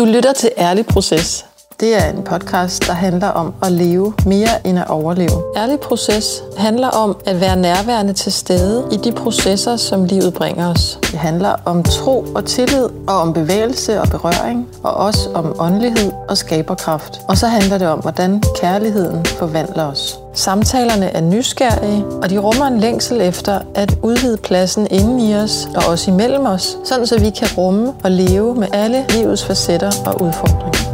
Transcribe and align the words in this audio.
Du 0.00 0.04
lytter 0.04 0.32
til 0.32 0.50
Ærlig 0.58 0.86
Proces. 0.86 1.49
Det 1.80 1.96
er 1.96 2.10
en 2.10 2.22
podcast, 2.22 2.86
der 2.86 2.92
handler 2.92 3.28
om 3.28 3.54
at 3.62 3.72
leve 3.72 4.14
mere 4.26 4.66
end 4.66 4.78
at 4.78 4.88
overleve. 4.88 5.42
Ærlig 5.56 5.80
Proces 5.80 6.42
handler 6.56 6.88
om 6.88 7.16
at 7.26 7.40
være 7.40 7.56
nærværende 7.56 8.12
til 8.12 8.32
stede 8.32 8.88
i 8.92 8.96
de 8.96 9.12
processer, 9.12 9.76
som 9.76 10.04
livet 10.04 10.34
bringer 10.34 10.70
os. 10.70 10.98
Det 11.02 11.18
handler 11.18 11.54
om 11.64 11.82
tro 11.82 12.24
og 12.34 12.44
tillid, 12.44 12.88
og 13.06 13.20
om 13.20 13.32
bevægelse 13.32 14.00
og 14.00 14.08
berøring, 14.08 14.68
og 14.82 14.94
også 14.94 15.28
om 15.34 15.54
åndelighed 15.58 16.12
og 16.28 16.36
skaberkraft. 16.36 17.20
Og 17.28 17.38
så 17.38 17.46
handler 17.46 17.78
det 17.78 17.88
om, 17.88 17.98
hvordan 17.98 18.42
kærligheden 18.60 19.24
forvandler 19.24 19.84
os. 19.84 20.18
Samtalerne 20.34 21.06
er 21.06 21.20
nysgerrige, 21.20 22.04
og 22.22 22.30
de 22.30 22.38
rummer 22.38 22.66
en 22.66 22.80
længsel 22.80 23.20
efter 23.20 23.60
at 23.74 23.98
udvide 24.02 24.36
pladsen 24.36 24.86
inden 24.90 25.20
i 25.20 25.34
os 25.34 25.68
og 25.76 25.82
også 25.88 26.10
imellem 26.10 26.46
os, 26.46 26.78
sådan 26.84 27.06
så 27.06 27.18
vi 27.20 27.30
kan 27.30 27.48
rumme 27.58 27.92
og 28.04 28.10
leve 28.10 28.54
med 28.54 28.68
alle 28.72 29.04
livets 29.08 29.44
facetter 29.44 29.92
og 30.06 30.22
udfordringer. 30.22 30.89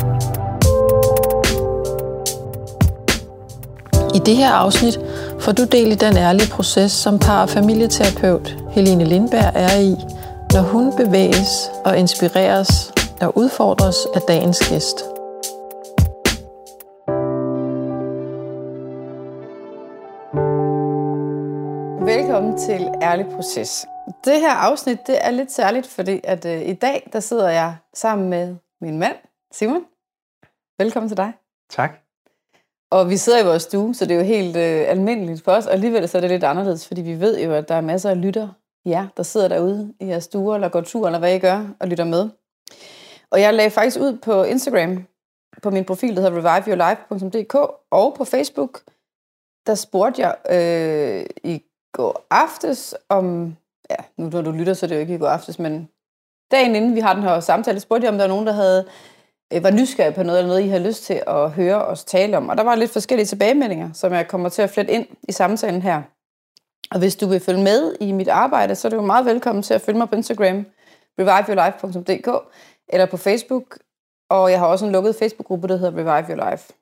I 4.16 4.18
det 4.18 4.36
her 4.36 4.50
afsnit 4.50 4.98
får 5.40 5.52
du 5.52 5.64
del 5.64 5.92
i 5.92 5.94
den 5.94 6.16
ærlige 6.16 6.50
proces, 6.50 6.92
som 6.92 7.18
par- 7.18 7.42
og 7.42 7.48
familieterapeut 7.48 8.56
Helene 8.70 9.04
Lindberg 9.04 9.52
er 9.54 9.78
i, 9.78 9.94
når 10.52 10.62
hun 10.62 10.96
bevæges 10.96 11.70
og 11.84 11.98
inspireres 11.98 12.92
og 13.20 13.38
udfordres 13.38 13.96
af 14.14 14.20
dagens 14.20 14.58
gæst. 14.68 14.98
Velkommen 22.12 22.58
til 22.58 22.88
Ærlig 23.02 23.26
Proces. 23.34 23.86
Det 24.24 24.40
her 24.40 24.52
afsnit 24.52 25.06
det 25.06 25.18
er 25.20 25.30
lidt 25.30 25.52
særligt, 25.52 25.86
fordi 25.86 26.20
at 26.24 26.44
øh, 26.44 26.68
i 26.68 26.72
dag 26.74 27.10
der 27.12 27.20
sidder 27.20 27.48
jeg 27.48 27.76
sammen 27.94 28.28
med 28.28 28.56
min 28.80 28.98
mand, 28.98 29.16
Simon. 29.52 29.84
Velkommen 30.78 31.08
til 31.08 31.16
dig. 31.16 31.32
Tak. 31.70 32.05
Og 32.96 33.10
vi 33.10 33.16
sidder 33.16 33.42
i 33.42 33.46
vores 33.46 33.62
stue, 33.62 33.94
så 33.94 34.04
det 34.04 34.14
er 34.14 34.18
jo 34.18 34.24
helt 34.24 34.56
øh, 34.56 34.88
almindeligt 34.88 35.44
for 35.44 35.52
os, 35.52 35.66
og 35.66 35.72
alligevel 35.72 36.08
så 36.08 36.18
er 36.18 36.20
det 36.20 36.30
lidt 36.30 36.44
anderledes, 36.44 36.86
fordi 36.86 37.00
vi 37.00 37.20
ved 37.20 37.40
jo, 37.40 37.52
at 37.52 37.68
der 37.68 37.74
er 37.74 37.80
masser 37.80 38.10
af 38.10 38.20
lytter, 38.22 38.48
ja, 38.84 39.06
der 39.16 39.22
sidder 39.22 39.48
derude 39.48 39.94
i 40.00 40.06
jeres 40.06 40.24
stuer, 40.24 40.54
eller 40.54 40.68
går 40.68 40.80
tur, 40.80 41.06
eller 41.06 41.18
hvad 41.18 41.34
I 41.34 41.38
gør, 41.38 41.66
og 41.80 41.88
lytter 41.88 42.04
med. 42.04 42.28
Og 43.30 43.40
jeg 43.40 43.54
lagde 43.54 43.70
faktisk 43.70 44.00
ud 44.00 44.18
på 44.18 44.42
Instagram, 44.42 45.04
på 45.62 45.70
min 45.70 45.84
profil, 45.84 46.16
der 46.16 46.22
hedder 46.22 46.36
reviveyourlife.dk, 46.36 47.54
og 47.90 48.14
på 48.14 48.24
Facebook, 48.24 48.80
der 49.66 49.74
spurgte 49.74 50.22
jeg 50.22 50.36
øh, 50.50 51.26
i 51.52 51.62
går 51.92 52.26
aftes 52.30 52.94
om, 53.08 53.56
ja, 53.90 53.96
nu 54.16 54.28
når 54.28 54.42
du 54.42 54.50
lytter, 54.50 54.74
så 54.74 54.86
er 54.86 54.88
det 54.88 54.96
jo 54.96 55.00
ikke 55.00 55.14
i 55.14 55.18
går 55.18 55.28
aftes, 55.28 55.58
men 55.58 55.88
dagen 56.50 56.74
inden 56.74 56.94
vi 56.94 57.00
har 57.00 57.14
den 57.14 57.22
her 57.22 57.40
samtale, 57.40 57.80
spurgte 57.80 58.04
jeg, 58.04 58.12
om 58.12 58.18
der 58.18 58.24
var 58.24 58.34
nogen, 58.34 58.46
der 58.46 58.52
havde 58.52 58.84
Øh, 59.52 59.62
var 59.62 59.70
nysgerrig 59.70 60.14
på 60.14 60.22
noget, 60.22 60.38
eller 60.38 60.48
noget, 60.48 60.64
I 60.64 60.68
har 60.68 60.78
lyst 60.78 61.04
til 61.04 61.22
at 61.26 61.50
høre 61.50 61.84
os 61.84 62.04
tale 62.04 62.36
om. 62.36 62.48
Og 62.48 62.56
der 62.56 62.62
var 62.62 62.74
lidt 62.74 62.90
forskellige 62.90 63.26
tilbagemeldinger, 63.26 63.92
som 63.92 64.12
jeg 64.12 64.28
kommer 64.28 64.48
til 64.48 64.62
at 64.62 64.70
flette 64.70 64.92
ind 64.92 65.06
i 65.28 65.32
samtalen 65.32 65.82
her. 65.82 66.02
Og 66.90 66.98
hvis 66.98 67.16
du 67.16 67.26
vil 67.26 67.40
følge 67.40 67.62
med 67.62 67.96
i 68.00 68.12
mit 68.12 68.28
arbejde, 68.28 68.74
så 68.74 68.88
er 68.88 68.90
du 68.90 69.00
meget 69.00 69.26
velkommen 69.26 69.62
til 69.62 69.74
at 69.74 69.80
følge 69.80 69.98
mig 69.98 70.08
på 70.08 70.16
Instagram, 70.16 70.66
reviveyourlife.dk, 71.18 72.28
eller 72.88 73.06
på 73.06 73.16
Facebook. 73.16 73.78
Og 74.30 74.50
jeg 74.50 74.58
har 74.58 74.66
også 74.66 74.86
en 74.86 74.92
lukket 74.92 75.16
Facebook-gruppe, 75.16 75.68
der 75.68 75.76
hedder 75.76 75.98
Revive 75.98 76.36
Your 76.36 76.50
Life. 76.50 76.72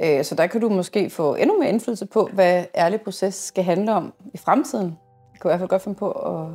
Øh, 0.00 0.24
så 0.24 0.34
der 0.34 0.46
kan 0.46 0.60
du 0.60 0.68
måske 0.68 1.10
få 1.10 1.34
endnu 1.34 1.58
mere 1.58 1.68
indflydelse 1.68 2.06
på, 2.06 2.28
hvad 2.32 2.64
ærlig 2.74 3.00
proces 3.00 3.34
skal 3.34 3.64
handle 3.64 3.92
om 3.92 4.14
i 4.34 4.38
fremtiden. 4.38 4.98
Jeg 5.32 5.40
kan 5.40 5.48
i 5.48 5.50
hvert 5.50 5.60
fald 5.60 5.68
godt 5.68 5.82
finde 5.82 5.98
på 5.98 6.10
at, 6.10 6.46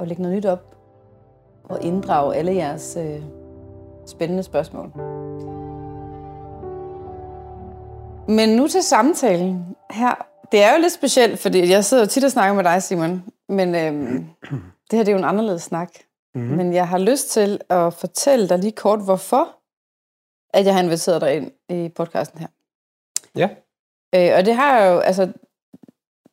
at 0.00 0.08
lægge 0.08 0.22
noget 0.22 0.36
nyt 0.36 0.46
op 0.46 0.76
og 1.64 1.82
inddrage 1.82 2.36
alle 2.36 2.54
jeres 2.54 2.96
øh, 3.00 3.22
spændende 4.10 4.42
spørgsmål. 4.42 4.92
Men 8.28 8.48
nu 8.48 8.68
til 8.68 8.82
samtalen 8.82 9.76
her. 9.90 10.26
Det 10.52 10.62
er 10.62 10.74
jo 10.74 10.80
lidt 10.80 10.92
specielt, 10.92 11.38
fordi 11.38 11.70
jeg 11.70 11.84
sidder 11.84 12.02
jo 12.02 12.08
tit 12.08 12.24
og 12.24 12.30
snakker 12.30 12.54
med 12.54 12.64
dig, 12.64 12.82
Simon. 12.82 13.24
Men 13.48 13.74
øhm, 13.74 14.26
det 14.90 14.96
her 14.96 14.98
det 14.98 15.08
er 15.08 15.12
jo 15.12 15.18
en 15.18 15.24
anderledes 15.24 15.62
snak. 15.62 15.90
Mm-hmm. 16.34 16.56
Men 16.56 16.72
jeg 16.72 16.88
har 16.88 16.98
lyst 16.98 17.30
til 17.30 17.60
at 17.68 17.94
fortælle 17.94 18.48
dig 18.48 18.58
lige 18.58 18.72
kort, 18.72 19.04
hvorfor 19.04 19.48
at 20.54 20.66
jeg 20.66 20.74
har 20.74 20.82
inviteret 20.82 21.20
dig 21.20 21.36
ind 21.36 21.50
i 21.68 21.88
podcasten 21.88 22.38
her. 22.38 22.48
Ja. 23.36 23.48
Øh, 24.14 24.38
og 24.38 24.46
det 24.46 24.54
har 24.54 24.78
jeg 24.78 24.92
jo, 24.92 24.98
altså, 24.98 25.32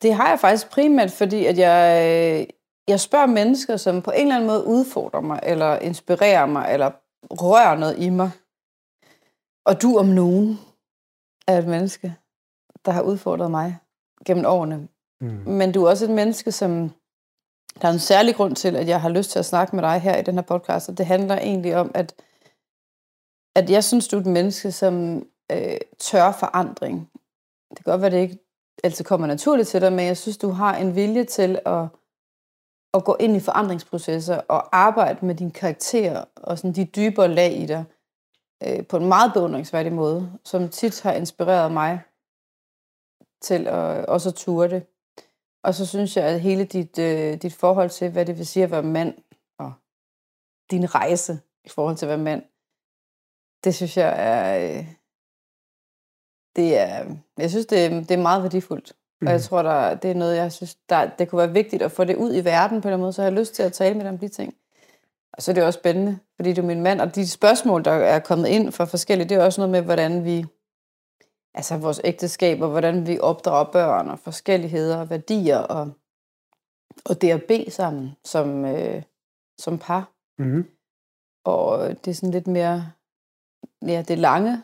det 0.01 0.13
har 0.13 0.29
jeg 0.29 0.39
faktisk 0.39 0.69
primært, 0.69 1.11
fordi 1.11 1.45
at 1.45 1.57
jeg, 1.57 2.05
øh, 2.05 2.47
jeg 2.87 2.99
spørger 2.99 3.25
mennesker, 3.25 3.77
som 3.77 4.01
på 4.01 4.11
en 4.11 4.21
eller 4.21 4.35
anden 4.35 4.47
måde 4.47 4.65
udfordrer 4.65 5.21
mig, 5.21 5.39
eller 5.43 5.79
inspirerer 5.79 6.45
mig, 6.45 6.73
eller 6.73 6.91
rører 7.31 7.77
noget 7.77 7.99
i 7.99 8.09
mig. 8.09 8.31
Og 9.65 9.81
du 9.81 9.97
om 9.97 10.05
nogen 10.05 10.59
er 11.47 11.57
et 11.57 11.67
menneske, 11.67 12.15
der 12.85 12.91
har 12.91 13.01
udfordret 13.01 13.51
mig 13.51 13.77
gennem 14.25 14.45
årene. 14.45 14.87
Mm. 15.21 15.27
Men 15.27 15.71
du 15.71 15.83
er 15.83 15.89
også 15.89 16.05
et 16.05 16.11
menneske, 16.11 16.51
som 16.51 16.91
der 17.81 17.87
er 17.87 17.91
en 17.91 17.99
særlig 17.99 18.35
grund 18.35 18.55
til, 18.55 18.75
at 18.75 18.87
jeg 18.87 19.01
har 19.01 19.09
lyst 19.09 19.31
til 19.31 19.39
at 19.39 19.45
snakke 19.45 19.75
med 19.75 19.83
dig 19.83 19.99
her 19.99 20.17
i 20.17 20.21
den 20.21 20.35
her 20.35 20.41
podcast, 20.41 20.89
og 20.89 20.97
det 20.97 21.05
handler 21.05 21.35
egentlig 21.35 21.75
om, 21.75 21.91
at, 21.93 22.15
at 23.55 23.69
jeg 23.69 23.83
synes, 23.83 24.07
du 24.07 24.15
er 24.15 24.21
et 24.21 24.27
menneske, 24.27 24.71
som 24.71 25.25
øh, 25.51 25.77
tør 25.99 26.31
forandring. 26.31 27.11
Det 27.69 27.77
kan 27.77 27.91
godt 27.91 28.01
være, 28.01 28.11
det 28.11 28.17
ikke 28.17 28.39
altid 28.83 29.05
kommer 29.05 29.27
naturligt 29.27 29.69
til 29.69 29.81
dig, 29.81 29.93
men 29.93 30.05
jeg 30.05 30.17
synes, 30.17 30.37
du 30.37 30.49
har 30.49 30.75
en 30.75 30.95
vilje 30.95 31.23
til 31.23 31.59
at, 31.65 31.87
at 32.97 33.05
gå 33.05 33.15
ind 33.19 33.35
i 33.35 33.39
forandringsprocesser 33.39 34.37
og 34.37 34.77
arbejde 34.77 35.25
med 35.25 35.35
din 35.35 35.51
karakter 35.51 36.25
og 36.35 36.57
sådan 36.57 36.75
de 36.75 36.85
dybere 36.85 37.27
lag 37.27 37.53
i 37.53 37.65
dig 37.65 37.85
øh, 38.63 38.87
på 38.87 38.97
en 38.97 39.07
meget 39.07 39.33
beundringsværdig 39.33 39.93
måde, 39.93 40.39
som 40.43 40.69
tit 40.69 41.01
har 41.01 41.13
inspireret 41.13 41.71
mig 41.71 42.01
til 43.41 43.67
at 43.67 44.05
også 44.05 44.29
at 44.29 44.35
ture 44.35 44.69
det. 44.69 44.85
Og 45.63 45.73
så 45.73 45.85
synes 45.85 46.17
jeg, 46.17 46.25
at 46.25 46.41
hele 46.41 46.65
dit, 46.65 46.99
øh, 46.99 47.41
dit 47.41 47.53
forhold 47.53 47.89
til, 47.89 48.11
hvad 48.11 48.25
det 48.25 48.37
vil 48.37 48.47
sige 48.47 48.63
at 48.63 48.71
være 48.71 48.83
mand, 48.83 49.17
og 49.59 49.73
din 50.71 50.95
rejse 50.95 51.39
i 51.65 51.69
forhold 51.69 51.95
til 51.97 52.05
at 52.05 52.09
være 52.09 52.17
mand, 52.17 52.43
det 53.63 53.75
synes 53.75 53.97
jeg 53.97 54.11
er... 54.17 54.77
Øh, 54.79 54.85
det 56.55 56.77
er 56.77 57.15
jeg 57.37 57.49
synes, 57.49 57.65
det, 57.65 57.85
er, 57.85 57.89
det 57.89 58.11
er 58.11 58.21
meget 58.21 58.43
værdifuldt. 58.43 58.95
Mm. 59.21 59.27
Og 59.27 59.33
jeg 59.33 59.41
tror, 59.41 59.61
der, 59.61 59.95
det 59.95 60.11
er 60.11 60.15
noget, 60.15 60.37
jeg 60.37 60.51
synes, 60.51 60.75
der, 60.75 61.09
det 61.09 61.29
kunne 61.29 61.39
være 61.39 61.53
vigtigt 61.53 61.81
at 61.81 61.91
få 61.91 62.03
det 62.03 62.15
ud 62.15 62.35
i 62.35 62.45
verden 62.45 62.81
på 62.81 62.89
den 62.89 62.99
måde, 62.99 63.13
så 63.13 63.21
jeg 63.21 63.31
har 63.31 63.39
lyst 63.39 63.55
til 63.55 63.63
at 63.63 63.73
tale 63.73 63.95
med 63.95 64.03
dig 64.03 64.11
om 64.11 64.17
de 64.17 64.27
ting. 64.27 64.53
Og 65.33 65.43
så 65.43 65.51
er 65.51 65.55
det 65.55 65.63
også 65.63 65.79
spændende, 65.79 66.19
fordi 66.35 66.53
du 66.53 66.61
er 66.61 66.65
min 66.65 66.83
mand, 66.83 67.01
og 67.01 67.15
de 67.15 67.27
spørgsmål, 67.27 67.85
der 67.85 67.91
er 67.91 68.19
kommet 68.19 68.47
ind 68.47 68.71
fra 68.71 68.85
forskellige, 68.85 69.29
det 69.29 69.37
er 69.37 69.45
også 69.45 69.61
noget 69.61 69.71
med, 69.71 69.81
hvordan 69.81 70.25
vi, 70.25 70.45
altså 71.53 71.77
vores 71.77 72.01
ægteskab, 72.03 72.61
og 72.61 72.69
hvordan 72.69 73.07
vi 73.07 73.19
opdrager 73.19 73.71
børn, 73.71 74.09
og 74.09 74.19
forskelligheder, 74.19 74.97
og 74.97 75.09
værdier, 75.09 75.57
og, 75.57 75.91
og 77.05 77.21
det 77.21 77.31
at 77.31 77.43
bede 77.43 77.71
sammen 77.71 78.15
som, 78.23 78.65
øh, 78.65 79.03
som 79.59 79.77
par. 79.77 80.11
Mm. 80.39 80.65
Og 81.45 81.89
det 82.05 82.11
er 82.11 82.15
sådan 82.15 82.31
lidt 82.31 82.47
mere, 82.47 82.91
ja, 83.81 84.03
det 84.07 84.17
lange, 84.17 84.63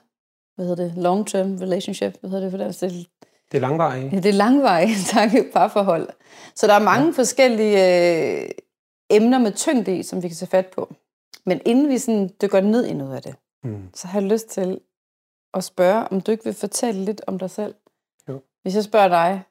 hvad 0.56 0.66
hedder 0.66 0.84
det, 0.84 0.94
long-term 0.98 1.62
relationship, 1.62 2.20
hvad 2.20 2.30
hedder 2.30 2.44
det 2.44 2.52
for 2.52 2.58
det? 2.58 2.66
Altså, 2.66 2.86
det 2.88 3.08
det 3.54 3.64
er 3.64 3.68
langvarige. 3.68 4.10
Ja, 4.14 4.16
det 4.16 4.26
er 4.26 4.34
langvarige, 4.34 4.96
tak, 5.14 5.30
parforhold. 5.54 6.10
Så 6.56 6.68
der 6.68 6.74
er 6.74 6.84
mange 6.84 7.06
ja. 7.06 7.12
forskellige 7.12 8.44
øh, 8.44 8.50
emner 9.10 9.40
med 9.40 9.52
tyngde 9.52 9.98
i, 9.98 10.04
som 10.04 10.24
vi 10.24 10.28
kan 10.28 10.38
tage 10.38 10.50
fat 10.50 10.68
på. 10.68 10.96
Men 11.46 11.62
inden 11.66 11.90
vi 11.90 11.98
sådan 11.98 12.30
dykker 12.42 12.62
ned 12.62 12.86
i 12.86 12.94
noget 12.94 13.16
af 13.16 13.22
det, 13.22 13.36
mm. 13.64 13.90
så 13.94 14.08
har 14.08 14.20
jeg 14.20 14.30
lyst 14.30 14.48
til 14.48 14.80
at 15.54 15.64
spørge, 15.64 16.08
om 16.08 16.22
du 16.22 16.32
ikke 16.32 16.44
vil 16.44 16.54
fortælle 16.54 17.06
lidt 17.06 17.22
om 17.28 17.40
dig 17.40 17.50
selv. 17.50 17.76
Jo. 18.30 18.42
Hvis 18.62 18.76
jeg 18.76 18.84
spørger 18.84 19.08
dig, 19.08 19.44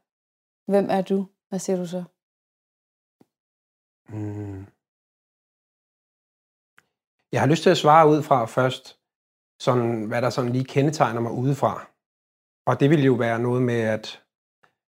hvem 0.66 0.86
er 0.90 1.02
du? 1.02 1.26
Hvad 1.48 1.58
siger 1.58 1.76
du 1.76 1.86
så? 1.86 2.04
Mm. 4.08 4.66
Jeg 7.32 7.40
har 7.40 7.46
lyst 7.46 7.62
til 7.62 7.70
at 7.70 7.78
svare 7.78 8.08
ud 8.08 8.22
fra 8.22 8.44
først, 8.44 8.98
sådan, 9.60 10.04
hvad 10.04 10.22
der 10.22 10.30
sådan 10.30 10.52
lige 10.52 10.64
kendetegner 10.64 11.20
mig 11.20 11.32
udefra. 11.32 11.91
Og 12.66 12.80
det 12.80 12.90
ville 12.90 13.04
jo 13.04 13.14
være 13.14 13.38
noget 13.38 13.62
med 13.62 13.80
at 13.80 14.22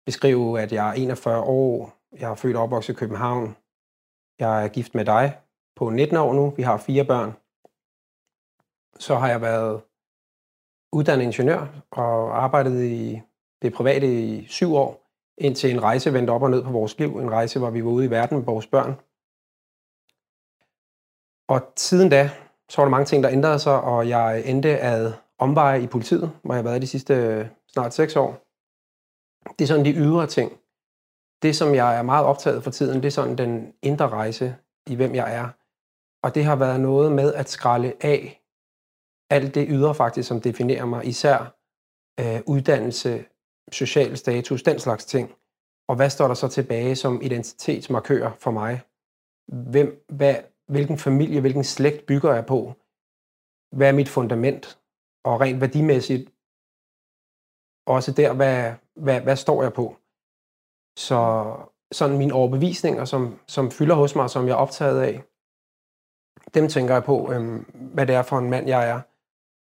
beskrive, 0.07 0.61
at 0.61 0.73
jeg 0.73 0.89
er 0.89 0.93
41 0.93 1.41
år, 1.41 1.93
jeg 2.13 2.31
er 2.31 2.35
født 2.35 2.57
og 2.57 2.63
opvokset 2.63 2.95
i 2.95 2.97
København, 2.97 3.57
jeg 4.41 4.65
er 4.65 4.69
gift 4.69 4.95
med 4.95 5.05
dig 5.05 5.39
på 5.77 5.91
19 5.91 6.17
år 6.17 6.35
nu, 6.35 6.51
vi 6.51 6.63
har 6.63 6.77
fire 6.77 7.05
børn. 7.05 7.33
Så 8.99 9.15
har 9.15 9.29
jeg 9.29 9.41
været 9.41 9.83
uddannet 10.93 11.25
ingeniør 11.25 11.83
og 11.91 12.43
arbejdet 12.45 12.85
i 12.85 13.21
det 13.63 13.73
private 13.73 14.23
i 14.23 14.47
syv 14.47 14.75
år, 14.75 15.11
indtil 15.39 15.71
en 15.71 15.83
rejse 15.83 16.13
vendte 16.13 16.31
op 16.31 16.43
og 16.43 16.51
ned 16.51 16.65
på 16.65 16.71
vores 16.71 16.99
liv. 16.99 17.19
En 17.19 17.31
rejse, 17.31 17.59
hvor 17.59 17.71
vi 17.71 17.85
var 17.85 17.91
ude 17.91 18.07
i 18.07 18.11
verden 18.11 18.37
med 18.37 18.45
vores 18.45 18.67
børn. 18.67 18.95
Og 21.49 21.73
siden 21.77 22.11
da, 22.11 22.31
så 22.69 22.77
var 22.77 22.85
der 22.85 22.91
mange 22.91 23.05
ting, 23.05 23.23
der 23.23 23.31
ændrede 23.31 23.59
sig, 23.59 23.81
og 23.81 24.09
jeg 24.09 24.43
endte 24.47 24.81
ad 24.81 25.13
omveje 25.39 25.83
i 25.83 25.87
politiet, 25.87 26.33
hvor 26.43 26.55
jeg 26.55 26.63
har 26.63 26.71
været 26.71 26.83
de 26.83 26.87
sidste 26.87 27.51
snart 27.73 27.95
seks 27.95 28.17
år. 28.17 28.31
Det 29.59 29.65
er 29.65 29.67
sådan 29.67 29.85
de 29.85 29.95
ydre 29.95 30.27
ting. 30.27 30.53
Det, 31.43 31.57
som 31.57 31.75
jeg 31.75 31.99
er 31.99 32.03
meget 32.03 32.27
optaget 32.27 32.65
for 32.65 32.71
tiden, 32.71 32.97
det 32.97 33.05
er 33.05 33.11
sådan 33.11 33.39
den 33.39 33.75
indre 33.83 34.09
rejse 34.09 34.57
i, 34.87 34.95
hvem 34.95 35.15
jeg 35.15 35.35
er. 35.35 35.49
Og 36.23 36.35
det 36.35 36.45
har 36.45 36.57
været 36.57 36.81
noget 36.81 37.13
med 37.13 37.35
at 37.35 37.49
skralde 37.49 37.93
af 38.01 38.43
alt 39.31 39.55
det 39.55 39.67
ydre 39.71 39.95
faktisk, 39.95 40.29
som 40.29 40.41
definerer 40.41 40.85
mig, 40.85 41.07
især 41.07 41.57
øh, 42.21 42.41
uddannelse, 42.47 43.25
social 43.73 44.17
status, 44.17 44.63
den 44.63 44.79
slags 44.79 45.05
ting. 45.05 45.35
Og 45.89 45.97
hvad 45.97 46.11
står 46.11 46.27
der 46.29 46.35
så 46.35 46.49
tilbage 46.49 46.97
som 46.97 47.23
identitetsmarkører 47.23 48.33
for 48.39 48.51
mig? 48.51 48.81
Hvem, 49.49 50.05
hvad, 50.09 50.37
hvilken 50.67 50.99
familie, 50.99 51.41
hvilken 51.41 51.65
slægt 51.65 52.07
bygger 52.07 52.35
jeg 52.35 52.47
på? 52.47 52.75
Hvad 53.77 53.89
er 53.89 53.93
mit 53.93 54.09
fundament? 54.09 54.79
Og 55.25 55.41
rent 55.41 55.61
værdimæssigt, 55.61 56.31
også 57.95 58.13
der, 58.13 58.33
hvad, 58.33 58.73
hvad, 58.97 59.21
hvad 59.21 59.37
står 59.37 59.63
jeg 59.63 59.73
på? 59.73 59.97
Så 60.99 61.45
sådan 61.93 62.19
mine 62.19 62.35
overbevisninger, 62.35 63.05
som, 63.05 63.39
som 63.49 63.71
fylder 63.71 63.95
hos 63.95 64.15
mig, 64.15 64.31
som 64.31 64.47
jeg 64.47 64.53
er 64.53 64.57
optaget 64.57 65.01
af, 65.01 65.23
dem 66.55 66.69
tænker 66.69 66.95
jeg 66.95 67.05
på, 67.05 67.33
øhm, 67.33 67.59
hvad 67.75 68.07
det 68.07 68.15
er 68.15 68.23
for 68.23 68.39
en 68.39 68.51
mand, 68.51 68.69
jeg 68.69 68.89
er. 68.89 69.01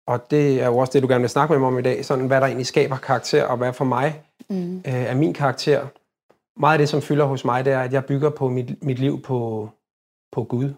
Og 0.07 0.31
det 0.31 0.61
er 0.61 0.65
jo 0.65 0.77
også 0.77 0.93
det, 0.93 1.03
du 1.03 1.07
gerne 1.07 1.21
vil 1.21 1.29
snakke 1.29 1.51
med 1.53 1.59
mig 1.59 1.67
om 1.67 1.79
i 1.79 1.81
dag, 1.81 2.05
sådan 2.05 2.27
hvad 2.27 2.41
der 2.41 2.47
egentlig 2.47 2.65
skaber 2.65 2.97
karakter, 2.97 3.45
og 3.45 3.57
hvad 3.57 3.73
for 3.73 3.85
mig 3.85 4.23
mm. 4.49 4.77
øh, 4.77 4.83
er 4.85 5.15
min 5.15 5.33
karakter. 5.33 5.87
Meget 6.59 6.73
af 6.73 6.79
det, 6.79 6.89
som 6.89 7.01
fylder 7.01 7.25
hos 7.25 7.45
mig, 7.45 7.65
det 7.65 7.73
er, 7.73 7.81
at 7.81 7.93
jeg 7.93 8.05
bygger 8.05 8.29
på 8.29 8.49
mit, 8.49 8.83
mit 8.83 8.99
liv 8.99 9.21
på, 9.21 9.69
på 10.31 10.43
Gud. 10.43 10.73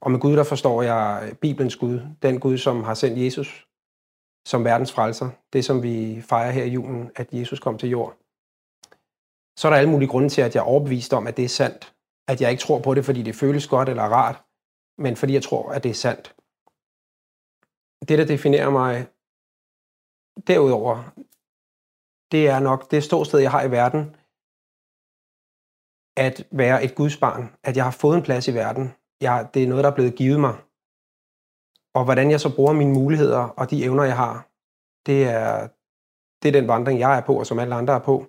Og 0.00 0.10
med 0.10 0.20
Gud, 0.20 0.36
der 0.36 0.44
forstår 0.44 0.82
jeg 0.82 1.32
Bibelens 1.40 1.76
Gud. 1.76 2.00
Den 2.22 2.40
Gud, 2.40 2.58
som 2.58 2.84
har 2.84 2.94
sendt 2.94 3.18
Jesus 3.18 3.66
som 4.46 4.64
verdens 4.64 4.92
frelser. 4.92 5.30
Det, 5.52 5.64
som 5.64 5.82
vi 5.82 6.22
fejrer 6.22 6.50
her 6.50 6.64
i 6.64 6.68
julen, 6.68 7.10
at 7.16 7.32
Jesus 7.32 7.60
kom 7.60 7.78
til 7.78 7.88
jord. 7.88 8.16
Så 9.58 9.68
er 9.68 9.70
der 9.70 9.78
alle 9.78 9.90
mulige 9.90 10.08
grunde 10.08 10.28
til, 10.28 10.42
at 10.42 10.54
jeg 10.54 10.60
er 10.60 10.64
overbevist 10.64 11.12
om, 11.12 11.26
at 11.26 11.36
det 11.36 11.44
er 11.44 11.48
sandt. 11.48 11.94
At 12.28 12.40
jeg 12.40 12.50
ikke 12.50 12.60
tror 12.60 12.80
på 12.80 12.94
det, 12.94 13.04
fordi 13.04 13.22
det 13.22 13.34
føles 13.34 13.66
godt 13.66 13.88
eller 13.88 14.02
rart, 14.02 14.42
men 14.98 15.16
fordi 15.16 15.32
jeg 15.32 15.42
tror, 15.42 15.72
at 15.72 15.82
det 15.82 15.90
er 15.90 15.94
sandt. 15.94 16.34
Det, 18.08 18.18
der 18.18 18.24
definerer 18.24 18.70
mig 18.70 19.06
derudover, 20.46 21.12
det 22.32 22.48
er 22.48 22.60
nok 22.60 22.90
det 22.90 23.04
ståsted, 23.04 23.40
jeg 23.40 23.50
har 23.50 23.62
i 23.62 23.70
verden, 23.70 24.16
at 26.16 26.46
være 26.50 26.84
et 26.84 26.94
Guds 26.94 27.16
barn, 27.16 27.56
at 27.64 27.76
jeg 27.76 27.84
har 27.84 27.90
fået 27.90 28.16
en 28.16 28.22
plads 28.22 28.48
i 28.48 28.54
verden. 28.54 28.94
Jeg, 29.20 29.48
det 29.54 29.62
er 29.62 29.68
noget, 29.68 29.84
der 29.84 29.90
er 29.90 29.94
blevet 29.94 30.14
givet 30.14 30.40
mig. 30.40 30.58
Og 31.94 32.04
hvordan 32.04 32.30
jeg 32.30 32.40
så 32.40 32.54
bruger 32.56 32.72
mine 32.72 32.92
muligheder 32.92 33.38
og 33.38 33.70
de 33.70 33.84
evner, 33.84 34.04
jeg 34.04 34.16
har, 34.16 34.48
det 35.06 35.24
er, 35.24 35.68
det 36.42 36.48
er 36.48 36.60
den 36.60 36.68
vandring, 36.68 37.00
jeg 37.00 37.16
er 37.18 37.22
på, 37.22 37.38
og 37.38 37.46
som 37.46 37.58
alle 37.58 37.74
andre 37.74 37.94
er 37.94 37.98
på. 37.98 38.26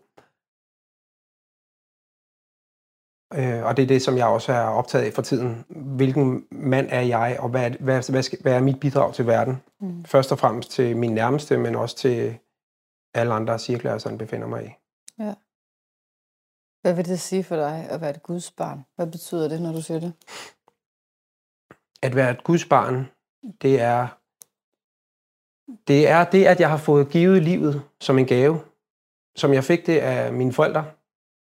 Øh, 3.39 3.65
og 3.65 3.77
det 3.77 3.83
er 3.83 3.87
det, 3.87 4.01
som 4.01 4.17
jeg 4.17 4.27
også 4.27 4.51
er 4.53 4.65
optaget 4.65 5.05
af 5.05 5.13
for 5.13 5.21
tiden. 5.21 5.65
Hvilken 5.69 6.47
mand 6.51 6.87
er 6.91 7.01
jeg, 7.01 7.37
og 7.39 7.49
hvad, 7.49 7.71
hvad, 7.71 8.11
hvad, 8.11 8.23
skal, 8.23 8.39
hvad 8.41 8.53
er 8.53 8.61
mit 8.61 8.79
bidrag 8.79 9.13
til 9.13 9.27
verden? 9.27 9.61
Mm. 9.79 10.05
Først 10.05 10.31
og 10.31 10.39
fremmest 10.39 10.71
til 10.71 10.97
min 10.97 11.13
nærmeste, 11.13 11.57
men 11.57 11.75
også 11.75 11.95
til 11.95 12.39
alle 13.13 13.33
andre 13.33 13.59
cirkler, 13.59 13.91
jeg 13.91 14.01
sådan 14.01 14.17
befinder 14.17 14.47
mig 14.47 14.65
i. 14.65 14.69
Ja. 15.23 15.33
Hvad 16.81 16.93
vil 16.93 17.05
det 17.05 17.19
sige 17.19 17.43
for 17.43 17.55
dig 17.55 17.87
at 17.89 18.01
være 18.01 18.09
et 18.09 18.23
Guds 18.23 18.51
barn? 18.51 18.85
Hvad 18.95 19.07
betyder 19.07 19.47
det, 19.47 19.61
når 19.61 19.71
du 19.71 19.81
siger 19.81 19.99
det? 19.99 20.13
At 22.01 22.15
være 22.15 22.31
et 22.31 22.43
Guds 22.43 22.65
barn, 22.65 23.09
det 23.61 23.81
er, 23.81 24.07
det 25.87 26.07
er 26.07 26.23
det, 26.23 26.45
at 26.45 26.59
jeg 26.59 26.69
har 26.69 26.77
fået 26.77 27.09
givet 27.09 27.43
livet 27.43 27.83
som 27.99 28.19
en 28.19 28.25
gave, 28.25 28.59
som 29.35 29.53
jeg 29.53 29.63
fik 29.63 29.85
det 29.85 29.99
af 29.99 30.33
mine 30.33 30.53
forældre. 30.53 30.85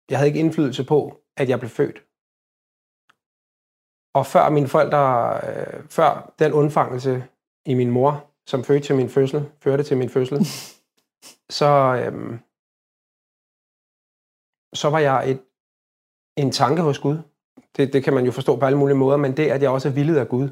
Jeg 0.10 0.18
havde 0.18 0.28
ikke 0.28 0.40
indflydelse 0.40 0.84
på, 0.84 1.22
at 1.38 1.50
jeg 1.50 1.60
blev 1.60 1.70
født. 1.70 2.04
Og 4.14 4.26
før 4.26 4.50
mine 4.50 4.68
forældre, 4.68 5.36
øh, 5.50 5.84
før 5.90 6.34
den 6.40 6.54
undfangelse 6.54 7.24
i 7.66 7.74
min 7.74 7.92
mor, 7.92 8.26
som 8.46 8.64
fødte 8.64 8.86
til 8.86 8.96
min 8.96 9.10
fødsel, 9.10 9.50
førte 9.60 9.84
til 9.84 9.98
min 9.98 10.10
fødsel, 10.10 10.46
så, 11.60 11.66
øh, 12.06 12.40
så 14.74 14.90
var 14.90 15.00
jeg 15.00 15.32
et, 15.32 15.42
en 16.36 16.52
tanke 16.52 16.82
hos 16.82 17.00
Gud. 17.00 17.18
Det, 17.78 17.94
det 17.94 18.04
kan 18.04 18.14
man 18.14 18.26
jo 18.26 18.32
forstå 18.32 18.56
på 18.56 18.66
alle 18.66 18.78
mulige 18.78 18.98
måder, 18.98 19.18
men 19.18 19.38
det, 19.38 19.48
at 19.48 19.62
jeg 19.62 19.70
også 19.70 19.88
er 19.90 19.94
villet 19.94 20.18
af 20.18 20.28
Gud, 20.28 20.50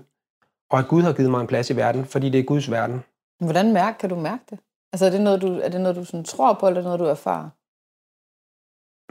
og 0.72 0.80
at 0.80 0.88
Gud 0.88 1.02
har 1.02 1.14
givet 1.14 1.32
mig 1.32 1.42
en 1.42 1.48
plads 1.48 1.70
i 1.70 1.76
verden, 1.76 2.06
fordi 2.06 2.30
det 2.30 2.40
er 2.40 2.44
Guds 2.44 2.72
verden. 2.72 3.04
Hvordan 3.40 3.74
mærke, 3.74 3.98
kan 3.98 4.10
du 4.10 4.16
mærke 4.16 4.44
det? 4.50 4.60
Altså 4.94 5.06
er 5.06 5.10
det 5.10 5.22
noget, 5.22 5.42
du, 5.42 5.60
er 5.60 5.70
det 5.70 5.82
noget, 5.82 5.96
du 5.96 6.06
sådan 6.06 6.24
tror 6.24 6.54
på, 6.54 6.68
eller 6.68 6.82
noget, 6.82 7.00
du 7.00 7.06
erfarer? 7.06 7.50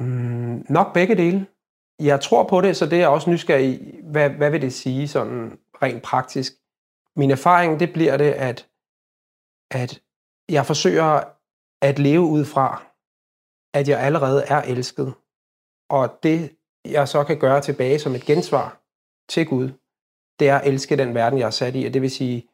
Mm, 0.02 0.66
nok 0.68 0.94
begge 0.94 1.14
dele. 1.14 1.46
Jeg 2.00 2.20
tror 2.20 2.44
på 2.44 2.60
det, 2.60 2.76
så 2.76 2.86
det 2.86 2.92
er 2.92 3.00
jeg 3.00 3.08
også 3.08 3.30
nysgerrig 3.30 3.68
i. 3.68 4.00
Hvad, 4.02 4.30
hvad 4.30 4.50
vil 4.50 4.62
det 4.62 4.72
sige 4.72 5.08
sådan 5.08 5.58
rent 5.82 6.02
praktisk? 6.02 6.52
Min 7.16 7.30
erfaring, 7.30 7.80
det 7.80 7.92
bliver 7.92 8.16
det, 8.16 8.32
at, 8.32 8.68
at 9.70 10.02
jeg 10.48 10.66
forsøger 10.66 11.22
at 11.82 11.98
leve 11.98 12.20
ud 12.20 12.44
fra, 12.44 12.82
at 13.74 13.88
jeg 13.88 14.00
allerede 14.00 14.44
er 14.44 14.62
elsket. 14.62 15.14
Og 15.90 16.18
det, 16.22 16.56
jeg 16.84 17.08
så 17.08 17.24
kan 17.24 17.38
gøre 17.38 17.60
tilbage 17.60 17.98
som 17.98 18.14
et 18.14 18.24
gensvar 18.24 18.80
til 19.28 19.46
Gud, 19.46 19.70
det 20.38 20.48
er 20.48 20.58
at 20.58 20.68
elske 20.68 20.96
den 20.96 21.14
verden, 21.14 21.38
jeg 21.38 21.46
er 21.46 21.50
sat 21.50 21.76
i. 21.76 21.84
Og 21.84 21.94
det 21.94 22.02
vil 22.02 22.10
sige, 22.10 22.48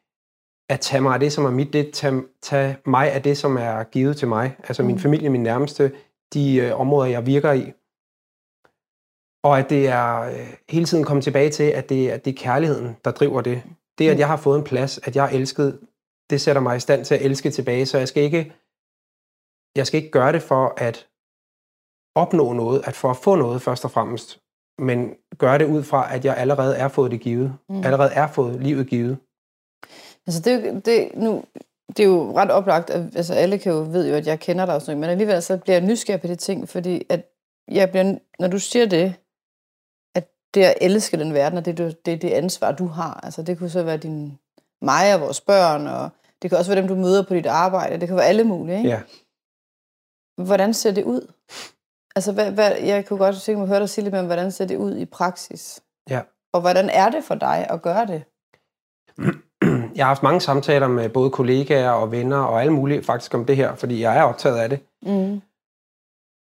at 0.69 0.79
tage 0.79 1.01
mig 1.01 1.13
af 1.13 1.19
det, 1.19 1.33
som 1.33 1.45
er 1.45 1.51
mit, 1.51 1.73
det 1.73 1.91
tage, 1.93 2.23
tage 2.41 2.77
mig 2.85 3.11
af 3.11 3.23
det, 3.23 3.37
som 3.37 3.57
er 3.57 3.83
givet 3.83 4.17
til 4.17 4.27
mig. 4.27 4.55
Altså 4.63 4.83
min 4.83 4.95
mm. 4.95 5.01
familie, 5.01 5.29
min 5.29 5.43
nærmeste, 5.43 5.91
de 6.33 6.55
øh, 6.55 6.79
områder, 6.79 7.09
jeg 7.09 7.25
virker 7.25 7.51
i. 7.51 7.71
Og 9.43 9.59
at 9.59 9.69
det 9.69 9.87
er 9.87 10.21
øh, 10.21 10.53
hele 10.69 10.85
tiden 10.85 11.03
komme 11.03 11.21
tilbage 11.21 11.49
til, 11.49 11.63
at 11.63 11.89
det, 11.89 12.09
at 12.09 12.25
det 12.25 12.31
er 12.31 12.43
kærligheden, 12.43 12.97
der 13.05 13.11
driver 13.11 13.41
det. 13.41 13.63
Det, 13.97 14.09
at 14.09 14.15
mm. 14.15 14.19
jeg 14.19 14.27
har 14.27 14.37
fået 14.37 14.57
en 14.57 14.63
plads, 14.63 14.97
at 14.97 15.15
jeg 15.15 15.25
er 15.25 15.29
elsket, 15.29 15.79
det 16.29 16.41
sætter 16.41 16.61
mig 16.61 16.77
i 16.77 16.79
stand 16.79 17.05
til 17.05 17.15
at 17.15 17.21
elske 17.21 17.51
tilbage. 17.51 17.85
Så 17.85 17.97
jeg 17.97 18.07
skal 18.07 18.23
ikke, 18.23 18.53
jeg 19.75 19.87
skal 19.87 19.97
ikke 19.97 20.11
gøre 20.11 20.31
det 20.31 20.41
for 20.41 20.73
at 20.77 21.07
opnå 22.15 22.53
noget, 22.53 22.81
at 22.85 22.95
for 22.95 23.09
at 23.09 23.17
få 23.17 23.35
noget 23.35 23.61
først 23.61 23.85
og 23.85 23.91
fremmest, 23.91 24.41
men 24.79 25.15
gøre 25.37 25.57
det 25.57 25.65
ud 25.65 25.83
fra, 25.83 26.15
at 26.15 26.25
jeg 26.25 26.37
allerede 26.37 26.75
er 26.75 26.87
fået 26.87 27.11
det 27.11 27.21
givet. 27.21 27.53
Mm. 27.69 27.83
Allerede 27.83 28.11
er 28.13 28.27
fået 28.27 28.61
livet 28.61 28.87
givet. 28.87 29.17
Altså 30.27 30.41
det, 30.41 30.85
det, 30.85 31.09
nu, 31.13 31.43
det 31.87 31.99
er 31.99 32.07
jo 32.07 32.37
ret 32.37 32.51
oplagt, 32.51 32.89
at 32.89 33.15
altså 33.15 33.33
alle 33.33 33.57
kan 33.57 33.71
jo 33.71 33.77
ved 33.77 34.09
jo, 34.09 34.15
at 34.15 34.27
jeg 34.27 34.39
kender 34.39 34.65
dig 34.65 34.75
og 34.75 34.81
sådan 34.81 34.99
men 34.99 35.09
alligevel 35.09 35.41
så 35.41 35.57
bliver 35.57 35.77
jeg 35.77 35.87
nysgerrig 35.87 36.21
på 36.21 36.27
de 36.27 36.35
ting, 36.35 36.69
fordi 36.69 37.05
at 37.09 37.31
jeg 37.67 37.89
bliver, 37.89 38.17
når 38.39 38.47
du 38.47 38.59
siger 38.59 38.85
det, 38.85 39.13
at 40.15 40.27
det 40.53 40.63
at 40.63 40.77
elske 40.81 41.17
den 41.17 41.33
verden, 41.33 41.57
og 41.57 41.65
det 41.65 41.79
er 41.79 41.91
det, 42.05 42.21
det 42.21 42.29
ansvar, 42.29 42.71
du 42.71 42.85
har. 42.85 43.19
Altså 43.23 43.43
det 43.43 43.57
kunne 43.57 43.69
så 43.69 43.83
være 43.83 43.97
din 43.97 44.37
mig 44.81 45.15
og 45.15 45.21
vores 45.21 45.41
børn, 45.41 45.87
og 45.87 46.09
det 46.41 46.49
kan 46.49 46.59
også 46.59 46.71
være 46.71 46.81
dem, 46.81 46.87
du 46.87 46.95
møder 46.95 47.23
på 47.23 47.33
dit 47.33 47.45
arbejde. 47.45 47.99
Det 47.99 48.07
kan 48.07 48.17
være 48.17 48.25
alle 48.25 48.43
mulige, 48.43 48.77
ikke? 48.77 48.89
Ja. 48.89 49.01
Hvordan 50.43 50.73
ser 50.73 50.91
det 50.91 51.03
ud? 51.03 51.31
Altså, 52.15 52.31
hvad, 52.31 52.51
hvad, 52.51 52.71
jeg 52.77 53.05
kunne 53.05 53.19
godt 53.19 53.35
tænke 53.35 53.57
mig 53.57 53.63
at 53.63 53.69
høre 53.69 53.79
dig 53.79 53.89
sige 53.89 54.03
lidt 54.03 54.13
mere 54.13 54.21
om, 54.21 54.25
hvordan 54.25 54.51
ser 54.51 54.65
det 54.65 54.77
ud 54.77 54.97
i 54.97 55.05
praksis? 55.05 55.81
Ja. 56.09 56.21
Og 56.53 56.61
hvordan 56.61 56.89
er 56.89 57.09
det 57.09 57.23
for 57.23 57.35
dig 57.35 57.67
at 57.69 57.81
gøre 57.81 58.05
det? 58.05 58.23
Jeg 59.95 60.05
har 60.05 60.09
haft 60.09 60.23
mange 60.23 60.41
samtaler 60.41 60.87
med 60.87 61.09
både 61.09 61.29
kollegaer 61.29 61.91
og 61.91 62.11
venner 62.11 62.37
og 62.37 62.61
alle 62.61 62.73
mulige 62.73 63.03
faktisk 63.03 63.33
om 63.33 63.45
det 63.45 63.55
her, 63.55 63.75
fordi 63.75 64.01
jeg 64.01 64.17
er 64.17 64.23
optaget 64.23 64.57
af 64.57 64.69
det. 64.69 64.79
Mm. 65.01 65.41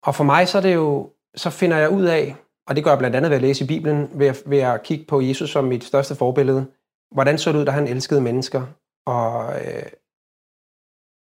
Og 0.04 0.16
for 0.16 0.24
mig 0.24 0.48
så 0.48 0.58
er 0.58 0.62
det 0.62 0.76
jo, 0.76 1.10
så 1.36 1.50
finder 1.50 1.78
jeg 1.78 1.90
ud 1.90 2.06
af, 2.06 2.36
og 2.68 2.76
det 2.76 2.84
gør 2.84 2.92
jeg 2.92 2.98
blandt 2.98 3.16
andet 3.16 3.30
ved 3.30 3.36
at 3.36 3.42
læse 3.42 3.64
i 3.64 3.68
Bibelen, 3.68 4.10
ved 4.14 4.28
at, 4.28 4.44
ved 4.46 4.58
at 4.58 4.84
kigge 4.84 5.06
på 5.06 5.22
Jesus 5.22 5.50
som 5.50 5.64
mit 5.64 5.84
største 5.84 6.16
forbillede. 6.16 6.66
Hvordan 7.12 7.38
så 7.38 7.52
det 7.52 7.60
ud, 7.60 7.66
da 7.66 7.72
han 7.72 7.88
elskede 7.88 8.22
mennesker? 8.22 8.66
Og 9.06 9.54
øh, 9.62 9.84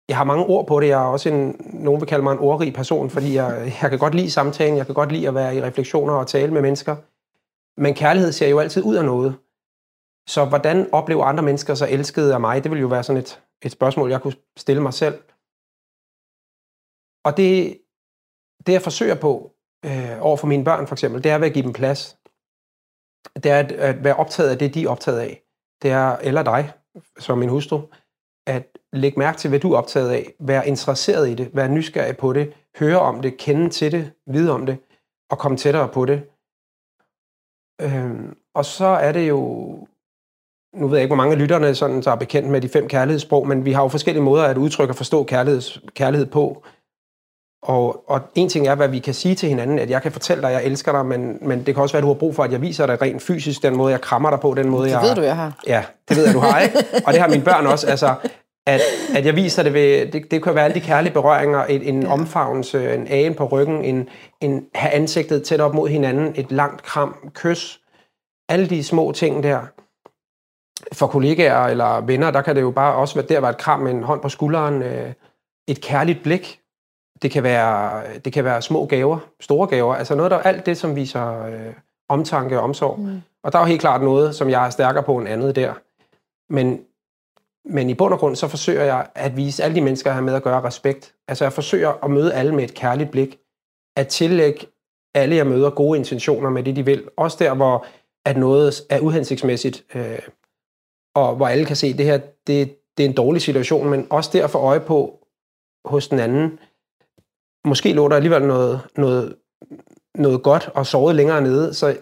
jeg 0.10 0.18
har 0.18 0.24
mange 0.24 0.46
ord 0.46 0.68
på 0.68 0.80
det. 0.80 0.88
Jeg 0.88 1.02
er 1.04 1.08
også 1.08 1.30
en, 1.30 1.56
nogen 1.74 2.02
vil 2.02 2.08
kalde 2.08 2.24
mig 2.24 2.32
en 2.32 2.40
ordrig 2.40 2.74
person, 2.74 3.10
fordi 3.10 3.36
jeg, 3.36 3.78
jeg 3.82 3.90
kan 3.90 4.00
godt 4.00 4.16
lide 4.16 4.32
samtalen, 4.32 4.78
jeg 4.78 4.86
kan 4.86 4.96
godt 4.96 5.12
lide 5.12 5.28
at 5.28 5.36
være 5.36 5.56
i 5.56 5.62
refleksioner 5.62 6.14
og 6.14 6.28
tale 6.28 6.54
med 6.54 6.62
mennesker. 6.62 6.96
Men 7.82 7.94
kærlighed 7.94 8.32
ser 8.32 8.48
jo 8.48 8.60
altid 8.60 8.84
ud 8.84 8.96
af 8.96 9.06
noget. 9.06 9.38
Så 10.28 10.46
hvordan 10.46 10.94
oplever 10.94 11.26
andre 11.26 11.44
mennesker 11.44 11.74
sig 11.74 11.90
elskede 11.90 12.34
af 12.34 12.40
mig? 12.40 12.64
Det 12.64 12.72
vil 12.72 12.80
jo 12.80 12.88
være 12.88 13.04
sådan 13.04 13.22
et, 13.22 13.42
et 13.66 13.72
spørgsmål, 13.72 14.10
jeg 14.10 14.22
kunne 14.22 14.36
stille 14.58 14.82
mig 14.82 14.94
selv. 14.94 15.24
Og 17.26 17.38
det, 17.38 17.78
det 18.66 18.74
jeg 18.74 18.82
forsøger 18.82 19.16
på 19.16 19.52
øh, 19.86 20.22
over 20.22 20.38
for 20.38 20.48
mine 20.48 20.64
børn 20.64 20.88
for 20.88 20.96
eksempel, 20.96 21.24
det 21.24 21.32
er 21.32 21.38
ved 21.38 21.48
at 21.48 21.54
give 21.54 21.64
dem 21.64 21.74
plads. 21.74 22.18
Det 23.36 23.52
er 23.52 23.60
at, 23.60 23.72
at 23.72 24.04
være 24.04 24.16
optaget 24.16 24.50
af 24.50 24.58
det, 24.58 24.74
de 24.74 24.84
er 24.84 24.90
optaget 24.90 25.20
af. 25.20 25.44
Det 25.82 25.92
er, 25.92 26.18
eller 26.18 26.44
dig, 26.44 26.72
som 27.20 27.38
min 27.38 27.50
hustru, 27.50 27.82
at 28.48 28.77
lægge 28.94 29.20
mærke 29.20 29.38
til, 29.38 29.50
hvad 29.50 29.60
du 29.60 29.74
er 29.74 29.77
optaget 29.77 30.10
af, 30.10 30.34
være 30.39 30.68
interesseret 30.68 31.30
i 31.30 31.34
det, 31.34 31.50
være 31.54 31.70
nysgerrig 31.70 32.18
på 32.18 32.34
det, 32.34 32.54
høre 32.80 33.00
om 33.00 33.22
det, 33.22 33.38
kende 33.38 33.70
til 33.70 33.92
det, 33.92 34.12
vide 34.27 34.51
om 34.51 34.66
det, 34.66 34.77
og 35.30 35.38
komme 35.38 35.58
tættere 35.58 35.88
på 35.88 36.06
det. 36.06 36.22
Øhm, 37.82 38.38
og 38.56 38.66
så 38.66 38.86
er 38.86 39.12
det 39.12 39.30
jo, 39.30 39.39
nu 40.75 40.88
ved 40.88 40.98
jeg 40.98 41.04
ikke, 41.04 41.16
hvor 41.16 41.24
mange 41.24 41.34
af 41.34 41.39
lytterne 41.39 41.75
sådan, 41.75 42.04
så 42.04 42.12
er 42.12 42.16
bekendt 42.16 42.50
med 42.50 42.62
de 42.62 42.70
fem 42.70 42.88
kærlighedssprog, 42.88 43.48
men 43.48 43.66
vi 43.66 43.72
har 43.72 43.82
jo 43.82 43.88
forskellige 43.88 44.24
måder 44.24 44.44
at 44.44 44.58
udtrykke 44.58 44.92
og 44.92 44.96
forstå 44.96 45.24
kærlighed, 45.24 45.62
kærlighed 45.94 46.27
på. 46.27 46.63
Og, 47.67 48.09
og 48.09 48.21
en 48.36 48.50
ting 48.50 48.67
er, 48.67 48.75
hvad 48.75 48.88
vi 48.88 49.00
kan 49.00 49.13
sige 49.13 49.36
til 49.36 49.50
hinanden, 49.50 49.79
at 49.79 49.89
jeg 49.89 50.01
kan 50.01 50.12
fortælle 50.12 50.41
dig, 50.41 50.50
at 50.50 50.55
jeg 50.55 50.65
elsker 50.65 50.91
dig, 50.91 51.05
men, 51.05 51.38
men 51.41 51.65
det 51.65 51.75
kan 51.75 51.81
også 51.81 51.93
være, 51.93 52.00
at 52.00 52.03
du 52.03 52.07
har 52.07 52.13
brug 52.13 52.36
for, 52.36 52.43
at 52.43 52.51
jeg 52.51 52.62
viser 52.62 52.86
dig 52.86 53.01
rent 53.01 53.21
fysisk, 53.21 53.63
den 53.63 53.75
måde, 53.75 53.91
jeg 53.91 54.01
krammer 54.01 54.29
dig 54.29 54.39
på, 54.39 54.53
den 54.53 54.69
måde, 54.69 54.83
Det 54.83 54.91
jeg... 54.91 55.01
ved 55.01 55.15
du, 55.15 55.21
jeg 55.21 55.36
har. 55.36 55.59
Ja, 55.67 55.83
det 56.09 56.17
ved 56.17 56.25
jeg, 56.25 56.33
du 56.33 56.39
har, 56.39 56.59
ikke? 56.59 56.77
Og 57.05 57.13
det 57.13 57.21
har 57.21 57.27
mine 57.27 57.43
børn 57.43 57.67
også. 57.67 57.88
Altså, 57.88 58.15
at, 58.67 58.81
at 59.15 59.25
jeg 59.25 59.36
viser 59.36 59.63
det 59.63 59.74
ved, 59.74 60.12
det, 60.12 60.31
det 60.31 60.43
kan 60.43 60.55
være 60.55 60.63
alle 60.63 60.75
de 60.75 60.81
kærlige 60.81 61.13
berøringer, 61.13 61.65
et, 61.69 61.89
en 61.89 62.03
ja. 62.03 62.12
omfavnelse, 62.12 62.93
en 62.93 63.07
agen 63.07 63.33
på 63.33 63.45
ryggen, 63.45 63.83
en, 63.83 64.09
en 64.41 64.65
have 64.75 64.93
ansigtet 64.93 65.43
tæt 65.43 65.62
op 65.62 65.74
mod 65.74 65.89
hinanden, 65.89 66.33
et 66.36 66.51
langt 66.51 66.83
kram, 66.83 67.31
kys, 67.33 67.79
alle 68.50 68.69
de 68.69 68.83
små 68.83 69.12
ting 69.12 69.43
der. 69.43 69.59
For 70.93 71.07
kollegaer 71.07 71.65
eller 71.65 72.01
venner, 72.01 72.31
der 72.31 72.41
kan 72.41 72.55
det 72.55 72.62
jo 72.62 72.71
bare 72.71 72.95
også 72.95 73.15
være, 73.15 73.25
der 73.25 73.39
være 73.39 73.51
et 73.51 73.57
kram 73.57 73.79
med 73.79 73.91
en 73.91 74.03
hånd 74.03 74.21
på 74.21 74.29
skulderen, 74.29 74.81
øh, 74.81 75.13
et 75.67 75.81
kærligt 75.81 76.24
blik. 76.24 76.59
Det 77.21 77.31
kan, 77.31 77.43
være, 77.43 78.03
det 78.25 78.33
kan 78.33 78.43
være 78.43 78.62
små 78.62 78.86
gaver, 78.86 79.17
store 79.39 79.67
gaver, 79.67 79.95
altså 79.95 80.15
noget 80.15 80.31
der 80.31 80.38
alt 80.38 80.65
det, 80.65 80.77
som 80.77 80.95
viser 80.95 81.45
øh, 81.45 81.74
omtanke 82.09 82.57
og 82.57 82.63
omsorg. 82.63 83.00
Mm. 83.00 83.21
Og 83.43 83.51
der 83.51 83.59
er 83.59 83.63
jo 83.63 83.67
helt 83.67 83.81
klart 83.81 84.01
noget, 84.01 84.36
som 84.36 84.50
jeg 84.50 84.65
er 84.65 84.69
stærkere 84.69 85.03
på 85.03 85.17
end 85.17 85.27
andet 85.27 85.55
der. 85.55 85.74
Men 86.53 86.81
men 87.69 87.89
i 87.89 87.93
bund 87.93 88.13
og 88.13 88.19
grund, 88.19 88.36
så 88.36 88.47
forsøger 88.47 88.83
jeg 88.83 89.07
at 89.15 89.38
vise 89.38 89.63
alle 89.63 89.75
de 89.75 89.81
mennesker, 89.81 90.09
jeg 90.09 90.15
har 90.15 90.21
med 90.21 90.33
at 90.33 90.43
gøre 90.43 90.63
respekt. 90.63 91.13
Altså 91.27 91.45
jeg 91.45 91.53
forsøger 91.53 92.03
at 92.03 92.12
møde 92.12 92.33
alle 92.33 92.55
med 92.55 92.63
et 92.63 92.74
kærligt 92.74 93.12
blik. 93.12 93.39
At 93.95 94.07
tillægge 94.07 94.67
alle, 95.15 95.36
jeg 95.36 95.47
møder, 95.47 95.69
gode 95.69 95.97
intentioner 95.97 96.50
med 96.50 96.63
det, 96.63 96.75
de 96.75 96.86
vil. 96.86 97.03
Også 97.17 97.38
der, 97.39 97.53
hvor 97.53 97.86
at 98.25 98.38
noget 98.38 98.81
er 98.89 99.00
uhensigtsmæssigt, 99.00 99.83
øh, 99.95 100.19
og 101.15 101.36
hvor 101.36 101.47
alle 101.47 101.65
kan 101.65 101.75
se, 101.75 101.88
at 101.88 101.97
det 101.97 102.05
her 102.05 102.17
det, 102.47 102.77
det 102.97 103.05
er 103.05 103.09
en 103.09 103.15
dårlig 103.15 103.41
situation, 103.41 103.89
men 103.89 104.07
også 104.09 104.29
der 104.33 104.47
for 104.47 104.59
øje 104.59 104.79
på 104.79 105.19
hos 105.86 106.07
den 106.07 106.19
anden. 106.19 106.59
Måske 107.67 107.93
lå 107.93 108.07
der 108.07 108.15
alligevel 108.15 108.43
noget, 108.43 108.79
noget, 108.97 109.36
noget 110.15 110.43
godt 110.43 110.69
og 110.74 110.86
sovet 110.86 111.15
længere 111.15 111.41
nede, 111.41 111.74
så 111.74 111.95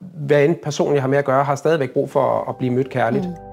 hver 0.00 0.38
en 0.38 0.56
person, 0.62 0.94
jeg 0.94 1.02
har 1.02 1.08
med 1.08 1.18
at 1.18 1.24
gøre, 1.24 1.44
har 1.44 1.54
stadigvæk 1.54 1.90
brug 1.90 2.10
for 2.10 2.48
at 2.48 2.56
blive 2.56 2.72
mødt 2.72 2.90
kærligt. 2.90 3.24
Mm. 3.24 3.48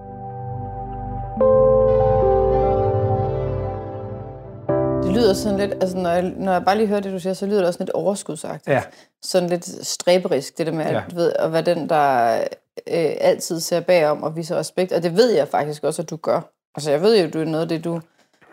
lyder 5.15 5.33
sådan 5.33 5.57
lidt, 5.59 5.71
altså 5.71 5.97
når 5.97 6.09
jeg, 6.09 6.21
når 6.21 6.51
jeg 6.51 6.65
bare 6.65 6.77
lige 6.77 6.87
hører 6.87 6.99
det, 6.99 7.13
du 7.13 7.19
siger, 7.19 7.33
så 7.33 7.45
lyder 7.45 7.57
det 7.57 7.67
også 7.67 7.79
lidt 7.79 7.89
overskudsagtigt. 7.89 8.75
Ja. 8.75 8.83
Sådan 9.21 9.49
lidt 9.49 9.87
stræberisk, 9.87 10.57
det 10.57 10.67
der 10.67 10.73
med, 10.73 10.85
at, 10.85 10.93
ja. 10.93 11.01
du 11.11 11.15
ved, 11.15 11.33
at 11.39 11.53
være 11.53 11.61
den, 11.61 11.89
der 11.89 12.37
øh, 12.87 13.15
altid 13.21 13.59
ser 13.59 13.79
bagom 13.79 14.23
og 14.23 14.35
viser 14.35 14.55
respekt. 14.55 14.91
Og 14.91 15.03
det 15.03 15.17
ved 15.17 15.31
jeg 15.31 15.47
faktisk 15.47 15.83
også, 15.83 16.01
at 16.01 16.09
du 16.09 16.15
gør. 16.15 16.41
Altså 16.75 16.91
jeg 16.91 17.01
ved 17.01 17.19
jo, 17.19 17.27
at 17.27 17.33
du 17.33 17.39
er 17.39 17.45
noget 17.45 17.61
af 17.61 17.69
det, 17.69 17.83
du, 17.83 18.01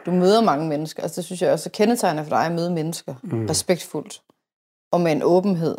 du 0.06 0.11
møder 0.11 0.40
mange 0.40 0.68
mennesker. 0.68 1.02
Altså 1.02 1.16
det 1.21 1.25
synes 1.25 1.42
jeg 1.42 1.52
også 1.52 1.68
er 1.68 1.71
kendetegnet 1.71 2.25
for 2.25 2.30
dig 2.37 2.47
at 2.47 2.52
møde 2.52 2.71
mennesker. 2.71 3.14
Mm. 3.23 3.47
Respektfuldt. 3.47 4.23
Og 4.92 5.00
med 5.00 5.12
en 5.12 5.23
åbenhed. 5.23 5.76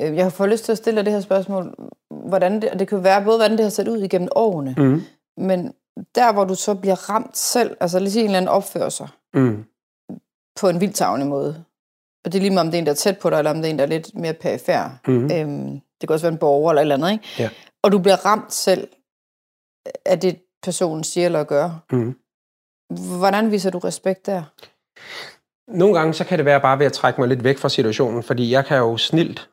Øh, 0.00 0.16
jeg 0.16 0.24
har 0.24 0.30
fået 0.30 0.50
lyst 0.50 0.64
til 0.64 0.72
at 0.72 0.78
stille 0.78 0.96
dig 0.96 1.04
det 1.04 1.12
her 1.12 1.20
spørgsmål, 1.20 1.74
hvordan 2.10 2.62
det, 2.62 2.70
og 2.70 2.78
det 2.78 2.88
kan 2.88 3.04
være 3.04 3.24
både, 3.24 3.36
hvordan 3.36 3.56
det 3.56 3.64
har 3.64 3.70
set 3.70 3.88
ud 3.88 3.98
igennem 3.98 4.28
årene, 4.36 4.74
mm. 4.78 5.02
men 5.36 5.72
der, 6.14 6.32
hvor 6.32 6.44
du 6.44 6.54
så 6.54 6.74
bliver 6.74 7.10
ramt 7.10 7.36
selv, 7.36 7.76
altså 7.80 7.98
lige 7.98 8.10
sige 8.10 8.22
en 8.22 8.26
eller 8.26 8.38
anden 8.38 8.48
opførsel, 8.48 9.06
mm 9.34 9.64
på 10.60 10.68
en 10.68 10.80
vildtavlig 10.80 11.26
måde. 11.26 11.64
Og 12.24 12.32
det 12.32 12.38
er 12.38 12.42
lige 12.42 12.50
meget, 12.50 12.66
om 12.66 12.70
det 12.70 12.78
er 12.78 12.78
en, 12.78 12.86
der 12.86 12.92
er 12.92 12.96
tæt 12.96 13.18
på 13.18 13.30
dig, 13.30 13.38
eller 13.38 13.50
om 13.50 13.56
det 13.56 13.66
er 13.66 13.70
en, 13.70 13.78
der 13.78 13.84
er 13.84 13.88
lidt 13.88 14.14
mere 14.14 14.32
perifær. 14.32 15.00
Mm-hmm. 15.06 15.32
Øhm, 15.32 15.80
det 16.00 16.08
kan 16.08 16.10
også 16.10 16.26
være 16.26 16.32
en 16.32 16.38
borger 16.38 16.70
eller 16.70 16.80
et 16.80 16.84
eller 16.84 16.94
andet, 16.94 17.12
ikke? 17.12 17.24
Ja. 17.38 17.50
Og 17.82 17.92
du 17.92 17.98
bliver 17.98 18.26
ramt 18.26 18.52
selv 18.52 18.88
af 20.04 20.20
det, 20.20 20.40
personen 20.62 21.04
siger 21.04 21.26
eller 21.26 21.44
gør. 21.44 21.84
Mm. 21.92 22.16
Hvordan 23.18 23.50
viser 23.50 23.70
du 23.70 23.78
respekt 23.78 24.26
der? 24.26 24.42
Nogle 25.68 25.98
gange, 25.98 26.14
så 26.14 26.24
kan 26.24 26.38
det 26.38 26.46
være 26.46 26.60
bare 26.60 26.78
ved 26.78 26.86
at 26.86 26.92
trække 26.92 27.20
mig 27.20 27.28
lidt 27.28 27.44
væk 27.44 27.58
fra 27.58 27.68
situationen, 27.68 28.22
fordi 28.22 28.52
jeg 28.52 28.64
kan 28.64 28.78
jo 28.78 28.96
snilt 28.96 29.50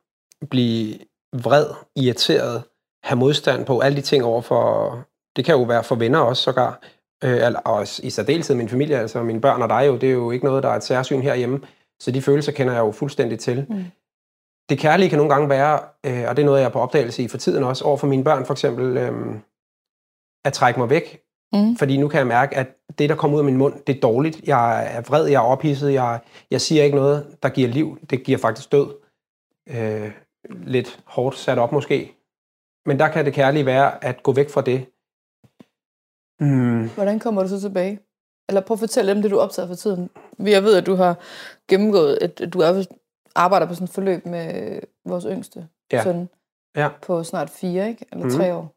blive 0.50 1.00
vred, 1.34 1.65
irriteret, 1.96 2.63
have 3.03 3.17
modstand 3.17 3.65
på 3.65 3.79
alle 3.79 3.96
de 3.96 4.01
ting 4.01 4.24
over 4.24 4.41
for, 4.41 4.94
det 5.36 5.46
kan 5.46 5.56
jo 5.56 5.63
være 5.63 5.84
for 5.84 5.96
venner 5.96 6.20
også 6.20 6.44
sågar, 6.44 6.82
øh, 7.24 7.41
og 7.65 7.88
i 8.03 8.10
særdeleshed 8.10 8.56
min 8.56 8.70
familie, 8.70 9.00
altså 9.00 9.24
mine 9.24 9.41
børn 9.41 9.62
og 9.62 9.70
dig 9.70 9.88
jo, 9.88 9.98
det 9.98 10.10
er 10.10 10.13
jo 10.13 10.32
ikke 10.32 10.46
noget, 10.46 10.63
der 10.63 10.70
er 10.70 10.75
et 10.75 10.84
særsyn 10.84 11.22
herhjemme, 11.22 11.62
så 12.00 12.12
de 12.12 12.22
følelser 12.22 12.51
kender 12.51 12.74
jeg 12.74 12.79
jo 12.79 12.91
fuldstændig 12.91 13.39
til. 13.39 13.65
Mm. 13.70 13.86
Det 14.70 14.79
kærlige 14.79 15.10
kan 15.10 15.17
nogle 15.17 15.34
gange 15.34 15.50
være, 15.50 15.79
øh, 16.06 16.29
og 16.29 16.38
det 16.38 16.41
er 16.41 16.46
noget, 16.46 16.60
jeg 16.60 16.65
er 16.67 16.72
på 16.72 16.79
opdagelse 16.79 17.24
i 17.24 17.27
for 17.27 17.38
tiden 17.38 17.63
også, 17.63 17.86
over 17.86 17.98
for 17.98 18.08
mine 18.08 18.24
børn 18.24 18.46
for 18.46 18.53
eksempel, 18.53 18.98
øh, 18.98 19.36
at 20.46 20.53
trække 20.53 20.79
mig 20.79 20.89
væk. 20.89 21.27
Mm. 21.54 21.75
Fordi 21.75 21.98
nu 21.98 22.08
kan 22.08 22.18
jeg 22.18 22.27
mærke, 22.27 22.58
at 22.58 22.68
det, 22.98 23.10
der 23.10 23.16
kommer 23.16 23.38
ud 23.38 23.42
af 23.42 23.46
min 23.46 23.58
mund, 23.58 23.74
det 23.88 23.96
er 23.96 24.00
dårligt. 24.00 24.42
Jeg 24.48 24.96
er 24.98 25.01
vred, 25.01 25.25
jeg 25.25 25.38
er 25.38 25.46
ophidset, 25.46 25.94
jeg, 25.94 26.20
jeg 26.51 26.62
siger 26.62 26.84
ikke 26.84 26.96
noget, 26.96 27.38
der 27.44 27.50
giver 27.50 27.70
liv. 27.70 27.98
Det 28.10 28.24
giver 28.24 28.38
faktisk 28.38 28.72
død. 28.72 28.94
Øh, 29.70 30.12
lidt 30.50 31.00
hårdt 31.06 31.38
sat 31.38 31.58
op 31.58 31.72
måske. 31.72 32.13
Men 32.86 33.00
der 33.00 33.08
kan 33.08 33.25
det 33.25 33.34
kærlige 33.34 33.66
være 33.66 34.04
at 34.04 34.24
gå 34.24 34.34
væk 34.34 34.50
fra 34.50 34.62
det, 34.62 34.86
Mm. 36.39 36.89
Hvordan 36.89 37.20
kommer 37.20 37.44
du 37.44 37.50
så 37.50 37.60
tilbage? 37.60 38.00
Eller 38.50 38.62
prøv 38.62 38.75
at 38.75 38.80
fortælle 38.80 39.13
dem 39.13 39.22
det, 39.22 39.32
du 39.32 39.39
optager 39.39 39.68
for 39.68 39.75
tiden. 39.75 40.10
Jeg 40.39 40.63
ved, 40.63 40.77
at 40.77 40.86
du 40.86 40.96
har 40.96 41.20
gennemgået, 41.70 42.18
at 42.22 42.54
du 42.54 42.60
er, 42.60 42.84
arbejder 43.36 43.68
på 43.68 43.74
sådan 43.74 43.86
et 43.86 43.89
forløb 43.89 44.25
med 44.25 44.80
vores 45.06 45.25
yngste 45.30 45.68
ja. 45.92 46.04
søn 46.04 46.30
ja. 46.75 46.89
på 47.01 47.24
snart 47.24 47.50
fire, 47.50 47.89
ikke? 47.89 48.06
eller 48.12 48.25
mm. 48.25 48.32
tre 48.32 48.54
år. 48.54 48.74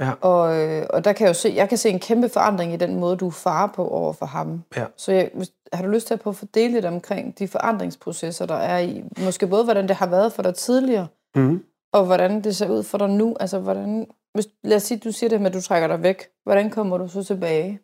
Ja. 0.00 0.12
Og, 0.20 0.56
øh, 0.56 0.86
og 0.90 1.04
der 1.04 1.12
kan 1.12 1.24
jeg 1.24 1.28
jo 1.28 1.34
se, 1.34 1.52
jeg 1.54 1.68
kan 1.68 1.78
se 1.78 1.88
en 1.88 2.00
kæmpe 2.00 2.28
forandring 2.28 2.72
i 2.72 2.76
den 2.76 3.00
måde, 3.00 3.16
du 3.16 3.30
farer 3.30 3.68
på 3.74 3.88
over 3.88 4.12
for 4.12 4.26
ham. 4.26 4.62
Ja. 4.76 4.84
Så 4.96 5.12
jeg, 5.12 5.30
har 5.72 5.82
du 5.82 5.90
lyst 5.90 6.06
til 6.06 6.14
at 6.14 6.20
prøve 6.20 6.32
at 6.32 6.36
fordele 6.36 6.72
lidt 6.72 6.84
omkring 6.84 7.38
de 7.38 7.48
forandringsprocesser, 7.48 8.46
der 8.46 8.54
er 8.54 8.78
i, 8.78 9.04
måske 9.24 9.46
både 9.46 9.64
hvordan 9.64 9.88
det 9.88 9.96
har 9.96 10.06
været 10.06 10.32
for 10.32 10.42
dig 10.42 10.54
tidligere, 10.54 11.06
mm. 11.36 11.64
og 11.92 12.06
hvordan 12.06 12.44
det 12.44 12.56
ser 12.56 12.70
ud 12.70 12.82
for 12.82 12.98
dig 12.98 13.10
nu. 13.10 13.36
Altså, 13.40 13.58
hvordan, 13.58 14.06
hvis, 14.34 14.48
lad 14.64 14.76
os 14.76 14.82
sige, 14.82 14.98
du 14.98 15.12
siger 15.12 15.30
det 15.30 15.40
med, 15.40 15.50
at 15.50 15.54
du 15.54 15.60
trækker 15.60 15.88
dig 15.88 16.02
væk. 16.02 16.28
Hvordan 16.42 16.70
kommer 16.70 16.98
du 16.98 17.08
så 17.08 17.22
tilbage 17.22 17.80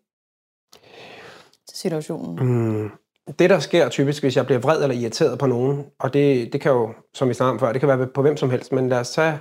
til 1.69 1.79
situationen? 1.79 2.39
Mm. 2.47 2.91
Det, 3.39 3.51
der 3.51 3.59
sker 3.59 3.89
typisk, 3.89 4.23
hvis 4.23 4.37
jeg 4.37 4.47
bliver 4.47 4.59
vred 4.59 4.83
eller 4.83 4.97
irriteret 4.97 5.39
på 5.39 5.47
nogen, 5.47 5.87
og 6.01 6.15
det, 6.15 6.53
det 6.53 6.61
kan 6.61 6.73
jo, 6.73 6.93
som 7.15 7.29
vi 7.29 7.35
snakkede 7.35 7.53
om 7.53 7.59
før, 7.59 7.73
det 7.73 7.81
kan 7.81 7.89
være 7.89 8.07
på 8.07 8.23
hvem 8.23 8.37
som 8.37 8.51
helst, 8.51 8.73
men 8.73 8.89
lad 8.89 8.99
os 8.99 9.11
tage 9.11 9.39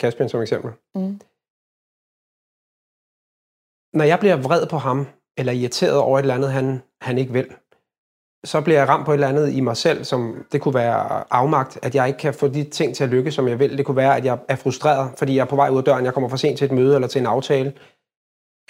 Caspian 0.00 0.28
som 0.28 0.42
eksempel. 0.42 0.70
Mm. 0.94 1.20
Når 3.94 4.04
jeg 4.04 4.18
bliver 4.18 4.36
vred 4.36 4.66
på 4.66 4.78
ham, 4.78 5.06
eller 5.36 5.52
irriteret 5.52 5.96
over 5.96 6.18
et 6.18 6.22
eller 6.22 6.34
andet, 6.34 6.52
han, 6.52 6.82
han 7.00 7.18
ikke 7.18 7.32
vil, 7.32 7.46
så 8.44 8.60
bliver 8.60 8.78
jeg 8.78 8.88
ramt 8.88 9.04
på 9.04 9.10
et 9.12 9.14
eller 9.14 9.28
andet 9.28 9.52
i 9.52 9.60
mig 9.60 9.76
selv, 9.76 10.04
som 10.04 10.46
det 10.52 10.60
kunne 10.60 10.74
være 10.74 11.24
afmagt, 11.30 11.78
at 11.82 11.94
jeg 11.94 12.06
ikke 12.06 12.18
kan 12.18 12.34
få 12.34 12.48
de 12.48 12.64
ting 12.64 12.96
til 12.96 13.04
at 13.04 13.10
lykke, 13.10 13.32
som 13.32 13.48
jeg 13.48 13.58
vil. 13.58 13.78
Det 13.78 13.86
kunne 13.86 13.96
være, 13.96 14.16
at 14.16 14.24
jeg 14.24 14.38
er 14.48 14.56
frustreret, 14.56 15.10
fordi 15.18 15.34
jeg 15.34 15.42
er 15.42 15.46
på 15.46 15.56
vej 15.56 15.68
ud 15.68 15.78
af 15.78 15.84
døren, 15.84 16.04
jeg 16.04 16.14
kommer 16.14 16.28
for 16.28 16.36
sent 16.36 16.58
til 16.58 16.64
et 16.64 16.72
møde 16.72 16.94
eller 16.94 17.08
til 17.08 17.20
en 17.20 17.26
aftale. 17.26 17.72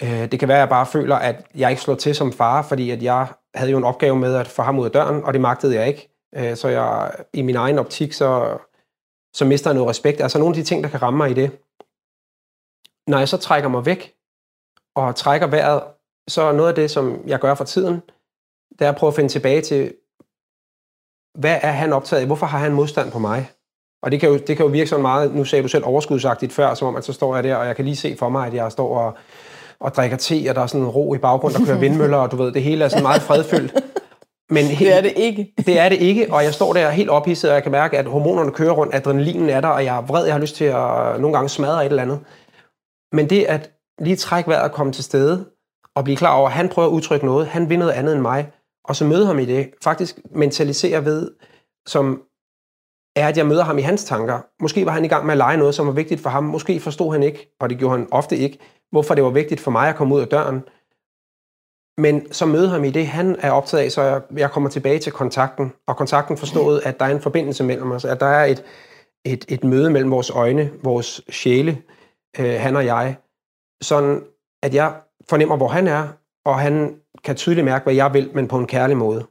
Øh, 0.03 0.31
det 0.31 0.39
kan 0.39 0.47
være, 0.47 0.57
at 0.57 0.61
jeg 0.61 0.69
bare 0.69 0.85
føler, 0.85 1.15
at 1.15 1.45
jeg 1.55 1.69
ikke 1.69 1.81
slår 1.81 1.95
til 1.95 2.15
som 2.15 2.33
far, 2.33 2.61
fordi 2.61 2.91
at 2.91 3.03
jeg 3.03 3.27
havde 3.55 3.71
jo 3.71 3.77
en 3.77 3.83
opgave 3.83 4.15
med 4.15 4.35
at 4.35 4.47
få 4.47 4.61
ham 4.61 4.79
ud 4.79 4.85
af 4.85 4.91
døren, 4.91 5.23
og 5.23 5.33
det 5.33 5.41
magtede 5.41 5.75
jeg 5.75 5.87
ikke. 5.87 6.09
Øh, 6.35 6.55
så 6.55 6.67
jeg 6.67 7.11
i 7.33 7.41
min 7.41 7.55
egen 7.55 7.79
optik, 7.79 8.13
så, 8.13 8.57
så 9.33 9.45
mister 9.45 9.69
jeg 9.69 9.75
noget 9.75 9.89
respekt. 9.89 10.21
Altså 10.21 10.39
nogle 10.39 10.55
af 10.55 10.55
de 10.55 10.63
ting, 10.63 10.83
der 10.83 10.89
kan 10.89 11.01
ramme 11.01 11.17
mig 11.17 11.31
i 11.31 11.33
det. 11.33 11.51
Når 13.07 13.17
jeg 13.17 13.29
så 13.29 13.37
trækker 13.37 13.69
mig 13.69 13.85
væk, 13.85 14.13
og 14.95 15.15
trækker 15.15 15.47
vejret, 15.47 15.83
så 16.27 16.51
noget 16.51 16.69
af 16.69 16.75
det, 16.75 16.91
som 16.91 17.23
jeg 17.27 17.39
gør 17.39 17.55
for 17.55 17.63
tiden, 17.63 18.01
det 18.79 18.85
er 18.85 18.89
at 18.89 18.95
prøve 18.95 19.07
at 19.07 19.15
finde 19.15 19.29
tilbage 19.29 19.61
til, 19.61 19.93
hvad 21.39 21.59
er 21.61 21.71
han 21.71 21.93
optaget 21.93 22.21
af? 22.21 22.27
Hvorfor 22.27 22.45
har 22.45 22.59
han 22.59 22.73
modstand 22.73 23.11
på 23.11 23.19
mig? 23.19 23.51
Og 24.03 24.11
det 24.11 24.19
kan, 24.19 24.29
jo, 24.29 24.37
det 24.37 24.57
kan 24.57 24.65
jo 24.65 24.71
virke 24.71 24.89
sådan 24.89 25.01
meget, 25.01 25.35
nu 25.35 25.45
sagde 25.45 25.63
du 25.63 25.67
selv 25.67 25.85
overskudsagtigt 25.85 26.53
før, 26.53 26.73
som 26.73 26.87
om 26.87 26.95
at 26.95 27.05
så 27.05 27.13
står 27.13 27.35
jeg 27.35 27.43
der, 27.43 27.55
og 27.55 27.67
jeg 27.67 27.75
kan 27.75 27.85
lige 27.85 27.95
se 27.95 28.15
for 28.19 28.29
mig, 28.29 28.47
at 28.47 28.53
jeg 28.53 28.71
står 28.71 28.97
og, 28.97 29.17
og 29.79 29.95
drikker 29.95 30.17
te, 30.17 30.45
og 30.49 30.55
der 30.55 30.61
er 30.61 30.67
sådan 30.67 30.81
en 30.81 30.87
ro 30.87 31.13
i 31.13 31.17
baggrund, 31.17 31.53
der 31.53 31.65
kører 31.65 31.79
vindmøller, 31.85 32.17
og 32.17 32.31
du 32.31 32.35
ved, 32.35 32.51
det 32.51 32.63
hele 32.63 32.83
er 32.83 32.89
sådan 32.89 33.03
meget 33.03 33.21
fredfyldt. 33.21 33.73
Men 34.49 34.65
helt, 34.65 34.79
det 34.79 34.97
er 34.97 35.01
det 35.01 35.13
ikke. 35.15 35.53
Det 35.65 35.79
er 35.79 35.89
det 35.89 36.01
ikke, 36.01 36.33
og 36.33 36.43
jeg 36.43 36.53
står 36.53 36.73
der 36.73 36.89
helt 36.89 37.09
ophidset, 37.09 37.49
og 37.49 37.53
jeg 37.53 37.63
kan 37.63 37.71
mærke, 37.71 37.97
at 37.97 38.05
hormonerne 38.05 38.51
kører 38.51 38.71
rundt, 38.71 38.95
adrenalinen 38.95 39.49
er 39.49 39.61
der, 39.61 39.67
og 39.67 39.85
jeg 39.85 39.97
er 39.97 40.01
vred, 40.01 40.25
jeg 40.25 40.33
har 40.33 40.41
lyst 40.41 40.55
til 40.55 40.65
at 40.65 41.21
nogle 41.21 41.33
gange 41.33 41.49
smadre 41.49 41.85
et 41.85 41.89
eller 41.89 42.03
andet. 42.03 42.19
Men 43.11 43.29
det 43.29 43.43
at 43.43 43.71
lige 43.99 44.15
trække 44.15 44.49
vejret 44.49 44.63
og 44.63 44.71
komme 44.71 44.93
til 44.93 45.03
stede, 45.03 45.45
og 45.95 46.03
blive 46.03 46.17
klar 46.17 46.35
over, 46.35 46.47
at 46.47 46.53
han 46.53 46.69
prøver 46.69 46.87
at 46.87 46.91
udtrykke 46.91 47.25
noget, 47.25 47.47
han 47.47 47.69
vil 47.69 47.79
noget 47.79 47.91
andet 47.91 48.13
end 48.13 48.21
mig, 48.21 48.51
og 48.85 48.95
så 48.95 49.05
møde 49.05 49.25
ham 49.25 49.39
i 49.39 49.45
det, 49.45 49.73
faktisk 49.83 50.19
mentalisere 50.35 51.05
ved, 51.05 51.31
som 51.87 52.21
er, 53.15 53.27
at 53.27 53.37
jeg 53.37 53.47
møder 53.47 53.63
ham 53.63 53.77
i 53.77 53.81
hans 53.81 54.03
tanker. 54.03 54.39
Måske 54.61 54.85
var 54.85 54.91
han 54.91 55.05
i 55.05 55.07
gang 55.07 55.25
med 55.25 55.33
at 55.33 55.37
lege 55.37 55.57
noget, 55.57 55.75
som 55.75 55.87
var 55.87 55.93
vigtigt 55.93 56.21
for 56.21 56.29
ham. 56.29 56.43
Måske 56.43 56.79
forstod 56.79 57.11
han 57.11 57.23
ikke, 57.23 57.55
og 57.59 57.69
det 57.69 57.77
gjorde 57.77 57.97
han 57.97 58.07
ofte 58.11 58.37
ikke, 58.37 58.59
hvorfor 58.91 59.15
det 59.15 59.23
var 59.23 59.29
vigtigt 59.29 59.61
for 59.61 59.71
mig 59.71 59.89
at 59.89 59.95
komme 59.95 60.15
ud 60.15 60.21
af 60.21 60.27
døren. 60.27 60.63
Men 61.97 62.33
så 62.33 62.45
møde 62.45 62.69
ham 62.69 62.83
i 62.83 62.91
det, 62.91 63.07
han 63.07 63.35
er 63.39 63.51
optaget 63.51 63.83
af, 63.83 63.91
så 63.91 64.01
jeg, 64.01 64.21
jeg 64.37 64.51
kommer 64.51 64.69
tilbage 64.69 64.99
til 64.99 65.11
kontakten, 65.11 65.73
og 65.87 65.97
kontakten 65.97 66.37
forstået, 66.37 66.81
at 66.85 66.99
der 66.99 67.05
er 67.05 67.09
en 67.09 67.21
forbindelse 67.21 67.63
mellem 67.63 67.91
os, 67.91 68.05
at 68.05 68.19
der 68.19 68.25
er 68.25 68.45
et, 68.45 68.63
et, 69.25 69.45
et 69.49 69.63
møde 69.63 69.89
mellem 69.89 70.11
vores 70.11 70.29
øjne, 70.29 70.71
vores 70.83 71.21
sjæle, 71.29 71.81
øh, 72.39 72.55
han 72.59 72.75
og 72.75 72.85
jeg, 72.85 73.17
sådan 73.83 74.23
at 74.63 74.73
jeg 74.73 75.01
fornemmer, 75.29 75.57
hvor 75.57 75.67
han 75.67 75.87
er, 75.87 76.07
og 76.45 76.59
han 76.59 77.01
kan 77.23 77.35
tydeligt 77.35 77.65
mærke, 77.65 77.83
hvad 77.83 77.93
jeg 77.93 78.13
vil, 78.13 78.31
men 78.35 78.47
på 78.47 78.57
en 78.57 78.67
kærlig 78.67 78.97
måde. 78.97 79.27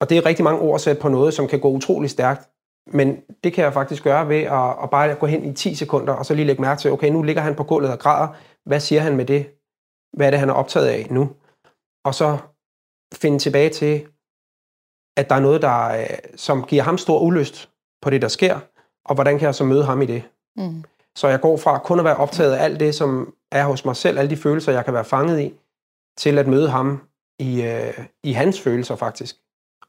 Og 0.00 0.10
det 0.10 0.18
er 0.18 0.26
rigtig 0.26 0.44
mange 0.44 0.60
ord 0.60 0.78
sat 0.78 0.98
på 0.98 1.08
noget, 1.08 1.34
som 1.34 1.48
kan 1.48 1.60
gå 1.60 1.70
utrolig 1.70 2.10
stærkt. 2.10 2.50
Men 2.86 3.20
det 3.44 3.52
kan 3.52 3.64
jeg 3.64 3.72
faktisk 3.72 4.04
gøre 4.04 4.28
ved 4.28 4.42
at, 4.42 4.82
at 4.82 4.90
bare 4.90 5.14
gå 5.14 5.26
hen 5.26 5.44
i 5.44 5.54
10 5.54 5.74
sekunder, 5.74 6.12
og 6.12 6.26
så 6.26 6.34
lige 6.34 6.46
lægge 6.46 6.62
mærke 6.62 6.80
til, 6.80 6.90
okay, 6.90 7.08
nu 7.08 7.22
ligger 7.22 7.42
han 7.42 7.54
på 7.54 7.64
gulvet 7.64 7.92
og 7.92 7.98
græder. 7.98 8.28
Hvad 8.64 8.80
siger 8.80 9.00
han 9.00 9.16
med 9.16 9.24
det? 9.24 9.46
Hvad 10.16 10.26
er 10.26 10.30
det, 10.30 10.40
han 10.40 10.48
er 10.48 10.54
optaget 10.54 10.86
af 10.86 11.06
nu? 11.10 11.30
Og 12.04 12.14
så 12.14 12.38
finde 13.14 13.38
tilbage 13.38 13.70
til, 13.70 14.06
at 15.16 15.28
der 15.28 15.34
er 15.34 15.40
noget, 15.40 15.62
der, 15.62 15.88
øh, 15.88 16.06
som 16.36 16.64
giver 16.64 16.82
ham 16.82 16.98
stor 16.98 17.20
ulyst 17.20 17.70
på 18.02 18.10
det, 18.10 18.22
der 18.22 18.28
sker, 18.28 18.60
og 19.04 19.14
hvordan 19.14 19.38
kan 19.38 19.46
jeg 19.46 19.54
så 19.54 19.64
møde 19.64 19.84
ham 19.84 20.02
i 20.02 20.06
det? 20.06 20.22
Mm. 20.56 20.84
Så 21.16 21.28
jeg 21.28 21.40
går 21.40 21.56
fra 21.56 21.78
kun 21.78 21.98
at 21.98 22.04
være 22.04 22.16
optaget 22.16 22.52
af 22.52 22.64
alt 22.64 22.80
det, 22.80 22.94
som 22.94 23.34
er 23.52 23.64
hos 23.64 23.84
mig 23.84 23.96
selv, 23.96 24.18
alle 24.18 24.30
de 24.30 24.36
følelser, 24.36 24.72
jeg 24.72 24.84
kan 24.84 24.94
være 24.94 25.04
fanget 25.04 25.40
i, 25.40 25.54
til 26.16 26.38
at 26.38 26.46
møde 26.46 26.68
ham 26.68 27.08
i, 27.38 27.62
øh, 27.62 28.06
i 28.22 28.32
hans 28.32 28.60
følelser 28.60 28.96
faktisk. 28.96 29.36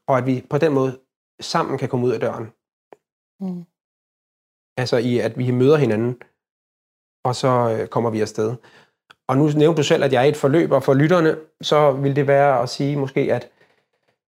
Og 0.08 0.18
at 0.18 0.26
vi 0.26 0.46
på 0.50 0.58
den 0.58 0.72
måde 0.72 0.98
sammen 1.40 1.78
kan 1.78 1.88
komme 1.88 2.06
ud 2.06 2.12
af 2.12 2.20
døren. 2.20 2.46
Mm. 3.40 3.64
Altså 4.76 4.96
i, 4.96 5.18
at 5.18 5.38
vi 5.38 5.50
møder 5.50 5.76
hinanden, 5.76 6.22
og 7.24 7.34
så 7.34 7.78
øh, 7.78 7.88
kommer 7.88 8.10
vi 8.10 8.20
afsted. 8.20 8.56
Og 9.28 9.36
nu 9.36 9.48
nævnte 9.48 9.78
du 9.78 9.82
selv, 9.82 10.04
at 10.04 10.12
jeg 10.12 10.24
er 10.24 10.28
et 10.28 10.36
forløb, 10.36 10.70
og 10.70 10.82
for 10.82 10.94
lytterne, 10.94 11.36
så 11.60 11.92
vil 11.92 12.16
det 12.16 12.26
være 12.26 12.62
at 12.62 12.68
sige 12.68 12.96
måske, 12.96 13.20
at 13.34 13.50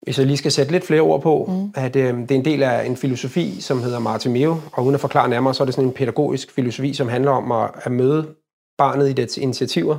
hvis 0.01 0.17
jeg 0.17 0.25
lige 0.27 0.37
skal 0.37 0.51
sætte 0.51 0.71
lidt 0.71 0.85
flere 0.85 1.01
ord 1.01 1.21
på, 1.21 1.45
mm. 1.47 1.73
at 1.75 1.95
øh, 1.95 2.17
det 2.17 2.31
er 2.31 2.35
en 2.35 2.45
del 2.45 2.63
af 2.63 2.85
en 2.85 2.97
filosofi, 2.97 3.61
som 3.61 3.81
hedder 3.81 3.99
Martimeo, 3.99 4.55
og 4.73 4.83
uden 4.83 4.95
at 4.95 5.01
forklare 5.01 5.29
nærmere, 5.29 5.53
så 5.53 5.63
er 5.63 5.65
det 5.65 5.73
sådan 5.73 5.87
en 5.87 5.93
pædagogisk 5.93 6.51
filosofi, 6.51 6.93
som 6.93 7.07
handler 7.07 7.31
om 7.31 7.51
at, 7.51 7.69
at 7.83 7.91
møde 7.91 8.35
barnet 8.77 9.09
i 9.09 9.13
dets 9.13 9.37
initiativer. 9.37 9.97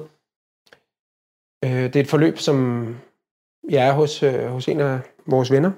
Øh, 1.64 1.82
det 1.82 1.96
er 1.96 2.00
et 2.00 2.08
forløb, 2.08 2.38
som 2.38 2.86
jeg 3.68 3.88
er 3.88 3.92
hos, 3.92 4.22
øh, 4.22 4.46
hos 4.46 4.68
en 4.68 4.80
af 4.80 4.98
vores 5.26 5.50
venner, 5.50 5.70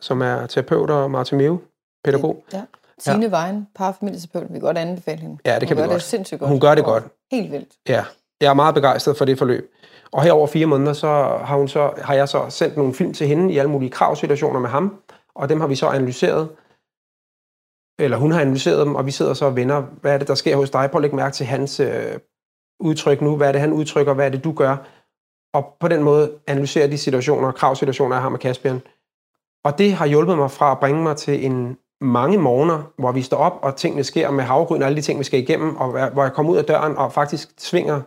som 0.00 0.22
er 0.22 0.46
terapeut 0.46 0.90
og 0.90 1.10
Martimeo, 1.10 1.58
pædagog. 2.04 2.44
Ja. 2.52 2.62
Signe 2.98 3.22
ja. 3.22 3.28
Vejen, 3.28 3.66
parfamilieterapeut, 3.74 4.48
vi 4.48 4.52
kan 4.52 4.60
godt 4.60 4.78
anbefale 4.78 5.20
hende. 5.20 5.38
Ja, 5.46 5.58
det 5.58 5.68
kan 5.68 5.76
Hun 5.76 5.76
vi 5.76 5.82
gør 5.82 5.88
godt. 5.88 5.94
det 5.94 6.02
sindssygt 6.02 6.40
godt. 6.40 6.50
Hun 6.50 6.60
gør 6.60 6.74
det 6.74 6.84
godt. 6.84 7.04
Helt 7.32 7.52
vildt. 7.52 7.74
Ja, 7.88 8.04
jeg 8.40 8.50
er 8.50 8.54
meget 8.54 8.74
begejstret 8.74 9.16
for 9.16 9.24
det 9.24 9.38
forløb. 9.38 9.72
Og 10.14 10.22
her 10.22 10.32
over 10.32 10.46
fire 10.46 10.66
måneder, 10.66 10.92
så 10.92 11.08
har, 11.44 11.56
hun 11.56 11.68
så, 11.68 11.92
har 12.02 12.14
jeg 12.14 12.28
så 12.28 12.46
sendt 12.48 12.76
nogle 12.76 12.94
film 12.94 13.12
til 13.12 13.26
hende 13.26 13.52
i 13.52 13.58
alle 13.58 13.70
mulige 13.70 13.90
kravsituationer 13.90 14.60
med 14.60 14.68
ham, 14.68 14.96
og 15.34 15.48
dem 15.48 15.60
har 15.60 15.66
vi 15.66 15.74
så 15.74 15.88
analyseret, 15.88 16.48
eller 17.98 18.16
hun 18.16 18.32
har 18.32 18.40
analyseret 18.40 18.86
dem, 18.86 18.94
og 18.94 19.06
vi 19.06 19.10
sidder 19.10 19.34
så 19.34 19.44
og 19.44 19.56
vender, 19.56 19.80
hvad 19.80 20.14
er 20.14 20.18
det, 20.18 20.28
der 20.28 20.34
sker 20.34 20.56
hos 20.56 20.70
dig? 20.70 20.90
Prøv 20.90 20.98
at 20.98 21.02
lægge 21.02 21.16
mærke 21.16 21.34
til 21.34 21.46
hans 21.46 21.80
øh, 21.80 22.18
udtryk 22.80 23.20
nu, 23.20 23.36
hvad 23.36 23.48
er 23.48 23.52
det, 23.52 23.60
han 23.60 23.72
udtrykker, 23.72 24.14
hvad 24.14 24.26
er 24.26 24.30
det, 24.30 24.44
du 24.44 24.52
gør? 24.52 24.76
Og 25.54 25.76
på 25.80 25.88
den 25.88 26.02
måde 26.02 26.32
analysere 26.46 26.90
de 26.90 26.98
situationer, 26.98 27.52
kravsituationer, 27.52 28.16
jeg 28.16 28.22
har 28.22 28.28
med 28.28 28.38
Caspian. 28.38 28.82
Og 29.64 29.78
det 29.78 29.92
har 29.92 30.06
hjulpet 30.06 30.38
mig 30.38 30.50
fra 30.50 30.72
at 30.72 30.80
bringe 30.80 31.02
mig 31.02 31.16
til 31.16 31.46
en 31.46 31.76
mange 32.00 32.38
morgener, 32.38 32.82
hvor 32.98 33.12
vi 33.12 33.22
står 33.22 33.36
op, 33.36 33.58
og 33.62 33.76
tingene 33.76 34.04
sker 34.04 34.30
med 34.30 34.44
havgryn 34.44 34.82
og 34.82 34.86
alle 34.86 34.96
de 34.96 35.02
ting, 35.02 35.18
vi 35.18 35.24
skal 35.24 35.40
igennem, 35.40 35.76
og 35.76 36.10
hvor 36.10 36.22
jeg 36.22 36.32
kommer 36.32 36.52
ud 36.52 36.56
af 36.56 36.64
døren 36.64 36.96
og 36.96 37.12
faktisk 37.12 37.48
svinger 37.58 38.00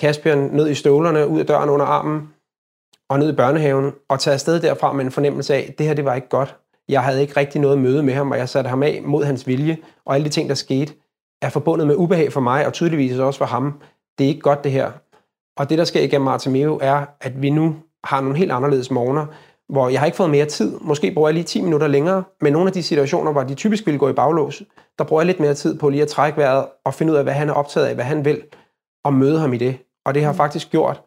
Caspian 0.00 0.38
ned 0.38 0.68
i 0.68 0.74
støvlerne, 0.74 1.28
ud 1.28 1.40
af 1.40 1.46
døren 1.46 1.70
under 1.70 1.86
armen, 1.86 2.28
og 3.08 3.18
ned 3.18 3.32
i 3.32 3.36
børnehaven, 3.36 3.92
og 4.08 4.20
tage 4.20 4.34
afsted 4.34 4.60
derfra 4.60 4.92
med 4.92 5.04
en 5.04 5.10
fornemmelse 5.10 5.54
af, 5.54 5.66
at 5.68 5.78
det 5.78 5.86
her 5.86 5.94
det 5.94 6.04
var 6.04 6.14
ikke 6.14 6.28
godt. 6.28 6.56
Jeg 6.88 7.02
havde 7.02 7.20
ikke 7.20 7.36
rigtig 7.36 7.60
noget 7.60 7.78
møde 7.78 8.02
med 8.02 8.14
ham, 8.14 8.30
og 8.30 8.38
jeg 8.38 8.48
satte 8.48 8.70
ham 8.70 8.82
af 8.82 9.02
mod 9.04 9.24
hans 9.24 9.46
vilje, 9.46 9.78
og 10.04 10.14
alle 10.14 10.24
de 10.24 10.30
ting, 10.30 10.48
der 10.48 10.54
skete, 10.54 10.92
er 11.42 11.48
forbundet 11.48 11.86
med 11.86 11.96
ubehag 11.96 12.32
for 12.32 12.40
mig, 12.40 12.66
og 12.66 12.72
tydeligvis 12.72 13.18
også 13.18 13.38
for 13.38 13.44
ham. 13.44 13.80
Det 14.18 14.24
er 14.24 14.28
ikke 14.28 14.40
godt, 14.40 14.64
det 14.64 14.72
her. 14.72 14.92
Og 15.58 15.70
det, 15.70 15.78
der 15.78 15.84
sker 15.84 16.00
igennem 16.00 16.28
Artemio, 16.28 16.78
er, 16.82 17.06
at 17.20 17.42
vi 17.42 17.50
nu 17.50 17.76
har 18.04 18.20
nogle 18.20 18.36
helt 18.36 18.52
anderledes 18.52 18.90
morgener, 18.90 19.26
hvor 19.68 19.88
jeg 19.88 20.00
har 20.00 20.06
ikke 20.06 20.16
fået 20.16 20.30
mere 20.30 20.46
tid. 20.46 20.78
Måske 20.80 21.12
bruger 21.14 21.28
jeg 21.28 21.34
lige 21.34 21.44
10 21.44 21.62
minutter 21.62 21.86
længere, 21.86 22.24
men 22.40 22.52
nogle 22.52 22.68
af 22.68 22.72
de 22.72 22.82
situationer, 22.82 23.32
hvor 23.32 23.42
de 23.42 23.54
typisk 23.54 23.86
ville 23.86 23.98
gå 23.98 24.08
i 24.08 24.12
baglås, 24.12 24.62
der 24.98 25.04
bruger 25.04 25.22
jeg 25.22 25.26
lidt 25.26 25.40
mere 25.40 25.54
tid 25.54 25.78
på 25.78 25.88
lige 25.88 26.02
at 26.02 26.08
trække 26.08 26.38
vejret 26.38 26.66
og 26.84 26.94
finde 26.94 27.12
ud 27.12 27.18
af, 27.18 27.24
hvad 27.24 27.32
han 27.32 27.48
er 27.48 27.52
optaget 27.52 27.86
af, 27.86 27.94
hvad 27.94 28.04
han 28.04 28.24
vil, 28.24 28.42
og 29.04 29.14
møde 29.14 29.38
ham 29.38 29.52
i 29.52 29.56
det. 29.56 29.78
Og 30.08 30.14
det 30.14 30.24
har 30.24 30.32
faktisk 30.32 30.70
gjort, 30.70 31.02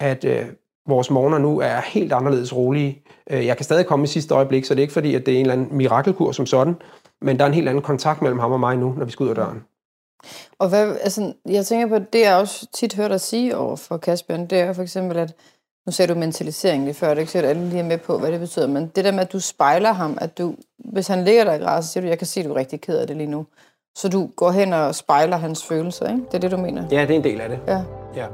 at 0.00 0.24
øh, 0.24 0.46
vores 0.88 1.10
morgener 1.10 1.38
nu 1.38 1.60
er 1.60 1.80
helt 1.80 2.12
anderledes 2.12 2.56
rolige. 2.56 3.02
Øh, 3.30 3.46
jeg 3.46 3.56
kan 3.56 3.64
stadig 3.64 3.86
komme 3.86 4.04
i 4.04 4.06
sidste 4.06 4.34
øjeblik, 4.34 4.64
så 4.64 4.74
det 4.74 4.80
er 4.80 4.82
ikke 4.82 4.92
fordi, 4.92 5.14
at 5.14 5.26
det 5.26 5.34
er 5.34 5.38
en 5.38 5.46
eller 5.46 5.52
anden 5.52 5.76
mirakelkur 5.76 6.32
som 6.32 6.46
sådan, 6.46 6.76
men 7.20 7.38
der 7.38 7.44
er 7.44 7.48
en 7.48 7.54
helt 7.54 7.68
anden 7.68 7.82
kontakt 7.82 8.22
mellem 8.22 8.38
ham 8.38 8.52
og 8.52 8.60
mig 8.60 8.76
nu, 8.76 8.94
når 8.98 9.04
vi 9.04 9.10
skal 9.10 9.24
ud 9.24 9.28
af 9.28 9.34
døren. 9.34 9.64
Og 10.58 10.68
hvad, 10.68 10.96
altså, 11.02 11.32
jeg 11.46 11.66
tænker 11.66 11.86
på, 11.86 12.04
det 12.12 12.20
jeg 12.20 12.36
også 12.36 12.66
tit 12.74 12.94
hørt 12.94 13.10
dig 13.10 13.20
sige 13.20 13.56
over 13.56 13.76
for 13.76 13.96
Kasper, 13.96 14.36
det 14.36 14.60
er 14.60 14.72
for 14.72 14.82
eksempel, 14.82 15.16
at 15.16 15.34
nu 15.86 15.92
sagde 15.92 16.14
du 16.14 16.18
mentalisering 16.18 16.84
lige 16.84 16.94
før, 16.94 17.08
det 17.08 17.16
er 17.16 17.20
ikke 17.20 17.32
sikkert, 17.32 17.50
at 17.50 17.56
alle 17.56 17.68
lige 17.68 17.80
er 17.80 17.84
med 17.84 17.98
på, 17.98 18.18
hvad 18.18 18.32
det 18.32 18.40
betyder, 18.40 18.66
men 18.66 18.92
det 18.96 19.04
der 19.04 19.12
med, 19.12 19.20
at 19.20 19.32
du 19.32 19.40
spejler 19.40 19.92
ham, 19.92 20.18
at 20.20 20.38
du, 20.38 20.54
hvis 20.78 21.08
han 21.08 21.24
ligger 21.24 21.44
der 21.44 21.54
i 21.54 21.58
græs, 21.58 21.84
så 21.84 21.92
siger 21.92 22.02
du, 22.02 22.08
jeg 22.08 22.18
kan 22.18 22.26
se, 22.26 22.40
at 22.40 22.46
du 22.46 22.52
er 22.52 22.56
rigtig 22.56 22.80
ked 22.80 22.98
af 22.98 23.06
det 23.06 23.16
lige 23.16 23.30
nu. 23.30 23.46
Så 23.96 24.08
du 24.08 24.30
går 24.36 24.50
hen 24.50 24.72
og 24.72 24.94
spejler 24.94 25.36
hans 25.36 25.64
følelser, 25.64 26.08
ikke? 26.08 26.22
Det 26.24 26.34
er 26.34 26.38
det, 26.38 26.50
du 26.50 26.56
mener? 26.56 26.88
Ja, 26.90 27.02
det 27.02 27.10
er 27.10 27.14
en 27.14 27.24
del 27.24 27.40
af 27.40 27.48
det. 27.48 27.60
Ja. 27.66 27.82
ja. 28.14 28.26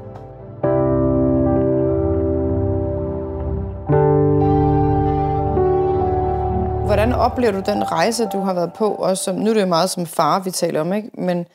Hvordan 6.85 7.13
oplever 7.13 7.51
du 7.51 7.61
den 7.65 7.91
rejse, 7.91 8.25
du 8.25 8.39
har 8.39 8.53
været 8.53 8.73
på? 8.73 8.95
Også 8.95 9.23
som, 9.23 9.35
nu 9.35 9.49
er 9.49 9.53
det 9.53 9.61
jo 9.61 9.67
meget 9.67 9.89
som 9.89 10.05
far, 10.05 10.39
vi 10.39 10.51
taler 10.51 10.81
om, 10.81 10.93
ikke? 10.93 11.09
Men 11.13 11.45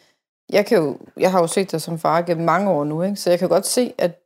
jeg, 0.53 0.67
kan 0.67 0.79
jo, 0.79 0.99
jeg 1.17 1.31
har 1.31 1.41
jo 1.41 1.47
set 1.47 1.73
dig 1.73 1.81
som 1.83 1.99
far 1.99 2.23
gennem 2.23 2.47
mange 2.47 2.71
år 2.71 2.85
nu, 2.85 3.03
ikke? 3.03 3.17
Så 3.17 3.31
jeg 3.31 3.39
kan 3.39 3.49
godt 3.49 3.67
se, 3.67 3.95
at 3.99 4.23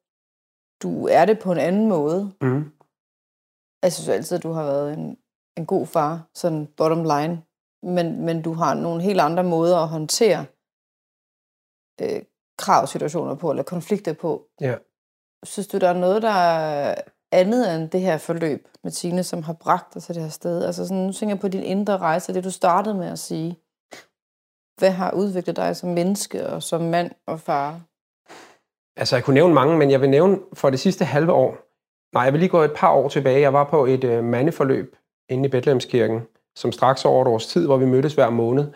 du 0.82 1.06
er 1.06 1.24
det 1.24 1.38
på 1.38 1.52
en 1.52 1.58
anden 1.58 1.88
måde. 1.88 2.32
Mm. 2.40 2.72
Jeg 3.82 3.92
synes 3.92 4.08
altid, 4.08 4.36
at 4.36 4.42
du 4.42 4.52
har 4.52 4.64
været 4.64 4.92
en, 4.92 5.16
en 5.56 5.66
god 5.66 5.86
far, 5.86 6.28
sådan 6.34 6.68
bottom 6.76 7.02
line. 7.02 7.42
Men, 7.82 8.24
men 8.24 8.42
du 8.42 8.52
har 8.52 8.74
nogle 8.74 9.02
helt 9.02 9.20
andre 9.20 9.44
måder 9.44 9.78
at 9.78 9.88
håndtere 9.88 10.44
øh, 12.00 12.22
kravsituationer 12.58 13.34
på, 13.34 13.50
eller 13.50 13.62
konflikter 13.62 14.12
på. 14.12 14.46
Ja. 14.60 14.74
Synes 15.44 15.66
du, 15.66 15.78
der 15.78 15.88
er 15.88 15.98
noget, 15.98 16.22
der 16.22 16.30
er 16.30 16.94
andet 17.32 17.74
end 17.74 17.90
det 17.90 18.00
her 18.00 18.18
forløb 18.18 18.68
med 18.84 18.92
Tine, 18.92 19.22
som 19.22 19.42
har 19.42 19.52
bragt 19.52 19.94
dig 19.94 20.02
til 20.02 20.14
det 20.14 20.22
her 20.22 20.30
sted? 20.30 20.64
Altså 20.64 20.84
sådan, 20.84 21.06
nu 21.06 21.12
tænker 21.12 21.34
jeg 21.34 21.40
på 21.40 21.48
din 21.48 21.62
indre 21.62 21.98
rejse, 21.98 22.34
det 22.34 22.44
du 22.44 22.50
startede 22.50 22.94
med 22.94 23.06
at 23.06 23.18
sige. 23.18 23.58
Hvad 24.78 24.90
har 24.90 25.12
udviklet 25.12 25.56
dig 25.56 25.76
som 25.76 25.90
menneske 25.90 26.46
og 26.46 26.62
som 26.62 26.80
mand 26.80 27.10
og 27.26 27.40
far? 27.40 27.80
Altså, 28.96 29.16
jeg 29.16 29.24
kunne 29.24 29.34
nævne 29.34 29.54
mange, 29.54 29.78
men 29.78 29.90
jeg 29.90 30.00
vil 30.00 30.10
nævne 30.10 30.38
for 30.52 30.70
det 30.70 30.80
sidste 30.80 31.04
halve 31.04 31.32
år. 31.32 31.56
Nej, 32.14 32.22
jeg 32.22 32.32
vil 32.32 32.40
lige 32.40 32.50
gå 32.50 32.62
et 32.62 32.72
par 32.76 32.92
år 32.92 33.08
tilbage. 33.08 33.40
Jeg 33.40 33.52
var 33.52 33.64
på 33.64 33.86
et 33.86 34.04
øh, 34.04 34.24
mandeforløb 34.24 34.96
inde 35.28 35.48
i 35.48 35.50
Bethlehemskirken, 35.50 36.20
som 36.56 36.72
straks 36.72 37.04
over 37.04 37.22
et 37.22 37.28
års 37.28 37.46
tid, 37.46 37.66
hvor 37.66 37.76
vi 37.76 37.84
mødtes 37.84 38.14
hver 38.14 38.30
måned. 38.30 38.72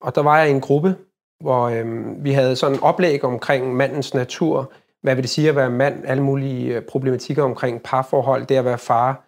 Og 0.00 0.14
der 0.14 0.20
var 0.20 0.38
jeg 0.38 0.48
i 0.48 0.52
en 0.52 0.60
gruppe, 0.60 0.96
hvor 1.40 1.62
øh, 1.68 2.24
vi 2.24 2.32
havde 2.32 2.56
sådan 2.56 2.76
en 2.76 2.82
oplæg 2.82 3.24
omkring 3.24 3.74
mandens 3.76 4.14
natur, 4.14 4.72
hvad 5.02 5.14
vil 5.14 5.24
det 5.24 5.30
sige 5.30 5.48
at 5.48 5.56
være 5.56 5.70
mand, 5.70 6.04
alle 6.06 6.22
mulige 6.22 6.76
øh, 6.76 6.82
problematikker 6.82 7.42
omkring 7.42 7.82
parforhold, 7.82 8.46
det 8.46 8.56
at 8.56 8.64
være 8.64 8.78
far, 8.78 9.24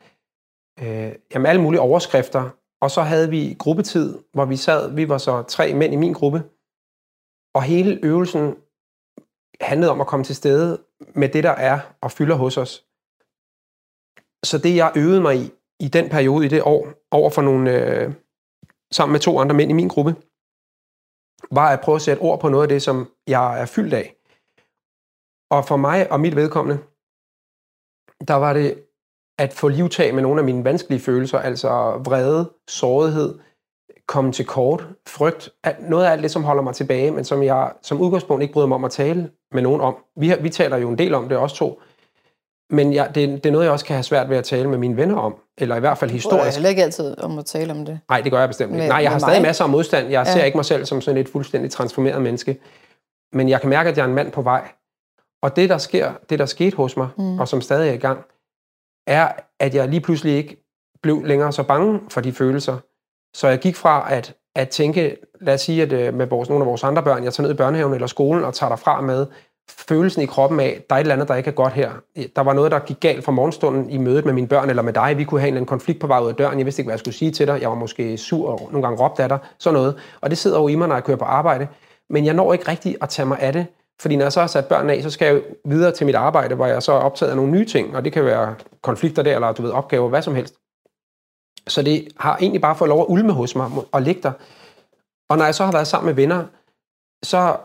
øh, 0.81 1.13
jamen 1.35 1.47
alle 1.47 1.63
mulige 1.63 1.81
overskrifter. 1.81 2.51
Og 2.81 2.91
så 2.91 3.03
havde 3.03 3.31
vi 3.31 3.57
gruppetid, 3.59 4.19
hvor 4.33 4.45
vi 4.45 4.57
sad, 4.57 4.95
vi 4.95 5.09
var 5.09 5.19
så 5.19 5.43
tre 5.43 5.75
mænd 5.75 5.93
i 5.93 5.97
min 5.97 6.13
gruppe, 6.13 6.43
og 7.55 7.63
hele 7.63 8.01
øvelsen 8.03 8.57
handlede 9.61 9.91
om 9.91 10.01
at 10.01 10.07
komme 10.07 10.25
til 10.25 10.37
stede 10.37 10.83
med 11.15 11.29
det, 11.29 11.45
der 11.45 11.51
er 11.51 11.81
og 12.01 12.11
fylder 12.11 12.37
hos 12.37 12.57
os. 12.57 12.85
Så 14.45 14.59
det, 14.59 14.77
jeg 14.77 14.93
øvede 14.97 15.21
mig 15.21 15.37
i, 15.37 15.51
i 15.83 15.89
den 15.89 16.09
periode, 16.09 16.47
i 16.47 16.49
det 16.49 16.63
år, 16.63 16.89
over 17.11 17.31
for 17.31 17.43
nogle, 17.43 17.65
øh, 17.77 18.13
sammen 18.93 19.13
med 19.13 19.21
to 19.21 19.39
andre 19.39 19.55
mænd 19.55 19.71
i 19.71 19.75
min 19.75 19.89
gruppe, 19.89 20.15
var 21.51 21.69
at 21.69 21.81
prøve 21.81 21.97
at 21.97 22.03
sætte 22.03 22.21
ord 22.21 22.41
på 22.41 22.49
noget 22.49 22.65
af 22.65 22.69
det, 22.69 22.83
som 22.83 23.11
jeg 23.29 23.61
er 23.61 23.67
fyldt 23.67 23.95
af. 23.95 24.17
Og 25.51 25.65
for 25.65 25.77
mig 25.77 26.13
og 26.13 26.21
mit 26.21 26.37
vedkommende, 26.37 26.83
der 28.29 28.35
var 28.35 28.53
det 28.53 28.85
at 29.39 29.53
få 29.53 29.69
livtag 29.69 30.15
med 30.15 30.23
nogle 30.23 30.41
af 30.41 30.45
mine 30.45 30.65
vanskelige 30.65 31.01
følelser, 31.01 31.39
altså 31.39 31.69
vrede, 32.05 32.53
sårighed, 32.69 33.39
komme 34.07 34.33
til 34.33 34.47
kort, 34.47 34.89
frygt, 35.09 35.51
noget 35.81 36.05
af 36.05 36.11
alt 36.11 36.23
det, 36.23 36.31
som 36.31 36.45
holder 36.45 36.63
mig 36.63 36.75
tilbage, 36.75 37.11
men 37.11 37.25
som 37.25 37.43
jeg 37.43 37.73
som 37.83 38.01
udgangspunkt 38.01 38.43
ikke 38.43 38.53
bryder 38.53 38.69
mig 38.69 38.75
om 38.75 38.85
at 38.85 38.91
tale 38.91 39.31
med 39.53 39.63
nogen 39.63 39.81
om. 39.81 39.97
Vi, 40.17 40.29
har, 40.29 40.37
vi 40.37 40.51
taler 40.51 40.77
jo 40.77 40.89
en 40.89 40.99
del 40.99 41.15
om 41.15 41.29
det, 41.29 41.39
også 41.39 41.57
to. 41.57 41.81
Men 42.73 42.93
jeg, 42.93 43.15
det, 43.15 43.29
det 43.45 43.47
er 43.47 43.51
noget, 43.51 43.65
jeg 43.65 43.73
også 43.73 43.85
kan 43.85 43.97
have 43.97 44.03
svært 44.03 44.31
ved 44.31 44.37
at 44.37 44.45
tale 44.45 44.69
med 44.69 44.79
mine 44.79 44.97
venner 44.97 45.17
om, 45.17 45.37
eller 45.59 45.77
i 45.77 45.81
hvert 45.81 45.99
fald 45.99 46.11
historisk. 46.11 46.45
Jeg 46.45 46.53
heller 46.53 46.69
ikke 46.69 46.83
altid 46.83 47.19
om 47.19 47.39
at 47.39 47.45
tale 47.45 47.73
om 47.73 47.85
det. 47.85 48.01
Nej, 48.09 48.21
det 48.21 48.33
gør 48.33 48.39
jeg 48.39 48.49
bestemt 48.49 48.71
ikke. 48.71 48.79
Med, 48.79 48.89
Nej, 48.89 49.03
jeg 49.03 49.11
har 49.11 49.19
stadig 49.19 49.41
mig. 49.41 49.49
masser 49.49 49.65
af 49.65 49.71
modstand. 49.71 50.09
Jeg 50.09 50.27
ja. 50.27 50.33
ser 50.33 50.45
ikke 50.45 50.59
mig 50.59 50.65
selv 50.65 50.85
som 50.85 51.01
sådan 51.01 51.21
et 51.21 51.29
fuldstændig 51.29 51.71
transformeret 51.71 52.23
menneske. 52.23 52.59
Men 53.33 53.49
jeg 53.49 53.61
kan 53.61 53.71
mærke, 53.71 53.91
at 53.91 53.97
jeg 53.97 54.03
er 54.03 54.09
en 54.09 54.15
mand 54.15 54.33
på 54.33 54.43
vej. 54.43 54.69
Og 55.43 55.57
det, 55.57 55.69
der 55.69 55.79
sker, 55.79 56.13
det 56.31 56.39
der 56.39 56.47
skete 56.47 56.77
hos 56.77 56.97
mig, 56.97 57.09
mm. 57.19 57.41
og 57.41 57.49
som 57.49 57.61
stadig 57.61 57.89
er 57.89 57.93
i 57.93 57.97
gang, 57.97 58.25
er, 59.07 59.33
at 59.61 59.75
jeg 59.75 59.89
lige 59.89 60.01
pludselig 60.01 60.35
ikke 60.35 60.57
blev 61.03 61.23
længere 61.25 61.53
så 61.53 61.63
bange 61.63 62.01
for 62.09 62.21
de 62.21 62.33
følelser. 62.33 62.79
Så 63.35 63.49
jeg 63.49 63.59
gik 63.59 63.77
fra 63.77 64.13
at, 64.13 64.35
at 64.57 64.69
tænke, 64.69 65.17
lad 65.41 65.55
os 65.55 65.61
sige, 65.61 65.83
at 65.83 65.93
øh, 65.93 66.15
med 66.15 66.27
vores, 66.27 66.49
nogle 66.49 66.63
af 66.63 66.67
vores 66.67 66.85
andre 66.85 67.03
børn, 67.03 67.25
jeg 67.25 67.33
tager 67.33 67.47
ned 67.47 67.55
i 67.55 67.57
børnehaven 67.57 67.95
eller 67.95 68.07
skolen 68.07 68.45
og 68.45 68.55
tager 68.55 68.71
derfra 68.71 69.01
med, 69.01 69.27
følelsen 69.71 70.23
i 70.23 70.27
kroppen 70.27 70.61
af, 70.61 70.85
der 70.91 70.97
er 70.97 70.99
et 70.99 71.03
eller 71.03 71.15
andet, 71.15 71.29
der 71.29 71.35
ikke 71.35 71.51
er 71.51 71.55
godt 71.55 71.73
her. 71.73 71.91
Der 72.37 72.43
var 72.43 72.53
noget, 72.53 72.73
der 72.73 72.79
gik 72.79 73.01
galt 73.01 73.25
fra 73.25 73.33
morgenstunden 73.33 73.91
i 73.91 73.99
mødet 73.99 74.25
med 74.25 74.33
mine 74.33 74.49
børn 74.49 74.71
eller 74.71 74.83
med 74.83 74.93
dig. 74.93 75.19
Vi 75.19 75.25
kunne 75.25 75.41
have 75.41 75.49
en 75.49 75.55
eller 75.55 75.59
anden 75.59 75.69
konflikt 75.69 76.01
på 76.01 76.07
vej 76.07 76.21
ud 76.21 76.29
af 76.29 76.35
døren. 76.35 76.59
Jeg 76.59 76.67
vidste 76.67 76.81
ikke, 76.81 76.87
hvad 76.87 76.95
jeg 76.95 76.99
skulle 76.99 77.15
sige 77.15 77.31
til 77.31 77.47
dig. 77.47 77.61
Jeg 77.61 77.69
var 77.69 77.75
måske 77.75 78.19
sur 78.19 78.49
og 78.51 78.69
nogle 78.73 78.87
gange 78.87 79.05
råbte 79.05 79.23
af 79.23 79.29
dig. 79.29 79.39
Sådan 79.59 79.75
noget. 79.75 79.97
Og 80.21 80.31
det 80.31 80.39
sidder 80.39 80.61
jo 80.61 80.69
i 80.69 80.75
mig, 80.75 80.89
når 80.89 80.95
jeg 80.95 81.05
kører 81.05 81.17
på 81.17 81.25
arbejde. 81.25 81.69
Men 82.11 82.27
jeg 82.27 82.35
når 82.35 82.53
ikke 82.53 82.69
rigtig 82.69 82.97
at 83.01 83.09
tage 83.09 83.27
mig 83.27 83.39
af 83.41 83.53
det. 83.53 83.67
Fordi 84.01 84.17
når 84.17 84.25
jeg 84.25 84.33
så 84.33 84.41
har 84.41 84.47
sat 84.47 84.67
børnene 84.67 84.93
af, 84.93 85.03
så 85.03 85.11
skal 85.11 85.27
jeg 85.27 85.43
videre 85.65 85.93
til 85.93 86.07
mit 86.07 86.15
arbejde, 86.15 86.55
hvor 86.55 86.67
jeg 86.67 86.83
så 86.83 86.93
er 86.93 86.99
optaget 86.99 87.31
af 87.31 87.37
nogle 87.37 87.53
nye 87.53 87.65
ting. 87.65 87.97
Og 87.97 88.05
det 88.05 88.13
kan 88.13 88.25
være 88.25 88.55
konflikter 88.83 89.23
der, 89.23 89.35
eller 89.35 89.53
du 89.53 89.63
ved, 89.63 89.71
opgaver, 89.71 90.09
hvad 90.09 90.23
som 90.23 90.35
helst. 90.35 90.55
Så 91.69 91.83
det 91.83 92.09
har 92.19 92.37
egentlig 92.37 92.61
bare 92.61 92.77
fået 92.77 92.89
lov 92.89 93.01
at 93.01 93.07
ulme 93.09 93.33
hos 93.33 93.57
mig 93.57 93.71
og 93.93 94.03
ligge 94.03 94.23
der. 94.23 94.33
Og 95.31 95.39
når 95.39 95.45
jeg 95.45 95.55
så 95.55 95.65
har 95.65 95.73
været 95.73 95.87
sammen 95.87 96.07
med 96.07 96.15
venner, 96.15 96.45
så 97.23 97.57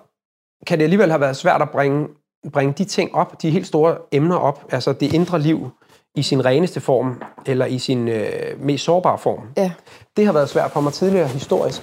kan 0.68 0.78
det 0.78 0.84
alligevel 0.84 1.10
have 1.10 1.22
været 1.22 1.36
svært 1.36 1.62
at 1.62 1.70
bringe, 1.70 2.08
bringe 2.54 2.74
de 2.78 2.86
ting 2.86 3.16
op, 3.16 3.42
de 3.42 3.50
helt 3.50 3.68
store 3.68 3.98
emner 4.12 4.36
op, 4.36 4.66
altså 4.72 4.94
det 4.94 5.14
indre 5.14 5.40
liv 5.40 5.70
i 6.16 6.22
sin 6.22 6.46
reneste 6.46 6.80
form, 6.80 7.22
eller 7.46 7.66
i 7.66 7.80
sin 7.80 8.08
øh, 8.08 8.30
mest 8.60 8.84
sårbare 8.84 9.18
form. 9.18 9.42
Ja. 9.58 9.72
Det 10.18 10.26
har 10.26 10.34
været 10.34 10.50
svært 10.50 10.72
for 10.72 10.82
mig 10.82 10.94
tidligere 10.94 11.28
historisk. 11.28 11.82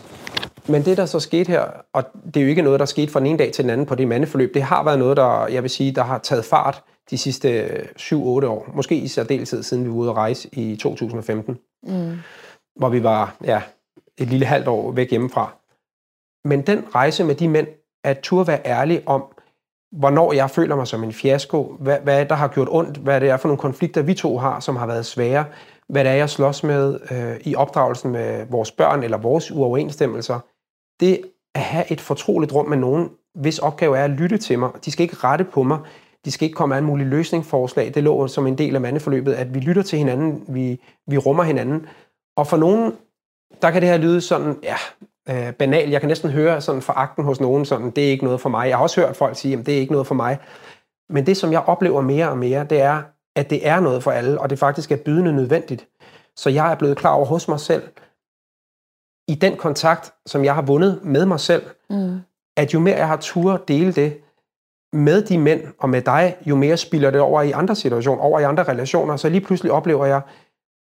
Men 0.69 0.85
det, 0.85 0.97
der 0.97 1.07
så 1.07 1.21
skete 1.21 1.49
her, 1.49 1.65
og 1.93 2.05
det 2.25 2.37
er 2.37 2.41
jo 2.41 2.49
ikke 2.49 2.63
noget, 2.63 2.81
der 2.81 2.87
skete 2.87 3.13
fra 3.13 3.21
den 3.21 3.27
ene 3.27 3.39
dag 3.39 3.53
til 3.53 3.65
den 3.65 3.71
anden 3.71 3.87
på 3.87 3.95
det 3.95 4.09
mandeforløb, 4.09 4.55
det 4.55 4.63
har 4.63 4.85
været 4.85 4.99
noget, 4.99 5.17
der, 5.17 5.47
jeg 5.47 5.63
vil 5.63 5.71
sige, 5.71 5.93
der 5.93 6.03
har 6.03 6.19
taget 6.19 6.45
fart 6.45 6.83
de 7.11 7.19
sidste 7.19 7.67
7-8 8.01 8.15
år. 8.17 8.71
Måske 8.75 8.97
i 8.97 9.09
særdeleshed, 9.09 9.63
siden 9.63 9.85
vi 9.85 9.89
var 9.89 9.97
ude 9.97 10.11
at 10.11 10.17
rejse 10.17 10.49
i 10.53 10.77
2015. 10.77 11.59
Mm. 11.83 12.17
Hvor 12.77 12.89
vi 12.89 13.03
var 13.03 13.37
ja, 13.45 13.63
et 14.19 14.29
lille 14.29 14.47
halvt 14.47 14.69
år 14.69 14.93
væk 14.93 15.11
hjemmefra. 15.11 15.57
Men 16.45 16.63
den 16.63 16.85
rejse 16.95 17.25
med 17.25 17.35
de 17.35 17.49
mænd, 17.49 17.67
at 18.05 18.19
turde 18.19 18.47
være 18.47 18.61
ærlig 18.67 19.03
om, 19.07 19.25
hvornår 19.93 20.33
jeg 20.33 20.51
føler 20.51 20.77
mig 20.77 20.87
som 20.87 21.05
en 21.05 21.13
fiasko, 21.13 21.77
hvad, 21.81 21.99
hvad 21.99 22.27
der 22.27 22.35
har 22.35 22.49
gjort 22.49 22.69
ondt, 22.71 22.97
hvad 22.97 23.21
det 23.21 23.31
er 23.31 23.37
for 23.37 23.49
nogle 23.49 23.61
konflikter, 23.61 24.03
vi 24.03 24.15
to 24.15 24.39
har, 24.39 24.61
som 24.61 24.77
har 24.77 24.87
været 24.87 25.07
svære, 25.07 25.45
hvad 25.89 26.05
det 26.05 26.11
er, 26.11 26.17
jeg 26.17 26.31
slås 26.31 26.63
med 26.63 26.99
øh, 27.11 27.37
i 27.41 27.55
opdragelsen 27.55 28.13
med 28.13 28.47
vores 28.51 28.71
børn 28.71 29.03
eller 29.03 29.19
vores 29.19 29.51
uoverensstemmelser. 29.51 30.41
Det 31.01 31.21
at 31.55 31.61
have 31.61 31.93
et 31.93 32.01
fortroligt 32.01 32.53
rum 32.53 32.69
med 32.69 32.77
nogen, 32.77 33.11
hvis 33.35 33.59
opgave 33.59 33.99
er 33.99 34.05
at 34.05 34.11
lytte 34.11 34.39
til 34.39 34.59
mig. 34.59 34.71
De 34.85 34.91
skal 34.91 35.03
ikke 35.03 35.17
rette 35.17 35.45
på 35.45 35.63
mig. 35.63 35.79
De 36.25 36.31
skal 36.31 36.47
ikke 36.47 36.57
komme 36.57 36.73
med 36.73 36.79
en 36.79 36.85
mulig 36.85 37.07
løsningsforslag. 37.07 37.95
Det 37.95 38.03
lå 38.03 38.29
som 38.29 38.47
en 38.47 38.59
del 38.59 38.75
af 38.75 38.81
mandeforløbet, 38.81 39.33
at 39.33 39.55
vi 39.55 39.61
lytter 39.61 39.83
til 39.83 39.99
hinanden, 39.99 40.45
vi, 40.49 40.81
vi 41.07 41.19
rummer 41.19 41.43
hinanden. 41.43 41.87
Og 42.37 42.47
for 42.47 42.57
nogen, 42.57 42.93
der 43.63 43.71
kan 43.71 43.83
det 43.83 43.91
her 43.91 43.97
lyde 43.97 44.21
sådan, 44.21 44.59
ja, 44.63 44.77
øh, 45.31 45.53
banal. 45.53 45.91
Jeg 45.91 46.01
kan 46.01 46.09
næsten 46.09 46.31
høre 46.31 46.61
sådan 46.61 46.83
foragten 46.83 47.25
hos 47.25 47.41
nogen, 47.41 47.65
sådan, 47.65 47.91
det 47.91 48.07
er 48.07 48.11
ikke 48.11 48.25
noget 48.25 48.41
for 48.41 48.49
mig. 48.49 48.69
Jeg 48.69 48.77
har 48.77 48.83
også 48.83 49.01
hørt 49.01 49.17
folk 49.17 49.37
sige, 49.37 49.59
at 49.59 49.67
det 49.67 49.75
er 49.75 49.79
ikke 49.79 49.93
noget 49.93 50.07
for 50.07 50.15
mig. 50.15 50.39
Men 51.09 51.27
det, 51.27 51.37
som 51.37 51.53
jeg 51.53 51.61
oplever 51.61 52.01
mere 52.01 52.31
og 52.31 52.39
mere, 52.39 52.65
det 52.65 52.81
er, 52.81 53.03
at 53.37 53.51
det 53.51 53.69
er 53.69 53.81
noget 53.81 54.03
for 54.03 54.11
alle, 54.11 54.41
og 54.41 54.51
det 54.51 54.59
faktisk 54.59 54.93
er 54.93 54.97
bydende 54.97 55.33
nødvendigt. 55.33 55.89
Så 56.37 56.51
jeg 56.51 56.73
er 56.73 56.77
blevet 56.77 56.97
klar 56.97 57.13
over 57.13 57.27
hos 57.27 57.49
mig 57.49 57.61
selv, 57.61 57.83
i 59.29 59.35
den 59.35 59.57
kontakt, 59.57 60.13
som 60.27 60.45
jeg 60.45 60.55
har 60.55 60.63
vundet 60.63 61.01
med 61.03 61.27
mig 61.27 61.41
selv, 61.41 61.63
mm. 61.91 62.21
at 62.57 62.75
jo 62.75 62.81
mere 62.81 62.97
jeg 62.97 63.09
har 63.09 63.17
tur 63.17 63.57
dele 63.57 63.93
det 63.93 64.21
med 64.93 65.23
de 65.23 65.39
mænd 65.39 65.63
og 65.79 65.89
med 65.89 66.03
dig, 66.03 66.37
jo 66.47 66.57
mere 66.57 66.77
spiller 66.77 67.11
det 67.11 67.21
over 67.21 67.43
i 67.43 67.51
andre 67.51 67.75
situationer, 67.75 68.23
over 68.23 68.41
i 68.41 68.43
andre 68.43 68.63
relationer. 68.63 69.17
Så 69.17 69.29
lige 69.29 69.41
pludselig 69.41 69.73
oplever 69.73 70.07
jeg, 70.07 70.21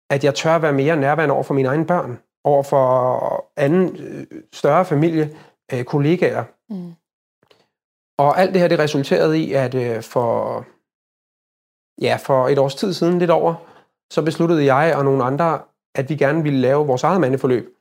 at 0.09 0.23
jeg 0.23 0.35
tør 0.35 0.57
være 0.57 0.73
mere 0.73 0.95
nærværende 0.95 1.33
over 1.33 1.43
for 1.43 1.53
mine 1.53 1.67
egne 1.67 1.85
børn 1.85 2.19
over 2.47 2.63
for 2.63 3.45
anden 3.57 3.97
øh, 3.99 4.25
større 4.53 4.85
familie, 4.85 5.35
øh, 5.73 5.83
kollegaer. 5.83 6.43
Mm. 6.69 6.93
Og 8.17 8.39
alt 8.39 8.53
det 8.53 8.61
her, 8.61 8.67
det 8.67 8.79
resulterede 8.79 9.39
i, 9.39 9.53
at 9.53 9.75
øh, 9.75 10.03
for, 10.03 10.65
ja, 12.01 12.17
for 12.25 12.47
et 12.47 12.59
års 12.59 12.75
tid 12.75 12.93
siden, 12.93 13.19
lidt 13.19 13.31
over, 13.31 13.55
så 14.11 14.21
besluttede 14.21 14.73
jeg 14.73 14.95
og 14.95 15.05
nogle 15.05 15.23
andre, 15.23 15.59
at 15.95 16.09
vi 16.09 16.15
gerne 16.15 16.43
ville 16.43 16.59
lave 16.59 16.87
vores 16.87 17.03
eget 17.03 17.21
mandeforløb 17.21 17.73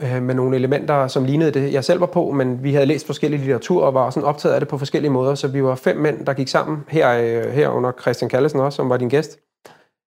med 0.00 0.34
nogle 0.34 0.56
elementer, 0.56 1.06
som 1.06 1.24
lignede 1.24 1.50
det, 1.50 1.72
jeg 1.72 1.84
selv 1.84 2.00
var 2.00 2.06
på, 2.06 2.30
men 2.30 2.62
vi 2.62 2.72
havde 2.72 2.86
læst 2.86 3.06
forskellige 3.06 3.40
litteratur 3.40 3.84
og 3.84 3.94
var 3.94 4.10
sådan 4.10 4.28
optaget 4.28 4.54
af 4.54 4.60
det 4.60 4.68
på 4.68 4.78
forskellige 4.78 5.10
måder, 5.10 5.34
så 5.34 5.48
vi 5.48 5.64
var 5.64 5.74
fem 5.74 5.96
mænd, 5.96 6.26
der 6.26 6.32
gik 6.32 6.48
sammen, 6.48 6.84
her, 6.88 7.50
her 7.50 7.68
under 7.68 7.92
Christian 8.00 8.28
Kallesen 8.28 8.60
også, 8.60 8.76
som 8.76 8.88
var 8.88 8.96
din 8.96 9.08
gæst, 9.08 9.38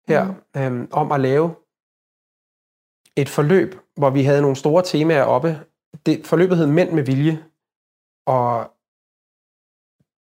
her, 0.08 0.26
mm. 0.26 0.62
øhm, 0.62 0.88
om 0.92 1.12
at 1.12 1.20
lave 1.20 1.56
et 3.18 3.30
forløb, 3.30 3.76
hvor 3.98 4.10
vi 4.10 4.24
havde 4.24 4.42
nogle 4.42 4.56
store 4.56 4.84
temaer 4.84 5.24
oppe. 5.24 5.60
Det, 6.06 6.28
forløbet 6.28 6.58
hed 6.58 6.68
Mænd 6.68 6.92
med 6.92 7.04
vilje, 7.04 7.46
og 8.28 8.72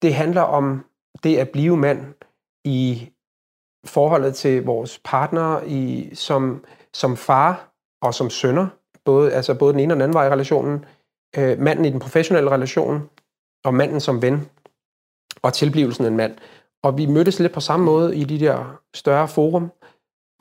det 0.02 0.14
handler 0.14 0.42
om 0.42 0.84
det 1.22 1.36
at 1.36 1.48
blive 1.48 1.76
mand 1.76 2.14
i 2.64 3.10
forholdet 3.84 4.34
til 4.34 4.64
vores 4.64 5.00
partner 5.04 5.62
i, 5.66 6.10
som, 6.14 6.64
som 6.92 7.16
far 7.16 7.72
og 8.02 8.14
som 8.14 8.30
sønner, 8.30 8.66
både, 9.04 9.32
altså 9.32 9.54
både 9.54 9.72
den 9.72 9.80
ene 9.80 9.92
og 9.92 9.96
den 9.96 10.02
anden 10.02 10.14
vej 10.14 10.26
i 10.26 10.30
relationen, 10.30 10.84
øh, 11.36 11.58
manden 11.58 11.84
i 11.84 11.90
den 11.90 12.00
professionelle 12.00 12.50
relation, 12.50 13.10
og 13.64 13.74
manden 13.74 14.00
som 14.00 14.22
ven, 14.22 14.50
og 15.42 15.52
tilblivelsen 15.52 16.04
af 16.04 16.08
en 16.08 16.16
mand. 16.16 16.36
Og 16.82 16.98
vi 16.98 17.06
mødtes 17.06 17.38
lidt 17.38 17.52
på 17.52 17.60
samme 17.60 17.86
måde 17.86 18.16
i 18.16 18.24
de 18.24 18.40
der 18.40 18.80
større 18.94 19.28
forum, 19.28 19.70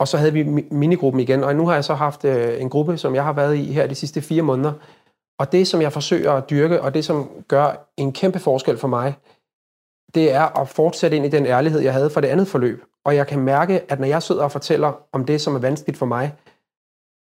og 0.00 0.08
så 0.08 0.16
havde 0.16 0.32
vi 0.32 0.42
minigruppen 0.70 1.20
igen, 1.20 1.44
og 1.44 1.56
nu 1.56 1.66
har 1.66 1.74
jeg 1.74 1.84
så 1.84 1.94
haft 1.94 2.24
øh, 2.24 2.60
en 2.60 2.70
gruppe, 2.70 2.98
som 2.98 3.14
jeg 3.14 3.24
har 3.24 3.32
været 3.32 3.56
i 3.56 3.72
her 3.72 3.86
de 3.86 3.94
sidste 3.94 4.22
fire 4.22 4.42
måneder. 4.42 4.72
Og 5.38 5.52
det, 5.52 5.68
som 5.68 5.82
jeg 5.82 5.92
forsøger 5.92 6.32
at 6.32 6.50
dyrke, 6.50 6.82
og 6.82 6.94
det, 6.94 7.04
som 7.04 7.30
gør 7.48 7.90
en 7.96 8.12
kæmpe 8.12 8.38
forskel 8.38 8.78
for 8.78 8.88
mig, 8.88 9.14
det 10.14 10.32
er 10.32 10.60
at 10.60 10.68
fortsætte 10.68 11.16
ind 11.16 11.26
i 11.26 11.28
den 11.28 11.46
ærlighed, 11.46 11.80
jeg 11.80 11.92
havde 11.92 12.10
for 12.10 12.20
det 12.20 12.28
andet 12.28 12.48
forløb. 12.48 12.84
Og 13.04 13.16
jeg 13.16 13.26
kan 13.26 13.40
mærke, 13.40 13.92
at 13.92 14.00
når 14.00 14.06
jeg 14.06 14.22
sidder 14.22 14.44
og 14.44 14.52
fortæller 14.52 14.92
om 15.12 15.24
det, 15.24 15.40
som 15.40 15.54
er 15.54 15.58
vanskeligt 15.58 15.98
for 15.98 16.06
mig, 16.06 16.34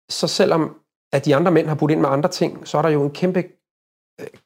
så 0.10 0.28
selvom 0.28 0.76
at 1.14 1.26
de 1.26 1.36
andre 1.36 1.52
mænd 1.52 1.68
har 1.68 1.76
budt 1.76 1.92
ind 1.92 2.02
med 2.02 2.10
andre 2.10 2.30
ting, 2.30 2.68
så 2.68 2.78
er 2.78 2.82
der 2.82 2.90
jo 2.90 3.04
en 3.04 3.12
kæmpe 3.12 3.44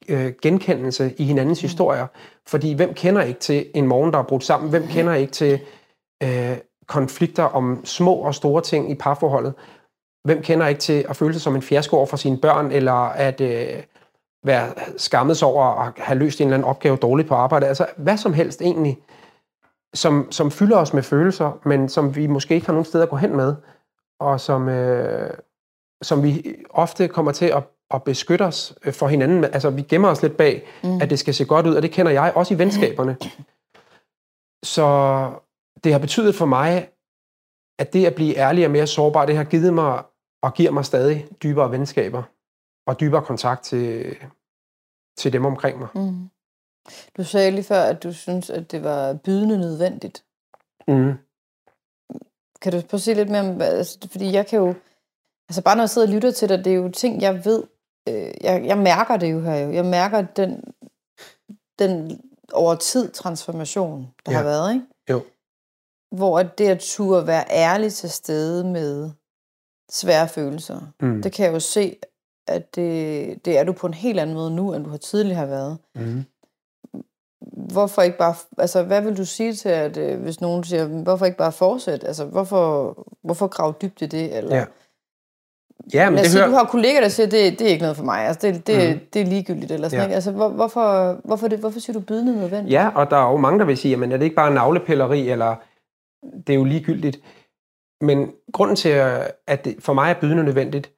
øh, 0.09 0.33
genkendelse 0.41 1.13
i 1.17 1.23
hinandens 1.23 1.61
mm. 1.61 1.65
historier. 1.65 2.07
Fordi 2.47 2.73
hvem 2.73 2.93
kender 2.93 3.21
ikke 3.21 3.39
til 3.39 3.71
en 3.75 3.87
morgen, 3.87 4.13
der 4.13 4.19
er 4.19 4.23
brudt 4.23 4.43
sammen? 4.43 4.69
Hvem 4.69 4.87
kender 4.87 5.13
ikke 5.13 5.31
til 5.31 5.59
øh, 6.23 6.57
konflikter 6.91 7.43
om 7.43 7.85
små 7.85 8.13
og 8.13 8.35
store 8.35 8.61
ting 8.61 8.91
i 8.91 8.95
parforholdet. 8.95 9.53
Hvem 10.23 10.41
kender 10.41 10.67
ikke 10.67 10.81
til 10.81 11.05
at 11.09 11.15
føle 11.15 11.33
sig 11.33 11.41
som 11.41 11.55
en 11.55 11.61
fiasko 11.61 11.97
over 11.97 12.05
for 12.05 12.17
sine 12.17 12.37
børn, 12.37 12.71
eller 12.71 12.93
at 13.27 13.41
øh, 13.41 13.83
være 14.45 14.73
skammet 14.97 15.37
sig 15.37 15.47
over 15.47 15.65
at 15.65 15.93
have 15.97 16.19
løst 16.19 16.41
en 16.41 16.47
eller 16.47 16.57
anden 16.57 16.69
opgave 16.69 16.97
dårligt 16.97 17.27
på 17.27 17.35
arbejde? 17.35 17.67
Altså 17.67 17.85
hvad 17.97 18.17
som 18.17 18.33
helst 18.33 18.61
egentlig, 18.61 18.97
som, 19.93 20.31
som 20.31 20.51
fylder 20.51 20.77
os 20.77 20.93
med 20.93 21.03
følelser, 21.03 21.59
men 21.65 21.89
som 21.89 22.15
vi 22.15 22.27
måske 22.27 22.55
ikke 22.55 22.65
har 22.65 22.73
nogen 22.73 22.85
sted 22.85 23.01
at 23.01 23.09
gå 23.09 23.15
hen 23.15 23.35
med, 23.35 23.55
og 24.19 24.39
som, 24.39 24.69
øh, 24.69 25.33
som 26.01 26.23
vi 26.23 26.55
ofte 26.69 27.07
kommer 27.07 27.31
til 27.31 27.45
at, 27.45 27.63
at 27.93 28.03
beskytte 28.03 28.43
os 28.43 28.73
for 28.91 29.07
hinanden. 29.07 29.43
Altså 29.43 29.69
vi 29.69 29.81
gemmer 29.81 30.09
os 30.09 30.21
lidt 30.21 30.37
bag, 30.37 30.67
mm. 30.83 31.01
at 31.01 31.09
det 31.09 31.19
skal 31.19 31.33
se 31.33 31.45
godt 31.45 31.67
ud, 31.67 31.75
og 31.75 31.81
det 31.81 31.91
kender 31.91 32.11
jeg 32.11 32.31
også 32.35 32.53
i 32.53 32.57
venskaberne. 32.57 33.17
Så 34.63 34.87
det 35.83 35.91
har 35.91 35.99
betydet 35.99 36.35
for 36.35 36.45
mig, 36.45 36.89
at 37.79 37.93
det 37.93 38.05
at 38.05 38.15
blive 38.15 38.37
ærlig 38.37 38.65
og 38.65 38.71
mere 38.71 38.87
sårbar, 38.87 39.25
det 39.25 39.37
har 39.37 39.43
givet 39.43 39.73
mig 39.73 40.03
og 40.43 40.53
giver 40.53 40.71
mig 40.71 40.85
stadig 40.85 41.27
dybere 41.43 41.71
venskaber 41.71 42.23
og 42.87 42.99
dybere 42.99 43.25
kontakt 43.25 43.63
til, 43.63 44.17
til 45.17 45.33
dem 45.33 45.45
omkring 45.45 45.79
mig. 45.79 45.87
Mm. 45.95 46.29
Du 47.17 47.23
sagde 47.23 47.51
lige 47.51 47.63
før, 47.63 47.81
at 47.81 48.03
du 48.03 48.13
synes, 48.13 48.49
at 48.49 48.71
det 48.71 48.83
var 48.83 49.13
bydende 49.13 49.57
nødvendigt. 49.57 50.25
Mm. 50.87 51.13
Kan 52.61 52.71
du 52.71 52.81
prøve 52.81 52.93
at 52.93 53.01
sige 53.01 53.15
lidt 53.15 53.29
mere 53.29 53.41
om, 53.41 53.61
altså, 53.61 54.07
fordi 54.11 54.31
jeg 54.31 54.47
kan 54.47 54.59
jo, 54.59 54.73
altså 55.49 55.61
bare 55.63 55.75
når 55.75 55.83
jeg 55.83 55.89
sidder 55.89 56.07
og 56.07 56.13
lytter 56.13 56.31
til 56.31 56.49
dig, 56.49 56.65
det 56.65 56.73
er 56.73 56.77
jo 56.77 56.89
ting, 56.89 57.21
jeg 57.21 57.45
ved, 57.45 57.63
øh, 58.09 58.31
jeg, 58.41 58.65
jeg 58.65 58.77
mærker 58.77 59.17
det 59.17 59.31
jo 59.31 59.41
her 59.41 59.55
jo. 59.55 59.71
Jeg 59.71 59.85
mærker 59.85 60.21
den, 60.21 60.63
den 61.79 62.21
over 62.53 62.75
tid 62.75 63.11
transformation, 63.11 64.13
der 64.25 64.31
ja. 64.31 64.37
har 64.37 64.43
været, 64.43 64.73
ikke? 64.73 64.85
Hvor 66.11 66.43
det 66.43 66.67
at 66.67 66.79
turde 66.79 67.27
være 67.27 67.43
ærlig 67.49 67.93
til 67.93 68.09
stede 68.09 68.63
med 68.63 69.09
svære 69.91 70.27
følelser, 70.27 70.79
mm. 71.01 71.21
det 71.21 71.33
kan 71.33 71.45
jeg 71.45 71.53
jo 71.53 71.59
se, 71.59 71.95
at 72.47 72.75
det, 72.75 73.45
det 73.45 73.57
er 73.57 73.63
du 73.63 73.73
på 73.73 73.87
en 73.87 73.93
helt 73.93 74.19
anden 74.19 74.35
måde 74.35 74.51
nu, 74.51 74.73
end 74.73 74.83
du 74.83 74.89
har 74.89 74.97
tidligere 74.97 75.39
har 75.39 75.45
været. 75.45 75.77
Mm. 75.95 76.23
Hvorfor 77.51 78.01
ikke 78.01 78.17
bare, 78.17 78.35
altså 78.57 78.83
hvad 78.83 79.01
vil 79.01 79.17
du 79.17 79.25
sige 79.25 79.53
til, 79.53 79.69
at 79.69 79.97
øh, 79.97 80.21
hvis 80.21 80.41
nogen 80.41 80.63
siger, 80.63 80.85
hvorfor 80.85 81.25
ikke 81.25 81.37
bare 81.37 81.51
fortsætte? 81.51 82.07
Altså 82.07 82.25
hvorfor, 82.25 82.95
hvorfor 83.23 83.47
grave 83.47 83.73
dybt 83.81 84.01
i 84.01 84.05
det? 84.05 84.37
Eller, 84.37 84.55
ja. 84.55 84.65
Ja, 85.93 86.09
men 86.09 86.15
Lad 86.15 86.23
det 86.23 86.31
sige, 86.31 86.41
hører... 86.41 86.51
du 86.51 86.55
har 86.55 86.65
kolleger, 86.65 87.01
der 87.01 87.07
siger, 87.07 87.27
det, 87.27 87.59
det 87.59 87.67
er 87.67 87.71
ikke 87.71 87.81
noget 87.81 87.97
for 87.97 88.03
mig. 88.03 88.27
Altså, 88.27 88.47
det, 88.47 88.67
det, 88.67 88.95
mm. 88.95 88.99
det 89.13 89.21
er 89.21 89.25
ligegyldigt. 89.25 89.71
Eller 89.71 89.89
sådan, 89.89 89.99
ja. 89.99 90.05
ikke? 90.05 90.15
Altså, 90.15 90.31
hvor, 90.31 90.49
hvorfor, 90.49 91.17
hvorfor, 91.23 91.47
det, 91.47 91.59
hvorfor 91.59 91.79
siger 91.79 91.93
du 91.93 91.99
bydende 91.99 92.35
nødvendigt? 92.35 92.73
Ja, 92.73 92.89
og 92.95 93.11
der 93.11 93.17
er 93.17 93.31
jo 93.31 93.37
mange, 93.37 93.59
der 93.59 93.65
vil 93.65 93.77
sige, 93.77 93.95
at 93.95 94.03
er 94.03 94.17
det 94.17 94.21
ikke 94.21 94.35
bare 94.35 94.53
navlepilleri, 94.53 95.29
eller 95.29 95.55
det 96.47 96.53
er 96.53 96.57
jo 96.57 96.63
ligegyldigt. 96.63 97.19
Men 98.01 98.33
grunden 98.53 98.75
til, 98.75 98.89
at 99.47 99.65
det 99.65 99.75
for 99.79 99.93
mig 99.93 100.11
er 100.11 100.19
bydende 100.21 100.43
nødvendigt, 100.43 100.93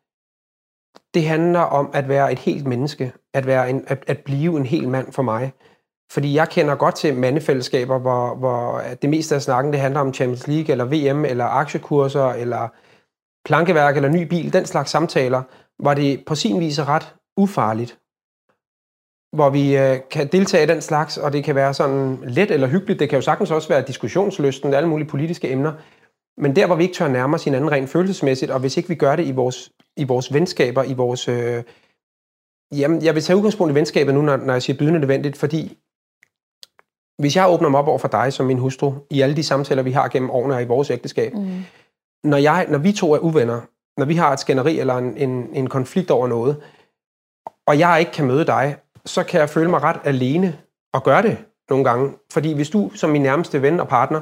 det 1.13 1.27
handler 1.27 1.59
om 1.59 1.89
at 1.93 2.09
være 2.09 2.31
et 2.31 2.39
helt 2.39 2.67
menneske, 2.67 3.13
at, 3.33 3.45
være 3.45 3.69
en, 3.69 3.83
at, 3.87 4.03
at 4.07 4.19
blive 4.25 4.57
en 4.57 4.65
hel 4.65 4.89
mand 4.89 5.11
for 5.11 5.23
mig. 5.23 5.51
Fordi 6.11 6.35
jeg 6.35 6.49
kender 6.49 6.75
godt 6.75 6.95
til 6.95 7.15
mandefællesskaber, 7.15 7.99
hvor, 7.99 8.35
hvor 8.35 8.81
det 9.01 9.09
meste 9.09 9.35
af 9.35 9.41
snakken 9.41 9.73
det 9.73 9.81
handler 9.81 9.99
om 9.99 10.13
Champions 10.13 10.47
League, 10.47 10.71
eller 10.71 10.85
VM, 10.85 11.25
eller 11.25 11.45
aktiekurser, 11.45 12.29
eller 12.29 12.67
plankeværk, 13.45 13.95
eller 13.95 14.09
ny 14.09 14.27
bil, 14.27 14.53
den 14.53 14.65
slags 14.65 14.91
samtaler, 14.91 15.43
var 15.83 15.93
det 15.93 16.23
på 16.25 16.35
sin 16.35 16.59
vis 16.59 16.79
ret 16.79 17.15
ufarligt. 17.37 17.99
Hvor 19.33 19.49
vi 19.49 19.77
øh, 19.77 19.99
kan 20.11 20.27
deltage 20.27 20.63
i 20.63 20.67
den 20.67 20.81
slags, 20.81 21.17
og 21.17 21.33
det 21.33 21.43
kan 21.43 21.55
være 21.55 21.73
sådan 21.73 22.19
let 22.23 22.51
eller 22.51 22.67
hyggeligt. 22.67 22.99
Det 22.99 23.09
kan 23.09 23.17
jo 23.17 23.21
sagtens 23.21 23.51
også 23.51 23.69
være 23.69 23.81
diskussionslysten, 23.87 24.73
alle 24.73 24.89
mulige 24.89 25.07
politiske 25.07 25.51
emner. 25.51 25.73
Men 26.37 26.55
der, 26.55 26.67
hvor 26.67 26.75
vi 26.75 26.83
ikke 26.83 26.95
tør 26.95 27.07
nærme 27.07 27.35
os 27.35 27.43
hinanden 27.43 27.71
rent 27.71 27.89
følelsesmæssigt, 27.89 28.51
og 28.51 28.59
hvis 28.59 28.77
ikke 28.77 28.89
vi 28.89 28.95
gør 28.95 29.15
det 29.15 29.27
i 29.27 29.31
vores, 29.31 29.71
i 29.97 30.03
vores 30.03 30.33
venskaber, 30.33 30.83
i 30.83 30.93
vores... 30.93 31.27
Øh, 31.27 31.63
jamen, 32.71 33.03
jeg 33.03 33.15
vil 33.15 33.23
tage 33.23 33.37
udgangspunkt 33.37 33.71
i 33.71 33.75
venskabet 33.75 34.13
nu, 34.13 34.21
når, 34.21 34.37
når 34.37 34.53
jeg 34.53 34.61
siger 34.61 34.77
bydende 34.77 34.99
nødvendigt, 34.99 35.37
fordi 35.37 35.77
hvis 37.19 37.35
jeg 37.35 37.49
åbner 37.49 37.69
mig 37.69 37.79
op 37.79 37.87
over 37.87 37.97
for 37.97 38.07
dig 38.07 38.33
som 38.33 38.45
min 38.45 38.57
hustru, 38.57 38.93
i 39.09 39.21
alle 39.21 39.35
de 39.35 39.43
samtaler, 39.43 39.83
vi 39.83 39.91
har 39.91 40.07
gennem 40.07 40.29
årene 40.29 40.55
og 40.55 40.61
i 40.61 40.65
vores 40.65 40.89
ægteskab, 40.89 41.33
mm. 41.33 41.63
når, 42.23 42.37
jeg, 42.37 42.67
når 42.69 42.77
vi 42.77 42.91
to 42.91 43.13
er 43.13 43.19
uvenner, 43.19 43.61
når 43.97 44.05
vi 44.05 44.15
har 44.15 44.33
et 44.33 44.39
skænderi 44.39 44.79
eller 44.79 44.95
en, 44.95 45.17
en, 45.17 45.49
en 45.53 45.69
konflikt 45.69 46.11
over 46.11 46.27
noget, 46.27 46.63
og 47.67 47.79
jeg 47.79 47.99
ikke 47.99 48.11
kan 48.11 48.25
møde 48.25 48.45
dig, 48.45 48.77
så 49.05 49.23
kan 49.23 49.39
jeg 49.39 49.49
føle 49.49 49.69
mig 49.69 49.83
ret 49.83 49.99
alene 50.03 50.59
og 50.93 51.03
gøre 51.03 51.21
det 51.21 51.37
nogle 51.69 51.83
gange. 51.83 52.13
Fordi 52.31 52.53
hvis 52.53 52.69
du 52.69 52.91
som 52.95 53.09
min 53.09 53.21
nærmeste 53.21 53.61
ven 53.61 53.79
og 53.79 53.87
partner 53.87 54.21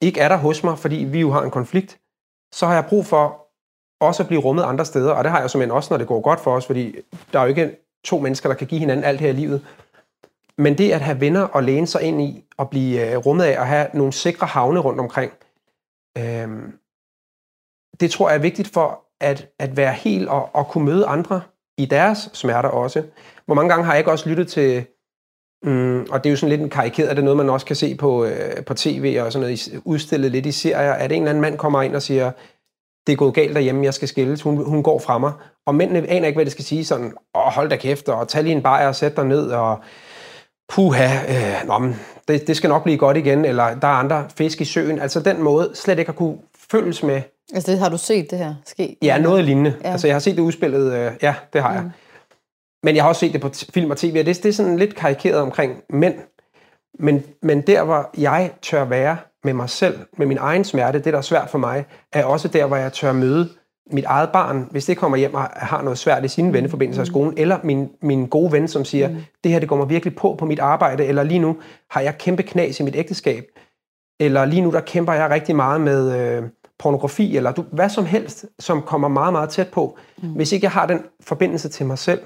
ikke 0.00 0.20
er 0.20 0.28
der 0.28 0.36
hos 0.36 0.64
mig, 0.64 0.78
fordi 0.78 0.96
vi 0.96 1.20
jo 1.20 1.30
har 1.30 1.42
en 1.42 1.50
konflikt, 1.50 2.00
så 2.52 2.66
har 2.66 2.74
jeg 2.74 2.86
brug 2.88 3.06
for 3.06 3.48
også 4.00 4.22
at 4.22 4.26
blive 4.26 4.40
rummet 4.40 4.62
andre 4.62 4.84
steder, 4.84 5.12
og 5.12 5.24
det 5.24 5.30
har 5.30 5.40
jeg 5.40 5.50
som 5.50 5.62
en 5.62 5.70
også, 5.70 5.94
når 5.94 5.98
det 5.98 6.06
går 6.06 6.20
godt 6.20 6.40
for 6.40 6.54
os, 6.56 6.66
fordi 6.66 6.96
der 7.32 7.38
er 7.38 7.42
jo 7.42 7.48
ikke 7.48 7.76
to 8.04 8.18
mennesker, 8.18 8.48
der 8.48 8.56
kan 8.56 8.66
give 8.66 8.78
hinanden 8.78 9.04
alt 9.04 9.20
her 9.20 9.28
i 9.28 9.32
livet. 9.32 9.66
Men 10.58 10.78
det 10.78 10.92
at 10.92 11.00
have 11.00 11.20
venner 11.20 11.42
og 11.42 11.62
læne 11.62 11.86
sig 11.86 12.02
ind 12.02 12.22
i, 12.22 12.44
og 12.56 12.70
blive 12.70 13.10
øh, 13.10 13.16
rummet 13.16 13.44
af, 13.44 13.60
og 13.60 13.66
have 13.66 13.86
nogle 13.94 14.12
sikre 14.12 14.46
havne 14.46 14.80
rundt 14.80 15.00
omkring, 15.00 15.32
øh, 16.18 16.72
det 18.00 18.10
tror 18.10 18.28
jeg 18.28 18.36
er 18.36 18.42
vigtigt 18.42 18.68
for 18.68 19.04
at, 19.20 19.48
at 19.58 19.76
være 19.76 19.92
helt 19.92 20.28
og, 20.28 20.54
og 20.54 20.68
kunne 20.68 20.84
møde 20.84 21.06
andre 21.06 21.42
i 21.78 21.84
deres 21.84 22.30
smerter 22.32 22.68
også. 22.68 23.02
Hvor 23.46 23.54
mange 23.54 23.68
gange 23.68 23.84
har 23.84 23.92
jeg 23.92 24.00
ikke 24.00 24.10
også 24.10 24.28
lyttet 24.28 24.48
til, 24.48 24.84
mm, 25.62 26.00
og 26.00 26.24
det 26.24 26.26
er 26.26 26.30
jo 26.30 26.36
sådan 26.36 26.48
lidt 26.48 26.60
en 26.60 26.70
karikeret, 26.70 27.10
det 27.10 27.18
er 27.18 27.22
noget, 27.22 27.36
man 27.36 27.50
også 27.50 27.66
kan 27.66 27.76
se 27.76 27.94
på, 27.94 28.24
øh, 28.24 28.64
på 28.64 28.74
tv 28.74 29.18
og 29.20 29.32
sådan 29.32 29.42
noget, 29.42 29.80
udstillet 29.84 30.32
lidt 30.32 30.46
i 30.46 30.52
serier, 30.52 30.92
at 30.92 31.12
en 31.12 31.22
eller 31.22 31.30
anden 31.30 31.42
mand 31.42 31.58
kommer 31.58 31.82
ind 31.82 31.96
og 31.96 32.02
siger, 32.02 32.30
det 33.06 33.12
er 33.12 33.16
gået 33.16 33.34
galt 33.34 33.54
derhjemme, 33.54 33.84
jeg 33.84 33.94
skal 33.94 34.08
skilles, 34.08 34.42
hun, 34.42 34.64
hun 34.64 34.82
går 34.82 34.98
fra 34.98 35.18
mig. 35.18 35.32
Og 35.66 35.74
mændene 35.74 36.10
aner 36.10 36.26
ikke, 36.26 36.36
hvad 36.36 36.44
det 36.44 36.52
skal 36.52 36.64
sige, 36.64 36.84
sådan, 36.84 37.12
åh, 37.34 37.42
hold 37.42 37.68
da 37.68 37.76
kæft, 37.76 38.08
og 38.08 38.28
tag 38.28 38.42
lige 38.42 38.56
en 38.56 38.62
bajer 38.62 38.88
og 38.88 38.94
sæt 38.94 39.16
dig 39.16 39.24
ned, 39.24 39.50
og 39.50 39.78
puha, 40.68 41.08
øh, 41.28 41.68
nå, 41.68 41.78
men 41.78 41.96
det, 42.28 42.46
det 42.46 42.56
skal 42.56 42.68
nok 42.68 42.82
blive 42.82 42.98
godt 42.98 43.16
igen, 43.16 43.44
eller 43.44 43.74
der 43.74 43.88
er 43.88 43.92
andre 43.92 44.26
fisk 44.36 44.60
i 44.60 44.64
søen. 44.64 44.98
Altså 45.00 45.20
den 45.20 45.42
måde 45.42 45.70
slet 45.74 45.98
ikke 45.98 46.08
at 46.08 46.16
kunne 46.16 46.38
følges 46.70 47.02
med. 47.02 47.22
Altså 47.54 47.72
det 47.72 47.80
har 47.80 47.88
du 47.88 47.98
set 47.98 48.30
det 48.30 48.38
her 48.38 48.54
ske? 48.66 48.96
Ja, 49.02 49.18
noget 49.18 49.44
lignende. 49.44 49.74
Ja. 49.84 49.90
Altså 49.90 50.06
jeg 50.06 50.14
har 50.14 50.20
set 50.20 50.36
det 50.36 50.42
udspillet, 50.42 50.92
øh, 50.92 51.12
ja, 51.22 51.34
det 51.52 51.62
har 51.62 51.70
mm. 51.70 51.76
jeg. 51.76 51.90
Men 52.82 52.96
jeg 52.96 53.04
har 53.04 53.08
også 53.08 53.20
set 53.20 53.32
det 53.32 53.40
på 53.40 53.50
film 53.74 53.90
og 53.90 53.96
tv, 53.96 54.16
og 54.20 54.26
det, 54.26 54.42
det 54.42 54.46
er 54.46 54.52
sådan 54.52 54.76
lidt 54.76 54.94
karikeret 54.94 55.40
omkring 55.40 55.82
mænd. 55.90 56.14
Men, 56.98 57.24
men 57.42 57.60
der, 57.60 57.84
hvor 57.84 58.10
jeg 58.18 58.50
tør 58.62 58.84
være 58.84 59.16
med 59.44 59.52
mig 59.52 59.70
selv, 59.70 59.98
med 60.18 60.26
min 60.26 60.38
egen 60.38 60.64
smerte, 60.64 60.98
det 60.98 61.12
der 61.12 61.18
er 61.18 61.22
svært 61.22 61.50
for 61.50 61.58
mig, 61.58 61.84
er 62.12 62.24
også 62.24 62.48
der, 62.48 62.66
hvor 62.66 62.76
jeg 62.76 62.92
tør 62.92 63.12
møde 63.12 63.48
mit 63.90 64.04
eget 64.04 64.30
barn, 64.32 64.68
hvis 64.70 64.84
det 64.84 64.96
kommer 64.96 65.18
hjem 65.18 65.34
og 65.34 65.42
har 65.42 65.82
noget 65.82 65.98
svært 65.98 66.24
i 66.24 66.28
sine 66.28 66.52
venneforbindelser 66.52 67.02
mm. 67.02 67.04
i 67.04 67.06
skolen, 67.06 67.34
eller 67.36 67.58
min, 67.62 67.88
min 68.02 68.26
gode 68.26 68.52
ven, 68.52 68.68
som 68.68 68.84
siger, 68.84 69.08
mm. 69.08 69.16
det 69.44 69.52
her 69.52 69.58
det 69.58 69.68
går 69.68 69.76
mig 69.76 69.88
virkelig 69.88 70.16
på 70.16 70.36
på 70.38 70.44
mit 70.44 70.58
arbejde, 70.58 71.04
eller 71.04 71.22
lige 71.22 71.38
nu 71.38 71.56
har 71.90 72.00
jeg 72.00 72.18
kæmpe 72.18 72.42
knas 72.42 72.80
i 72.80 72.82
mit 72.82 72.96
ægteskab, 72.96 73.44
eller 74.20 74.44
lige 74.44 74.62
nu 74.62 74.70
der 74.70 74.80
kæmper 74.80 75.12
jeg 75.12 75.30
rigtig 75.30 75.56
meget 75.56 75.80
med 75.80 76.20
øh, 76.20 76.42
pornografi, 76.78 77.36
eller 77.36 77.52
du, 77.52 77.64
hvad 77.72 77.88
som 77.88 78.06
helst, 78.06 78.46
som 78.58 78.82
kommer 78.82 79.08
meget, 79.08 79.32
meget 79.32 79.50
tæt 79.50 79.68
på. 79.68 79.98
Mm. 80.22 80.28
Hvis 80.28 80.52
ikke 80.52 80.64
jeg 80.64 80.72
har 80.72 80.86
den 80.86 81.02
forbindelse 81.20 81.68
til 81.68 81.86
mig 81.86 81.98
selv, 81.98 82.20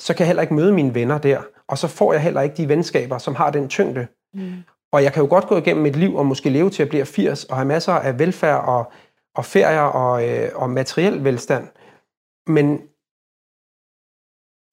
så 0.00 0.14
kan 0.14 0.20
jeg 0.20 0.26
heller 0.26 0.42
ikke 0.42 0.54
møde 0.54 0.72
mine 0.72 0.94
venner 0.94 1.18
der, 1.18 1.40
og 1.68 1.78
så 1.78 1.88
får 1.88 2.12
jeg 2.12 2.22
heller 2.22 2.40
ikke 2.40 2.56
de 2.56 2.68
venskaber, 2.68 3.18
som 3.18 3.34
har 3.34 3.50
den 3.50 3.68
tyngde. 3.68 4.06
Mm. 4.34 4.52
Og 4.92 5.02
jeg 5.02 5.12
kan 5.12 5.22
jo 5.22 5.28
godt 5.28 5.46
gå 5.46 5.56
igennem 5.56 5.82
mit 5.82 5.96
liv 5.96 6.16
og 6.16 6.26
måske 6.26 6.50
leve 6.50 6.70
til 6.70 6.82
at 6.82 6.88
blive 6.88 7.04
80 7.04 7.44
og 7.44 7.56
have 7.56 7.66
masser 7.66 7.92
af 7.92 8.18
velfærd 8.18 8.64
og, 8.64 8.92
og 9.34 9.44
ferier 9.44 9.80
og, 9.80 10.28
øh, 10.28 10.50
og 10.54 10.70
materiel 10.70 11.24
velstand. 11.24 11.68
Men 12.46 12.80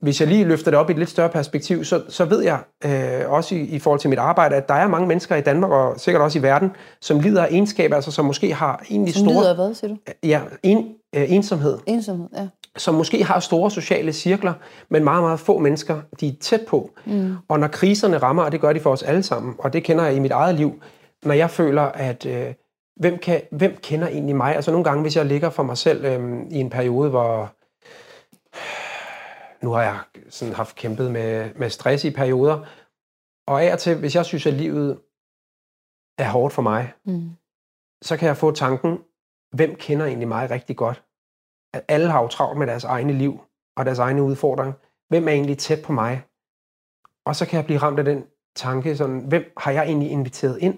hvis 0.02 0.22
jeg 0.22 0.30
lige 0.30 0.46
løfter 0.46 0.72
det 0.72 0.80
op 0.80 0.90
i 0.90 0.92
et 0.94 1.00
lidt 1.00 1.10
større 1.10 1.30
perspektiv, 1.30 1.84
så, 1.84 2.02
så 2.10 2.26
ved 2.26 2.44
jeg 2.44 2.60
øh, 2.86 3.32
også 3.32 3.56
i, 3.56 3.60
i 3.60 3.80
forhold 3.80 4.00
til 4.00 4.10
mit 4.10 4.20
arbejde, 4.20 4.56
at 4.56 4.68
der 4.68 4.74
er 4.74 4.88
mange 4.88 5.08
mennesker 5.08 5.36
i 5.36 5.42
Danmark 5.42 5.72
og 5.72 6.00
sikkert 6.00 6.22
også 6.22 6.40
i 6.40 6.42
verden, 6.42 6.72
som 7.02 7.20
lider 7.20 7.44
af 7.44 7.48
egenskaber, 7.52 7.96
altså 7.96 8.12
som 8.12 8.26
måske 8.26 8.54
har 8.54 8.84
egentlig 8.90 9.14
som 9.14 9.20
store... 9.20 9.34
Som 9.34 9.42
lider 9.42 9.50
af 9.50 9.56
hvad, 9.56 9.74
siger 9.74 9.90
du? 9.90 9.98
Ja, 10.24 10.42
en, 10.64 10.78
øh, 11.16 11.32
ensomhed. 11.32 11.78
Ensomhed, 11.88 12.28
ja 12.38 12.48
som 12.78 12.96
måske 12.96 13.24
har 13.24 13.40
store 13.40 13.72
sociale 13.72 14.14
cirkler, 14.14 14.54
men 14.90 15.04
meget, 15.04 15.24
meget 15.24 15.40
få 15.40 15.58
mennesker, 15.58 16.02
de 16.20 16.28
er 16.28 16.32
tæt 16.42 16.62
på. 16.68 16.92
Mm. 17.06 17.36
Og 17.48 17.60
når 17.60 17.68
kriserne 17.68 18.18
rammer, 18.18 18.44
og 18.44 18.52
det 18.52 18.62
gør 18.62 18.74
de 18.74 18.80
for 18.80 18.92
os 18.92 19.04
alle 19.04 19.24
sammen, 19.24 19.56
og 19.60 19.74
det 19.74 19.84
kender 19.84 20.04
jeg 20.06 20.16
i 20.16 20.20
mit 20.20 20.32
eget 20.32 20.56
liv, 20.56 20.82
når 21.24 21.34
jeg 21.34 21.50
føler, 21.50 21.82
at 21.82 22.26
øh, 22.26 22.54
hvem, 23.00 23.18
kan, 23.18 23.42
hvem 23.52 23.78
kender 23.82 24.08
egentlig 24.08 24.36
mig? 24.36 24.56
Altså 24.56 24.72
nogle 24.72 24.84
gange, 24.84 25.02
hvis 25.02 25.16
jeg 25.16 25.26
ligger 25.26 25.50
for 25.50 25.64
mig 25.64 25.78
selv 25.78 26.06
øh, 26.06 26.42
i 26.52 26.60
en 26.60 26.70
periode, 26.70 27.10
hvor 27.10 27.52
nu 29.62 29.72
har 29.72 29.82
jeg 29.82 30.00
sådan 30.30 30.54
haft 30.54 30.76
kæmpet 30.76 31.12
med, 31.12 31.54
med 31.56 31.70
stress 31.70 32.06
i 32.06 32.12
perioder, 32.12 32.66
og 33.48 33.64
af 33.64 33.74
og 33.74 33.80
til, 33.80 34.00
hvis 34.00 34.16
jeg 34.16 34.26
synes, 34.26 34.46
at 34.46 34.54
livet 34.54 35.00
er 36.18 36.30
hårdt 36.30 36.54
for 36.54 36.62
mig, 36.62 36.94
mm. 37.06 37.30
så 38.02 38.18
kan 38.18 38.28
jeg 38.28 38.38
få 38.38 38.52
tanken, 38.52 39.00
hvem 39.52 39.76
kender 39.76 40.06
egentlig 40.06 40.28
mig 40.28 40.50
rigtig 40.50 40.78
godt? 40.78 41.04
at 41.74 41.84
alle 41.88 42.10
har 42.10 42.22
jo 42.22 42.28
travlt 42.28 42.60
med 42.60 42.68
deres 42.68 42.84
egne 42.84 43.14
liv 43.14 43.40
og 43.78 43.86
deres 43.86 44.00
egne 44.00 44.24
udfordringer. 44.24 44.74
Hvem 45.10 45.28
er 45.28 45.32
egentlig 45.32 45.58
tæt 45.58 45.82
på 45.82 45.94
mig? 45.94 46.24
Og 47.26 47.36
så 47.36 47.46
kan 47.46 47.58
jeg 47.58 47.66
blive 47.66 47.80
ramt 47.80 48.00
af 48.00 48.06
den 48.06 48.26
tanke, 48.56 48.98
sådan, 48.98 49.20
hvem 49.20 49.54
har 49.58 49.72
jeg 49.72 49.84
egentlig 49.84 50.12
inviteret 50.12 50.58
ind? 50.62 50.78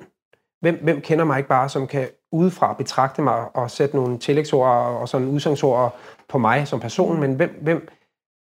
Hvem, 0.61 0.83
hvem 0.83 1.01
kender 1.01 1.25
mig 1.25 1.37
ikke 1.37 1.49
bare, 1.49 1.69
som 1.69 1.87
kan 1.87 2.09
udefra 2.31 2.73
betragte 2.73 3.21
mig 3.21 3.55
og 3.55 3.71
sætte 3.71 3.95
nogle 3.95 4.19
tillægsord 4.19 4.67
og 4.69 5.09
sådan 5.09 5.27
udsangsord 5.27 5.95
på 6.27 6.37
mig 6.37 6.67
som 6.67 6.79
person, 6.79 7.19
men 7.19 7.33
hvem, 7.33 7.59
hvem, 7.61 7.87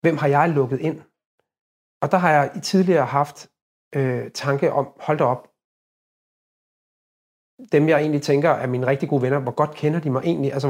hvem 0.01 0.17
har 0.17 0.29
jeg 0.29 0.49
lukket 0.49 0.81
ind? 0.81 1.01
Og 2.03 2.11
der 2.11 2.19
har 2.19 2.31
jeg 2.31 2.53
i 2.57 2.61
tidligere 2.61 3.07
haft 3.07 3.49
øh, 3.95 4.31
tanke 4.31 4.73
om, 4.73 4.89
hold 5.01 5.19
da 5.19 5.25
op, 5.25 5.49
dem 7.73 7.89
jeg 7.89 8.01
egentlig 8.01 8.23
tænker 8.23 8.51
er 8.51 8.67
mine 8.67 8.87
rigtig 8.87 9.09
gode 9.09 9.23
venner, 9.23 9.39
hvor 9.39 9.53
godt 9.53 9.75
kender 9.75 10.01
de 10.01 10.11
mig 10.11 10.23
egentlig? 10.25 10.53
Altså, 10.53 10.69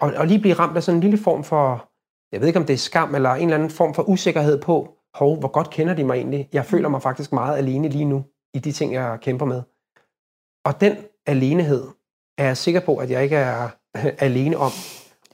og, 0.00 0.12
og 0.16 0.26
lige 0.26 0.40
blive 0.40 0.54
ramt 0.54 0.76
af 0.76 0.82
sådan 0.82 0.96
en 0.96 1.02
lille 1.02 1.18
form 1.18 1.44
for, 1.44 1.90
jeg 2.32 2.40
ved 2.40 2.48
ikke 2.48 2.58
om 2.58 2.66
det 2.66 2.74
er 2.74 2.78
skam, 2.78 3.14
eller 3.14 3.30
en 3.30 3.42
eller 3.42 3.54
anden 3.54 3.70
form 3.70 3.94
for 3.94 4.08
usikkerhed 4.08 4.62
på, 4.62 4.96
hov, 5.14 5.38
hvor 5.38 5.48
godt 5.48 5.70
kender 5.70 5.94
de 5.94 6.04
mig 6.04 6.14
egentlig? 6.16 6.48
Jeg 6.52 6.64
føler 6.64 6.88
mig 6.88 7.02
faktisk 7.02 7.32
meget 7.32 7.58
alene 7.58 7.88
lige 7.88 8.04
nu, 8.04 8.24
i 8.54 8.58
de 8.58 8.72
ting, 8.72 8.92
jeg 8.92 9.18
kæmper 9.20 9.46
med. 9.46 9.62
Og 10.64 10.80
den 10.80 10.96
alenehed 11.26 11.88
er 12.38 12.44
jeg 12.44 12.56
sikker 12.56 12.80
på, 12.80 12.96
at 12.96 13.10
jeg 13.10 13.22
ikke 13.22 13.36
er 13.36 13.68
alene 14.26 14.56
om. 14.56 14.70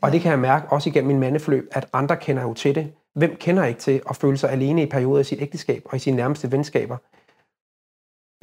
Og 0.02 0.12
det 0.12 0.20
kan 0.20 0.30
jeg 0.30 0.38
mærke 0.38 0.72
også 0.72 0.90
igennem 0.90 1.08
min 1.08 1.20
mandeforløb, 1.20 1.68
at 1.72 1.88
andre 1.92 2.16
kender 2.16 2.42
jo 2.42 2.54
til 2.54 2.74
det. 2.74 2.92
Hvem 3.18 3.36
kender 3.36 3.64
ikke 3.64 3.80
til 3.80 4.02
at 4.10 4.16
føle 4.16 4.36
sig 4.36 4.50
alene 4.50 4.82
i 4.82 4.86
perioder 4.86 5.20
i 5.20 5.24
sit 5.24 5.42
ægteskab 5.42 5.82
og 5.84 5.96
i 5.96 5.98
sine 5.98 6.16
nærmeste 6.16 6.52
venskaber? 6.52 6.96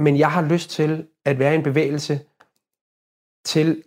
Men 0.02 0.18
jeg 0.18 0.32
har 0.32 0.42
lyst 0.42 0.70
til 0.70 1.08
at 1.26 1.40
være 1.40 1.54
i 1.54 1.58
en 1.58 1.64
bevægelse 1.64 2.20
til 3.46 3.84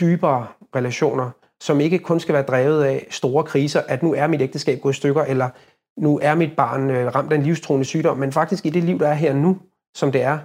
dybere 0.00 0.46
relationer, 0.76 1.30
som 1.60 1.80
ikke 1.80 1.98
kun 1.98 2.20
skal 2.20 2.32
være 2.32 2.42
drevet 2.42 2.84
af 2.84 3.06
store 3.10 3.44
kriser, 3.44 3.80
at 3.80 4.02
nu 4.02 4.14
er 4.14 4.26
mit 4.26 4.42
ægteskab 4.42 4.80
gået 4.80 4.92
i 4.92 4.96
stykker, 4.96 5.22
eller 5.22 5.50
nu 5.96 6.18
er 6.22 6.34
mit 6.34 6.56
barn 6.56 6.90
øh, 6.90 7.14
ramt 7.14 7.32
af 7.32 7.36
en 7.36 7.42
livstruende 7.42 7.84
sygdom, 7.84 8.18
men 8.18 8.32
faktisk 8.32 8.66
i 8.66 8.70
det 8.70 8.84
liv, 8.84 8.98
der 8.98 9.08
er 9.08 9.14
her 9.14 9.34
nu, 9.34 9.58
som 9.94 10.12
det 10.12 10.22
er, 10.22 10.38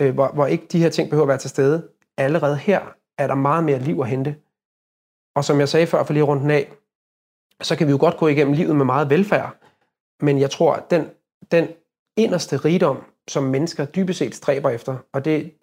øh, 0.00 0.14
hvor, 0.14 0.28
hvor 0.28 0.46
ikke 0.46 0.66
de 0.72 0.78
her 0.78 0.90
ting 0.90 1.10
behøver 1.10 1.24
at 1.24 1.28
være 1.28 1.38
til 1.38 1.50
stede, 1.50 1.88
allerede 2.16 2.56
her 2.56 2.94
er 3.18 3.26
der 3.26 3.34
meget 3.34 3.64
mere 3.64 3.78
liv 3.78 4.00
at 4.00 4.08
hente. 4.08 4.36
Og 5.36 5.44
som 5.44 5.60
jeg 5.60 5.68
sagde 5.68 5.86
før, 5.86 6.04
for 6.04 6.12
lige 6.12 6.22
rundt 6.22 6.52
af, 6.52 6.72
så 7.62 7.76
kan 7.76 7.86
vi 7.86 7.90
jo 7.90 7.98
godt 8.00 8.16
gå 8.16 8.28
igennem 8.28 8.54
livet 8.54 8.76
med 8.76 8.84
meget 8.84 9.10
velfærd, 9.10 9.56
men 10.22 10.40
jeg 10.40 10.50
tror, 10.50 10.72
at 10.72 10.90
den, 10.90 11.10
den 11.50 11.68
inderste 12.16 12.56
rigdom, 12.56 13.04
som 13.28 13.42
mennesker 13.42 13.84
dybest 13.84 14.18
set 14.18 14.34
stræber 14.34 14.70
efter, 14.70 14.96
og 15.12 15.24
det, 15.24 15.54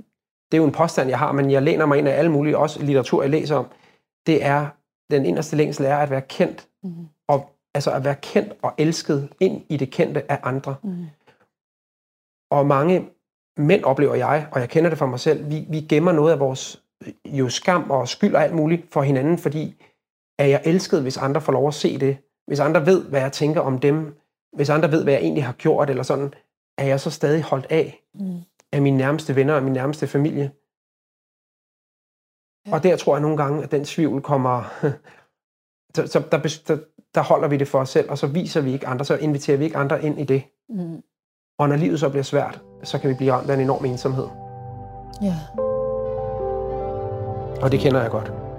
det 0.52 0.58
er 0.58 0.62
jo 0.62 0.66
en 0.66 0.72
påstand, 0.72 1.10
jeg 1.10 1.20
har, 1.20 1.32
men 1.32 1.52
jeg 1.52 1.62
læner 1.62 1.86
mig 1.86 1.98
ind 1.98 2.08
af 2.08 2.18
alle 2.18 2.32
mulige, 2.32 2.58
også 2.58 2.80
litteratur, 2.84 3.22
jeg 3.22 3.30
læser 3.30 3.56
om, 3.56 3.68
det 4.26 4.46
er 4.46 4.68
den 5.12 5.26
inderste 5.26 5.56
længsel 5.56 5.86
er 5.86 5.98
at 5.98 6.10
være 6.10 6.22
kendt, 6.22 6.68
mm. 6.84 7.08
og 7.28 7.50
altså 7.74 7.92
at 7.92 8.04
være 8.04 8.16
kendt 8.16 8.54
og 8.62 8.74
elsket 8.78 9.30
ind 9.40 9.64
i 9.70 9.78
det 9.78 9.92
kendte 9.92 10.32
af 10.32 10.40
andre. 10.44 10.76
Mm. 10.84 11.06
Og 12.52 12.68
mange 12.68 13.10
mænd 13.58 13.84
oplever 13.84 14.16
jeg, 14.16 14.48
og 14.52 14.60
jeg 14.60 14.70
kender 14.70 14.90
det 14.90 15.00
fra 15.00 15.06
mig 15.06 15.20
selv, 15.20 15.50
vi, 15.50 15.66
vi 15.70 15.82
gemmer 15.82 16.12
noget 16.12 16.32
af 16.32 16.40
vores 16.40 16.84
jo 17.26 17.50
skam 17.50 17.92
og 17.92 18.08
skyld 18.08 18.36
og 18.36 18.44
alt 18.44 18.54
muligt 18.54 18.94
for 18.94 19.02
hinanden, 19.02 19.38
fordi 19.38 19.84
er 20.42 20.46
jeg 20.46 20.62
elsket, 20.66 21.02
hvis 21.02 21.18
andre 21.18 21.42
får 21.42 21.54
lov 21.54 21.68
at 21.68 21.74
se 21.74 22.00
det, 22.00 22.18
hvis 22.48 22.60
andre 22.60 22.86
ved, 22.86 23.04
hvad 23.10 23.22
jeg 23.22 23.32
tænker 23.32 23.62
om 23.62 23.80
dem, 23.80 24.16
hvis 24.54 24.70
andre 24.70 24.92
ved, 24.92 25.04
hvad 25.04 25.14
jeg 25.14 25.22
egentlig 25.22 25.44
har 25.46 25.54
gjort, 25.54 25.90
eller 25.90 26.04
sådan, 26.04 26.34
er 26.78 26.86
jeg 26.86 27.00
så 27.00 27.12
stadig 27.12 27.44
holdt 27.44 27.68
af 27.70 27.98
Mm. 28.14 28.42
af 28.72 28.82
mine 28.82 28.98
nærmeste 28.98 29.36
venner 29.36 29.54
og 29.54 29.64
min 29.64 29.74
nærmeste 29.74 30.08
familie. 30.08 30.52
Ja. 32.68 32.74
Og 32.76 32.84
der 32.84 32.98
tror 32.98 33.16
jeg 33.16 33.22
nogle 33.22 33.38
gange, 33.38 33.64
at 33.64 33.72
den 33.72 33.86
tvivl 33.86 34.22
kommer... 34.22 34.64
så, 35.96 36.08
så 36.08 36.24
der, 36.32 36.38
der, 36.68 36.78
der 37.16 37.22
holder 37.22 37.48
vi 37.48 37.58
det 37.58 37.68
for 37.68 37.80
os 37.80 37.90
selv, 37.90 38.10
og 38.10 38.18
så 38.18 38.28
viser 38.28 38.62
vi 38.62 38.74
ikke 38.74 38.88
andre, 38.88 39.06
så 39.06 39.16
inviterer 39.18 39.58
vi 39.58 39.64
ikke 39.64 39.78
andre 39.78 40.04
ind 40.04 40.20
i 40.20 40.24
det. 40.24 40.44
Mm. 40.70 41.02
Og 41.60 41.70
når 41.70 41.76
livet 41.76 42.00
så 42.00 42.10
bliver 42.10 42.24
svært, 42.24 42.62
så 42.84 43.00
kan 43.00 43.10
vi 43.10 43.16
blive 43.16 43.32
ramt 43.34 43.50
af 43.50 43.54
en 43.54 43.62
enorm 43.62 43.86
ensomhed. 43.86 44.28
Ja. 45.22 45.36
Og 47.62 47.72
det 47.72 47.80
kender 47.80 48.02
jeg 48.02 48.12
godt. 48.12 48.51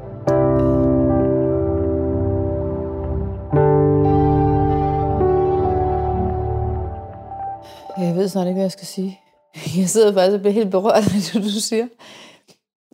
Jeg 8.06 8.14
ved 8.16 8.28
snart 8.28 8.46
ikke, 8.46 8.54
hvad 8.54 8.64
jeg 8.64 8.72
skal 8.72 8.86
sige. 8.86 9.20
Jeg 9.80 9.88
sidder 9.88 10.12
faktisk 10.12 10.34
og 10.34 10.40
bliver 10.40 10.52
helt 10.52 10.70
berørt 10.70 11.04
af 11.04 11.10
det, 11.10 11.34
du 11.34 11.60
siger. 11.70 11.88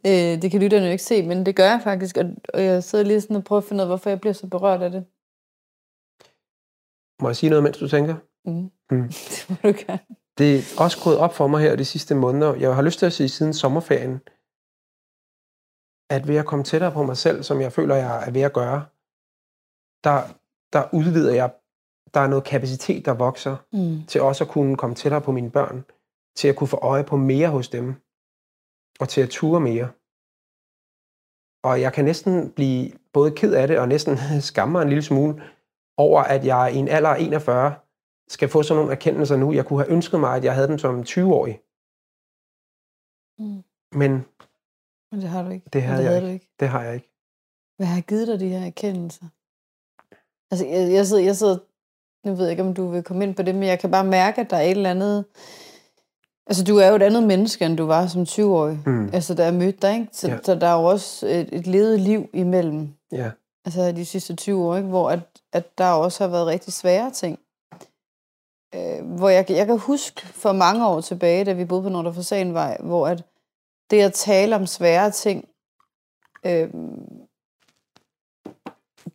Øh, 0.06 0.42
det 0.42 0.50
kan 0.50 0.60
lytterne 0.60 0.86
jo 0.86 0.92
ikke 0.92 1.04
se, 1.04 1.22
men 1.22 1.46
det 1.46 1.56
gør 1.56 1.64
jeg 1.64 1.80
faktisk. 1.84 2.16
Og, 2.16 2.24
og 2.54 2.62
jeg 2.62 2.84
sidder 2.84 3.04
lige 3.04 3.20
sådan 3.20 3.36
og 3.36 3.44
prøver 3.44 3.62
at 3.62 3.68
finde 3.68 3.80
ud 3.80 3.82
af, 3.82 3.88
hvorfor 3.88 4.10
jeg 4.10 4.20
bliver 4.20 4.32
så 4.32 4.46
berørt 4.46 4.82
af 4.82 4.90
det. 4.90 5.04
Må 7.22 7.28
jeg 7.28 7.36
sige 7.36 7.50
noget, 7.50 7.62
mens 7.62 7.78
du 7.78 7.88
tænker? 7.88 8.16
Mm. 8.44 8.70
Mm. 8.90 9.08
det 9.34 9.46
må 9.48 9.56
du 9.62 9.74
gerne. 9.86 10.04
Det 10.38 10.58
er 10.58 10.82
også 10.84 11.04
gået 11.04 11.18
op 11.18 11.34
for 11.34 11.46
mig 11.46 11.60
her 11.60 11.76
de 11.76 11.84
sidste 11.84 12.14
måneder. 12.14 12.54
Jeg 12.54 12.74
har 12.74 12.82
lyst 12.82 12.98
til 12.98 13.06
at 13.06 13.12
sige 13.12 13.28
siden 13.28 13.54
sommerferien, 13.54 14.14
at 16.10 16.28
ved 16.28 16.36
at 16.36 16.46
komme 16.46 16.64
tættere 16.64 16.92
på 16.92 17.02
mig 17.02 17.16
selv, 17.16 17.42
som 17.42 17.60
jeg 17.60 17.72
føler, 17.72 17.94
jeg 17.94 18.26
er 18.26 18.30
ved 18.30 18.42
at 18.42 18.52
gøre, 18.52 18.86
der, 20.04 20.18
der 20.72 20.94
udvider 20.94 21.34
jeg, 21.34 21.50
der 22.14 22.20
er 22.20 22.26
noget 22.26 22.44
kapacitet, 22.44 23.04
der 23.04 23.14
vokser, 23.14 23.56
Mm. 23.72 24.06
til 24.06 24.20
også 24.20 24.44
at 24.44 24.50
kunne 24.50 24.76
komme 24.76 24.94
tættere 24.96 25.20
på 25.20 25.32
mine 25.32 25.50
børn, 25.50 25.84
til 26.36 26.48
at 26.48 26.56
kunne 26.56 26.68
få 26.68 26.76
øje 26.76 27.04
på 27.04 27.16
mere 27.16 27.48
hos 27.48 27.68
dem, 27.68 27.94
og 29.00 29.08
til 29.08 29.20
at 29.20 29.28
ture 29.30 29.60
mere. 29.60 29.88
Og 31.62 31.80
jeg 31.80 31.92
kan 31.92 32.04
næsten 32.04 32.52
blive 32.52 32.92
både 33.12 33.30
ked 33.30 33.54
af 33.54 33.68
det, 33.68 33.78
og 33.78 33.88
næsten 33.88 34.16
skamme 34.50 34.72
mig 34.72 34.82
en 34.82 34.88
lille 34.88 35.02
smule, 35.02 35.42
over 35.96 36.22
at 36.22 36.44
jeg 36.44 36.72
i 36.74 36.76
en 36.78 36.88
alder 36.88 37.08
af 37.10 37.20
41 37.20 37.74
skal 38.28 38.48
få 38.48 38.62
sådan 38.62 38.78
nogle 38.78 38.92
erkendelser 38.92 39.36
nu. 39.36 39.52
Jeg 39.52 39.66
kunne 39.66 39.78
have 39.84 39.92
ønsket 39.92 40.20
mig, 40.20 40.36
at 40.36 40.44
jeg 40.44 40.54
havde 40.54 40.68
dem 40.68 40.78
som 40.78 41.00
20-årig. 41.00 41.60
Mm. 43.38 43.62
Men 44.00 44.12
Men 45.12 45.20
det 45.20 45.28
har 45.28 45.42
du 45.42 45.50
ikke. 45.50 45.68
Det 45.72 45.82
havde 45.82 46.08
Og 46.08 46.14
jeg 46.14 46.22
du 46.22 46.26
ikke. 46.26 46.48
det 46.60 46.68
har 46.68 46.82
jeg 46.82 46.94
ikke. 46.94 47.10
Hvad 47.76 47.86
har 47.86 48.00
givet 48.00 48.28
dig 48.28 48.40
de 48.40 48.48
her 48.48 48.66
erkendelser? 48.66 49.26
Altså, 50.50 50.66
jeg, 50.66 50.92
jeg, 50.92 51.06
sidder, 51.06 51.22
jeg 51.22 51.36
sidder... 51.36 51.58
Nu 52.24 52.34
ved 52.34 52.44
jeg 52.44 52.50
ikke, 52.50 52.62
om 52.62 52.74
du 52.74 52.88
vil 52.88 53.02
komme 53.02 53.24
ind 53.24 53.34
på 53.34 53.42
det, 53.42 53.54
men 53.54 53.68
jeg 53.68 53.78
kan 53.78 53.90
bare 53.90 54.04
mærke, 54.04 54.40
at 54.40 54.50
der 54.50 54.56
er 54.56 54.62
et 54.62 54.70
eller 54.70 54.90
andet... 54.90 55.24
Altså, 56.46 56.64
du 56.64 56.76
er 56.76 56.88
jo 56.88 56.94
et 56.94 57.02
andet 57.02 57.22
menneske, 57.22 57.64
end 57.64 57.76
du 57.76 57.86
var 57.86 58.06
som 58.06 58.22
20-årig. 58.22 58.78
Mm. 58.86 59.10
Altså, 59.12 59.34
da 59.34 59.44
jeg 59.44 59.54
mødte 59.54 59.78
dig, 59.82 59.94
ikke? 59.94 60.08
Så, 60.12 60.28
ja. 60.28 60.38
så 60.42 60.54
der 60.54 60.66
er 60.66 60.80
jo 60.80 60.84
også 60.84 61.26
et, 61.26 61.48
et 61.52 61.66
levet 61.66 62.00
liv 62.00 62.30
imellem. 62.34 62.88
Ja. 63.12 63.30
Altså, 63.64 63.92
de 63.92 64.04
sidste 64.04 64.36
20 64.36 64.64
år, 64.64 64.76
ikke? 64.76 64.88
Hvor 64.88 65.10
at, 65.10 65.20
at 65.52 65.78
der 65.78 65.90
også 65.90 66.24
har 66.24 66.30
været 66.30 66.46
rigtig 66.46 66.72
svære 66.72 67.10
ting. 67.10 67.38
Øh, 68.74 69.16
hvor 69.16 69.28
jeg, 69.28 69.50
jeg 69.50 69.66
kan 69.66 69.78
huske 69.78 70.26
for 70.26 70.52
mange 70.52 70.86
år 70.86 71.00
tilbage, 71.00 71.44
da 71.44 71.52
vi 71.52 71.64
boede 71.64 71.82
på 71.82 71.88
Nordre 71.88 72.14
Fasanvej, 72.14 72.76
hvor 72.80 73.08
at 73.08 73.24
det 73.90 74.02
at 74.02 74.12
tale 74.12 74.56
om 74.56 74.66
svære 74.66 75.10
ting, 75.10 75.48
øh, 76.46 76.68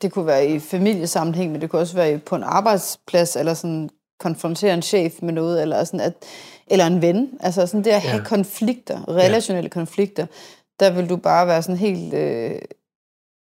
det 0.02 0.12
kunne 0.12 0.26
være 0.28 0.48
i 0.48 0.60
familiesammenhæng, 0.60 1.52
men 1.52 1.62
det 1.62 1.70
kunne 1.70 1.82
også 1.82 1.96
være 1.96 2.18
på 2.18 2.36
en 2.36 2.44
arbejdsplads, 2.44 3.36
eller 3.36 3.54
sådan 3.54 3.90
konfrontere 4.20 4.74
en 4.74 4.82
chef 4.82 5.14
med 5.22 5.34
noget, 5.34 5.62
eller, 5.62 5.84
sådan 5.84 6.00
at, 6.00 6.14
eller 6.68 6.88
en 6.88 7.02
ven. 7.02 7.38
Altså 7.40 7.68
sådan 7.68 7.84
det 7.84 7.92
at 7.92 8.02
have 8.02 8.18
Ja. 8.18 8.24
konflikter, 8.24 9.10
relationelle 9.10 9.68
ja. 9.68 9.74
konflikter, 9.74 10.26
der 10.80 10.92
vil 10.92 11.10
du 11.10 11.16
bare 11.18 11.48
være 11.48 11.62
sådan 11.64 11.78
helt, 11.78 12.14
øh, 12.14 12.62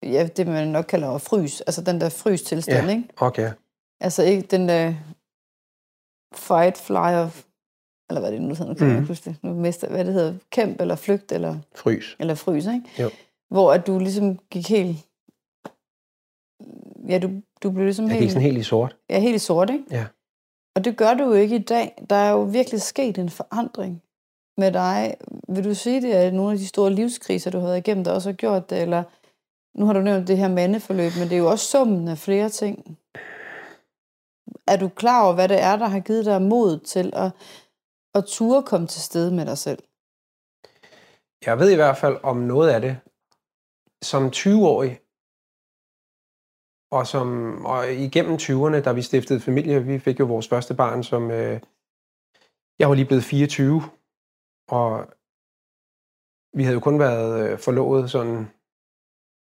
ja, 0.02 0.28
det 0.36 0.46
man 0.46 0.68
nok 0.68 0.84
kalder 0.84 1.18
frys, 1.18 1.60
altså 1.60 1.82
den 1.82 2.00
der 2.00 2.08
frys 2.08 2.42
tilstand, 2.42 2.86
Ja. 2.86 2.90
ikke? 2.96 3.04
Okay. 3.16 3.50
Altså 4.00 4.22
ikke 4.22 4.42
den 4.42 4.68
der 4.68 4.94
fight, 6.34 6.78
fly 6.78 6.96
of, 7.14 7.42
eller 8.10 8.20
hvad 8.20 8.32
det 8.32 8.42
nu 8.42 8.48
hedder, 8.48 8.66
nu 8.66 8.74
kan 8.74 8.90
jeg 8.94 9.04
pludselig, 9.04 9.36
nu 9.42 9.54
mister, 9.54 9.88
hvad 9.88 10.04
det 10.04 10.12
hedder, 10.14 10.34
kæmp 10.50 10.80
eller 10.80 10.96
flygt 10.96 11.32
eller, 11.32 11.56
Frys. 11.76 12.16
eller 12.20 12.34
frys, 12.34 12.66
ikke? 12.66 12.82
Jo. 12.98 13.10
Hvor 13.50 13.72
at 13.72 13.86
du 13.86 13.98
ligesom 13.98 14.38
gik 14.50 14.68
helt, 14.68 14.96
ja, 17.08 17.18
du, 17.18 17.30
du 17.62 17.70
blev 17.70 17.84
ligesom 17.84 18.04
Jeg 18.04 18.12
helt, 18.12 18.22
gik 18.22 18.30
sådan 18.30 18.42
helt 18.42 18.58
i 18.58 18.62
sort. 18.62 18.96
ja, 19.10 19.18
helt 19.20 19.34
i 19.34 19.38
sort, 19.38 19.70
ikke? 19.70 19.84
Ja. 19.90 20.06
Og 20.76 20.84
det 20.84 20.96
gør 20.96 21.14
du 21.14 21.24
jo 21.24 21.32
ikke 21.32 21.56
i 21.56 21.62
dag. 21.62 22.04
Der 22.10 22.16
er 22.16 22.30
jo 22.30 22.42
virkelig 22.42 22.82
sket 22.82 23.18
en 23.18 23.28
forandring 23.30 24.02
med 24.56 24.72
dig. 24.72 25.14
Vil 25.48 25.64
du 25.64 25.74
sige, 25.74 26.02
det 26.02 26.16
er 26.16 26.30
nogle 26.30 26.52
af 26.52 26.58
de 26.58 26.66
store 26.66 26.92
livskriser, 26.92 27.50
du 27.50 27.58
har 27.58 27.66
været 27.66 27.78
igennem, 27.78 28.04
der 28.04 28.12
også 28.12 28.28
har 28.28 28.36
gjort 28.36 28.70
det, 28.70 28.82
eller 28.82 29.02
nu 29.78 29.86
har 29.86 29.92
du 29.92 30.00
nævnt 30.00 30.28
det 30.28 30.38
her 30.38 30.48
mandeforløb, 30.48 31.12
men 31.18 31.28
det 31.28 31.32
er 31.32 31.38
jo 31.38 31.50
også 31.50 31.66
summen 31.66 32.08
af 32.08 32.18
flere 32.18 32.48
ting. 32.48 32.98
Er 34.66 34.76
du 34.76 34.88
klar 34.88 35.24
over, 35.24 35.34
hvad 35.34 35.48
det 35.48 35.62
er, 35.62 35.76
der 35.76 35.86
har 35.86 36.00
givet 36.00 36.24
dig 36.24 36.42
mod 36.42 36.78
til 36.78 37.10
at, 37.16 37.30
at 38.14 38.24
ture 38.24 38.62
komme 38.62 38.86
til 38.86 39.02
stede 39.02 39.34
med 39.34 39.46
dig 39.46 39.58
selv? 39.58 39.82
Jeg 41.46 41.58
ved 41.58 41.70
i 41.70 41.74
hvert 41.74 41.96
fald 41.96 42.16
om 42.22 42.36
noget 42.36 42.70
af 42.70 42.80
det. 42.80 42.96
Som 44.02 44.26
20-årig, 44.26 44.98
og, 46.90 47.06
som, 47.06 47.28
og 47.64 47.92
igennem 47.92 48.34
20'erne, 48.34 48.80
da 48.80 48.92
vi 48.92 49.02
stiftede 49.02 49.40
familie, 49.40 49.84
vi 49.84 49.98
fik 49.98 50.20
jo 50.20 50.24
vores 50.24 50.48
første 50.48 50.74
barn, 50.74 51.02
som 51.04 51.30
øh, 51.30 51.60
jeg 52.78 52.88
var 52.88 52.94
lige 52.94 53.06
blevet 53.06 53.24
24, 53.24 53.82
og 54.68 54.88
vi 56.56 56.62
havde 56.62 56.74
jo 56.74 56.80
kun 56.80 56.98
været 56.98 57.50
øh, 57.50 57.58
forlovet 57.58 58.10
sådan 58.10 58.38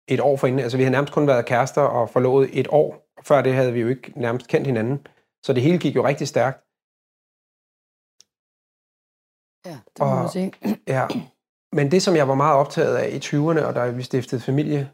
et 0.07 0.19
år 0.19 0.37
forinden. 0.37 0.61
Altså 0.61 0.77
vi 0.77 0.83
havde 0.83 0.91
nærmest 0.91 1.13
kun 1.13 1.27
været 1.27 1.45
kærester 1.45 1.81
og 1.81 2.09
forlovet 2.09 2.59
et 2.59 2.67
år. 2.69 2.89
Før 3.23 3.41
det 3.41 3.53
havde 3.53 3.73
vi 3.73 3.79
jo 3.79 3.87
ikke 3.87 4.13
nærmest 4.19 4.47
kendt 4.47 4.67
hinanden. 4.67 5.07
Så 5.45 5.53
det 5.53 5.63
hele 5.63 5.79
gik 5.79 5.95
jo 5.95 6.03
rigtig 6.07 6.27
stærkt. 6.27 6.57
Ja, 9.69 9.77
det 9.93 9.99
må 9.99 10.05
Og- 10.05 10.15
man 10.21 10.29
sige. 10.29 10.51
Ja, 10.95 11.07
men 11.77 11.91
det, 11.91 12.01
som 12.01 12.15
jeg 12.15 12.27
var 12.27 12.35
meget 12.35 12.57
optaget 12.59 12.95
af 12.97 13.09
i 13.09 13.19
20'erne, 13.27 13.63
og 13.67 13.75
da 13.75 13.89
vi 13.89 14.03
stiftede 14.03 14.41
familie, 14.41 14.91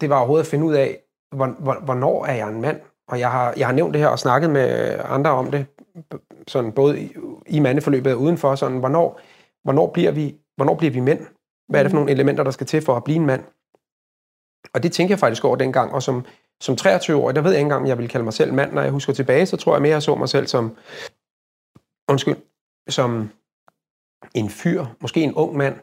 det 0.00 0.10
var 0.10 0.18
overhovedet 0.18 0.44
at 0.44 0.50
finde 0.50 0.66
ud 0.66 0.74
af, 0.74 1.02
hvornår 1.30 2.24
er 2.26 2.34
jeg 2.34 2.48
en 2.48 2.60
mand? 2.60 2.80
Og 3.08 3.18
jeg 3.20 3.30
har, 3.30 3.54
jeg 3.56 3.66
har 3.66 3.74
nævnt 3.74 3.94
det 3.94 4.00
her 4.02 4.08
og 4.08 4.18
snakket 4.18 4.50
med 4.50 4.98
andre 5.04 5.30
om 5.30 5.50
det, 5.50 5.66
sådan 6.48 6.72
både 6.72 7.00
i, 7.00 7.12
i 7.46 7.58
mandeforløbet 7.60 8.12
og 8.12 8.20
udenfor, 8.20 8.54
sådan, 8.54 8.78
hvornår, 8.78 9.20
hvornår, 9.62 9.92
bliver 9.92 10.10
vi, 10.10 10.36
hvornår 10.56 10.74
bliver 10.74 10.92
vi 10.92 11.00
mænd? 11.00 11.26
Hvad 11.68 11.80
er 11.80 11.84
det 11.84 11.90
for 11.90 11.96
Mhm. 11.96 12.00
nogle 12.00 12.12
elementer, 12.12 12.44
der 12.44 12.50
skal 12.50 12.66
til 12.66 12.82
for 12.82 12.96
at 12.96 13.04
blive 13.04 13.16
en 13.16 13.26
mand? 13.26 13.44
Og 14.74 14.82
det 14.82 14.92
tænker 14.92 15.12
jeg 15.12 15.18
faktisk 15.18 15.44
over 15.44 15.56
dengang, 15.56 15.92
og 15.92 16.02
som, 16.02 16.24
som 16.60 16.74
23-årig, 16.80 17.34
der 17.36 17.42
ved 17.42 17.50
jeg 17.50 17.58
ikke 17.58 17.64
engang, 17.64 17.82
om 17.82 17.86
jeg 17.88 17.98
vil 17.98 18.08
kalde 18.08 18.24
mig 18.24 18.32
selv 18.32 18.54
mand. 18.54 18.72
Når 18.72 18.82
jeg 18.82 18.90
husker 18.90 19.12
tilbage, 19.12 19.46
så 19.46 19.56
tror 19.56 19.74
jeg 19.74 19.82
mere, 19.82 19.92
jeg 19.92 20.02
så 20.02 20.14
mig 20.14 20.28
selv 20.28 20.46
som, 20.46 20.76
undskyld, 22.10 22.36
som 22.88 23.30
en 24.34 24.50
fyr, 24.50 24.86
måske 25.00 25.20
en 25.22 25.34
ung 25.34 25.56
mand. 25.56 25.76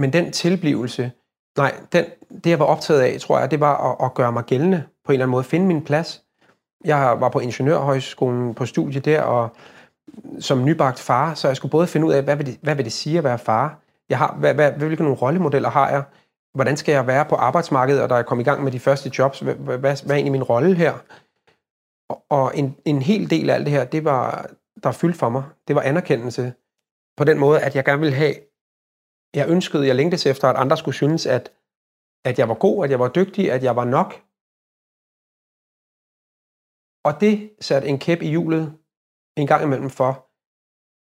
Men 0.00 0.12
den 0.12 0.32
tilblivelse, 0.32 1.12
nej, 1.58 1.74
den, 1.92 2.04
det 2.44 2.50
jeg 2.50 2.58
var 2.58 2.64
optaget 2.64 3.00
af, 3.00 3.20
tror 3.20 3.38
jeg, 3.38 3.50
det 3.50 3.60
var 3.60 3.90
at, 3.90 4.06
at 4.06 4.14
gøre 4.14 4.32
mig 4.32 4.44
gældende 4.44 4.84
på 5.04 5.12
en 5.12 5.14
eller 5.14 5.24
anden 5.24 5.30
måde, 5.30 5.44
finde 5.44 5.66
min 5.66 5.84
plads. 5.84 6.22
Jeg 6.84 7.20
var 7.20 7.28
på 7.28 7.38
Ingeniørhøjskolen 7.38 8.54
på 8.54 8.66
studie 8.66 9.00
der, 9.00 9.22
og 9.22 9.48
som 10.40 10.64
nybagt 10.64 11.00
far, 11.00 11.34
så 11.34 11.48
jeg 11.48 11.56
skulle 11.56 11.72
både 11.72 11.86
finde 11.86 12.06
ud 12.06 12.12
af, 12.12 12.22
hvad 12.22 12.36
vil 12.36 12.46
det, 12.46 12.58
hvad 12.62 12.74
vil 12.74 12.84
det 12.84 12.92
sige 12.92 13.18
at 13.18 13.24
være 13.24 13.38
far? 13.38 13.78
Jeg 14.08 14.18
har, 14.18 14.36
hvad, 14.38 14.54
hvad, 14.54 14.72
hvilke 14.72 15.02
nogle 15.02 15.18
rollemodeller 15.18 15.70
har 15.70 15.90
jeg? 15.90 16.02
Hvordan 16.54 16.76
skal 16.76 16.92
jeg 16.92 17.06
være 17.06 17.24
på 17.24 17.34
arbejdsmarkedet, 17.34 18.02
og 18.02 18.08
da 18.08 18.14
jeg 18.14 18.26
kom 18.26 18.40
i 18.40 18.42
gang 18.42 18.64
med 18.64 18.72
de 18.72 18.80
første 18.80 19.10
jobs, 19.18 19.40
hvad, 19.40 19.54
hvad, 19.54 19.78
hvad 19.78 19.92
er 19.92 20.14
egentlig 20.14 20.32
min 20.32 20.42
rolle 20.42 20.74
her? 20.74 20.92
Og, 22.08 22.24
og 22.30 22.52
en, 22.54 22.76
en 22.84 23.02
hel 23.02 23.30
del 23.30 23.50
af 23.50 23.54
alt 23.54 23.66
det 23.66 23.72
her, 23.72 23.84
det 23.84 24.04
var, 24.04 24.46
der 24.82 24.92
fyldte 24.92 25.18
for 25.18 25.28
mig. 25.28 25.42
Det 25.68 25.76
var 25.76 25.82
anerkendelse 25.82 26.52
på 27.16 27.24
den 27.24 27.38
måde, 27.38 27.60
at 27.60 27.76
jeg 27.76 27.84
gerne 27.84 28.00
ville 28.00 28.14
have, 28.14 28.34
jeg 29.34 29.48
ønskede, 29.48 29.86
jeg 29.86 29.96
længtes 29.96 30.26
efter, 30.26 30.48
at 30.48 30.56
andre 30.56 30.76
skulle 30.76 30.94
synes, 30.94 31.26
at, 31.26 31.52
at 32.24 32.38
jeg 32.38 32.48
var 32.48 32.54
god, 32.54 32.84
at 32.84 32.90
jeg 32.90 33.00
var 33.00 33.08
dygtig, 33.08 33.52
at 33.52 33.62
jeg 33.62 33.76
var 33.76 33.84
nok. 33.84 34.22
Og 37.04 37.20
det 37.20 37.50
satte 37.60 37.88
en 37.88 37.98
kæp 37.98 38.22
i 38.22 38.28
hjulet 38.28 38.78
en 39.36 39.46
gang 39.46 39.62
imellem 39.62 39.90
for 39.90 40.26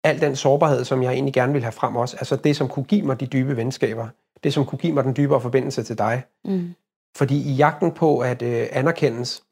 al 0.04 0.20
den 0.20 0.36
sårbarhed, 0.36 0.84
som 0.84 1.02
jeg 1.02 1.12
egentlig 1.12 1.34
gerne 1.34 1.52
ville 1.52 1.64
have 1.64 1.72
frem 1.72 1.96
også. 1.96 2.16
Altså 2.16 2.36
det, 2.36 2.56
som 2.56 2.68
kunne 2.68 2.84
give 2.84 3.06
mig 3.06 3.20
de 3.20 3.26
dybe 3.26 3.56
venskaber. 3.56 4.08
Det, 4.44 4.52
som 4.52 4.66
kunne 4.66 4.78
give 4.78 4.92
mig 4.92 5.04
den 5.04 5.16
dybere 5.16 5.40
forbindelse 5.40 5.82
til 5.82 5.98
dig. 5.98 6.24
Mm. 6.44 6.74
Fordi 7.16 7.50
i 7.50 7.54
jagten 7.54 7.92
på 7.92 8.18
at 8.18 8.42
øh, 8.42 8.66
anerkendes, 8.72 9.44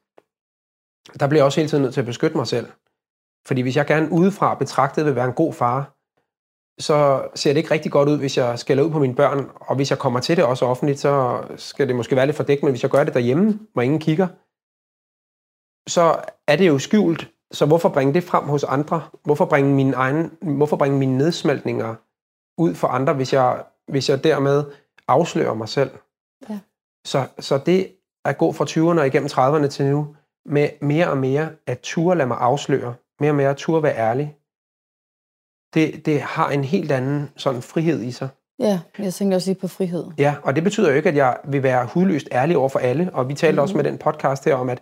der 1.21 1.27
bliver 1.27 1.39
jeg 1.39 1.45
også 1.45 1.61
hele 1.61 1.69
tiden 1.69 1.83
nødt 1.83 1.95
til 1.95 2.01
at 2.01 2.07
beskytte 2.07 2.37
mig 2.37 2.47
selv. 2.47 2.73
Fordi 3.47 3.61
hvis 3.61 3.77
jeg 3.77 3.87
gerne 3.87 4.13
udefra 4.13 4.55
betragtet 4.55 5.07
vil 5.07 5.15
være 5.15 5.25
en 5.25 5.33
god 5.33 5.53
far, 5.53 5.97
så 6.79 7.29
ser 7.35 7.53
det 7.53 7.59
ikke 7.59 7.71
rigtig 7.71 7.93
godt 7.93 8.09
ud, 8.09 8.19
hvis 8.19 8.37
jeg 8.37 8.59
skælder 8.59 8.85
ud 8.85 8.91
på 8.91 8.99
mine 8.99 9.15
børn. 9.15 9.51
Og 9.61 9.77
hvis 9.77 9.91
jeg 9.91 9.99
kommer 9.99 10.21
til 10.21 10.37
det 10.37 10.45
også 10.45 10.67
offentligt, 10.67 10.99
så 10.99 11.43
skal 11.57 11.89
det 11.89 11.97
måske 11.97 12.17
være 12.17 12.27
lidt 12.27 12.37
fordækt, 12.37 12.63
men 12.63 12.73
hvis 12.73 12.83
jeg 12.83 12.91
gør 12.91 13.05
det 13.05 13.15
derhjemme, 13.15 13.59
hvor 13.73 13.83
ingen 13.83 14.01
kigger, 14.01 14.29
så 15.89 16.17
er 16.49 16.57
det 16.57 16.69
jo 16.69 16.79
skjult. 16.79 17.31
Så 17.53 17.67
hvorfor 17.67 17.89
bringe 17.89 18.15
det 18.15 18.25
frem 18.25 18.45
hos 18.45 18.65
andre? 18.65 19.03
Hvorfor 19.25 19.45
bringe 19.45 19.75
mine, 19.75 19.95
egne, 19.95 20.31
hvorfor 20.43 20.77
bringe 20.77 20.99
mine 20.99 21.19
nedsmeltninger 21.19 21.95
ud 22.59 22.75
for 22.75 22.89
andre, 22.89 23.15
hvis 23.15 23.33
jeg, 23.33 23.65
hvis 23.89 24.09
jeg 24.09 24.25
dermed 24.25 24.65
afslører 25.09 25.55
mig 25.55 25.69
selv? 25.69 25.91
Ja. 26.49 26.59
Så, 27.07 27.27
så 27.39 27.59
det 27.59 27.93
at 28.25 28.39
gå 28.39 28.53
fra 28.53 28.65
20'erne 28.65 29.01
og 29.01 29.07
igennem 29.07 29.29
30'erne 29.33 29.67
til 29.67 29.87
nu, 29.87 30.17
med 30.47 30.69
mere 30.81 31.11
og 31.11 31.19
mere 31.19 31.51
at 31.67 31.81
ture 31.81 32.17
lade 32.17 32.29
mig 32.29 32.37
afsløre, 32.41 32.95
mere 33.21 33.31
og 33.31 33.35
mere 33.35 33.51
at 33.51 33.57
ture 33.57 33.83
være 33.83 33.97
ærlig, 33.97 34.37
det, 35.75 36.07
det 36.07 36.21
har 36.21 36.51
en 36.51 36.65
helt 36.65 36.93
anden 36.93 37.31
sådan 37.37 37.63
frihed 37.63 38.03
i 38.03 38.11
sig. 38.11 38.29
Ja, 38.59 38.81
jeg 38.99 39.15
tænker 39.15 39.37
også 39.37 39.51
lige 39.51 39.61
på 39.61 39.69
frihed. 39.69 40.05
Ja, 40.19 40.35
og 40.43 40.57
det 40.57 40.65
betyder 40.65 40.91
jo 40.91 40.97
ikke, 40.97 41.09
at 41.09 41.17
jeg 41.17 41.37
vil 41.45 41.63
være 41.63 41.87
hudløst 41.87 42.29
ærlig 42.33 42.57
over 42.57 42.69
for 42.69 42.79
alle. 42.79 43.11
Og 43.13 43.29
vi 43.29 43.35
talte 43.35 43.57
mm. 43.57 43.63
også 43.63 43.77
med 43.77 43.85
den 43.85 43.99
podcast 43.99 44.45
her 44.45 44.55
om, 44.55 44.69
at 44.69 44.81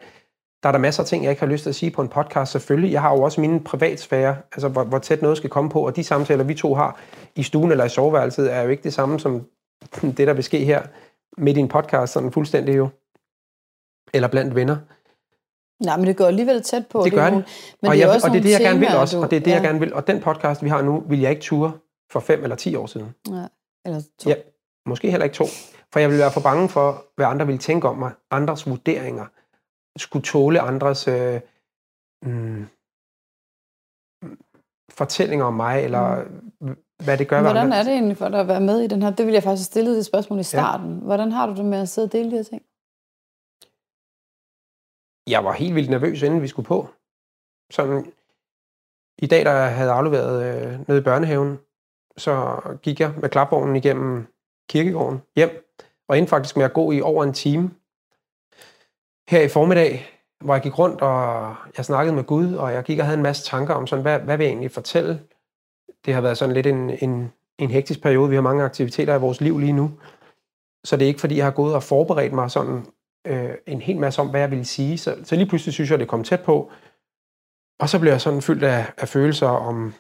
der 0.63 0.69
er 0.69 0.73
der 0.73 0.79
masser 0.79 1.03
af 1.03 1.07
ting, 1.07 1.25
jeg 1.25 1.31
ikke 1.31 1.41
har 1.41 1.47
lyst 1.47 1.63
til 1.63 1.71
at 1.71 1.75
sige 1.75 1.91
på 1.91 2.03
en 2.03 2.09
podcast. 2.09 2.53
Selvfølgelig, 2.53 2.93
jeg 2.93 3.01
har 3.01 3.15
jo 3.15 3.23
også 3.23 3.41
mine 3.41 3.61
privatsfære, 3.61 4.37
altså 4.53 4.69
hvor, 4.69 4.85
hvor 4.85 4.99
tæt 4.99 5.23
noget 5.23 5.37
skal 5.37 5.51
komme 5.51 5.71
på, 5.71 5.87
og 5.87 5.97
de 5.97 6.05
samtaler, 6.05 6.45
vi 6.45 6.55
to 6.55 6.75
har 6.75 7.01
i 7.37 7.43
stuen 7.43 7.71
eller 7.71 7.85
i 7.85 7.89
soveværelset, 7.89 8.53
er 8.53 8.63
jo 8.63 8.69
ikke 8.69 8.83
det 8.83 8.95
samme 8.95 9.21
som 9.21 9.47
det, 10.17 10.27
der 10.27 10.33
vil 10.33 10.45
ske 10.45 10.65
her 10.65 10.83
midt 11.39 11.57
i 11.57 11.61
en 11.61 11.69
podcast, 11.69 12.13
sådan 12.13 12.33
fuldstændig 12.33 12.77
jo. 12.77 12.89
Eller 14.15 14.29
blandt 14.29 14.55
venner. 14.55 14.77
Nej, 15.81 15.97
men 15.97 16.07
det 16.07 16.17
går 16.17 16.25
alligevel 16.27 16.63
tæt 16.63 16.87
på. 16.87 17.03
Det 17.05 17.13
gør 17.13 17.25
det. 17.25 17.33
Men 17.33 17.43
og, 17.43 17.47
det 17.83 17.89
er 17.89 17.93
jeg, 18.07 18.09
også 18.15 18.27
og 18.27 18.33
det 18.33 18.39
er 18.39 18.43
det, 18.43 18.51
jeg 18.51 18.61
gerne 18.61 18.79
vil 18.79 18.89
også. 18.97 19.17
du- 19.17 19.23
Og 19.23 19.31
det 19.31 19.37
er 19.37 19.41
det, 19.41 19.51
ja. 19.51 19.55
jeg 19.55 19.63
gerne 19.63 19.79
vil. 19.81 19.95
Og 19.95 20.07
den 20.07 20.21
podcast, 20.21 20.65
vi 20.65 20.69
har 20.69 20.83
nu, 20.83 21.01
vil 21.09 21.21
jeg 21.21 21.31
ikke 21.31 21.43
ture 21.43 21.73
for 22.13 22.21
fem 22.21 22.43
eller 22.43 22.57
ti 22.57 22.75
år 22.75 22.87
siden. 22.87 23.15
Ja, 23.31 23.47
eller 23.85 24.03
to. 24.19 24.31
Ja, 24.31 24.35
måske 24.87 25.11
heller 25.11 25.25
ikke 25.25 25.35
to. 25.35 25.45
For 25.93 26.01
jeg 26.01 26.09
ville 26.09 26.21
være 26.23 26.33
for 26.33 26.41
bange 26.41 26.69
for, 26.69 27.05
hvad 27.17 27.27
andre 27.27 27.47
ville 27.47 27.59
tænke 27.59 27.89
om 27.89 27.97
mig. 27.99 28.13
Andres 28.31 28.67
vurderinger. 28.67 29.27
Skulle 29.99 30.23
tåle 30.23 30.61
andres 30.61 31.09
øh, 31.09 31.41
mm, 32.23 32.67
fortællinger 34.91 35.45
om 35.47 35.55
mig, 35.55 35.85
eller 35.85 36.23
mm. 36.61 36.77
hvad 37.05 37.19
det 37.19 37.29
gør 37.29 37.41
Hvordan 37.43 37.73
er 37.73 37.83
det 37.83 37.93
egentlig 37.93 38.17
for 38.17 38.29
dig 38.29 38.41
at 38.41 38.49
være 38.49 38.61
med 38.61 38.81
i 38.81 38.87
den 38.87 39.03
her? 39.03 39.11
Det 39.11 39.27
ville 39.27 39.35
jeg 39.35 39.43
faktisk 39.43 39.61
have 39.61 39.73
stillet 39.73 39.97
det 39.97 40.07
spørgsmål 40.07 40.41
i 40.41 40.43
starten. 40.43 40.95
Ja. 40.95 41.01
Hvordan 41.05 41.33
har 41.33 41.47
du 41.47 41.55
det 41.55 41.65
med 41.65 41.79
at 41.79 41.89
sidde 41.89 42.07
og 42.07 42.13
dele 42.13 42.31
de 42.31 42.37
her 42.37 42.43
ting? 42.43 42.63
Jeg 45.27 45.45
var 45.45 45.53
helt 45.53 45.75
vildt 45.75 45.91
nervøs, 45.91 46.23
inden 46.23 46.43
vi 46.43 46.49
skulle 46.49 46.67
på. 46.67 46.89
Sådan, 47.71 48.13
I 49.19 49.27
dag, 49.27 49.45
der 49.45 49.53
jeg 49.53 49.77
havde 49.77 49.91
afleveret 49.91 50.45
øh, 50.45 50.89
nede 50.89 51.01
i 51.01 51.05
børnehaven, 51.05 51.59
så 52.17 52.61
gik 52.83 53.01
jeg 53.01 53.15
med 53.21 53.29
klapvognen 53.29 53.77
igennem 53.77 54.27
kirkegården 54.69 55.23
hjem, 55.37 55.51
og 56.09 56.19
endte 56.19 56.31
faktisk 56.31 56.57
med 56.57 56.65
at 56.65 56.73
gå 56.73 56.93
i 56.93 57.01
over 57.01 57.25
en 57.25 57.33
time. 57.33 57.71
Her 59.29 59.43
i 59.43 59.49
formiddag, 59.49 60.07
hvor 60.41 60.55
jeg 60.55 60.63
gik 60.63 60.79
rundt, 60.79 61.01
og 61.01 61.55
jeg 61.77 61.85
snakkede 61.85 62.17
med 62.17 62.25
Gud, 62.25 62.55
og 62.55 62.73
jeg 62.73 62.85
gik 62.85 62.99
og 62.99 63.05
havde 63.05 63.17
en 63.17 63.23
masse 63.23 63.45
tanker 63.45 63.75
om, 63.75 63.87
sådan, 63.87 64.03
hvad, 64.03 64.21
hvad 64.21 64.37
vil 64.37 64.45
jeg 64.45 64.51
egentlig 64.51 64.71
fortælle? 64.71 65.23
Det 66.05 66.15
har 66.15 66.21
været 66.21 66.39
sådan 66.39 66.55
lidt 66.55 66.67
en, 66.67 66.91
en, 66.91 67.33
en 67.59 67.71
hektisk 67.71 68.03
periode. 68.03 68.29
Vi 68.29 68.35
har 68.35 68.43
mange 68.43 68.65
aktiviteter 68.65 69.15
i 69.15 69.21
vores 69.21 69.41
liv 69.41 69.59
lige 69.59 69.73
nu. 69.73 69.91
Så 70.85 70.97
det 70.97 71.05
er 71.05 71.09
ikke, 71.09 71.21
fordi 71.21 71.37
jeg 71.37 71.45
har 71.45 71.51
gået 71.51 71.75
og 71.75 71.83
forberedt 71.83 72.33
mig 72.33 72.51
sådan 72.51 72.87
øh, 73.27 73.55
en 73.67 73.81
hel 73.81 73.99
masse 73.99 74.21
om, 74.21 74.31
hvad 74.31 74.41
jeg 74.41 74.51
ville 74.51 74.65
sige. 74.65 74.99
Så, 74.99 75.17
så 75.25 75.37
lige 75.37 75.49
pludselig 75.49 75.75
synes 75.75 75.91
jeg, 75.91 75.99
det 75.99 76.09
kom 76.09 76.25
tæt 76.25 76.43
på. 76.43 76.71
Og 77.81 77.89
så 77.89 77.99
blev 78.01 78.13
jeg 78.13 78.21
sådan 78.21 78.43
fyldt 78.43 78.65
af, 78.65 78.93
af 78.99 79.09
følelser 79.09 79.47
om 79.47 79.95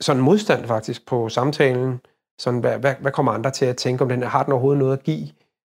sådan 0.00 0.22
modstand 0.22 0.66
faktisk 0.66 1.06
på 1.06 1.28
samtalen. 1.28 2.00
Sådan, 2.38 2.60
hvad, 2.60 2.78
hvad, 2.78 2.94
hvad 3.00 3.12
kommer 3.12 3.32
andre 3.32 3.50
til 3.50 3.64
at 3.64 3.76
tænke 3.76 4.02
om 4.02 4.08
den? 4.08 4.22
Har 4.22 4.42
den 4.42 4.52
overhovedet 4.52 4.78
noget 4.78 4.98
at 4.98 5.02
give? 5.04 5.28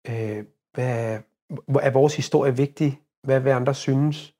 Øh, 0.09 0.45
hvad, 0.75 1.19
er 1.83 1.91
vores 1.91 2.17
historie 2.17 2.57
vigtig? 2.57 3.01
Hvad 3.23 3.41
vil 3.41 3.51
andre 3.51 3.75
synes? 3.75 4.35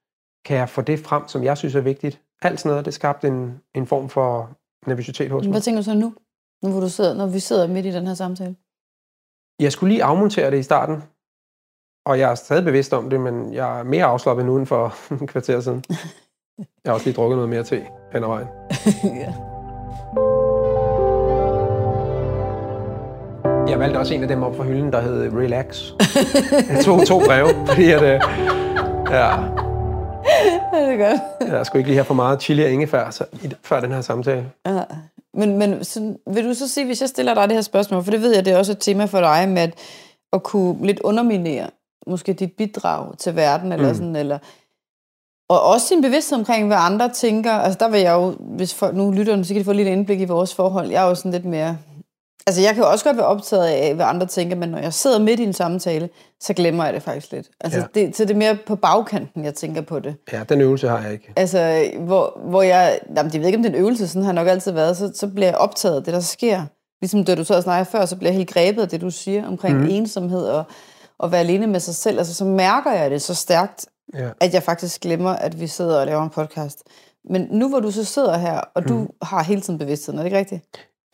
Kan 0.45 0.57
jeg 0.57 0.69
få 0.69 0.83
det 0.83 0.99
frem, 1.01 1.29
som 1.29 1.45
jeg 1.45 1.59
synes 1.59 1.75
er 1.75 1.81
vigtigt? 1.81 2.21
Alt 2.43 2.61
sådan 2.61 2.71
noget, 2.71 2.85
det 2.85 2.95
skabte 2.95 3.29
en, 3.29 3.61
en 3.75 3.87
form 3.87 4.09
for 4.09 4.51
nervøsitet 4.87 5.31
hos 5.31 5.45
mig. 5.45 5.51
Hvad 5.51 5.61
tænker 5.61 5.81
du 5.81 5.85
så 5.85 5.95
nu, 5.95 6.15
nu 6.63 6.71
hvor 6.71 6.81
du 6.81 6.89
sidder, 6.89 7.15
når 7.15 7.27
vi 7.27 7.39
sidder 7.39 7.67
midt 7.67 7.87
i 7.87 7.93
den 7.93 8.07
her 8.07 8.15
samtale? 8.15 8.57
Jeg 9.61 9.73
skulle 9.73 9.93
lige 9.93 10.05
afmontere 10.05 10.51
det 10.51 10.59
i 10.59 10.63
starten, 10.63 11.03
og 12.07 12.19
jeg 12.19 12.31
er 12.31 12.35
stadig 12.35 12.65
bevidst 12.65 12.93
om 12.93 13.11
det, 13.11 13.21
men 13.21 13.55
jeg 13.55 13.81
er 13.81 13.85
mere 13.85 14.05
afslappet 14.05 14.47
nu 14.47 14.57
end 14.57 14.67
for 14.67 14.95
en 15.21 15.27
kvarter 15.27 15.61
siden. 15.61 15.85
Jeg 16.59 16.67
har 16.87 16.93
også 16.93 17.07
lige 17.07 17.17
drukket 17.17 17.37
noget 17.37 17.49
mere 17.49 17.63
te 17.63 17.87
hen 18.13 18.23
ad 18.23 18.29
vejen. 18.29 18.47
ja. 19.23 19.33
Jeg 23.69 23.79
valgte 23.79 23.99
også 23.99 24.15
en 24.15 24.23
af 24.23 24.29
dem 24.29 24.43
op 24.43 24.57
fra 24.57 24.65
hylden, 24.65 24.93
der 24.93 25.01
hed 25.01 25.33
Relax. 25.33 25.91
Jeg 26.71 26.85
tog 26.85 27.07
to 27.07 27.19
breve, 27.19 27.49
fordi 27.69 27.91
at, 27.91 28.03
øh, 28.03 28.21
ja, 29.11 29.41
ja, 30.73 30.87
det 30.87 31.01
er 31.01 31.09
godt. 31.09 31.53
jeg 31.53 31.67
skulle 31.67 31.81
ikke 31.81 31.89
lige 31.91 31.97
have 31.97 32.05
for 32.05 32.15
meget 32.15 32.43
chili 32.43 32.65
og 32.65 32.71
ingefær 32.71 33.11
så, 33.11 33.25
i, 33.43 33.53
før 33.63 33.81
den 33.81 33.93
her 33.93 34.01
samtale. 34.01 34.51
Ja. 34.67 34.83
Men, 35.35 35.59
men 35.59 35.85
så, 35.85 36.15
vil 36.27 36.49
du 36.49 36.55
så 36.55 36.69
sige, 36.69 36.87
hvis 36.87 37.01
jeg 37.01 37.09
stiller 37.09 37.35
dig 37.35 37.49
det 37.49 37.57
her 37.57 37.63
spørgsmål, 37.63 38.05
for 38.05 38.11
det 38.11 38.21
ved 38.21 38.35
jeg, 38.35 38.45
det 38.45 38.53
er 38.53 38.59
også 38.59 38.73
et 38.73 38.79
tema 38.81 39.05
for 39.05 39.21
dig, 39.21 39.49
med 39.49 39.63
at, 39.63 39.75
at 40.33 40.43
kunne 40.43 40.87
lidt 40.87 41.01
underminere 41.01 41.71
måske 42.07 42.33
dit 42.33 42.53
bidrag 42.53 43.19
til 43.19 43.37
verden, 43.37 43.73
eller 43.73 43.89
Mm. 43.89 43.95
sådan, 43.95 44.17
eller 44.17 44.39
og 45.49 45.63
også 45.63 45.87
din 45.95 46.03
bevidsthed 46.03 46.39
omkring, 46.39 46.67
hvad 46.67 46.77
andre 46.81 47.09
tænker. 47.09 47.53
Altså 47.53 47.79
der 47.81 47.89
vil 47.89 48.01
jeg 48.01 48.13
jo, 48.13 48.37
hvis 48.41 48.75
folk, 48.75 48.97
nu 48.97 49.11
lytterne, 49.11 49.45
så 49.45 49.55
kan 49.55 49.61
de 49.61 49.65
få 49.65 49.73
lidt 49.73 49.89
indblik 49.89 50.21
i 50.21 50.25
vores 50.25 50.55
forhold. 50.55 50.91
Jeg 50.91 51.05
er 51.05 51.09
jo 51.09 51.15
sådan 51.15 51.33
lidt 51.33 51.45
mere... 51.45 51.79
Altså 52.47 52.63
jeg 52.63 52.75
kan 52.75 52.83
jo 52.85 52.91
også 52.91 53.05
godt 53.05 53.17
være 53.17 53.27
optaget 53.27 53.67
af, 53.67 53.95
hvad 53.95 54.07
andre 54.07 54.27
tænker, 54.27 54.57
men 54.57 54.69
når 54.69 54.79
jeg 54.79 54.95
sidder 54.95 55.19
midt 55.19 55.41
i 55.41 55.43
en 55.43 55.53
samtale, 55.53 56.09
så 56.41 56.55
glemmer 56.55 56.85
jeg 56.85 56.95
det 56.95 57.03
faktisk 57.03 57.33
lidt. 57.33 57.47
Altså 57.61 57.79
Ja. 57.81 57.85
det, 57.95 58.17
så 58.17 58.25
det 58.25 58.31
er 58.31 58.39
mere 58.39 58.57
på 58.67 58.77
bagkanten, 58.77 59.45
jeg 59.45 59.55
tænker 59.55 59.81
på 59.83 59.99
det. 60.01 60.15
Ja, 60.33 60.43
den 60.49 60.61
øvelse 60.61 60.89
har 60.89 61.03
jeg 61.03 61.13
ikke. 61.13 61.33
Altså, 61.37 61.91
hvor, 61.99 62.39
hvor 62.49 62.63
jeg... 62.63 62.99
Jamen, 63.17 63.33
jeg 63.33 63.41
ved 63.41 63.47
ikke, 63.47 63.57
om 63.57 63.63
det 63.63 63.71
er 63.73 63.75
en 63.77 63.81
øvelse, 63.81 64.09
sådan 64.09 64.25
har 64.25 64.33
nok 64.33 64.49
altid 64.49 64.73
været. 64.73 64.97
Så, 64.97 65.13
så 65.15 65.27
bliver 65.27 65.49
jeg 65.49 65.57
optaget 65.57 65.97
af 65.97 66.03
det, 66.05 66.15
der 66.15 66.21
sker. 66.21 66.63
Ligesom 67.01 67.25
da 67.25 67.35
du 67.35 67.45
så 67.45 67.61
snakkede 67.61 67.91
før, 67.91 68.07
så 68.07 68.17
bliver 68.17 68.31
jeg 68.31 68.37
helt 68.37 68.51
grebet 68.51 68.83
af 68.83 68.89
det, 68.89 69.01
du 69.01 69.11
siger 69.11 69.47
omkring 69.47 69.79
mm. 69.79 69.87
ensomhed 69.91 70.45
og 70.47 70.65
at 71.25 71.33
være 71.33 71.41
alene 71.41 71.67
med 71.67 71.81
sig 71.81 71.95
selv. 71.95 72.19
Altså, 72.19 72.35
så 72.35 72.45
mærker 72.45 72.93
jeg 72.93 73.11
det 73.11 73.23
så 73.23 73.35
stærkt, 73.35 73.87
Ja. 74.15 74.31
at 74.41 74.55
jeg 74.55 74.63
faktisk 74.63 75.01
glemmer, 75.01 75.31
at 75.31 75.61
vi 75.61 75.67
sidder 75.67 76.01
og 76.01 76.07
laver 76.07 76.23
en 76.23 76.31
podcast. 76.31 76.83
Men 77.31 77.49
nu 77.51 77.69
hvor 77.69 77.81
du 77.81 77.91
så 77.91 78.05
sidder 78.05 78.37
her, 78.39 78.61
og 78.75 78.89
du 78.89 78.95
Mhm. 78.99 79.09
har 79.23 79.43
hele 79.43 79.61
tiden 79.61 79.79
bevidstheden, 79.79 80.19
er 80.19 80.23
det 80.23 80.27
ikke 80.27 80.39
rigtigt? 80.39 80.65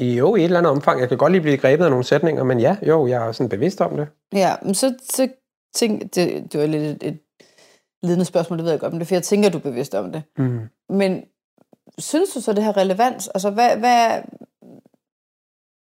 Jo, 0.01 0.35
i 0.37 0.41
et 0.41 0.45
eller 0.45 0.59
andet 0.59 0.71
omfang. 0.73 1.01
Jeg 1.01 1.09
kan 1.09 1.19
godt 1.19 1.33
lige 1.33 1.43
blive 1.43 1.57
grebet 1.57 1.85
af 1.85 1.91
nogle 1.91 2.05
sætninger, 2.05 2.45
men 2.45 2.61
ja, 2.61 2.77
jo, 2.83 3.07
jeg 3.07 3.27
er 3.29 3.33
sådan 3.33 3.49
bevidst 3.49 3.81
om 3.81 3.97
det. 3.97 4.09
Ja, 4.33 4.55
men 4.63 4.75
så, 4.75 4.95
så 5.13 5.29
tænk, 5.75 6.15
det, 6.15 6.53
det 6.53 6.61
var 6.61 6.67
lidt 6.67 6.83
et, 7.03 7.09
et 7.09 7.19
ledende 8.03 8.25
spørgsmål, 8.25 8.59
det 8.59 8.65
ved 8.65 8.71
jeg 8.73 8.81
godt, 8.81 8.93
men 8.93 9.01
det 9.01 9.05
er 9.05 9.09
for, 9.09 9.15
jeg 9.15 9.23
tænker, 9.23 9.49
du 9.51 9.59
er 9.59 9.63
bevidst 9.63 9.95
om 9.95 10.13
det. 10.13 10.23
Mm. 10.39 10.61
Men 10.89 11.23
synes 11.99 12.31
du 12.31 12.41
så, 12.41 12.53
det 12.53 12.65
har 12.65 12.77
relevans? 12.77 13.29
Altså, 13.29 13.51
hvad... 13.51 13.77
hvad 13.77 14.23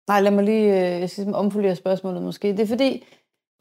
Nej, 0.08 0.22
lad 0.22 0.32
mig 0.32 0.44
lige 0.44 0.64
øh, 0.66 1.00
jeg 1.02 1.10
skal 1.10 1.10
simpelthen 1.10 1.46
omfulere 1.46 1.76
spørgsmålet 1.76 2.22
måske. 2.22 2.48
Det 2.48 2.60
er 2.60 2.68
fordi, 2.68 3.06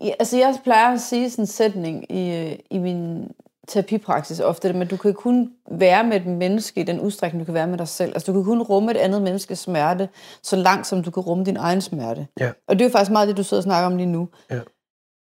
ja, 0.03 0.13
altså 0.19 0.37
jeg 0.39 0.55
plejer 0.65 0.95
at 0.95 1.01
sige 1.01 1.31
sådan 1.31 1.43
en 1.43 1.47
sætning 1.47 2.13
i, 2.13 2.37
øh, 2.37 2.59
i 2.71 2.79
min 2.79 3.29
terapipraksis 3.69 4.41
ofte, 4.41 4.69
at 4.69 4.91
du 4.91 4.97
kan 4.97 5.15
kun 5.15 5.53
være 5.71 6.05
med 6.05 6.17
et 6.17 6.27
menneske 6.27 6.81
i 6.81 6.85
den 6.85 7.01
udstrækning, 7.01 7.41
du 7.41 7.45
kan 7.45 7.55
være 7.55 7.67
med 7.67 7.79
dig 7.79 7.89
selv. 7.89 8.13
Altså 8.15 8.33
du 8.33 8.39
kan 8.39 8.45
kun 8.45 8.63
rumme 8.63 8.91
et 8.91 8.97
andet 8.97 9.23
menneskes 9.23 9.59
smerte, 9.59 10.09
så 10.43 10.57
langt 10.57 10.87
som 10.87 11.03
du 11.03 11.11
kan 11.11 11.23
rumme 11.23 11.45
din 11.45 11.57
egen 11.57 11.81
smerte. 11.81 12.27
Ja. 12.41 12.53
Og 12.69 12.79
det 12.79 12.85
er 12.85 12.89
jo 12.89 12.93
faktisk 12.93 13.11
meget 13.13 13.29
det, 13.29 13.37
du 13.37 13.43
sidder 13.43 13.61
og 13.61 13.65
snakker 13.65 13.87
om 13.87 13.97
lige 13.97 14.07
nu. 14.07 14.29
Ja. 14.51 14.61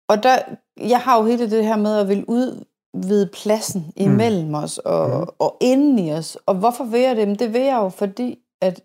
Og 0.09 0.23
der, 0.23 0.37
jeg 0.77 0.99
har 0.99 1.19
jo 1.19 1.25
hele 1.25 1.49
det 1.51 1.65
her 1.65 1.77
med 1.77 1.97
at 1.97 2.07
vil 2.09 2.25
udvide 2.27 3.29
pladsen 3.33 3.93
imellem 3.95 4.47
mm. 4.47 4.53
os 4.55 4.77
og, 4.77 5.09
Mhm. 5.09 5.27
og 5.39 5.57
inden 5.61 5.99
i 5.99 6.13
os. 6.13 6.37
Og 6.45 6.55
hvorfor 6.55 6.83
vil 6.83 7.01
jeg 7.01 7.15
det? 7.15 7.27
Men 7.27 7.39
det 7.39 7.53
vil 7.53 7.61
jeg 7.61 7.75
jo, 7.77 7.89
fordi 7.89 8.39
at, 8.61 8.81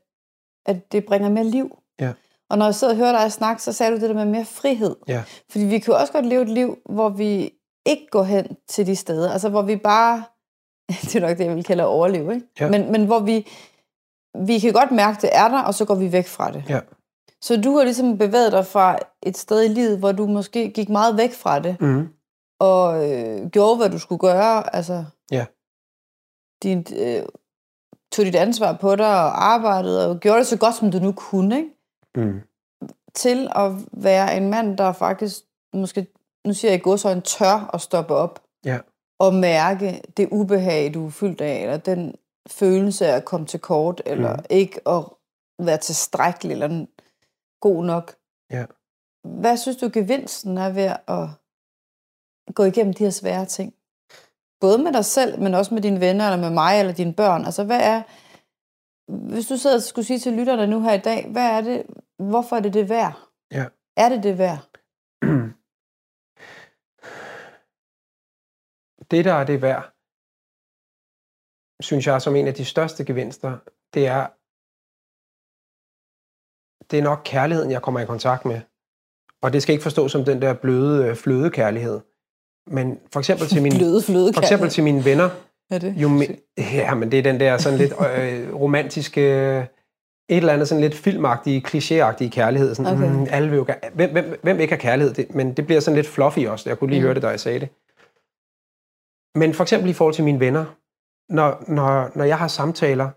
at 0.67 0.93
det 0.93 1.05
bringer 1.05 1.29
mere 1.29 1.45
liv. 1.45 1.79
Og 2.55 2.59
når 2.59 2.65
jeg 2.65 2.75
sidder 2.75 2.93
og 2.93 2.97
hører 2.99 3.13
dig 3.23 3.33
snakke, 3.33 3.63
så 3.63 3.73
sagde 3.73 3.93
du 3.93 4.01
det 4.01 4.09
der 4.09 4.15
med 4.15 4.25
mere 4.25 4.45
frihed. 4.45 4.97
Ja. 5.09 5.23
Fordi 5.51 5.65
vi 5.65 5.79
kan 5.79 5.95
jo 5.95 6.01
også 6.01 6.13
godt 6.13 6.27
leve 6.27 6.43
et 6.43 6.49
liv, 6.49 6.77
hvor 6.91 7.09
vi 7.09 7.53
ikke 7.87 8.07
går 8.11 8.23
hen 8.23 8.57
til 8.69 8.87
de 8.87 8.97
steder. 8.97 9.33
Altså 9.33 9.49
hvor 9.49 9.63
vi 9.63 9.77
bare, 9.77 10.25
det 11.03 11.17
er 11.17 11.21
nok 11.21 11.39
det, 11.39 11.45
jeg 11.45 11.55
vil 11.57 11.65
kalde 11.65 11.87
overleve, 11.87 12.35
ikke? 12.35 12.47
Ja. 12.61 12.71
Men, 12.71 12.93
men 12.93 13.07
hvor 13.07 13.19
vi, 13.19 13.49
vi 14.47 14.59
kan 14.59 14.73
godt 14.73 14.91
mærke, 14.91 15.19
det 15.23 15.31
er 15.33 15.49
der, 15.49 15.63
og 15.63 15.75
så 15.75 15.85
går 15.85 15.95
vi 15.95 16.13
væk 16.13 16.27
fra 16.27 16.51
det. 16.51 16.65
Ja. 16.69 16.81
Så 17.43 17.61
du 17.61 17.77
har 17.77 17.85
ligesom 17.85 18.19
bevæget 18.19 18.53
dig 18.53 18.67
fra 18.67 18.99
et 19.23 19.37
sted 19.37 19.65
i 19.65 19.69
livet, 19.69 19.99
hvor 19.99 20.13
du 20.13 20.27
måske 20.27 20.71
gik 20.71 20.89
meget 20.89 21.17
væk 21.17 21.33
fra 21.33 21.59
det, 21.59 21.77
Mm. 21.81 22.09
og 22.61 23.11
øh, 23.11 23.51
gjorde, 23.51 23.77
hvad 23.77 23.91
du 23.91 23.99
skulle 23.99 24.19
gøre. 24.19 24.77
Altså, 24.77 25.05
Ja. 25.31 25.47
din, 26.63 26.87
øh, 26.97 27.23
tog 28.13 28.25
dit 28.25 28.35
ansvar 28.35 28.73
på 28.81 28.97
dig 28.97 29.07
og 29.07 29.45
arbejdede, 29.45 30.11
og 30.11 30.21
gjorde 30.21 30.39
det 30.39 30.47
så 30.47 30.59
godt, 30.59 30.75
som 30.75 30.91
du 30.91 30.99
nu 30.99 31.13
kunne, 31.13 31.57
ikke? 31.57 31.71
Mm. 32.17 32.41
til 33.15 33.49
at 33.57 33.73
være 33.93 34.37
en 34.37 34.51
mand, 34.51 34.79
der 34.79 34.93
faktisk, 34.93 35.43
måske, 35.75 36.07
nu 36.47 36.53
siger 36.53 36.71
jeg 36.71 36.81
i 36.81 36.83
godsøjne, 36.83 37.21
tør 37.21 37.71
at 37.75 37.81
stoppe 37.81 38.15
op 38.15 38.43
Ja. 38.65 38.79
og 39.19 39.35
mærke 39.35 40.03
det 40.17 40.29
ubehag, 40.33 40.95
du 40.95 41.07
er 41.07 41.11
fyldt 41.11 41.41
af, 41.41 41.63
eller 41.63 41.77
den 41.77 42.15
følelse 42.47 43.07
af 43.07 43.17
at 43.17 43.25
komme 43.25 43.47
til 43.47 43.61
kort, 43.61 44.03
eller 44.07 44.37
mm. 44.37 44.45
ikke 44.51 44.89
at 44.89 45.05
være 45.59 45.79
tilstrækkelig, 45.79 46.53
eller 46.53 46.87
god 47.61 47.85
nok. 47.85 48.15
Ja. 48.51 48.65
Hvad 49.25 49.57
synes 49.57 49.77
du, 49.77 49.91
gevinsten 49.93 50.59
er 50.59 50.71
ved 50.71 50.93
at 51.09 51.29
gå 52.55 52.65
igennem 52.65 52.95
de 52.95 53.05
her 53.05 53.11
svære 53.11 53.47
ting? 53.47 53.75
både 54.61 54.79
med 54.79 54.93
dig 54.93 55.05
selv, 55.05 55.41
men 55.41 55.55
også 55.55 55.75
med 55.75 55.83
dine 55.83 56.01
venner, 56.01 56.25
eller 56.25 56.49
med 56.49 56.51
mig, 56.51 56.81
eller 56.81 56.93
dine 56.93 57.13
børn. 57.13 57.45
Altså, 57.45 57.65
hvad 57.65 57.81
er, 57.83 58.03
hvis 59.09 59.47
du 59.47 59.57
sidder 59.57 59.77
og 59.77 59.83
skulle 59.83 60.05
sige 60.05 60.19
til 60.19 60.33
lytterne 60.33 60.67
nu 60.67 60.83
her 60.83 60.93
i 60.93 61.01
dag, 61.01 61.33
hvad 61.33 61.47
er 61.47 61.61
det, 61.61 61.87
hvorfor 62.19 62.57
er 62.57 62.61
det 62.61 62.75
det 62.75 62.89
værd? 62.89 63.29
Ja. 63.53 63.67
Er 63.97 64.09
det 64.09 64.23
det 64.23 64.39
værd? 64.39 64.69
det, 69.11 69.25
der 69.25 69.35
er 69.35 69.45
det 69.45 69.63
værd, 69.63 69.95
synes 71.81 72.07
jeg 72.07 72.23
som 72.23 72.37
en 72.37 72.49
af 72.49 72.55
de 72.55 72.65
største 72.65 73.05
gevinster, 73.05 73.59
det 73.95 74.07
er, 74.07 74.27
det 76.91 76.99
er 76.99 77.03
nok 77.03 77.21
kærligheden, 77.25 77.71
jeg 77.71 77.83
kommer 77.83 78.01
i 78.01 78.07
kontakt 78.07 78.45
med. 78.45 78.61
Og 79.43 79.53
det 79.53 79.63
skal 79.63 79.73
ikke 79.73 79.83
forstås 79.83 80.13
som 80.13 80.25
den 80.25 80.43
der 80.43 80.55
bløde 80.55 81.09
øh, 81.09 81.17
flødekærlighed. 81.17 82.01
Men 82.67 83.01
for 83.13 83.21
eksempel 83.21 83.49
til, 83.49 83.63
min, 83.63 83.73
Bløde 83.79 84.03
for 84.35 84.41
eksempel 84.41 84.71
til 84.71 84.85
mine 84.85 85.05
venner, 85.05 85.31
er 85.75 85.79
det? 85.79 85.95
jo 85.97 86.09
me- 86.09 86.55
ja, 86.75 86.95
men 86.95 87.11
det 87.11 87.19
er 87.19 87.23
den 87.23 87.41
der 87.41 87.59
sådan 87.59 87.79
lidt 87.79 87.93
øh, 87.93 88.55
romantiske, 88.55 89.21
et 90.29 90.37
eller 90.37 90.53
andet 90.53 90.69
sådan 90.69 90.83
lidt 90.83 90.95
filmagtige, 90.95 91.63
klichéagtige 91.69 92.29
kærlighed. 92.29 92.75
Sådan, 92.75 92.93
Okay. 92.93 93.11
mm, 93.11 93.27
alle 93.31 93.51
vil 93.51 93.57
jo, 93.57 93.65
gerne- 93.65 93.81
hvem, 93.95 94.11
hvem, 94.13 94.39
hvem 94.43 94.61
ikke 94.61 94.73
har 94.73 94.79
kærlighed? 94.81 95.15
Det, 95.15 95.35
men 95.35 95.53
det 95.53 95.67
bliver 95.67 95.81
sådan 95.81 95.97
lidt 95.97 96.07
fluffy 96.07 96.39
også. 96.47 96.71
Jeg 96.71 96.79
kunne 96.79 96.91
lige 96.91 97.01
Mm. 97.01 97.05
høre 97.05 97.15
det, 97.15 97.23
da 97.23 97.29
jeg 97.29 97.41
sagde 97.41 97.61
det. 97.61 97.69
Men 99.39 99.55
for 99.55 99.65
eksempel 99.65 99.91
i 99.91 99.93
forhold 99.93 100.15
til 100.15 100.25
mine 100.25 100.41
venner, 100.41 100.65
når, 101.29 101.65
når, 101.69 102.11
når 102.15 102.25
jeg 102.25 102.39
har 102.39 102.49
samtaler, 102.49 103.09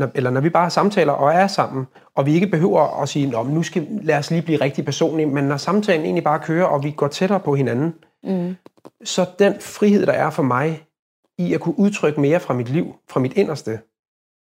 når, 0.00 0.10
eller 0.14 0.30
når 0.30 0.40
vi 0.40 0.48
bare 0.50 0.62
har 0.62 0.70
samtaler 0.70 1.12
og 1.12 1.32
er 1.34 1.46
sammen, 1.46 1.86
og 2.14 2.26
vi 2.26 2.34
ikke 2.34 2.46
behøver 2.46 3.02
at 3.02 3.08
sige, 3.08 3.30
Nå, 3.30 3.42
nu 3.42 3.62
skal 3.62 3.86
lad 4.02 4.18
os 4.18 4.30
lige 4.30 4.42
blive 4.42 4.60
rigtig 4.60 4.84
personlige, 4.84 5.26
men 5.26 5.44
når 5.44 5.56
samtalen 5.56 6.04
egentlig 6.04 6.24
bare 6.24 6.40
kører, 6.40 6.64
og 6.66 6.84
vi 6.84 6.90
går 6.90 7.08
tættere 7.08 7.40
på 7.40 7.54
hinanden, 7.54 7.94
Mm. 8.24 8.56
så 9.04 9.26
den 9.38 9.54
frihed, 9.60 10.06
der 10.06 10.12
er 10.12 10.30
for 10.30 10.42
mig 10.42 10.84
i 11.38 11.54
at 11.54 11.60
kunne 11.60 11.78
udtrykke 11.78 12.20
mere 12.20 12.40
fra 12.40 12.54
mit 12.54 12.68
liv, 12.68 12.94
fra 13.08 13.20
mit 13.20 13.32
inderste, 13.36 13.80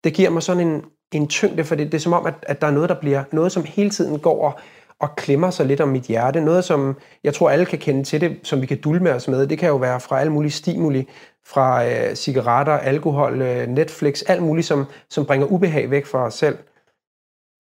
det 0.04 0.14
giver 0.14 0.30
mig 0.30 0.42
sådan 0.42 0.66
en, 0.68 0.84
en 1.12 1.28
tyngde, 1.28 1.64
for 1.64 1.74
det, 1.74 1.86
det 1.86 1.94
er 1.94 2.00
som 2.02 2.12
om, 2.12 2.26
at, 2.26 2.34
at 2.42 2.60
der 2.60 2.66
er 2.66 2.70
noget, 2.70 2.88
der 2.88 3.00
bliver 3.00 3.24
noget, 3.32 3.52
som 3.52 3.64
hele 3.64 3.90
tiden 3.90 4.18
går 4.18 4.44
og, 4.44 4.58
og 4.98 5.16
klemmer 5.16 5.50
sig 5.50 5.66
lidt 5.66 5.80
om 5.80 5.88
mit 5.88 6.02
hjerte. 6.02 6.40
Noget, 6.40 6.64
som 6.64 6.96
jeg 7.24 7.34
tror, 7.34 7.50
alle 7.50 7.66
kan 7.66 7.78
kende 7.78 8.04
til 8.04 8.20
det, 8.20 8.40
som 8.42 8.60
vi 8.60 8.66
kan 8.66 8.80
dulme 8.80 9.12
os 9.12 9.28
med. 9.28 9.46
Det 9.46 9.58
kan 9.58 9.68
jo 9.68 9.76
være 9.76 10.00
fra 10.00 10.20
alle 10.20 10.32
mulige 10.32 10.52
stimuli, 10.52 11.08
fra 11.46 11.86
øh, 11.86 12.14
cigaretter, 12.14 12.72
alkohol, 12.72 13.42
øh, 13.42 13.66
Netflix, 13.68 14.22
alt 14.26 14.42
muligt, 14.42 14.66
som, 14.66 14.84
som 15.10 15.26
bringer 15.26 15.46
ubehag 15.46 15.90
væk 15.90 16.06
fra 16.06 16.26
os 16.26 16.34
selv. 16.34 16.58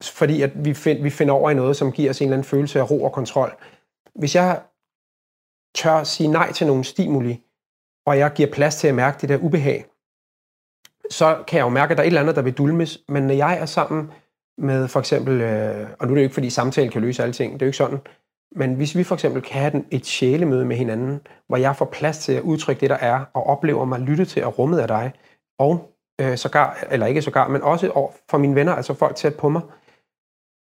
Fordi 0.02 0.42
at 0.42 0.64
vi, 0.64 0.74
find, 0.74 1.02
vi 1.02 1.10
finder 1.10 1.34
over 1.34 1.50
i 1.50 1.54
noget, 1.54 1.76
som 1.76 1.92
giver 1.92 2.10
os 2.10 2.20
en 2.20 2.24
eller 2.24 2.36
anden 2.36 2.48
følelse 2.48 2.80
af 2.80 2.90
ro 2.90 3.04
og 3.04 3.12
kontrol. 3.12 3.56
Hvis 4.14 4.34
jeg 4.34 4.60
tør 5.74 6.04
sige 6.04 6.28
nej 6.28 6.52
til 6.52 6.66
nogle 6.66 6.84
stimuli, 6.84 7.42
og 8.06 8.18
jeg 8.18 8.32
giver 8.32 8.52
plads 8.52 8.76
til 8.76 8.88
at 8.88 8.94
mærke 8.94 9.18
det 9.20 9.28
der 9.28 9.38
ubehag, 9.38 9.86
så 11.10 11.44
kan 11.46 11.58
jeg 11.58 11.64
jo 11.64 11.68
mærke, 11.68 11.90
at 11.90 11.96
der 11.96 12.02
er 12.02 12.06
et 12.06 12.10
eller 12.10 12.20
andet, 12.20 12.36
der 12.36 12.42
vil 12.42 12.52
dulmes. 12.52 12.98
Men 13.08 13.22
når 13.22 13.34
jeg 13.34 13.58
er 13.58 13.66
sammen 13.66 14.10
med 14.58 14.88
for 14.88 15.00
eksempel, 15.00 15.40
øh, 15.40 15.88
og 15.98 16.06
nu 16.06 16.12
er 16.12 16.14
det 16.14 16.22
jo 16.22 16.24
ikke, 16.24 16.34
fordi 16.34 16.50
samtalen 16.50 16.90
kan 16.90 17.02
løse 17.02 17.22
alting, 17.22 17.52
det 17.52 17.62
er 17.62 17.66
jo 17.66 17.68
ikke 17.68 17.76
sådan, 17.76 18.00
men 18.56 18.74
hvis 18.74 18.96
vi 18.96 19.04
for 19.04 19.14
eksempel 19.14 19.42
kan 19.42 19.60
have 19.60 19.84
et 19.90 20.06
sjælemøde 20.06 20.64
med 20.64 20.76
hinanden, 20.76 21.20
hvor 21.46 21.56
jeg 21.56 21.76
får 21.76 21.84
plads 21.84 22.18
til 22.18 22.32
at 22.32 22.42
udtrykke 22.42 22.80
det, 22.80 22.90
der 22.90 22.96
er, 22.96 23.24
og 23.34 23.46
oplever 23.46 23.84
mig 23.84 24.00
lytte 24.00 24.24
til 24.24 24.44
og 24.44 24.58
rummet 24.58 24.78
af 24.78 24.88
dig, 24.88 25.12
og 25.58 25.94
øh, 26.20 26.36
sågar, 26.36 26.84
eller 26.90 27.06
ikke 27.06 27.22
sågar, 27.22 27.48
men 27.48 27.62
også 27.62 27.90
over 27.90 28.12
for 28.30 28.38
mine 28.38 28.54
venner, 28.54 28.72
altså 28.72 28.94
folk 28.94 29.16
tæt 29.16 29.36
på 29.36 29.48
mig, 29.48 29.62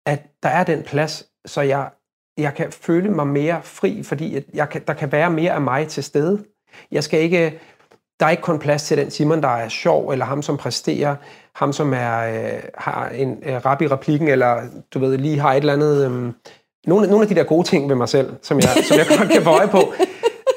at 0.07 0.23
der 0.43 0.49
er 0.49 0.65
den 0.65 0.83
plads, 0.83 1.25
så 1.47 1.61
jeg, 1.61 1.91
jeg 2.39 2.55
kan 2.55 2.73
føle 2.73 3.11
mig 3.11 3.27
mere 3.27 3.63
fri, 3.63 4.03
fordi 4.03 4.37
at 4.37 4.45
jeg 4.55 4.69
kan, 4.69 4.83
der 4.87 4.95
kan 4.95 5.13
være 5.13 5.31
mere 5.31 5.53
af 5.53 5.61
mig 5.61 5.89
til 5.89 6.05
stede. 6.05 6.45
Jeg 6.93 7.05
skal 7.05 7.21
ikke, 7.21 7.59
der 8.21 8.27
er 8.27 8.31
ikke 8.31 8.43
kun 8.43 8.59
plads 8.59 8.83
til 8.83 8.99
den 8.99 9.11
Simon, 9.11 9.43
der 9.43 9.49
er 9.49 9.69
sjov, 9.69 10.11
eller 10.11 10.25
ham, 10.25 10.43
som 10.43 10.57
præsterer, 10.57 11.17
ham, 11.55 11.73
som 11.73 11.95
er, 11.95 12.19
øh, 12.19 12.63
har 12.79 13.09
en 13.09 13.39
øh, 13.43 13.67
rap 13.67 13.83
i 13.83 13.87
replikken, 13.87 14.29
eller 14.29 14.61
du 14.95 14.99
ved, 14.99 15.19
lige 15.19 15.39
har 15.39 15.53
et 15.53 15.57
eller 15.57 15.73
andet... 15.73 16.07
Øh, 16.07 16.33
nogle, 16.87 17.07
nogle 17.07 17.23
af 17.23 17.29
de 17.29 17.35
der 17.35 17.43
gode 17.43 17.69
ting 17.69 17.89
ved 17.89 17.97
mig 17.97 18.09
selv, 18.09 18.35
som 18.43 18.59
jeg, 18.59 18.69
som 18.89 18.99
jeg 18.99 19.07
godt 19.19 19.31
kan 19.31 19.43
få 19.43 19.51
øje 19.51 19.69
på, 19.69 19.93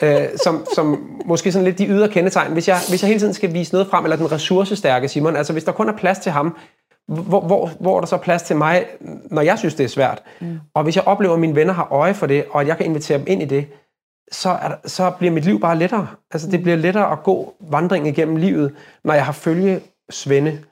øh, 0.01 0.28
som, 0.43 0.65
som 0.76 1.11
måske 1.26 1.51
sådan 1.51 1.65
lidt 1.65 1.78
de 1.78 1.88
ydre 1.88 2.09
kendetegn. 2.09 2.53
Hvis 2.53 2.68
jeg, 2.68 2.78
hvis 2.89 3.01
jeg 3.03 3.07
hele 3.07 3.20
tiden 3.20 3.34
skal 3.34 3.53
vise 3.53 3.74
noget 3.74 3.88
frem, 3.88 4.03
eller 4.03 4.18
den 4.18 4.32
ressourcestærke 4.32 5.07
Simon, 5.07 5.36
altså 5.36 5.53
hvis 5.53 5.63
der 5.63 5.72
kun 5.72 5.89
er 5.89 5.97
plads 5.97 6.20
til 6.20 6.32
ham, 6.32 6.57
hvor, 7.07 7.41
hvor, 7.41 7.70
hvor 7.80 7.95
er 7.95 7.99
der 7.99 8.07
så 8.07 8.18
plads 8.18 8.41
til 8.41 8.55
mig, 8.55 8.86
når 9.32 9.41
jeg 9.41 9.59
synes, 9.59 9.76
det 9.76 9.84
er 9.84 9.88
svært? 9.88 10.24
Mm. 10.41 10.59
Og 10.74 10.84
hvis 10.84 10.95
jeg 10.95 11.03
oplever, 11.07 11.34
at 11.34 11.39
mine 11.39 11.55
venner 11.55 11.74
har 11.74 11.88
øje 11.91 12.13
for 12.13 12.28
det, 12.28 12.45
og 12.51 12.61
at 12.61 12.68
jeg 12.68 12.78
kan 12.78 12.86
invitere 12.86 13.18
dem 13.18 13.26
ind 13.28 13.41
i 13.41 13.45
det, 13.45 13.68
så, 14.32 14.49
er 14.49 14.67
der, 14.67 14.75
så 14.86 15.11
bliver 15.11 15.32
mit 15.34 15.45
liv 15.45 15.59
bare 15.59 15.78
lettere. 15.78 16.07
Altså 16.32 16.51
det 16.51 16.61
bliver 16.63 16.78
lettere 16.78 17.11
at 17.11 17.23
gå 17.23 17.55
vandring 17.59 18.07
igennem 18.07 18.36
livet, 18.36 18.75
når 19.03 19.13
jeg 19.13 19.25
har 19.25 19.32
følge 19.32 19.82
svende, 20.09 20.63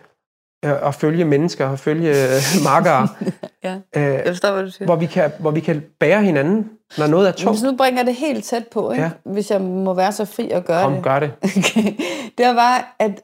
øh, 0.65 0.71
og 0.81 0.93
følge 0.95 1.25
mennesker, 1.25 1.67
og 1.67 1.79
følge 1.79 2.09
øh, 2.09 2.41
makkere, 2.63 3.07
Ja. 3.63 3.75
øh, 3.95 4.03
Jeg 4.03 4.23
forstår, 4.27 4.51
hvad 4.53 4.63
du 4.63 4.71
siger. 4.71 4.85
hvor, 4.85 4.95
vi 4.95 5.05
kan, 5.05 5.31
hvor 5.39 5.51
vi 5.51 5.59
kan 5.59 5.83
bære 5.99 6.23
hinanden, 6.23 6.69
når 6.97 7.07
noget 7.07 7.27
er 7.27 7.31
tungt. 7.31 7.59
Hvis 7.59 7.63
nu 7.71 7.77
bringer 7.77 8.03
det 8.03 8.15
helt 8.15 8.45
tæt 8.45 8.67
på, 8.67 8.91
ikke? 8.91 9.03
Ja. 9.03 9.11
hvis 9.25 9.51
jeg 9.51 9.61
må 9.61 9.93
være 9.93 10.11
så 10.11 10.25
fri 10.25 10.49
at 10.51 10.65
gøre 10.65 10.83
Kom, 10.83 10.93
det. 10.93 11.03
gør 11.03 11.19
det. 11.19 11.31
Okay. 11.57 11.93
Det 12.37 12.45
var 12.45 12.53
bare, 12.53 12.83
at 12.99 13.21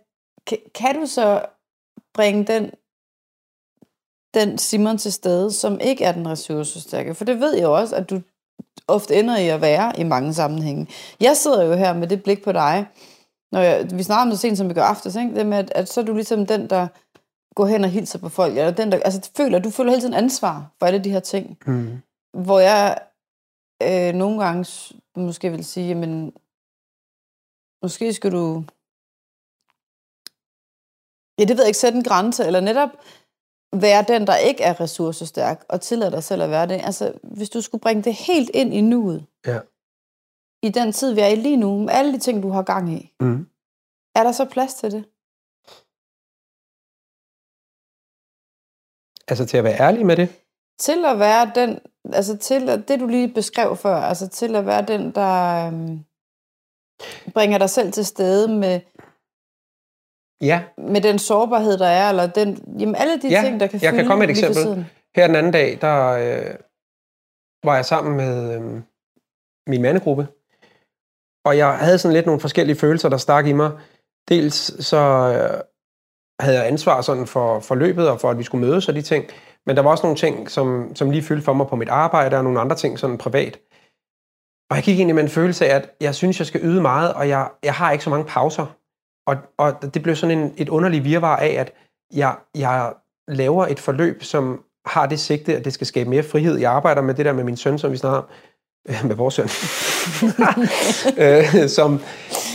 kan, 0.75 0.95
du 0.95 1.05
så 1.05 1.41
bringe 2.13 2.43
den, 2.45 2.71
den 4.33 4.57
Simon 4.57 4.97
til 4.97 5.13
stede, 5.13 5.51
som 5.51 5.79
ikke 5.79 6.03
er 6.03 6.11
den 6.11 6.27
ressourcestærke? 6.29 7.15
For 7.15 7.25
det 7.25 7.39
ved 7.39 7.55
jeg 7.57 7.67
også, 7.67 7.95
at 7.95 8.09
du 8.09 8.21
ofte 8.87 9.15
ender 9.19 9.37
i 9.37 9.47
at 9.47 9.61
være 9.61 9.99
i 9.99 10.03
mange 10.03 10.33
sammenhænge. 10.33 10.87
Jeg 11.19 11.37
sidder 11.37 11.63
jo 11.63 11.73
her 11.73 11.93
med 11.93 12.07
det 12.07 12.23
blik 12.23 12.43
på 12.43 12.51
dig, 12.51 12.87
når 13.51 13.59
jeg, 13.59 13.87
vi 13.93 14.03
snakker 14.03 14.21
om 14.21 14.29
det 14.29 14.39
sent, 14.39 14.57
som 14.57 14.69
vi 14.69 14.73
gør 14.73 14.83
aftes, 14.83 15.15
ikke? 15.15 15.35
det 15.35 15.45
med, 15.45 15.57
at, 15.57 15.71
at 15.75 15.89
så 15.89 16.01
er 16.01 16.05
du 16.05 16.13
ligesom 16.13 16.45
den, 16.45 16.69
der 16.69 16.87
går 17.55 17.65
hen 17.65 17.83
og 17.83 17.89
hilser 17.89 18.19
på 18.19 18.29
folk, 18.29 18.57
eller 18.57 18.71
den, 18.71 18.91
der, 18.91 18.99
altså, 18.99 19.31
føler, 19.37 19.59
du 19.59 19.69
føler 19.69 19.91
hele 19.91 20.01
tiden 20.01 20.13
ansvar 20.13 20.71
for 20.79 20.85
alle 20.85 21.03
de 21.03 21.11
her 21.11 21.19
ting 21.19 21.57
Mm. 21.67 22.01
hvor 22.33 22.59
jeg 22.59 22.97
øh, 23.83 24.13
nogle 24.13 24.43
gange 24.43 24.65
måske 25.15 25.51
vil 25.51 25.65
sige, 25.65 25.87
jamen, 25.87 26.33
måske 27.83 28.13
skal 28.13 28.31
du, 28.31 28.63
ja, 31.39 31.43
det 31.45 31.57
ved 31.57 31.63
jeg 31.63 31.67
ikke, 31.67 31.77
sætte 31.77 31.97
en 31.97 32.03
grænse, 32.03 32.45
eller 32.45 32.59
netop 32.59 32.89
være 33.73 34.05
den, 34.07 34.27
der 34.27 34.35
ikke 34.35 34.63
er 34.63 34.79
ressourcestærk, 34.81 35.65
og 35.69 35.81
tillade 35.81 36.11
dig 36.11 36.23
selv 36.23 36.41
at 36.41 36.49
være 36.49 36.67
det. 36.67 36.81
Altså, 36.83 37.13
hvis 37.23 37.49
du 37.49 37.61
skulle 37.61 37.81
bringe 37.81 38.03
det 38.03 38.13
helt 38.13 38.49
ind 38.53 38.73
i 38.73 38.81
nuet, 38.81 39.25
Ja. 39.47 39.59
i 40.63 40.69
den 40.69 40.91
tid, 40.91 41.13
vi 41.13 41.21
er 41.21 41.27
i 41.27 41.35
lige 41.35 41.57
nu, 41.57 41.77
med 41.79 41.89
alle 41.93 42.13
de 42.13 42.19
ting, 42.19 42.43
du 42.43 42.49
har 42.49 42.61
gang 42.63 42.93
i, 42.93 43.13
Mm. 43.21 43.47
er 44.15 44.23
der 44.23 44.31
så 44.31 44.45
plads 44.51 44.73
til 44.73 44.91
det? 44.91 45.03
Altså 49.27 49.45
til 49.45 49.57
at 49.57 49.63
være 49.63 49.79
ærlig 49.79 50.05
med 50.05 50.15
det. 50.17 50.29
Til 50.79 51.05
at 51.05 51.19
være 51.19 51.51
den, 51.55 51.79
altså 52.13 52.37
til 52.37 52.69
at, 52.69 52.87
det 52.87 52.99
du 52.99 53.07
lige 53.07 53.33
beskrev 53.33 53.75
før, 53.75 53.95
altså 53.95 54.27
til 54.27 54.55
at 54.55 54.65
være 54.65 54.85
den, 54.85 55.11
der 55.15 55.67
øhm, 55.67 55.99
bringer 57.33 57.57
dig 57.57 57.69
selv 57.69 57.91
til 57.91 58.05
stede 58.05 58.47
med, 58.59 58.79
Ja, 60.41 60.63
med 60.77 61.01
den 61.01 61.19
sårbarhed, 61.19 61.77
der 61.77 61.87
er, 61.87 62.09
eller 62.09 62.27
den, 62.27 62.75
jamen 62.79 62.95
alle 62.95 63.21
de 63.21 63.29
Ja, 63.29 63.41
ting, 63.43 63.59
der 63.59 63.67
kan 63.67 63.79
jeg 63.81 63.93
kan 63.93 64.05
komme 64.05 64.25
med 64.27 64.35
et 64.35 64.43
eksempel. 64.49 64.85
her 65.15 65.27
den 65.27 65.35
anden 65.35 65.51
dag, 65.51 65.77
der 65.81 66.07
øh, 66.09 66.55
var 67.63 67.75
jeg 67.75 67.85
sammen 67.85 68.17
med 68.17 68.55
øh, 68.55 68.81
min 69.67 69.81
mandegruppe, 69.81 70.27
og 71.45 71.57
jeg 71.57 71.77
havde 71.77 71.97
sådan 71.97 72.13
lidt 72.13 72.25
nogle 72.25 72.41
forskellige 72.41 72.75
følelser, 72.75 73.09
der 73.09 73.17
stak 73.17 73.47
i 73.47 73.53
mig. 73.53 73.71
Dels 74.29 74.85
så 74.85 74.97
øh, 74.97 75.61
havde 76.39 76.57
jeg 76.57 76.67
ansvar 76.67 77.01
sådan 77.01 77.27
for, 77.27 77.59
for 77.59 77.75
løbet 77.75 78.09
og 78.09 78.19
for, 78.21 78.29
at 78.29 78.37
vi 78.37 78.43
skulle 78.43 78.67
mødes 78.67 78.87
og 78.89 78.95
de 78.95 79.01
ting, 79.01 79.25
men 79.65 79.75
der 79.75 79.81
var 79.81 79.91
også 79.91 80.03
nogle 80.05 80.17
ting, 80.17 80.51
som, 80.51 80.95
som 80.95 81.11
lige 81.11 81.23
fyldte 81.23 81.45
for 81.45 81.53
mig 81.53 81.67
på 81.67 81.75
mit 81.75 81.89
arbejde, 81.89 82.37
og 82.37 82.43
nogle 82.43 82.59
andre 82.59 82.75
ting 82.75 82.99
sådan 82.99 83.17
privat. 83.17 83.59
Og 84.69 84.75
jeg 84.75 84.83
gik 84.83 84.95
egentlig 84.97 85.15
med 85.15 85.23
en 85.23 85.29
følelse 85.29 85.67
af, 85.67 85.75
at 85.75 85.89
jeg 86.01 86.15
synes, 86.15 86.39
jeg 86.39 86.47
skal 86.47 86.61
yde 86.63 86.81
meget, 86.81 87.13
og 87.13 87.29
jeg, 87.29 87.49
jeg 87.63 87.73
har 87.73 87.91
ikke 87.91 88.03
så 88.03 88.09
mange 88.09 88.25
pauser. 88.25 88.65
Og, 89.27 89.35
og 89.57 89.93
det 89.93 90.03
blev 90.03 90.15
sådan 90.15 90.37
en, 90.37 90.53
et 90.57 90.69
underligt 90.69 91.03
virvar 91.03 91.35
af, 91.35 91.47
at 91.59 91.73
jeg, 92.13 92.35
jeg 92.55 92.93
laver 93.27 93.67
et 93.67 93.79
forløb, 93.79 94.23
som 94.23 94.63
har 94.85 95.05
det 95.05 95.19
sigte, 95.19 95.57
at 95.57 95.65
det 95.65 95.73
skal 95.73 95.87
skabe 95.87 96.09
mere 96.09 96.23
frihed. 96.23 96.57
Jeg 96.57 96.71
arbejder 96.71 97.01
med 97.01 97.13
det 97.13 97.25
der 97.25 97.33
med 97.33 97.43
min 97.43 97.57
søn, 97.57 97.79
som 97.79 97.91
vi 97.91 97.97
snakker 97.97 98.19
om, 98.19 98.25
øh, 98.89 99.05
med 99.05 99.15
vores 99.15 99.33
søn, 99.33 99.49
øh, 101.63 101.69
som, 101.69 102.01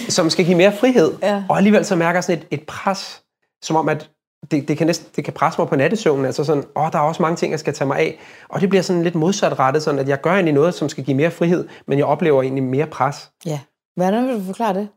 som 0.08 0.30
skal 0.30 0.44
give 0.44 0.56
mere 0.56 0.72
frihed. 0.72 1.14
Ja. 1.22 1.44
Og 1.48 1.56
alligevel 1.56 1.84
så 1.84 1.96
mærker 1.96 2.16
jeg 2.16 2.24
sådan 2.24 2.42
et, 2.50 2.60
et 2.60 2.66
pres, 2.66 3.22
som 3.62 3.76
om, 3.76 3.88
at 3.88 4.10
det, 4.50 4.68
det, 4.68 4.78
kan 4.78 4.86
næsten, 4.86 5.08
det 5.16 5.24
kan 5.24 5.32
presse 5.32 5.60
mig 5.60 5.68
på 5.68 5.76
nattesøvnen. 5.76 6.26
Altså 6.26 6.44
sådan, 6.44 6.64
åh, 6.76 6.92
der 6.92 6.98
er 6.98 7.02
også 7.02 7.22
mange 7.22 7.36
ting, 7.36 7.50
jeg 7.50 7.60
skal 7.60 7.74
tage 7.74 7.88
mig 7.88 7.98
af. 7.98 8.18
Og 8.48 8.60
det 8.60 8.68
bliver 8.68 8.82
sådan 8.82 9.02
lidt 9.02 9.14
modsatrettet, 9.14 9.82
sådan 9.82 10.00
at 10.00 10.08
jeg 10.08 10.20
gør 10.20 10.32
egentlig 10.32 10.54
noget, 10.54 10.74
som 10.74 10.88
skal 10.88 11.04
give 11.04 11.16
mere 11.16 11.30
frihed, 11.30 11.68
men 11.86 11.98
jeg 11.98 12.06
oplever 12.06 12.42
egentlig 12.42 12.64
mere 12.64 12.86
pres. 12.86 13.30
Ja. 13.46 13.60
Hvordan 13.96 14.26
vil 14.26 14.34
du 14.34 14.44
forklare 14.44 14.74
det? 14.74 14.88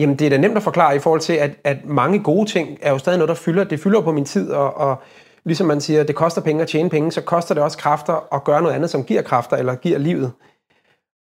Jamen, 0.00 0.16
det 0.16 0.24
er 0.26 0.30
da 0.30 0.36
nemt 0.36 0.56
at 0.56 0.62
forklare 0.62 0.96
i 0.96 0.98
forhold 0.98 1.20
til, 1.20 1.32
at, 1.32 1.50
at 1.64 1.76
mange 1.84 2.22
gode 2.22 2.50
ting 2.50 2.78
er 2.82 2.90
jo 2.90 2.98
stadig 2.98 3.18
noget, 3.18 3.28
der 3.28 3.34
fylder. 3.34 3.64
Det 3.64 3.80
fylder 3.80 4.00
på 4.00 4.12
min 4.12 4.24
tid, 4.24 4.50
og, 4.50 4.76
og 4.76 4.96
ligesom 5.44 5.66
man 5.66 5.80
siger, 5.80 6.02
det 6.02 6.14
koster 6.14 6.40
penge 6.40 6.62
at 6.62 6.68
tjene 6.68 6.90
penge, 6.90 7.12
så 7.12 7.20
koster 7.20 7.54
det 7.54 7.62
også 7.62 7.78
kræfter 7.78 8.34
at 8.34 8.44
gøre 8.44 8.62
noget 8.62 8.74
andet, 8.74 8.90
som 8.90 9.04
giver 9.04 9.22
kræfter 9.22 9.56
eller 9.56 9.74
giver 9.74 9.98
livet. 9.98 10.32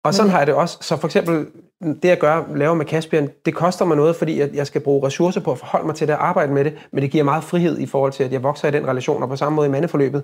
Og 0.06 0.14
sådan 0.14 0.32
har 0.32 0.38
jeg 0.38 0.48
det 0.48 0.56
også. 0.56 0.78
Så 0.82 0.98
for 0.98 1.08
eksempel, 1.08 1.48
det 1.82 2.06
jeg 2.10 2.18
gør, 2.18 2.44
laver 2.56 2.74
med 2.74 2.86
Caspian, 2.86 3.30
det 3.46 3.56
koster 3.56 3.86
mig 3.86 3.98
noget, 3.98 4.16
fordi 4.16 4.40
jeg, 4.40 4.50
jeg 4.54 4.68
skal 4.68 4.82
bruge 4.82 5.08
ressourcer 5.08 5.42
på 5.42 5.52
at 5.52 5.58
forholde 5.58 5.86
mig 5.86 5.96
til 5.96 6.08
det 6.08 6.16
og 6.16 6.28
arbejde 6.28 6.54
med 6.54 6.66
det, 6.66 6.88
men 6.92 7.02
det 7.02 7.12
giver 7.12 7.24
meget 7.24 7.44
frihed 7.44 7.80
i 7.80 7.86
forhold 7.86 8.12
til, 8.12 8.24
at 8.24 8.32
jeg 8.32 8.44
vokser 8.44 8.68
i 8.68 8.72
den 8.72 8.88
relation, 8.88 9.24
og 9.24 9.30
på 9.30 9.36
samme 9.36 9.56
måde 9.56 9.68
i 9.68 9.72
mandeforløbet. 9.72 10.24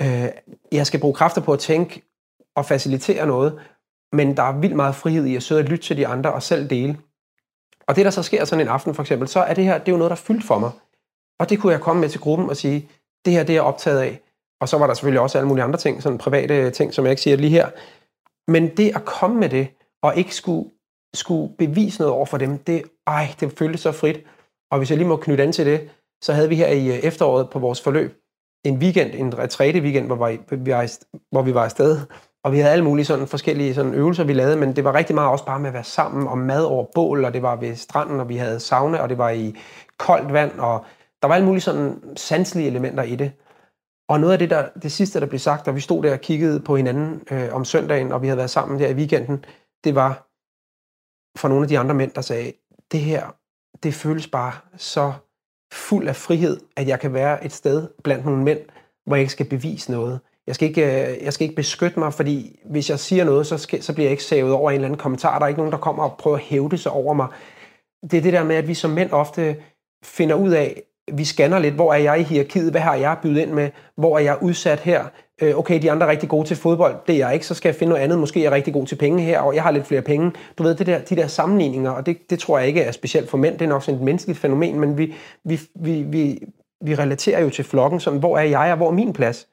Øh, 0.00 0.28
jeg 0.72 0.86
skal 0.86 1.00
bruge 1.00 1.14
kræfter 1.14 1.40
på 1.40 1.52
at 1.52 1.58
tænke 1.58 2.02
og 2.56 2.64
facilitere 2.64 3.26
noget, 3.26 3.58
men 4.12 4.36
der 4.36 4.42
er 4.42 4.58
vildt 4.58 4.76
meget 4.76 4.94
frihed 4.94 5.24
i 5.26 5.36
at 5.36 5.42
sidde 5.42 5.60
og 5.60 5.64
lytte 5.64 5.84
til 5.84 5.96
de 5.96 6.06
andre 6.06 6.32
og 6.32 6.42
selv 6.42 6.70
dele. 6.70 6.96
Og 7.88 7.96
det, 7.96 8.04
der 8.04 8.10
så 8.10 8.22
sker 8.22 8.44
sådan 8.44 8.66
en 8.66 8.72
aften 8.72 8.94
for 8.94 9.02
eksempel, 9.02 9.28
så 9.28 9.40
er 9.40 9.54
det 9.54 9.64
her, 9.64 9.78
det 9.78 9.88
er 9.88 9.92
jo 9.92 9.98
noget, 9.98 10.10
der 10.10 10.16
er 10.16 10.20
fyldt 10.20 10.44
for 10.44 10.58
mig. 10.58 10.70
Og 11.40 11.50
det 11.50 11.60
kunne 11.60 11.72
jeg 11.72 11.80
komme 11.80 12.00
med 12.00 12.08
til 12.08 12.20
gruppen 12.20 12.50
og 12.50 12.56
sige, 12.56 12.88
det 13.24 13.32
her, 13.32 13.42
det 13.42 13.50
er 13.50 13.54
jeg 13.54 13.62
optaget 13.62 14.00
af. 14.00 14.20
Og 14.60 14.68
så 14.68 14.78
var 14.78 14.86
der 14.86 14.94
selvfølgelig 14.94 15.20
også 15.20 15.38
alle 15.38 15.48
mulige 15.48 15.64
andre 15.64 15.78
ting, 15.78 16.02
sådan 16.02 16.18
private 16.18 16.70
ting, 16.70 16.94
som 16.94 17.04
jeg 17.04 17.10
ikke 17.10 17.22
siger 17.22 17.36
lige 17.36 17.50
her. 17.50 17.70
Men 18.50 18.76
det 18.76 18.96
at 18.96 19.04
komme 19.04 19.40
med 19.40 19.48
det, 19.48 19.68
og 20.02 20.16
ikke 20.16 20.34
skulle, 20.34 20.70
skulle 21.14 21.56
bevise 21.58 22.00
noget 22.00 22.14
over 22.14 22.26
for 22.26 22.38
dem, 22.38 22.58
det, 22.58 22.82
ej, 23.06 23.34
det 23.40 23.52
føltes 23.58 23.80
så 23.80 23.92
frit. 23.92 24.24
Og 24.70 24.78
hvis 24.78 24.90
jeg 24.90 24.98
lige 24.98 25.08
må 25.08 25.16
knytte 25.16 25.44
an 25.44 25.52
til 25.52 25.66
det, 25.66 25.90
så 26.22 26.32
havde 26.32 26.48
vi 26.48 26.54
her 26.54 26.68
i 26.68 26.88
øh, 26.88 26.94
efteråret 26.94 27.50
på 27.50 27.58
vores 27.58 27.80
forløb 27.80 28.20
en 28.64 28.78
weekend, 28.78 29.14
en 29.14 29.38
retræte 29.38 29.80
weekend, 29.80 30.06
hvor 30.06 30.28
vi, 30.28 30.38
hvor 31.30 31.42
vi 31.42 31.54
var 31.54 31.64
afsted. 31.64 32.00
Og 32.44 32.52
vi 32.52 32.58
havde 32.58 32.72
alle 32.72 32.84
mulige 32.84 33.04
sådan 33.04 33.26
forskellige 33.26 33.74
sådan 33.74 33.94
øvelser, 33.94 34.24
vi 34.24 34.32
lavede, 34.32 34.56
men 34.56 34.76
det 34.76 34.84
var 34.84 34.94
rigtig 34.94 35.14
meget 35.14 35.30
også 35.30 35.44
bare 35.44 35.60
med 35.60 35.68
at 35.68 35.74
være 35.74 35.84
sammen 35.84 36.28
og 36.28 36.38
mad 36.38 36.64
over 36.64 36.86
bål, 36.94 37.24
og 37.24 37.34
det 37.34 37.42
var 37.42 37.56
ved 37.56 37.76
stranden, 37.76 38.20
og 38.20 38.28
vi 38.28 38.36
havde 38.36 38.60
sauna, 38.60 38.98
og 38.98 39.08
det 39.08 39.18
var 39.18 39.30
i 39.30 39.56
koldt 39.98 40.32
vand, 40.32 40.58
og 40.58 40.84
der 41.22 41.28
var 41.28 41.34
alle 41.34 41.46
mulige 41.46 41.60
sådan 41.60 42.02
sanselige 42.16 42.68
elementer 42.68 43.02
i 43.02 43.16
det. 43.16 43.32
Og 44.08 44.20
noget 44.20 44.32
af 44.32 44.38
det, 44.38 44.50
der, 44.50 44.68
det 44.82 44.92
sidste, 44.92 45.20
der 45.20 45.26
blev 45.26 45.38
sagt, 45.38 45.66
da 45.66 45.70
vi 45.70 45.80
stod 45.80 46.02
der 46.02 46.12
og 46.12 46.20
kiggede 46.20 46.60
på 46.60 46.76
hinanden 46.76 47.22
øh, 47.30 47.54
om 47.54 47.64
søndagen, 47.64 48.12
og 48.12 48.22
vi 48.22 48.26
havde 48.26 48.38
været 48.38 48.50
sammen 48.50 48.80
der 48.80 48.88
i 48.88 48.94
weekenden, 48.94 49.44
det 49.84 49.94
var 49.94 50.28
for 51.38 51.48
nogle 51.48 51.62
af 51.62 51.68
de 51.68 51.78
andre 51.78 51.94
mænd, 51.94 52.10
der 52.10 52.20
sagde, 52.20 52.52
det 52.92 53.00
her, 53.00 53.36
det 53.82 53.94
føles 53.94 54.28
bare 54.28 54.52
så 54.76 55.12
fuld 55.72 56.08
af 56.08 56.16
frihed, 56.16 56.60
at 56.76 56.88
jeg 56.88 57.00
kan 57.00 57.12
være 57.12 57.44
et 57.44 57.52
sted 57.52 57.88
blandt 58.04 58.24
nogle 58.24 58.44
mænd, 58.44 58.58
hvor 59.06 59.16
jeg 59.16 59.20
ikke 59.20 59.32
skal 59.32 59.48
bevise 59.48 59.90
noget. 59.90 60.20
Jeg 60.48 60.54
skal 60.54 60.68
ikke, 60.68 61.10
øh, 61.10 61.24
jeg 61.24 61.32
skal 61.32 61.44
ikke 61.44 61.56
beskytte 61.56 61.98
mig, 61.98 62.12
fordi 62.12 62.60
hvis 62.64 62.90
jeg 62.90 62.98
siger 62.98 63.24
noget, 63.24 63.46
så, 63.46 63.58
skal, 63.58 63.82
så 63.82 63.92
bliver 63.92 64.06
jeg 64.06 64.10
ikke 64.10 64.24
savet 64.24 64.52
over 64.52 64.70
en 64.70 64.74
eller 64.74 64.86
anden 64.86 64.98
kommentar. 64.98 65.38
Der 65.38 65.44
er 65.44 65.48
ikke 65.48 65.60
nogen, 65.60 65.72
der 65.72 65.78
kommer 65.78 66.04
og 66.04 66.16
prøver 66.18 66.36
at 66.36 66.42
hævde 66.42 66.78
sig 66.78 66.92
over 66.92 67.14
mig. 67.14 67.26
Det 68.10 68.16
er 68.16 68.20
det 68.20 68.32
der 68.32 68.44
med, 68.44 68.56
at 68.56 68.68
vi 68.68 68.74
som 68.74 68.90
mænd 68.90 69.12
ofte 69.12 69.56
finder 70.04 70.34
ud 70.34 70.50
af, 70.50 70.82
vi 71.12 71.24
scanner 71.24 71.58
lidt, 71.58 71.74
hvor 71.74 71.92
er 71.92 71.98
jeg 71.98 72.20
i 72.20 72.22
hierarkiet, 72.22 72.70
hvad 72.70 72.80
har 72.80 72.94
jeg 72.94 73.16
bydet 73.22 73.40
ind 73.40 73.50
med, 73.50 73.70
hvor 73.96 74.18
er 74.18 74.22
jeg 74.22 74.42
udsat 74.42 74.80
her, 74.80 75.04
øh, 75.42 75.58
okay, 75.58 75.82
de 75.82 75.90
andre 75.90 76.06
er 76.06 76.10
rigtig 76.10 76.28
gode 76.28 76.48
til 76.48 76.56
fodbold, 76.56 76.96
det 77.06 77.14
er 77.14 77.18
jeg 77.18 77.34
ikke, 77.34 77.46
så 77.46 77.54
skal 77.54 77.68
jeg 77.68 77.76
finde 77.76 77.90
noget 77.90 78.02
andet, 78.02 78.18
måske 78.18 78.40
er 78.40 78.44
jeg 78.44 78.52
rigtig 78.52 78.74
god 78.74 78.86
til 78.86 78.96
penge 78.96 79.22
her, 79.22 79.40
og 79.40 79.54
jeg 79.54 79.62
har 79.62 79.70
lidt 79.70 79.86
flere 79.86 80.02
penge. 80.02 80.32
Du 80.58 80.62
ved, 80.62 80.74
det 80.74 80.86
der, 80.86 80.98
de 80.98 81.16
der 81.16 81.26
sammenligninger, 81.26 81.90
og 81.90 82.06
det, 82.06 82.30
det 82.30 82.38
tror 82.38 82.58
jeg 82.58 82.68
ikke 82.68 82.82
er 82.82 82.92
specielt 82.92 83.30
for 83.30 83.38
mænd, 83.38 83.58
det 83.58 83.64
er 83.64 83.68
nok 83.68 83.82
sådan 83.82 83.98
et 83.98 84.04
menneskeligt 84.04 84.38
fænomen, 84.38 84.80
men 84.80 84.98
vi, 84.98 85.14
vi, 85.44 85.60
vi, 85.74 86.02
vi, 86.02 86.38
vi 86.84 86.94
relaterer 86.94 87.40
jo 87.40 87.50
til 87.50 87.64
flokken, 87.64 88.00
som 88.00 88.18
hvor 88.18 88.38
er 88.38 88.42
jeg, 88.42 88.70
og 88.70 88.76
hvor 88.76 88.88
er 88.88 88.92
min 88.92 89.12
plads? 89.12 89.48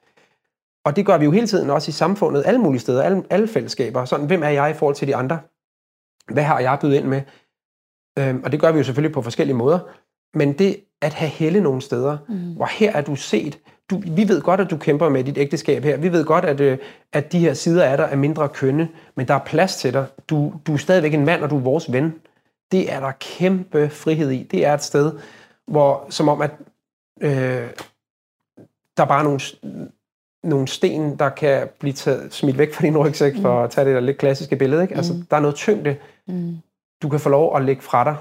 Og 0.86 0.96
det 0.96 1.06
gør 1.06 1.18
vi 1.18 1.24
jo 1.24 1.30
hele 1.30 1.46
tiden 1.46 1.70
også 1.70 1.88
i 1.88 1.92
samfundet, 1.92 2.42
alle 2.46 2.60
mulige 2.60 2.80
steder, 2.80 3.02
alle, 3.02 3.22
alle 3.30 3.48
fællesskaber. 3.48 4.04
Sådan, 4.04 4.26
hvem 4.26 4.42
er 4.42 4.48
jeg 4.48 4.70
i 4.70 4.74
forhold 4.74 4.94
til 4.96 5.08
de 5.08 5.16
andre? 5.16 5.38
Hvad 6.32 6.42
har 6.42 6.60
jeg 6.60 6.78
bydet 6.80 6.94
ind 6.94 7.04
med? 7.04 7.22
Øhm, 8.18 8.42
og 8.44 8.52
det 8.52 8.60
gør 8.60 8.72
vi 8.72 8.78
jo 8.78 8.84
selvfølgelig 8.84 9.14
på 9.14 9.22
forskellige 9.22 9.56
måder. 9.56 9.78
Men 10.34 10.52
det 10.52 10.80
at 11.02 11.14
have 11.14 11.28
helle 11.28 11.60
nogle 11.60 11.82
steder, 11.82 12.18
mm. 12.28 12.54
hvor 12.54 12.66
her 12.66 12.92
er 12.92 13.00
du 13.00 13.16
set. 13.16 13.58
Du, 13.90 14.02
vi 14.06 14.28
ved 14.28 14.42
godt, 14.42 14.60
at 14.60 14.70
du 14.70 14.76
kæmper 14.76 15.08
med 15.08 15.24
dit 15.24 15.38
ægteskab 15.38 15.84
her. 15.84 15.96
Vi 15.96 16.12
ved 16.12 16.24
godt, 16.24 16.44
at, 16.44 16.60
øh, 16.60 16.78
at 17.12 17.32
de 17.32 17.38
her 17.38 17.54
sider 17.54 17.84
af 17.84 17.96
dig 17.96 18.08
er 18.10 18.16
mindre 18.16 18.48
kønne, 18.48 18.88
men 19.14 19.28
der 19.28 19.34
er 19.34 19.44
plads 19.46 19.76
til 19.76 19.92
dig. 19.92 20.06
Du, 20.30 20.52
du 20.66 20.72
er 20.72 20.76
stadigvæk 20.76 21.14
en 21.14 21.24
mand, 21.24 21.42
og 21.42 21.50
du 21.50 21.56
er 21.56 21.62
vores 21.62 21.92
ven. 21.92 22.14
Det 22.72 22.92
er 22.92 23.00
der 23.00 23.12
kæmpe 23.20 23.90
frihed 23.90 24.30
i. 24.30 24.42
Det 24.42 24.66
er 24.66 24.74
et 24.74 24.82
sted, 24.82 25.12
hvor 25.66 26.06
som 26.10 26.28
om, 26.28 26.40
at 26.40 26.50
øh, 27.20 27.70
der 28.96 29.02
er 29.02 29.06
bare 29.06 29.24
nogle, 29.24 29.40
nogle 30.46 30.68
sten, 30.68 31.18
der 31.18 31.28
kan 31.28 31.68
blive 31.80 31.92
taget, 31.92 32.34
smidt 32.34 32.58
væk 32.58 32.74
fra 32.74 32.82
din 32.82 32.98
rygsæk, 32.98 33.36
mm. 33.36 33.42
for 33.42 33.62
at 33.62 33.70
tage 33.70 33.84
det 33.84 33.94
der 33.94 34.00
lidt 34.00 34.18
klassiske 34.18 34.56
billede. 34.56 34.82
Ikke? 34.82 34.94
Altså, 34.94 35.12
mm. 35.12 35.22
der 35.30 35.36
er 35.36 35.40
noget 35.40 35.56
tyngde, 35.56 35.96
mm. 36.28 36.56
du 37.02 37.08
kan 37.08 37.20
få 37.20 37.28
lov 37.28 37.56
at 37.56 37.64
lægge 37.64 37.82
fra 37.82 38.04
dig. 38.04 38.16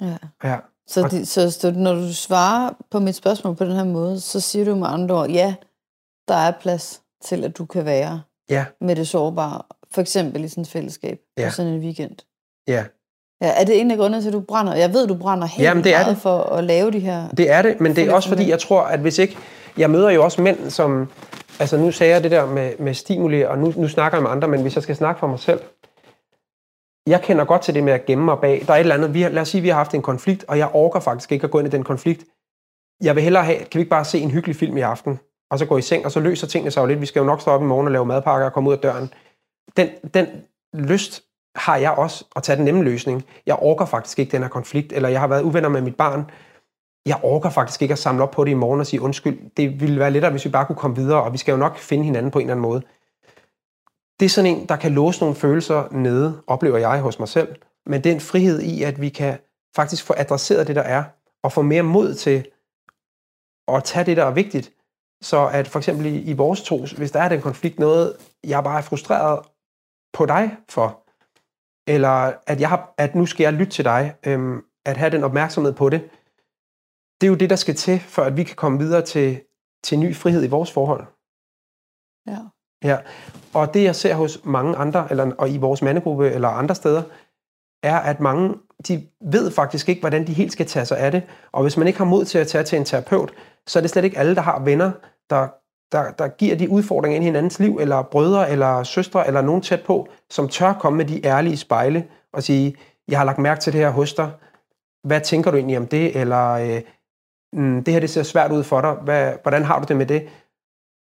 Ja. 0.00 0.48
ja. 0.48 0.58
Så, 0.86 1.08
de, 1.10 1.26
så, 1.26 1.50
så 1.50 1.70
når 1.70 1.94
du 1.94 2.14
svarer 2.14 2.70
på 2.90 2.98
mit 2.98 3.14
spørgsmål 3.14 3.56
på 3.56 3.64
den 3.64 3.72
her 3.72 3.84
måde, 3.84 4.20
så 4.20 4.40
siger 4.40 4.64
du 4.64 4.74
med 4.74 4.86
andre 4.86 5.14
ord, 5.14 5.30
ja, 5.30 5.54
der 6.28 6.34
er 6.34 6.52
plads 6.60 7.02
til, 7.24 7.44
at 7.44 7.58
du 7.58 7.64
kan 7.64 7.84
være 7.84 8.22
ja. 8.50 8.64
med 8.80 8.96
det 8.96 9.08
sårbare. 9.08 9.62
For 9.90 10.00
eksempel 10.00 10.44
i 10.44 10.48
sådan 10.48 10.62
et 10.62 10.68
fællesskab 10.68 11.18
ja. 11.38 11.48
på 11.48 11.54
sådan 11.54 11.72
en 11.72 11.80
weekend. 11.80 12.16
Ja. 12.68 12.84
Ja, 13.42 13.60
er 13.60 13.64
det 13.64 13.80
en 13.80 13.90
af 13.90 13.96
grundene 13.96 14.22
til, 14.22 14.28
at 14.28 14.32
du 14.32 14.40
brænder? 14.40 14.74
Jeg 14.74 14.92
ved, 14.92 15.06
du 15.06 15.14
brænder 15.14 15.46
helt 15.46 15.64
Jamen, 15.64 15.84
det 15.84 15.94
er 15.94 15.98
meget 15.98 16.14
det. 16.14 16.22
for 16.22 16.42
at 16.42 16.64
lave 16.64 16.90
de 16.90 16.98
her... 16.98 17.28
Det 17.28 17.50
er 17.50 17.62
det, 17.62 17.80
men 17.80 17.96
det 17.96 18.04
er 18.04 18.12
også 18.12 18.28
fordi, 18.28 18.50
jeg 18.50 18.58
tror, 18.58 18.82
at 18.82 19.00
hvis 19.00 19.18
ikke... 19.18 19.36
Jeg 19.78 19.90
møder 19.90 20.10
jo 20.10 20.24
også 20.24 20.42
mænd, 20.42 20.70
som... 20.70 21.08
Altså 21.60 21.76
nu 21.76 21.90
sagde 21.90 22.12
jeg 22.12 22.22
det 22.22 22.30
der 22.30 22.46
med, 22.46 22.72
med 22.78 22.94
stimuli, 22.94 23.42
og 23.42 23.58
nu, 23.58 23.72
nu 23.76 23.88
snakker 23.88 24.18
jeg 24.18 24.22
med 24.22 24.30
andre, 24.30 24.48
men 24.48 24.62
hvis 24.62 24.74
jeg 24.74 24.82
skal 24.82 24.96
snakke 24.96 25.18
for 25.18 25.26
mig 25.26 25.38
selv, 25.38 25.60
jeg 27.06 27.22
kender 27.22 27.44
godt 27.44 27.62
til 27.62 27.74
det 27.74 27.84
med 27.84 27.92
at 27.92 28.06
gemme 28.06 28.24
mig 28.24 28.38
bag. 28.38 28.64
Der 28.66 28.72
er 28.72 28.76
et 28.76 28.80
eller 28.80 28.94
andet, 28.94 29.14
vi 29.14 29.22
har, 29.22 29.30
lad 29.30 29.42
os 29.42 29.48
sige, 29.48 29.60
vi 29.60 29.68
har 29.68 29.76
haft 29.76 29.94
en 29.94 30.02
konflikt, 30.02 30.44
og 30.48 30.58
jeg 30.58 30.70
orker 30.72 31.00
faktisk 31.00 31.32
ikke 31.32 31.44
at 31.44 31.50
gå 31.50 31.58
ind 31.58 31.68
i 31.68 31.70
den 31.70 31.84
konflikt. 31.84 32.24
Jeg 33.02 33.14
vil 33.14 33.22
hellere 33.22 33.44
have, 33.44 33.58
kan 33.58 33.68
vi 33.74 33.78
ikke 33.78 33.90
bare 33.90 34.04
se 34.04 34.18
en 34.18 34.30
hyggelig 34.30 34.56
film 34.56 34.76
i 34.76 34.80
aften, 34.80 35.20
og 35.50 35.58
så 35.58 35.66
gå 35.66 35.78
i 35.78 35.82
seng, 35.82 36.04
og 36.04 36.12
så 36.12 36.20
løser 36.20 36.46
tingene 36.46 36.70
sig 36.70 36.80
jo 36.80 36.86
lidt. 36.86 37.00
Vi 37.00 37.06
skal 37.06 37.20
jo 37.20 37.26
nok 37.26 37.40
stå 37.40 37.50
op 37.50 37.62
i 37.62 37.64
morgen 37.64 37.86
og 37.86 37.92
lave 37.92 38.06
madpakker 38.06 38.46
og 38.46 38.52
komme 38.52 38.70
ud 38.70 38.74
af 38.74 38.80
døren. 38.80 39.12
Den, 39.76 39.88
den 40.14 40.26
lyst 40.74 41.22
har 41.56 41.76
jeg 41.76 41.90
også 41.90 42.24
at 42.36 42.42
tage 42.42 42.56
den 42.56 42.64
nemme 42.64 42.84
løsning. 42.84 43.24
Jeg 43.46 43.56
orker 43.58 43.84
faktisk 43.84 44.18
ikke 44.18 44.32
den 44.32 44.42
her 44.42 44.48
konflikt, 44.48 44.92
eller 44.92 45.08
jeg 45.08 45.20
har 45.20 45.26
været 45.26 45.42
uvenner 45.42 45.68
med 45.68 45.80
mit 45.80 45.96
barn. 45.96 46.30
Jeg 47.08 47.20
orker 47.22 47.50
faktisk 47.50 47.82
ikke 47.82 47.92
at 47.92 47.98
samle 47.98 48.22
op 48.22 48.30
på 48.30 48.44
det 48.44 48.50
i 48.50 48.54
morgen 48.54 48.80
og 48.80 48.86
sige 48.86 49.00
undskyld. 49.00 49.50
Det 49.56 49.80
ville 49.80 50.00
være 50.00 50.10
lettere, 50.10 50.30
hvis 50.30 50.44
vi 50.44 50.50
bare 50.50 50.66
kunne 50.66 50.76
komme 50.76 50.96
videre, 50.96 51.22
og 51.22 51.32
vi 51.32 51.38
skal 51.38 51.52
jo 51.52 51.58
nok 51.58 51.78
finde 51.78 52.04
hinanden 52.04 52.30
på 52.30 52.38
en 52.38 52.42
eller 52.42 52.54
anden 52.54 52.62
måde 52.62 52.82
det 54.20 54.26
er 54.26 54.30
sådan 54.30 54.56
en, 54.56 54.66
der 54.66 54.76
kan 54.76 54.92
låse 54.92 55.20
nogle 55.20 55.34
følelser 55.34 55.88
nede, 55.90 56.42
oplever 56.46 56.78
jeg 56.78 57.00
hos 57.00 57.18
mig 57.18 57.28
selv. 57.28 57.56
Men 57.86 58.04
den 58.04 58.20
frihed 58.20 58.60
i, 58.60 58.82
at 58.82 59.00
vi 59.00 59.08
kan 59.08 59.38
faktisk 59.76 60.04
få 60.04 60.14
adresseret 60.16 60.66
det, 60.66 60.76
der 60.76 60.82
er, 60.82 61.04
og 61.42 61.52
få 61.52 61.62
mere 61.62 61.82
mod 61.82 62.14
til 62.14 62.46
at 63.68 63.84
tage 63.84 64.04
det, 64.04 64.16
der 64.16 64.24
er 64.24 64.30
vigtigt. 64.30 64.72
Så 65.22 65.46
at 65.46 65.68
for 65.68 65.78
eksempel 65.78 66.06
i, 66.06 66.20
i 66.20 66.32
vores 66.32 66.62
to, 66.62 66.86
hvis 66.96 67.10
der 67.10 67.20
er 67.20 67.28
den 67.28 67.40
konflikt, 67.40 67.78
noget 67.78 68.16
jeg 68.44 68.64
bare 68.64 68.78
er 68.78 68.82
frustreret 68.82 69.40
på 70.12 70.26
dig 70.26 70.56
for, 70.68 71.02
eller 71.90 72.32
at, 72.46 72.60
jeg 72.60 72.68
har, 72.68 72.94
at 72.98 73.14
nu 73.14 73.26
skal 73.26 73.44
jeg 73.44 73.52
lytte 73.52 73.72
til 73.72 73.84
dig, 73.84 74.14
øhm, 74.26 74.64
at 74.86 74.96
have 74.96 75.10
den 75.10 75.24
opmærksomhed 75.24 75.72
på 75.72 75.88
det, 75.88 76.08
det 77.20 77.26
er 77.26 77.28
jo 77.28 77.34
det, 77.34 77.50
der 77.50 77.56
skal 77.56 77.74
til, 77.74 78.00
for 78.00 78.22
at 78.22 78.36
vi 78.36 78.44
kan 78.44 78.56
komme 78.56 78.78
videre 78.78 79.02
til, 79.02 79.40
til 79.84 79.98
ny 79.98 80.16
frihed 80.16 80.44
i 80.44 80.48
vores 80.48 80.72
forhold. 80.72 81.04
Ja. 82.26 82.38
Ja, 82.84 82.98
og 83.54 83.74
det 83.74 83.84
jeg 83.84 83.96
ser 83.96 84.14
hos 84.14 84.40
mange 84.44 84.76
andre, 84.76 85.06
eller 85.10 85.32
og 85.38 85.50
i 85.50 85.58
vores 85.58 85.82
mandegruppe 85.82 86.30
eller 86.30 86.48
andre 86.48 86.74
steder, 86.74 87.02
er, 87.82 87.96
at 87.98 88.20
mange 88.20 88.54
de 88.88 89.06
ved 89.20 89.50
faktisk 89.50 89.88
ikke, 89.88 90.00
hvordan 90.00 90.26
de 90.26 90.32
helt 90.32 90.52
skal 90.52 90.66
tage 90.66 90.86
sig 90.86 90.98
af 90.98 91.12
det. 91.12 91.22
Og 91.52 91.62
hvis 91.62 91.76
man 91.76 91.86
ikke 91.86 91.98
har 91.98 92.04
mod 92.04 92.24
til 92.24 92.38
at 92.38 92.48
tage 92.48 92.64
til 92.64 92.78
en 92.78 92.84
terapeut, 92.84 93.32
så 93.66 93.78
er 93.78 93.80
det 93.80 93.90
slet 93.90 94.04
ikke 94.04 94.18
alle, 94.18 94.34
der 94.34 94.40
har 94.40 94.60
venner, 94.60 94.90
der, 95.30 95.48
der, 95.92 96.10
der 96.10 96.28
giver 96.28 96.56
de 96.56 96.70
udfordringer 96.70 97.16
ind 97.16 97.24
i 97.24 97.26
hinandens 97.26 97.58
liv, 97.58 97.78
eller 97.80 98.02
brødre, 98.02 98.50
eller 98.50 98.82
søstre, 98.82 99.26
eller 99.26 99.40
nogen 99.40 99.62
tæt 99.62 99.82
på, 99.82 100.08
som 100.30 100.48
tør 100.48 100.72
komme 100.72 100.96
med 100.96 101.04
de 101.04 101.26
ærlige 101.26 101.56
spejle 101.56 102.06
og 102.32 102.42
sige, 102.42 102.76
jeg 103.08 103.18
har 103.18 103.24
lagt 103.24 103.38
mærke 103.38 103.60
til 103.60 103.72
det 103.72 103.80
her 103.80 103.90
hos 103.90 104.14
dig. 104.14 104.30
Hvad 105.04 105.20
tænker 105.20 105.50
du 105.50 105.56
egentlig 105.56 105.78
om 105.78 105.86
det? 105.86 106.16
Eller 106.16 106.50
øh, 106.50 106.82
mm, 107.52 107.84
det 107.84 107.94
her 107.94 108.00
det 108.00 108.10
ser 108.10 108.22
svært 108.22 108.52
ud 108.52 108.64
for 108.64 108.80
dig. 108.80 108.92
Hvad, 108.92 109.32
hvordan 109.42 109.64
har 109.64 109.80
du 109.80 109.86
det 109.88 109.96
med 109.96 110.06
det? 110.06 110.28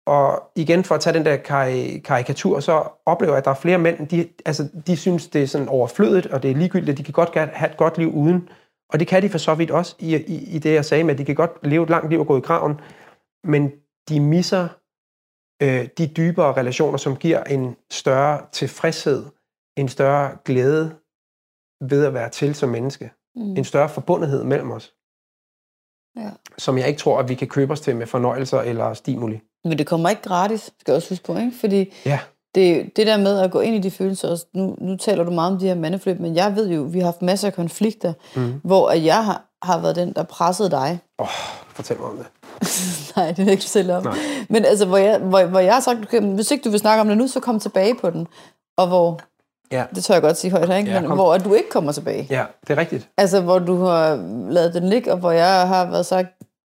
Og 0.07 0.51
igen, 0.55 0.83
for 0.83 0.95
at 0.95 1.01
tage 1.01 1.13
den 1.13 1.25
der 1.25 1.37
kar- 1.37 2.01
karikatur, 2.05 2.59
så 2.59 2.89
oplever 3.05 3.33
jeg, 3.33 3.37
at 3.37 3.45
der 3.45 3.51
er 3.51 3.55
flere 3.55 3.77
mænd, 3.77 4.07
de, 4.07 4.29
altså, 4.45 4.69
de 4.87 4.97
synes, 4.97 5.27
det 5.27 5.43
er 5.43 5.47
sådan 5.47 5.69
overflødet, 5.69 6.25
og 6.25 6.43
det 6.43 6.51
er 6.51 6.55
ligegyldigt, 6.55 6.89
at 6.89 6.97
de 6.97 7.03
kan 7.03 7.13
godt 7.13 7.35
have 7.35 7.71
et 7.71 7.77
godt 7.77 7.97
liv 7.97 8.13
uden. 8.13 8.49
Og 8.89 8.99
det 8.99 9.07
kan 9.07 9.21
de 9.21 9.29
for 9.29 9.37
så 9.37 9.55
vidt 9.55 9.71
også, 9.71 9.95
i, 9.99 10.15
i, 10.15 10.55
i 10.55 10.59
det 10.59 10.73
jeg 10.73 10.85
sagde 10.85 11.03
med, 11.03 11.13
at 11.13 11.17
de 11.17 11.25
kan 11.25 11.35
godt 11.35 11.51
leve 11.63 11.83
et 11.83 11.89
langt 11.89 12.09
liv 12.09 12.19
og 12.19 12.27
gå 12.27 12.37
i 12.37 12.41
graven, 12.41 12.79
men 13.43 13.71
de 14.09 14.19
misser 14.19 14.67
øh, 15.63 15.87
de 15.97 16.07
dybere 16.17 16.53
relationer, 16.53 16.97
som 16.97 17.15
giver 17.15 17.43
en 17.43 17.75
større 17.91 18.41
tilfredshed, 18.51 19.25
en 19.77 19.89
større 19.89 20.37
glæde 20.45 20.95
ved 21.81 22.05
at 22.05 22.13
være 22.13 22.29
til 22.29 22.55
som 22.55 22.69
menneske. 22.69 23.11
Mm. 23.35 23.41
En 23.41 23.63
større 23.63 23.89
forbundethed 23.89 24.43
mellem 24.43 24.71
os. 24.71 24.96
Ja. 26.17 26.29
Som 26.57 26.77
jeg 26.77 26.87
ikke 26.87 26.99
tror, 26.99 27.19
at 27.19 27.29
vi 27.29 27.35
kan 27.35 27.47
købe 27.47 27.73
os 27.73 27.81
til 27.81 27.95
med 27.95 28.07
fornøjelser 28.07 28.59
eller 28.59 28.93
stimuli. 28.93 29.39
Men 29.63 29.77
det 29.77 29.87
kommer 29.87 30.09
ikke 30.09 30.21
gratis, 30.21 30.61
skal 30.61 30.91
jeg 30.91 30.95
også 30.95 31.09
huske 31.09 31.25
på, 31.25 31.37
ikke? 31.37 31.51
Fordi 31.59 31.93
ja. 32.05 32.19
det, 32.55 32.91
det 32.95 33.07
der 33.07 33.17
med 33.17 33.39
at 33.39 33.51
gå 33.51 33.59
ind 33.59 33.75
i 33.75 33.79
de 33.79 33.91
følelser, 33.91 34.29
også, 34.29 34.45
nu, 34.53 34.75
nu 34.81 34.97
taler 34.97 35.23
du 35.23 35.31
meget 35.31 35.51
om 35.51 35.59
de 35.59 35.67
her 35.67 35.75
mandeflip, 35.75 36.19
men 36.19 36.35
jeg 36.35 36.55
ved 36.55 36.69
jo, 36.69 36.81
vi 36.81 36.99
har 36.99 37.05
haft 37.05 37.21
masser 37.21 37.47
af 37.47 37.53
konflikter, 37.53 38.13
mm. 38.35 38.53
hvor 38.63 38.91
jeg 38.91 39.25
har, 39.25 39.43
har 39.61 39.79
været 39.81 39.95
den, 39.95 40.13
der 40.13 40.23
pressede 40.23 40.71
dig. 40.71 40.99
Oh, 41.17 41.27
fortælle 41.69 42.01
mig 42.01 42.11
om 42.11 42.17
det. 42.17 42.27
Nej, 43.15 43.27
det 43.27 43.37
vil 43.37 43.45
jeg 43.45 43.51
ikke 43.51 43.63
fortælle 43.63 43.97
om. 43.97 44.03
Nej. 44.03 44.17
Men 44.49 44.65
altså, 44.65 44.85
hvor 44.85 44.97
jeg, 44.97 45.19
hvor, 45.19 45.43
hvor 45.43 45.59
jeg 45.59 45.73
har 45.73 45.81
sagt, 45.81 45.99
okay, 45.99 46.21
hvis 46.21 46.51
ikke 46.51 46.63
du 46.63 46.69
vil 46.69 46.79
snakke 46.79 47.01
om 47.01 47.07
det 47.07 47.17
nu, 47.17 47.27
så 47.27 47.39
kom 47.39 47.59
tilbage 47.59 47.95
på 47.95 48.09
den. 48.09 48.27
Og 48.77 48.87
hvor, 48.87 49.19
Ja, 49.71 49.83
det 49.95 50.03
tør 50.03 50.13
jeg 50.13 50.21
godt 50.21 50.37
sige 50.37 50.51
højt 50.51 50.67
her, 50.69 50.75
ikke? 50.75 50.91
Ja, 50.91 51.01
Men 51.01 51.11
hvor 51.11 51.37
du 51.37 51.53
ikke 51.53 51.69
kommer 51.69 51.91
tilbage. 51.91 52.27
ja 52.29 52.45
det 52.67 52.73
er 52.73 52.77
rigtigt. 52.77 53.09
Altså, 53.17 53.41
hvor 53.41 53.59
du 53.59 53.75
har 53.83 54.15
lavet 54.51 54.73
den 54.73 54.89
ligge, 54.89 55.11
og 55.11 55.17
hvor 55.17 55.31
jeg 55.31 55.67
har 55.67 55.85
været 55.89 56.05
sagt, 56.05 56.27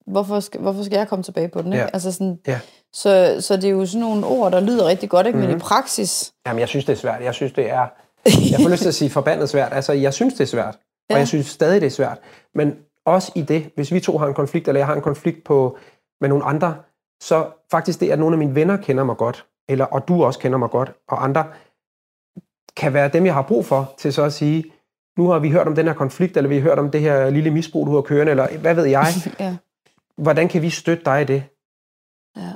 hvorfor 0.07 0.41
skal, 0.41 0.61
hvorfor 0.61 0.82
skal 0.82 0.97
jeg 0.97 1.09
komme 1.09 1.22
tilbage 1.22 1.49
på 1.49 1.62
den? 1.62 1.72
Ikke? 1.72 1.82
Ja. 1.84 1.88
Altså 1.93 2.12
sådan, 2.12 2.38
Ja. 2.47 2.59
så, 2.93 3.36
så 3.41 3.57
det 3.57 3.64
er 3.64 3.68
jo 3.70 3.86
sådan 3.86 4.01
nogle 4.01 4.26
ord, 4.26 4.53
der 4.53 4.61
lyder 4.61 4.86
rigtig 4.86 5.11
godt, 5.11 5.26
ikke? 5.26 5.38
men 5.38 5.51
i 5.51 5.59
praksis, 5.59 6.32
Jamen, 6.47 6.61
jeg 6.61 6.68
synes, 6.68 6.84
det 6.84 6.93
er 6.93 6.97
svært. 6.97 7.22
Jeg 7.22 7.34
synes, 7.34 7.53
det 7.53 7.70
er... 7.70 7.86
Jeg 8.26 8.61
får 8.62 8.68
lyst 8.68 8.82
til 8.82 8.88
at 8.88 8.95
sige 8.95 9.11
forbandet 9.11 9.49
svært. 9.49 9.72
Altså, 9.72 9.93
jeg 9.93 10.14
synes, 10.14 10.34
det 10.34 10.41
er 10.41 10.47
svært. 10.47 10.74
Og 10.74 10.80
Ja. 11.11 11.16
jeg 11.18 11.28
synes 11.28 11.47
stadig, 11.47 11.80
det 11.80 11.86
er 11.86 11.91
svært. 11.91 12.18
Men 12.55 12.76
også 13.07 13.32
i 13.34 13.43
det, 13.43 13.70
hvis 13.74 13.93
vi 13.93 14.01
to 14.01 14.18
har 14.18 14.26
en 14.26 14.34
konflikt, 14.34 14.68
eller 14.68 14.78
jeg 14.80 14.86
har 14.86 14.95
en 14.95 15.03
konflikt 15.03 15.45
på, 15.45 15.76
med 16.20 16.28
nogle 16.28 16.45
andre, 16.45 16.74
så 17.22 17.47
faktisk 17.70 18.01
det, 18.01 18.11
at 18.11 18.18
nogle 18.18 18.34
af 18.34 18.38
mine 18.38 18.55
venner 18.55 18.76
kender 18.76 19.05
mig 19.05 19.16
godt, 19.16 19.47
eller, 19.68 19.84
og 19.84 20.09
du 20.09 20.24
også 20.24 20.38
kender 20.38 20.59
mig 20.59 20.70
godt, 20.70 20.93
og 21.09 21.24
andre, 21.24 21.45
kan 22.77 22.95
være 22.95 23.09
dem, 23.09 23.27
jeg 23.27 23.35
har 23.35 23.43
brug 23.43 23.66
for, 23.66 23.95
til 23.99 24.12
så 24.12 24.23
at 24.23 24.33
sige, 24.33 24.64
nu 25.18 25.29
har 25.29 25.39
vi 25.39 25.51
hørt 25.51 25.66
om 25.66 25.75
den 25.75 25.87
her 25.87 25.95
konflikt, 25.95 26.37
eller 26.37 26.49
vi 26.49 26.55
har 26.55 26.62
hørt 26.62 26.79
om 26.79 26.91
det 26.91 27.01
her 27.01 27.31
lille 27.31 27.51
misbrug, 27.51 27.87
du 27.87 27.95
har 27.95 28.03
kørende, 28.03 28.31
eller 28.31 28.59
hvad 28.59 28.75
ved 28.75 28.85
jeg. 28.85 29.07
ja. 29.41 29.57
Hvordan 30.16 30.49
kan 30.49 30.62
vi 30.62 30.71
støtte 30.71 31.05
dig 31.05 31.23
i 31.23 31.25
det? 31.25 31.45
Ja. 32.37 32.53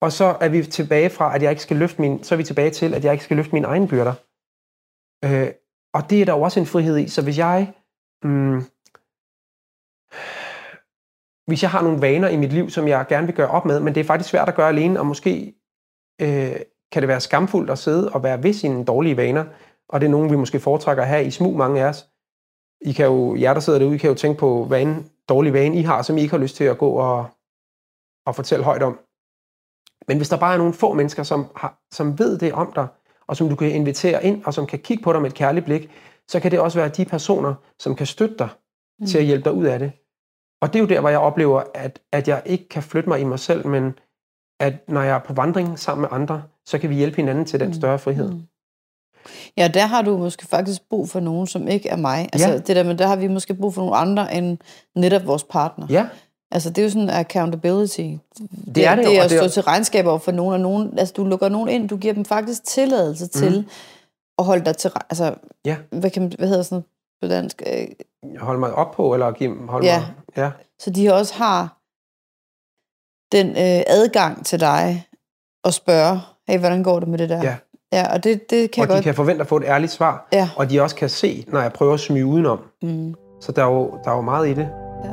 Og 0.00 0.12
så 0.12 0.36
er 0.40 0.48
vi 0.48 0.62
tilbage 0.62 1.10
fra, 1.10 1.34
at 1.34 1.42
jeg 1.42 1.50
ikke 1.50 1.62
skal 1.62 1.76
løfte 1.76 2.00
min, 2.00 2.24
så 2.24 2.34
er 2.34 2.36
vi 2.36 2.44
tilbage 2.44 2.70
til, 2.70 2.94
at 2.94 3.04
jeg 3.04 3.12
ikke 3.12 3.24
skal 3.24 3.36
løfte 3.36 3.52
mine 3.52 3.66
egne 3.66 3.88
byrder. 3.88 4.14
Øh, 5.24 5.52
og 5.94 6.10
det 6.10 6.20
er 6.20 6.24
der 6.24 6.32
jo 6.32 6.42
også 6.42 6.60
en 6.60 6.66
frihed 6.66 6.98
i. 6.98 7.08
Så 7.08 7.22
hvis 7.22 7.38
jeg, 7.38 7.74
mm, 8.22 8.60
hvis 11.46 11.62
jeg 11.62 11.70
har 11.70 11.82
nogle 11.82 12.00
vaner 12.00 12.28
i 12.28 12.36
mit 12.36 12.52
liv, 12.52 12.70
som 12.70 12.88
jeg 12.88 13.06
gerne 13.08 13.26
vil 13.26 13.36
gøre 13.36 13.48
op 13.48 13.64
med, 13.64 13.80
men 13.80 13.94
det 13.94 14.00
er 14.00 14.04
faktisk 14.04 14.30
svært 14.30 14.48
at 14.48 14.54
gøre 14.54 14.68
alene, 14.68 15.00
og 15.00 15.06
måske 15.06 15.54
øh, 16.20 16.56
kan 16.96 17.02
det 17.02 17.08
være 17.08 17.20
skamfuldt 17.20 17.70
at 17.70 17.78
sidde 17.78 18.12
og 18.12 18.22
være 18.22 18.42
ved 18.42 18.52
sine 18.52 18.84
dårlige 18.84 19.16
vaner, 19.16 19.44
og 19.88 20.00
det 20.00 20.06
er 20.06 20.10
nogen, 20.10 20.30
vi 20.30 20.36
måske 20.36 20.60
foretrækker 20.60 21.02
at 21.02 21.08
have 21.08 21.24
i 21.24 21.30
smug, 21.30 21.56
mange 21.56 21.82
af 21.82 21.88
os. 21.88 22.08
I 22.80 22.92
kan 22.92 23.06
jo, 23.06 23.36
jer 23.36 23.54
der 23.54 23.60
sidder 23.60 23.78
derude, 23.78 23.94
I 23.94 23.98
kan 23.98 24.10
jo 24.10 24.14
tænke 24.14 24.38
på, 24.38 24.64
hvad 24.64 24.82
en 24.82 25.10
dårlig 25.28 25.52
vane 25.52 25.76
I 25.78 25.82
har, 25.82 26.02
som 26.02 26.18
I 26.18 26.20
ikke 26.20 26.34
har 26.34 26.38
lyst 26.38 26.56
til 26.56 26.64
at 26.64 26.78
gå 26.78 26.90
og, 26.90 27.26
og 28.26 28.34
fortælle 28.34 28.64
højt 28.64 28.82
om. 28.82 28.98
Men 30.08 30.16
hvis 30.16 30.28
der 30.28 30.36
bare 30.36 30.54
er 30.54 30.58
nogle 30.58 30.72
få 30.72 30.92
mennesker, 30.92 31.22
som, 31.22 31.46
har, 31.56 31.80
som 31.92 32.18
ved 32.18 32.38
det 32.38 32.52
om 32.52 32.72
dig, 32.72 32.86
og 33.26 33.36
som 33.36 33.48
du 33.48 33.56
kan 33.56 33.70
invitere 33.70 34.24
ind, 34.24 34.44
og 34.44 34.54
som 34.54 34.66
kan 34.66 34.78
kigge 34.78 35.02
på 35.02 35.12
dig 35.12 35.22
med 35.22 35.30
et 35.30 35.36
kærligt 35.36 35.64
blik, 35.64 35.90
så 36.28 36.40
kan 36.40 36.50
det 36.50 36.60
også 36.60 36.78
være 36.78 36.88
de 36.88 37.04
personer, 37.04 37.54
som 37.78 37.94
kan 37.94 38.06
støtte 38.06 38.36
dig 38.38 38.48
mm. 39.00 39.06
til 39.06 39.18
at 39.18 39.24
hjælpe 39.24 39.44
dig 39.44 39.52
ud 39.52 39.64
af 39.64 39.78
det. 39.78 39.92
Og 40.62 40.72
det 40.72 40.76
er 40.76 40.82
jo 40.82 40.88
der, 40.88 41.00
hvor 41.00 41.08
jeg 41.08 41.18
oplever, 41.18 41.62
at, 41.74 42.00
at 42.12 42.28
jeg 42.28 42.42
ikke 42.46 42.68
kan 42.68 42.82
flytte 42.82 43.08
mig 43.08 43.20
i 43.20 43.24
mig 43.24 43.38
selv, 43.38 43.66
men 43.66 43.98
at 44.60 44.74
når 44.88 45.02
jeg 45.02 45.14
er 45.14 45.18
på 45.26 45.32
vandring 45.32 45.78
sammen 45.78 46.00
med 46.00 46.08
andre, 46.12 46.42
så 46.66 46.78
kan 46.78 46.90
vi 46.90 46.94
hjælpe 46.94 47.16
hinanden 47.16 47.44
til 47.44 47.60
den 47.60 47.74
større 47.74 47.98
frihed. 47.98 48.30
Mm. 48.30 48.42
Ja, 49.56 49.68
der 49.74 49.86
har 49.86 50.02
du 50.02 50.16
måske 50.18 50.46
faktisk 50.46 50.88
brug 50.90 51.08
for 51.08 51.20
nogen, 51.20 51.46
som 51.46 51.68
ikke 51.68 51.88
er 51.88 51.96
mig. 51.96 52.28
Altså 52.32 52.48
Ja. 52.50 52.58
det 52.58 52.76
der 52.76 52.82
med, 52.82 52.94
der 52.94 53.06
har 53.06 53.16
vi 53.16 53.28
måske 53.28 53.54
brug 53.54 53.74
for 53.74 53.82
nogle 53.82 53.96
andre 53.96 54.34
end 54.34 54.58
netop 54.94 55.26
vores 55.26 55.44
partner. 55.44 55.86
Ja, 55.90 56.06
Altså 56.50 56.70
det 56.70 56.78
er 56.78 56.82
jo 56.82 56.90
sådan 56.90 57.10
accountability. 57.10 58.00
Det, 58.00 58.20
det 58.74 58.86
er 58.86 58.94
det 58.94 59.04
det 59.06 59.18
er 59.18 59.22
at 59.22 59.30
det 59.30 59.36
er- 59.38 59.42
stå 59.42 59.48
til 59.48 59.62
regnskab 59.62 60.06
over 60.06 60.18
for 60.18 60.32
nogen, 60.32 60.54
og 60.54 60.60
nogen, 60.60 60.98
altså 60.98 61.14
du 61.16 61.24
lukker 61.24 61.48
nogen 61.48 61.68
ind, 61.68 61.88
du 61.88 61.96
giver 61.96 62.14
dem 62.14 62.24
faktisk 62.24 62.64
tilladelse 62.64 63.26
til 63.26 63.66
at 64.38 64.44
holde 64.44 64.64
dig 64.64 64.76
til, 64.76 64.90
altså. 65.10 65.34
Ja. 65.64 65.76
hvad, 65.90 66.10
kan, 66.10 66.32
hvad 66.38 66.48
hedder 66.48 66.62
sådan 66.62 66.84
på 67.22 67.28
dansk? 67.28 67.62
Øh, 67.66 67.86
holde 68.38 68.60
mig 68.60 68.72
op 68.74 68.90
på, 68.92 69.14
eller 69.14 69.30
give, 69.32 69.68
holde 69.68 69.86
Ja. 69.86 69.98
mig... 69.98 70.08
Ja. 70.36 70.50
Så 70.78 70.90
de 70.90 71.14
også 71.14 71.34
har 71.34 71.75
den 73.32 73.48
øh, 73.50 73.82
adgang 73.86 74.46
til 74.46 74.60
dig 74.60 75.06
og 75.64 75.74
spørge, 75.74 76.20
hey, 76.48 76.58
hvordan 76.58 76.82
går 76.82 77.00
det 77.00 77.08
med 77.08 77.18
det 77.18 77.28
der? 77.28 77.42
Ja. 77.42 77.56
Ja, 77.92 78.12
og 78.14 78.24
det, 78.24 78.50
det 78.50 78.70
kan 78.70 78.82
Og 78.82 78.86
jeg 78.86 78.88
de 78.88 78.94
godt... 78.96 79.04
kan 79.04 79.14
forvente 79.14 79.40
at 79.40 79.46
få 79.48 79.56
et 79.56 79.64
ærligt 79.66 79.92
svar, 79.92 80.28
Ja. 80.32 80.48
og 80.56 80.70
de 80.70 80.80
også 80.80 80.96
kan 80.96 81.08
se, 81.08 81.44
når 81.48 81.60
jeg 81.60 81.72
prøver 81.72 81.94
at 81.94 82.00
smyge 82.00 82.26
udenom. 82.26 82.60
Mm. 82.82 83.14
Så 83.40 83.52
der 83.52 83.62
er 83.64 83.70
jo, 83.70 83.98
der 84.04 84.10
er 84.10 84.14
jo 84.14 84.20
meget 84.20 84.48
i 84.48 84.54
det. 84.54 84.68
Ja. 85.04 85.10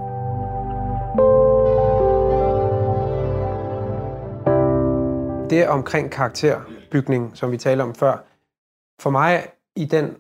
Det 5.49 5.67
omkring 5.67 6.11
karakterbygning, 6.11 7.31
som 7.33 7.51
vi 7.51 7.57
talte 7.57 7.81
om 7.81 7.95
før, 7.95 8.17
for 9.01 9.09
mig 9.09 9.43
i 9.75 9.85
den 9.85 10.15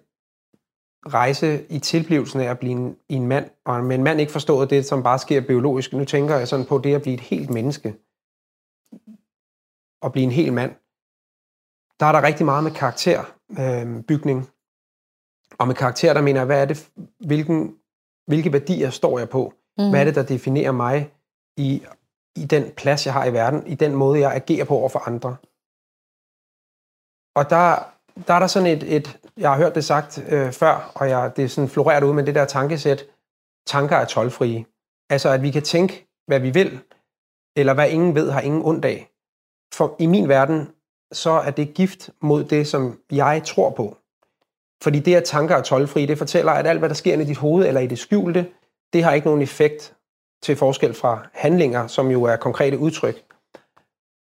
rejse 1.05 1.65
i 1.69 1.79
tilblivelsen 1.79 2.41
af 2.41 2.45
at 2.45 2.59
blive 2.59 2.71
en, 2.71 2.97
en 3.09 3.27
mand, 3.27 3.49
og 3.65 3.83
med 3.83 3.95
en 3.95 4.03
mand 4.03 4.19
ikke 4.19 4.31
forstået 4.31 4.69
det, 4.69 4.85
som 4.85 5.03
bare 5.03 5.19
sker 5.19 5.41
biologisk. 5.41 5.93
Nu 5.93 6.05
tænker 6.05 6.35
jeg 6.35 6.47
sådan 6.47 6.65
på 6.65 6.77
det 6.77 6.95
at 6.95 7.01
blive 7.01 7.13
et 7.13 7.19
helt 7.19 7.49
menneske. 7.49 7.95
Og 10.01 10.11
blive 10.11 10.23
en 10.23 10.31
hel 10.31 10.53
mand. 10.53 10.71
Der 11.99 12.05
er 12.05 12.11
der 12.11 12.23
rigtig 12.23 12.45
meget 12.45 12.63
med 12.63 12.71
karakterbygning. 12.71 13.97
Øh, 13.97 14.03
bygning. 14.03 14.49
og 15.59 15.67
med 15.67 15.75
karakter, 15.75 16.13
der 16.13 16.21
mener 16.21 16.39
jeg, 16.39 16.45
hvad 16.45 16.61
er 16.61 16.65
det, 16.65 16.91
hvilken, 17.19 17.75
hvilke 18.27 18.53
værdier 18.53 18.89
står 18.89 19.19
jeg 19.19 19.29
på? 19.29 19.53
Mm. 19.77 19.89
Hvad 19.89 19.99
er 19.99 20.03
det, 20.03 20.15
der 20.15 20.23
definerer 20.23 20.71
mig 20.71 21.11
i, 21.57 21.83
i 22.35 22.45
den 22.45 22.71
plads, 22.77 23.05
jeg 23.05 23.13
har 23.13 23.25
i 23.25 23.33
verden, 23.33 23.67
i 23.67 23.75
den 23.75 23.95
måde, 23.95 24.19
jeg 24.19 24.33
agerer 24.33 24.65
på 24.65 24.75
over 24.75 24.89
for 24.89 24.99
andre? 24.99 25.35
Og 27.35 27.49
der, 27.49 27.93
der 28.27 28.33
er 28.33 28.39
der 28.39 28.47
sådan 28.47 28.67
et, 28.67 28.95
et 28.95 29.19
jeg 29.37 29.49
har 29.49 29.57
hørt 29.57 29.75
det 29.75 29.85
sagt 29.85 30.23
øh, 30.29 30.51
før, 30.51 30.91
og 30.95 31.09
jeg, 31.09 31.31
det 31.35 31.43
er 31.43 31.47
sådan 31.47 31.69
floreret 31.69 32.03
ud 32.03 32.13
med 32.13 32.23
det 32.23 32.35
der 32.35 32.45
tankesæt, 32.45 33.05
tanker 33.67 33.95
er 33.95 34.05
tolvfrie. 34.05 34.65
Altså, 35.09 35.29
at 35.29 35.41
vi 35.41 35.51
kan 35.51 35.61
tænke, 35.61 36.07
hvad 36.27 36.39
vi 36.39 36.49
vil, 36.49 36.79
eller 37.57 37.73
hvad 37.73 37.89
ingen 37.89 38.15
ved, 38.15 38.31
har 38.31 38.41
ingen 38.41 38.61
ondt 38.65 38.85
af. 38.85 39.09
For 39.73 39.95
i 39.99 40.05
min 40.05 40.29
verden, 40.29 40.69
så 41.11 41.31
er 41.31 41.51
det 41.51 41.73
gift 41.73 42.09
mod 42.21 42.43
det, 42.43 42.67
som 42.67 42.99
jeg 43.11 43.41
tror 43.45 43.69
på. 43.69 43.97
Fordi 44.83 44.99
det, 44.99 45.15
at 45.15 45.23
tanker 45.23 45.55
er 45.55 45.61
tolvfrie, 45.61 46.07
det 46.07 46.17
fortæller, 46.17 46.51
at 46.51 46.67
alt, 46.67 46.79
hvad 46.79 46.89
der 46.89 46.95
sker 46.95 47.19
i 47.19 47.25
dit 47.25 47.37
hoved 47.37 47.67
eller 47.67 47.81
i 47.81 47.87
det 47.87 47.99
skjulte, 47.99 48.51
det 48.93 49.03
har 49.03 49.13
ikke 49.13 49.27
nogen 49.27 49.41
effekt 49.41 49.95
til 50.43 50.55
forskel 50.55 50.93
fra 50.93 51.27
handlinger, 51.33 51.87
som 51.87 52.11
jo 52.11 52.23
er 52.23 52.35
konkrete 52.35 52.77
udtryk. 52.77 53.23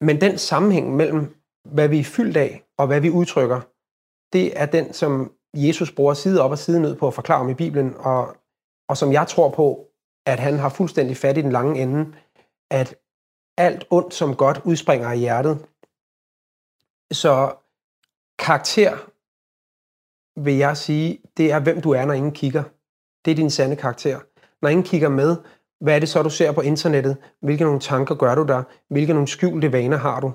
Men 0.01 0.21
den 0.21 0.37
sammenhæng 0.37 0.95
mellem, 0.95 1.35
hvad 1.65 1.87
vi 1.87 1.99
er 1.99 2.03
fyldt 2.03 2.37
af, 2.37 2.63
og 2.77 2.87
hvad 2.87 3.01
vi 3.01 3.09
udtrykker, 3.09 3.61
det 4.33 4.61
er 4.61 4.65
den, 4.65 4.93
som 4.93 5.33
Jesus 5.53 5.91
bruger 5.91 6.13
side 6.13 6.41
op 6.41 6.51
og 6.51 6.57
side 6.57 6.81
ned 6.81 6.95
på 6.95 7.07
at 7.07 7.13
forklare 7.13 7.39
om 7.39 7.49
i 7.49 7.53
Bibelen, 7.53 7.93
og, 7.97 8.37
og 8.89 8.97
som 8.97 9.11
jeg 9.11 9.27
tror 9.27 9.49
på, 9.49 9.87
at 10.25 10.39
han 10.39 10.59
har 10.59 10.69
fuldstændig 10.69 11.17
fat 11.17 11.37
i 11.37 11.41
den 11.41 11.51
lange 11.51 11.81
ende, 11.81 12.15
at 12.71 12.95
alt 13.57 13.87
ondt 13.89 14.13
som 14.13 14.35
godt 14.35 14.61
udspringer 14.65 15.11
i 15.11 15.17
hjertet. 15.17 15.67
Så 17.11 17.55
karakter, 18.39 18.97
vil 20.43 20.57
jeg 20.57 20.77
sige, 20.77 21.19
det 21.37 21.51
er, 21.51 21.59
hvem 21.59 21.81
du 21.81 21.91
er, 21.91 22.05
når 22.05 22.13
ingen 22.13 22.31
kigger. 22.31 22.63
Det 23.25 23.31
er 23.31 23.35
din 23.35 23.49
sande 23.49 23.75
karakter. 23.75 24.19
Når 24.61 24.69
ingen 24.69 24.85
kigger 24.85 25.09
med, 25.09 25.37
hvad 25.81 25.95
er 25.95 25.99
det 25.99 26.09
så, 26.09 26.23
du 26.23 26.29
ser 26.29 26.51
på 26.51 26.61
internettet? 26.61 27.17
Hvilke 27.41 27.63
nogle 27.63 27.79
tanker 27.79 28.15
gør 28.15 28.35
du 28.35 28.43
der? 28.43 28.63
Hvilke 28.89 29.13
nogle 29.13 29.27
skjulte 29.27 29.71
vaner 29.71 29.97
har 29.97 30.19
du? 30.19 30.33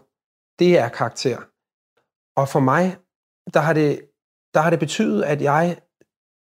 Det 0.58 0.78
er 0.78 0.88
karakter. 0.88 1.38
Og 2.36 2.48
for 2.48 2.60
mig, 2.60 2.96
der 3.54 3.60
har 3.60 3.72
det, 3.72 4.00
der 4.54 4.60
har 4.60 4.70
det 4.70 4.78
betydet, 4.78 5.22
at 5.22 5.42
jeg, 5.42 5.76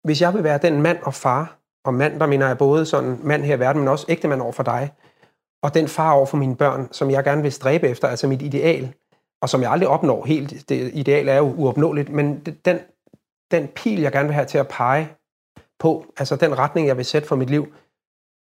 hvis 0.03 0.21
jeg 0.21 0.33
vil 0.33 0.43
være 0.43 0.57
den 0.57 0.81
mand 0.81 0.97
og 1.03 1.13
far, 1.13 1.59
og 1.85 1.93
mand, 1.93 2.19
der 2.19 2.25
mener 2.25 2.47
jeg 2.47 2.57
både 2.57 2.85
sådan 2.85 3.19
mand 3.23 3.43
her 3.43 3.55
i 3.55 3.59
verden, 3.59 3.81
men 3.81 3.87
også 3.87 4.05
ægte 4.09 4.27
mand 4.27 4.41
over 4.41 4.51
for 4.51 4.63
dig, 4.63 4.91
og 5.63 5.73
den 5.73 5.87
far 5.87 6.11
over 6.11 6.25
for 6.25 6.37
mine 6.37 6.55
børn, 6.55 6.87
som 6.91 7.11
jeg 7.11 7.23
gerne 7.23 7.41
vil 7.41 7.51
stræbe 7.51 7.87
efter, 7.87 8.07
altså 8.07 8.27
mit 8.27 8.41
ideal, 8.41 8.93
og 9.41 9.49
som 9.49 9.61
jeg 9.61 9.71
aldrig 9.71 9.89
opnår 9.89 10.25
helt. 10.25 10.69
Det 10.69 10.91
ideal 10.93 11.27
er 11.27 11.37
jo 11.37 11.53
uopnåeligt, 11.57 12.09
men 12.09 12.39
den, 12.65 12.79
den 13.51 13.67
pil, 13.67 14.01
jeg 14.01 14.11
gerne 14.11 14.27
vil 14.27 14.35
have 14.35 14.45
til 14.45 14.57
at 14.57 14.67
pege 14.67 15.09
på, 15.79 16.05
altså 16.17 16.35
den 16.35 16.57
retning, 16.57 16.87
jeg 16.87 16.97
vil 16.97 17.05
sætte 17.05 17.27
for 17.27 17.35
mit 17.35 17.49
liv, 17.49 17.73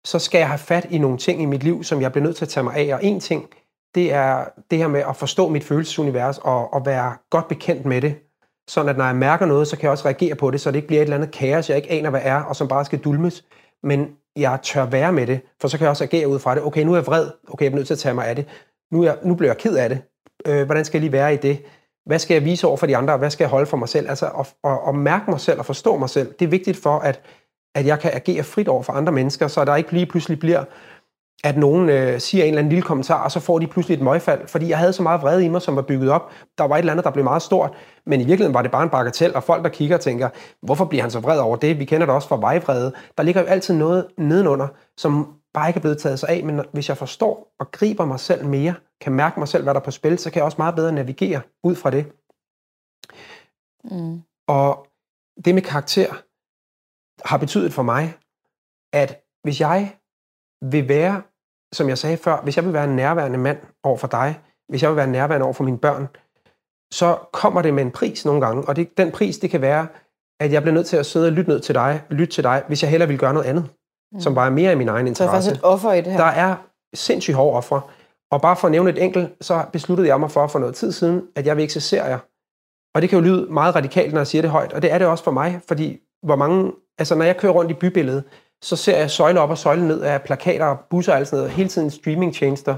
så 0.06 0.20
skal 0.20 0.40
jeg 0.40 0.48
have 0.48 0.58
fat 0.58 0.86
i 0.86 0.98
nogle 0.98 1.18
ting 1.18 1.42
i 1.42 1.46
mit 1.46 1.64
liv, 1.64 1.84
som 1.84 2.02
jeg 2.02 2.12
bliver 2.12 2.24
nødt 2.24 2.36
til 2.36 2.46
at 2.46 2.50
tage 2.50 2.64
mig 2.64 2.76
af. 2.76 2.94
Og 2.94 3.04
en 3.04 3.20
ting, 3.20 3.50
det 3.96 4.14
er 4.14 4.46
det 4.72 4.78
her 4.78 4.88
med 4.88 5.04
at 5.10 5.16
forstå 5.16 5.50
mit 5.50 5.64
følelsesunivers 5.64 6.38
og, 6.38 6.74
og 6.74 6.86
være 6.86 7.18
godt 7.30 7.48
bekendt 7.48 7.86
med 7.86 8.02
det. 8.02 8.16
Sådan 8.68 8.90
at 8.90 8.98
når 8.98 9.06
jeg 9.06 9.16
mærker 9.16 9.46
noget, 9.46 9.68
så 9.68 9.76
kan 9.78 9.84
jeg 9.84 9.92
også 9.92 10.06
reagere 10.06 10.36
på 10.36 10.52
det, 10.52 10.62
så 10.62 10.72
det 10.72 10.76
ikke 10.76 10.88
bliver 10.88 11.02
et 11.02 11.04
eller 11.04 11.16
andet 11.16 11.32
kaos, 11.32 11.70
jeg 11.70 11.78
ikke 11.78 11.92
aner, 11.92 12.10
hvad 12.10 12.22
er, 12.24 12.44
og 12.44 12.56
som 12.56 12.68
bare 12.68 12.86
skal 12.86 13.00
dulmes. 13.00 13.46
Men 13.84 14.10
jeg 14.36 14.60
tør 14.64 14.86
være 14.86 15.14
med 15.14 15.28
det, 15.28 15.42
for 15.62 15.68
så 15.68 15.78
kan 15.78 15.84
jeg 15.84 15.90
også 15.90 16.04
agere 16.04 16.28
ud 16.28 16.40
fra 16.40 16.56
det. 16.56 16.64
Okay, 16.64 16.84
nu 16.84 16.92
er 16.92 16.98
jeg 16.98 17.08
vred. 17.08 17.28
Okay, 17.48 17.66
jeg 17.66 17.72
er 17.72 17.76
nødt 17.76 17.88
til 17.88 17.94
at 17.94 18.00
tage 18.00 18.16
mig 18.16 18.28
af 18.28 18.36
det. 18.36 18.46
Nu, 18.92 19.02
er 19.02 19.06
jeg, 19.06 19.18
nu 19.24 19.36
bliver 19.36 19.50
jeg 19.50 19.58
ked 19.58 19.76
af 19.76 19.90
det. 19.90 20.02
Øh, 20.48 20.66
hvordan 20.66 20.86
skal 20.86 20.98
jeg 20.98 21.02
lige 21.02 21.12
være 21.12 21.34
i 21.34 21.38
det? 21.38 21.66
Hvad 22.06 22.20
skal 22.20 22.36
jeg 22.36 22.46
vise 22.46 22.68
over 22.68 22.78
for 22.78 22.88
de 22.88 22.98
andre? 22.98 23.18
Hvad 23.18 23.30
skal 23.30 23.44
jeg 23.44 23.50
holde 23.50 23.66
for 23.66 23.78
mig 23.78 23.90
selv? 23.90 24.10
Altså 24.10 24.26
at, 24.40 24.54
at, 24.64 24.78
at 24.88 24.96
mærke 24.96 25.32
mig 25.32 25.40
selv 25.40 25.60
og 25.60 25.66
forstå 25.66 25.98
mig 25.98 26.10
selv, 26.10 26.34
det 26.40 26.46
er 26.46 26.50
vigtigt 26.50 26.78
for, 26.78 27.00
at, 27.00 27.22
at 27.76 27.86
jeg 27.86 28.00
kan 28.00 28.12
agere 28.14 28.44
frit 28.44 28.68
over 28.68 28.84
for 28.84 28.94
andre 28.94 29.12
mennesker, 29.14 29.48
så 29.48 29.66
der 29.66 29.76
ikke 29.76 29.92
lige 29.92 30.06
pludselig 30.06 30.40
bliver, 30.40 30.64
at 31.44 31.58
nogen 31.58 31.90
øh, 31.90 32.20
siger 32.20 32.44
en 32.44 32.48
eller 32.48 32.60
anden 32.60 32.70
lille 32.70 32.84
kommentar, 32.84 33.24
og 33.24 33.32
så 33.32 33.40
får 33.40 33.60
de 33.60 33.68
pludselig 33.68 33.96
et 33.96 34.02
møgfald, 34.02 34.48
fordi 34.48 34.70
jeg 34.70 34.78
havde 34.78 34.94
så 34.94 35.04
meget 35.04 35.22
vrede 35.22 35.46
i 35.46 35.50
mig, 35.50 35.62
som 35.62 35.76
var 35.76 35.82
bygget 35.82 36.12
op. 36.12 36.32
Der 36.58 36.64
var 36.64 36.76
et 36.76 36.80
eller 36.80 36.92
andet, 36.92 37.04
der 37.04 37.12
blev 37.12 37.24
meget 37.24 37.42
stort, 37.42 37.72
men 38.06 38.22
i 38.22 38.24
virkeligheden 38.24 38.54
var 38.54 38.62
det 38.62 38.72
bare 38.72 38.84
en 38.84 38.90
bagatel, 38.90 39.36
og 39.36 39.44
folk, 39.44 39.64
der 39.64 39.70
kigger, 39.70 39.98
tænker, 39.98 40.30
hvorfor 40.62 40.86
bliver 40.86 41.02
han 41.02 41.12
så 41.12 41.20
vred 41.20 41.40
over 41.40 41.56
det? 41.56 41.80
Vi 41.80 41.86
kender 41.86 42.06
det 42.06 42.16
også 42.16 42.28
fra 42.28 42.40
vejvrede. 42.40 42.94
Der 43.18 43.24
ligger 43.24 43.42
jo 43.42 43.48
altid 43.48 43.74
noget 43.74 44.08
nedenunder, 44.18 44.68
som 44.98 45.34
bare 45.54 45.70
ikke 45.70 45.78
er 45.78 45.82
blevet 45.82 45.98
taget 45.98 46.20
sig 46.20 46.30
af, 46.30 46.44
men 46.44 46.62
hvis 46.74 46.90
jeg 46.90 46.98
forstår 46.98 47.56
og 47.60 47.72
griber 47.72 48.06
mig 48.06 48.20
selv 48.20 48.46
mere, 48.46 48.74
kan 49.02 49.14
mærke 49.14 49.40
mig 49.40 49.48
selv, 49.48 49.64
hvad 49.64 49.74
der 49.74 49.80
er 49.80 49.84
på 49.84 49.92
spil, 49.92 50.20
så 50.20 50.32
kan 50.32 50.38
jeg 50.38 50.46
også 50.46 50.58
meget 50.58 50.76
bedre 50.76 50.92
navigere 50.92 51.42
ud 51.64 51.76
fra 51.76 51.90
det. 51.90 52.06
Mm. 53.84 54.22
Og 54.48 54.88
det 55.46 55.56
med 55.56 55.62
karakter 55.62 56.14
har 57.26 57.38
betydet 57.38 57.74
for 57.74 57.84
mig, 57.84 58.14
at 58.94 59.24
hvis 59.44 59.62
jeg 59.62 59.96
vil 60.62 60.88
være, 60.88 61.22
som 61.74 61.90
jeg 61.90 61.98
sagde 61.98 62.18
før, 62.18 62.42
hvis 62.44 62.58
jeg 62.58 62.66
vil 62.66 62.74
være 62.74 62.84
en 62.84 62.96
nærværende 62.96 63.38
mand 63.38 63.58
over 63.84 63.98
for 63.98 64.08
dig, 64.08 64.40
hvis 64.70 64.82
jeg 64.82 64.90
vil 64.90 64.98
være 64.98 65.08
nærværende 65.08 65.44
over 65.44 65.54
for 65.54 65.64
mine 65.64 65.78
børn, 65.78 66.08
så 66.94 67.18
kommer 67.34 67.62
det 67.62 67.74
med 67.74 67.84
en 67.84 67.92
pris 67.92 68.26
nogle 68.26 68.46
gange, 68.46 68.68
og 68.68 68.76
det, 68.76 68.98
den 68.98 69.12
pris, 69.12 69.38
det 69.38 69.50
kan 69.50 69.62
være, 69.62 69.88
at 70.40 70.52
jeg 70.52 70.62
bliver 70.62 70.74
nødt 70.74 70.88
til 70.88 70.98
at 70.98 71.06
sidde 71.06 71.28
og 71.28 71.32
lytte 71.32 71.50
ned 71.50 71.60
til 71.60 71.76
dig, 71.76 72.02
lytte 72.10 72.34
til 72.34 72.44
dig, 72.44 72.64
hvis 72.68 72.84
jeg 72.84 72.90
hellere 72.90 73.10
vil 73.10 73.18
gøre 73.18 73.34
noget 73.34 73.48
andet, 73.48 73.70
mm. 74.12 74.20
som 74.20 74.36
bare 74.36 74.46
er 74.46 74.52
mere 74.52 74.72
i 74.72 74.76
min 74.76 74.90
egen 74.90 75.08
interesse. 75.08 75.32
Så 75.32 75.38
er 75.38 75.42
faktisk 75.42 75.56
et 75.56 75.64
offer 75.64 75.94
i 75.94 76.02
det 76.02 76.12
her. 76.12 76.18
Der 76.18 76.26
er 76.26 76.56
sindssygt 76.96 77.36
hårde 77.36 77.58
offer. 77.58 77.92
Og 78.32 78.42
bare 78.42 78.56
for 78.56 78.68
at 78.68 78.72
nævne 78.72 78.90
et 78.90 79.04
enkelt, 79.04 79.30
så 79.42 79.66
besluttede 79.72 80.08
jeg 80.08 80.20
mig 80.20 80.32
for 80.32 80.48
for 80.48 80.60
noget 80.60 80.76
tid 80.76 80.92
siden, 80.92 81.28
at 81.36 81.46
jeg 81.46 81.56
vil 81.56 81.62
ikke 81.62 81.74
se 81.74 81.82
serier. 81.82 82.20
Og 82.96 83.02
det 83.02 83.10
kan 83.10 83.20
jo 83.20 83.26
lyde 83.26 83.54
meget 83.54 83.76
radikalt, 83.76 84.14
når 84.14 84.20
jeg 84.20 84.28
siger 84.28 84.42
det 84.42 84.52
højt, 84.52 84.74
og 84.74 84.82
det 84.82 84.92
er 84.92 84.98
det 84.98 85.08
også 85.08 85.24
for 85.24 85.32
mig, 85.32 85.62
fordi 85.68 86.00
hvor 86.24 86.36
mange, 86.36 86.72
altså 86.98 87.16
når 87.16 87.26
jeg 87.26 87.38
kører 87.38 87.54
rundt 87.54 87.72
i 87.72 87.74
bybilledet, 87.74 88.24
så 88.64 88.76
ser 88.76 88.98
jeg 88.98 89.12
søjle 89.12 89.40
op 89.40 89.50
og 89.50 89.58
søjle 89.58 89.88
ned 89.88 90.02
af 90.02 90.22
plakater, 90.22 90.76
busser 90.90 91.12
og 91.12 91.18
alt 91.18 91.28
sådan 91.28 91.40
noget, 91.40 91.52
hele 91.52 91.70
tiden 91.70 91.92
streamingtjenester, 91.92 92.76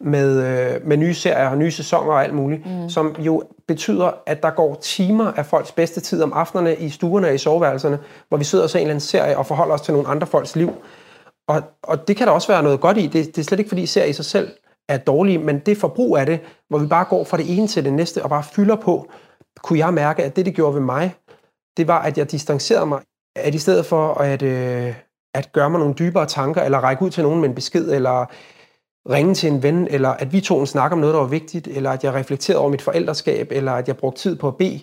med, 0.00 0.42
øh, 0.42 0.86
med 0.86 0.96
nye 0.96 1.14
serier 1.14 1.48
og 1.48 1.58
nye 1.58 1.70
sæsoner 1.70 2.12
og 2.12 2.24
alt 2.24 2.34
muligt, 2.34 2.66
mm. 2.66 2.88
som 2.88 3.16
jo 3.18 3.42
betyder, 3.68 4.10
at 4.26 4.42
der 4.42 4.50
går 4.50 4.74
timer 4.74 5.32
af 5.32 5.46
folks 5.46 5.72
bedste 5.72 6.00
tid 6.00 6.22
om 6.22 6.32
aftenerne 6.32 6.76
i 6.76 6.88
stuerne 6.88 7.26
og 7.26 7.34
i 7.34 7.38
soveværelserne, 7.38 7.98
hvor 8.28 8.38
vi 8.38 8.44
sidder 8.44 8.64
og 8.64 8.70
ser 8.70 8.78
en 8.78 8.82
eller 8.82 8.94
anden 8.94 9.00
serie 9.00 9.38
og 9.38 9.46
forholder 9.46 9.74
os 9.74 9.80
til 9.80 9.94
nogle 9.94 10.08
andre 10.08 10.26
folks 10.26 10.56
liv. 10.56 10.72
Og, 11.48 11.62
og 11.82 12.08
det 12.08 12.16
kan 12.16 12.26
der 12.26 12.32
også 12.32 12.48
være 12.48 12.62
noget 12.62 12.80
godt 12.80 12.98
i. 12.98 13.06
Det, 13.06 13.26
det 13.26 13.38
er 13.38 13.42
slet 13.42 13.58
ikke, 13.58 13.68
fordi 13.68 13.86
serier 13.86 14.08
i 14.08 14.12
sig 14.12 14.24
selv 14.24 14.50
er 14.88 14.98
dårlige, 14.98 15.38
men 15.38 15.58
det 15.58 15.78
forbrug 15.78 16.16
af 16.16 16.26
det, 16.26 16.40
hvor 16.68 16.78
vi 16.78 16.86
bare 16.86 17.04
går 17.04 17.24
fra 17.24 17.36
det 17.36 17.58
ene 17.58 17.66
til 17.66 17.84
det 17.84 17.92
næste 17.92 18.22
og 18.22 18.30
bare 18.30 18.42
fylder 18.42 18.76
på, 18.76 19.10
kunne 19.62 19.78
jeg 19.78 19.94
mærke, 19.94 20.24
at 20.24 20.36
det, 20.36 20.46
det 20.46 20.54
gjorde 20.54 20.74
ved 20.74 20.82
mig, 20.82 21.14
det 21.76 21.88
var, 21.88 22.02
at 22.02 22.18
jeg 22.18 22.30
distancerede 22.30 22.86
mig, 22.86 23.00
at 23.36 23.54
i 23.54 23.58
stedet 23.58 23.86
for 23.86 24.14
at, 24.14 24.42
øh, 24.42 24.94
at 25.34 25.52
gøre 25.52 25.70
mig 25.70 25.78
nogle 25.78 25.94
dybere 25.94 26.26
tanker, 26.26 26.62
eller 26.62 26.78
række 26.78 27.02
ud 27.02 27.10
til 27.10 27.22
nogen 27.22 27.40
med 27.40 27.48
en 27.48 27.54
besked, 27.54 27.92
eller 27.92 28.26
ringe 29.10 29.34
til 29.34 29.52
en 29.52 29.62
ven, 29.62 29.88
eller 29.88 30.08
at 30.08 30.32
vi 30.32 30.40
to 30.40 30.66
snakker 30.66 30.96
om 30.96 31.00
noget, 31.00 31.14
der 31.14 31.20
var 31.20 31.26
vigtigt, 31.26 31.66
eller 31.66 31.90
at 31.90 32.04
jeg 32.04 32.14
reflekterede 32.14 32.60
over 32.60 32.70
mit 32.70 32.82
forældreskab, 32.82 33.48
eller 33.52 33.72
at 33.72 33.88
jeg 33.88 33.96
brugte 33.96 34.20
tid 34.20 34.36
på 34.36 34.48
at 34.48 34.56
bede, 34.56 34.80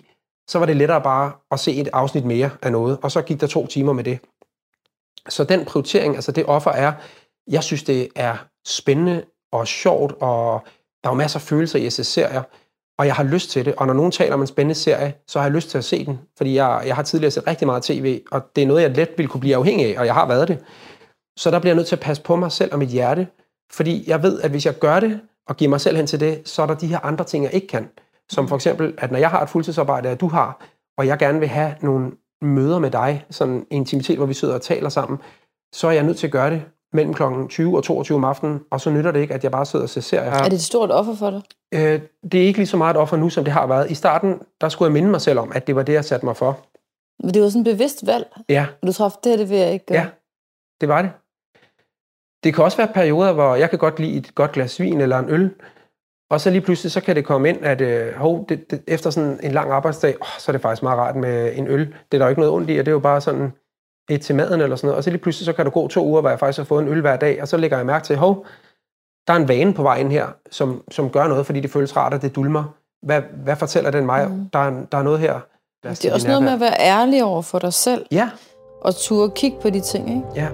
så 0.48 0.58
var 0.58 0.66
det 0.66 0.76
lettere 0.76 1.02
bare 1.02 1.32
at 1.50 1.60
se 1.60 1.74
et 1.74 1.88
afsnit 1.92 2.24
mere 2.24 2.50
af 2.62 2.72
noget, 2.72 2.98
og 3.02 3.10
så 3.10 3.22
gik 3.22 3.40
der 3.40 3.46
to 3.46 3.66
timer 3.66 3.92
med 3.92 4.04
det. 4.04 4.18
Så 5.28 5.44
den 5.44 5.64
prioritering, 5.64 6.14
altså 6.14 6.32
det 6.32 6.44
offer 6.46 6.70
er, 6.70 6.92
jeg 7.50 7.62
synes, 7.62 7.82
det 7.82 8.08
er 8.16 8.36
spændende 8.66 9.24
og 9.52 9.66
sjovt, 9.66 10.12
og 10.20 10.62
der 11.02 11.08
er 11.08 11.12
jo 11.12 11.16
masser 11.16 11.38
af 11.38 11.42
følelser 11.42 11.78
i 11.78 11.90
SS-serier, 11.90 12.42
og 12.98 13.06
jeg 13.06 13.14
har 13.14 13.24
lyst 13.24 13.50
til 13.50 13.64
det. 13.64 13.74
Og 13.74 13.86
når 13.86 13.94
nogen 13.94 14.12
taler 14.12 14.34
om 14.34 14.40
en 14.40 14.46
spændende 14.46 14.74
serie, 14.74 15.14
så 15.26 15.38
har 15.38 15.46
jeg 15.46 15.54
lyst 15.54 15.70
til 15.70 15.78
at 15.78 15.84
se 15.84 16.06
den, 16.06 16.20
fordi 16.36 16.54
jeg, 16.54 16.82
jeg 16.86 16.94
har 16.94 17.02
tidligere 17.02 17.30
set 17.30 17.46
rigtig 17.46 17.66
meget 17.66 17.82
tv, 17.82 18.20
og 18.30 18.42
det 18.56 18.62
er 18.62 18.66
noget, 18.66 18.82
jeg 18.82 18.90
let 18.90 19.10
vil 19.16 19.28
kunne 19.28 19.40
blive 19.40 19.56
afhængig 19.56 19.86
af, 19.86 20.00
og 20.00 20.06
jeg 20.06 20.14
har 20.14 20.28
været 20.28 20.48
det. 20.48 20.58
Så 21.38 21.50
der 21.50 21.58
bliver 21.58 21.70
jeg 21.70 21.76
nødt 21.76 21.86
til 21.86 21.96
at 21.96 22.00
passe 22.00 22.22
på 22.22 22.36
mig 22.36 22.52
selv 22.52 22.72
og 22.72 22.78
mit 22.78 22.88
hjerte, 22.88 23.26
fordi 23.72 24.04
jeg 24.10 24.22
ved, 24.22 24.40
at 24.40 24.50
hvis 24.50 24.66
jeg 24.66 24.78
gør 24.78 25.00
det, 25.00 25.20
og 25.48 25.56
giver 25.56 25.68
mig 25.68 25.80
selv 25.80 25.96
hen 25.96 26.06
til 26.06 26.20
det, 26.20 26.48
så 26.48 26.62
er 26.62 26.66
der 26.66 26.74
de 26.74 26.86
her 26.86 27.04
andre 27.04 27.24
ting, 27.24 27.44
jeg 27.44 27.54
ikke 27.54 27.66
kan. 27.66 27.88
Som 28.30 28.48
for 28.48 28.56
eksempel, 28.56 28.94
at 28.98 29.10
når 29.10 29.18
jeg 29.18 29.30
har 29.30 29.42
et 29.42 29.48
fuldtidsarbejde, 29.48 30.08
at 30.08 30.20
du 30.20 30.28
har, 30.28 30.66
og 30.98 31.06
jeg 31.06 31.18
gerne 31.18 31.38
vil 31.38 31.48
have 31.48 31.74
nogle 31.80 32.10
møder 32.42 32.78
med 32.78 32.90
dig, 32.90 33.24
sådan 33.30 33.54
en 33.54 33.66
intimitet, 33.70 34.16
hvor 34.16 34.26
vi 34.26 34.34
sidder 34.34 34.54
og 34.54 34.62
taler 34.62 34.88
sammen, 34.88 35.18
så 35.74 35.86
er 35.86 35.92
jeg 35.92 36.02
nødt 36.02 36.16
til 36.16 36.26
at 36.26 36.32
gøre 36.32 36.50
det 36.50 36.62
mellem 36.92 37.14
kl. 37.14 37.22
20 37.48 37.76
og 37.76 37.84
22 37.84 38.16
om 38.16 38.24
aftenen, 38.24 38.60
og 38.70 38.80
så 38.80 38.90
nytter 38.90 39.10
det 39.10 39.20
ikke, 39.20 39.34
at 39.34 39.42
jeg 39.44 39.50
bare 39.50 39.66
sidder 39.66 39.82
og 39.82 39.88
ser 39.88 40.00
serier. 40.00 40.30
Er 40.30 40.44
det 40.44 40.52
et 40.52 40.62
stort 40.62 40.90
offer 40.90 41.14
for 41.14 41.30
dig? 41.30 41.42
Øh, 41.74 42.00
det 42.32 42.42
er 42.42 42.44
ikke 42.44 42.58
lige 42.58 42.66
så 42.66 42.76
meget 42.76 42.94
et 42.94 43.00
offer 43.00 43.16
nu, 43.16 43.28
som 43.28 43.44
det 43.44 43.52
har 43.52 43.66
været. 43.66 43.90
I 43.90 43.94
starten, 43.94 44.40
der 44.60 44.68
skulle 44.68 44.86
jeg 44.86 44.92
minde 44.92 45.10
mig 45.10 45.20
selv 45.20 45.38
om, 45.38 45.52
at 45.54 45.66
det 45.66 45.76
var 45.76 45.82
det, 45.82 45.92
jeg 45.92 46.04
satte 46.04 46.26
mig 46.26 46.36
for. 46.36 46.58
Men 47.22 47.34
det 47.34 47.42
var 47.42 47.48
sådan 47.48 47.66
et 47.66 47.76
bevidst 47.76 48.06
valg? 48.06 48.26
Ja. 48.48 48.66
Og 48.82 48.88
du 48.88 48.92
tror, 48.92 49.08
det, 49.24 49.38
det 49.38 49.50
vil 49.50 49.58
jeg 49.58 49.72
ikke 49.72 49.86
gøre? 49.86 49.98
Ja, 49.98 50.06
det 50.80 50.88
var 50.88 51.02
det. 51.02 51.10
Det 52.44 52.54
kan 52.54 52.64
også 52.64 52.76
være 52.76 52.88
perioder, 52.94 53.32
hvor 53.32 53.54
jeg 53.54 53.70
kan 53.70 53.78
godt 53.78 54.00
lide 54.00 54.16
et 54.16 54.34
godt 54.34 54.52
glas 54.52 54.80
vin 54.80 55.00
eller 55.00 55.18
en 55.18 55.30
øl, 55.30 55.50
og 56.32 56.40
så 56.40 56.50
lige 56.50 56.60
pludselig 56.60 56.92
så 56.92 57.00
kan 57.00 57.16
det 57.16 57.24
komme 57.24 57.48
ind, 57.48 57.64
at 57.64 57.80
øh, 57.80 58.14
hov, 58.14 58.46
det, 58.48 58.70
det, 58.70 58.82
efter 58.86 59.10
sådan 59.10 59.40
en 59.42 59.52
lang 59.52 59.70
arbejdsdag, 59.70 60.16
oh, 60.20 60.26
så 60.38 60.50
er 60.50 60.52
det 60.52 60.62
faktisk 60.62 60.82
meget 60.82 60.98
rart 60.98 61.16
med 61.16 61.52
en 61.56 61.68
øl. 61.68 61.86
Det 61.86 61.94
er 62.14 62.18
der 62.18 62.24
jo 62.24 62.28
ikke 62.28 62.40
noget 62.40 62.54
ondt 62.54 62.70
i, 62.70 62.78
og 62.78 62.86
det 62.86 62.90
er 62.90 62.94
jo 62.94 62.98
bare 62.98 63.20
sådan 63.20 63.52
et 64.10 64.20
til 64.20 64.34
maden 64.34 64.60
eller 64.60 64.76
sådan 64.76 64.86
noget. 64.86 64.96
Og 64.96 65.04
så 65.04 65.10
lige 65.10 65.20
pludselig 65.20 65.46
så 65.46 65.52
kan 65.52 65.64
du 65.64 65.70
gå 65.70 65.88
to 65.88 66.06
uger, 66.06 66.20
hvor 66.20 66.30
jeg 66.30 66.38
faktisk 66.38 66.58
har 66.58 66.64
fået 66.64 66.82
en 66.82 66.88
øl 66.88 67.00
hver 67.00 67.16
dag, 67.16 67.42
og 67.42 67.48
så 67.48 67.56
lægger 67.56 67.76
jeg 67.76 67.86
mærke 67.86 68.04
til, 68.04 68.16
hov, 68.16 68.46
der 69.26 69.32
er 69.32 69.36
en 69.36 69.48
vane 69.48 69.74
på 69.74 69.82
vejen 69.82 70.10
her, 70.10 70.26
som, 70.50 70.82
som 70.90 71.10
gør 71.10 71.26
noget, 71.26 71.46
fordi 71.46 71.60
det 71.60 71.70
føles 71.70 71.96
rart, 71.96 72.14
at 72.14 72.22
det 72.22 72.36
dulmer. 72.36 72.64
Hvad, 73.02 73.22
hvad 73.44 73.56
fortæller 73.56 73.90
den 73.90 74.06
mig? 74.06 74.28
Mm. 74.28 74.48
Der, 74.52 74.58
er, 74.58 74.84
der 74.92 74.98
er 74.98 75.02
noget 75.02 75.18
her. 75.18 75.40
Det 75.82 76.04
er 76.04 76.14
også 76.14 76.28
noget 76.28 76.42
med 76.42 76.52
at 76.52 76.60
være 76.60 76.76
ærlig 76.78 77.24
over 77.24 77.42
for 77.42 77.58
dig 77.58 77.72
selv. 77.72 78.06
Ja. 78.10 78.30
Og 78.80 78.94
turde 78.96 79.32
kigge 79.36 79.56
på 79.62 79.70
de 79.70 79.80
ting, 79.80 80.08
ikke? 80.08 80.22
Ja. 80.34 80.48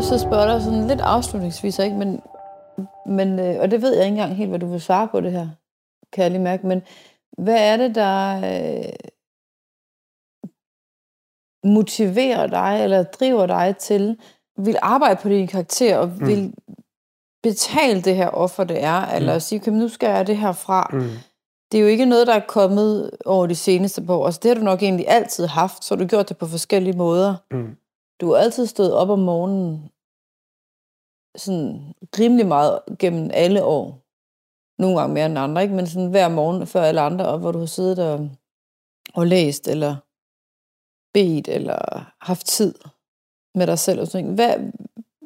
lyst 0.00 0.08
til 0.08 0.14
at 0.14 0.20
spørge 0.20 0.52
dig 0.52 0.62
sådan 0.62 0.86
lidt 0.86 1.00
afslutningsvis, 1.00 1.78
ikke? 1.78 1.96
Men, 1.96 2.20
men, 3.06 3.38
øh, 3.38 3.60
og 3.60 3.70
det 3.70 3.82
ved 3.82 3.94
jeg 3.96 4.04
ikke 4.04 4.14
engang 4.14 4.36
helt, 4.36 4.48
hvad 4.48 4.58
du 4.58 4.66
vil 4.66 4.80
svare 4.80 5.08
på 5.08 5.20
det 5.20 5.32
her, 5.32 5.48
kan 6.12 6.22
jeg 6.22 6.30
lige 6.30 6.42
mærke. 6.42 6.66
Men 6.66 6.82
hvad 7.38 7.72
er 7.72 7.76
det, 7.76 7.94
der 7.94 8.36
øh, 8.36 8.92
motiverer 11.64 12.46
dig, 12.46 12.84
eller 12.84 13.02
driver 13.02 13.46
dig 13.46 13.76
til, 13.76 14.18
vil 14.58 14.76
arbejde 14.82 15.20
på 15.22 15.28
din 15.28 15.46
karakter, 15.46 15.96
og 15.98 16.08
mm. 16.08 16.26
vil 16.26 16.54
betale 17.42 18.02
det 18.02 18.16
her 18.16 18.28
offer, 18.28 18.64
det 18.64 18.82
er, 18.82 19.06
eller 19.06 19.34
mm. 19.34 19.40
sige, 19.40 19.60
okay, 19.60 19.72
nu 19.72 19.88
skal 19.88 20.08
jeg 20.08 20.26
det 20.26 20.36
her 20.36 20.52
fra. 20.52 20.90
Mm. 20.92 21.10
Det 21.72 21.78
er 21.78 21.82
jo 21.82 21.88
ikke 21.88 22.04
noget, 22.04 22.26
der 22.26 22.34
er 22.34 22.46
kommet 22.48 23.10
over 23.26 23.46
de 23.46 23.54
seneste 23.54 24.02
par 24.02 24.14
år. 24.14 24.26
Altså, 24.26 24.40
det 24.42 24.48
har 24.48 24.54
du 24.54 24.64
nok 24.64 24.82
egentlig 24.82 25.08
altid 25.08 25.46
haft, 25.46 25.84
så 25.84 25.94
har 25.94 26.02
du 26.02 26.08
gjort 26.08 26.28
det 26.28 26.38
på 26.38 26.46
forskellige 26.46 26.96
måder. 26.96 27.36
Mm. 27.50 27.76
Du 28.20 28.32
har 28.32 28.36
altid 28.36 28.66
stået 28.66 28.94
op 28.94 29.10
om 29.10 29.18
morgenen 29.18 29.90
sådan 31.36 31.94
rimelig 32.18 32.46
meget 32.46 32.78
gennem 32.98 33.30
alle 33.34 33.64
år. 33.64 33.98
Nogle 34.80 35.00
gange 35.00 35.14
mere 35.14 35.26
end 35.26 35.38
andre, 35.38 35.62
ikke? 35.62 35.74
men 35.74 35.86
sådan 35.86 36.10
hver 36.10 36.28
morgen 36.28 36.66
før 36.66 36.82
alle 36.82 37.00
andre 37.00 37.26
op, 37.26 37.40
hvor 37.40 37.52
du 37.52 37.58
har 37.58 37.66
siddet 37.66 37.98
og, 37.98 38.30
og 39.14 39.26
læst, 39.26 39.68
eller 39.68 39.96
bedt, 41.14 41.48
eller 41.48 42.04
haft 42.20 42.46
tid 42.46 42.74
med 43.54 43.66
dig 43.66 43.78
selv. 43.78 44.00
Og 44.00 44.06
sådan. 44.06 44.34
Hvad, 44.34 44.54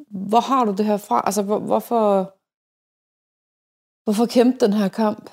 hvor 0.09 0.39
har 0.39 0.65
du 0.65 0.71
det 0.71 0.85
her 0.85 0.97
fra? 0.97 1.21
Altså, 1.25 1.41
hvor, 1.41 1.59
hvorfor, 1.59 2.33
hvorfor 4.03 4.25
kæmpe 4.25 4.65
den 4.65 4.73
her 4.73 4.87
kamp? 4.87 5.29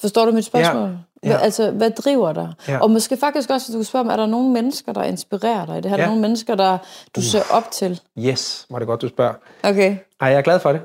Forstår 0.00 0.24
du 0.24 0.32
mit 0.32 0.44
spørgsmål? 0.44 0.88
Ja. 0.88 0.96
Ja. 1.30 1.38
Altså, 1.38 1.70
hvad 1.70 1.90
driver 1.90 2.32
dig? 2.32 2.52
Ja. 2.68 2.78
Og 2.78 2.90
måske 2.90 3.16
faktisk 3.16 3.50
også, 3.50 3.66
hvis 3.66 3.72
du 3.74 3.78
kan 3.78 3.84
spørge 3.84 4.04
mig, 4.04 4.12
er 4.12 4.16
der 4.16 4.26
nogle 4.26 4.50
mennesker, 4.50 4.92
der 4.92 5.02
inspirerer 5.02 5.66
dig? 5.66 5.82
Det 5.82 5.90
her? 5.90 5.96
Ja. 5.96 6.02
Er 6.02 6.06
der 6.06 6.10
nogle 6.10 6.22
mennesker, 6.22 6.54
der 6.54 6.78
du 7.14 7.20
uh. 7.20 7.24
ser 7.24 7.42
op 7.50 7.70
til? 7.70 8.00
Yes, 8.18 8.66
var 8.70 8.78
det 8.78 8.88
godt, 8.88 9.02
du 9.02 9.08
spørger. 9.08 9.34
Okay. 9.62 9.96
Ej, 10.20 10.28
jeg 10.28 10.38
er 10.38 10.42
glad 10.42 10.60
for 10.60 10.72
det. 10.72 10.80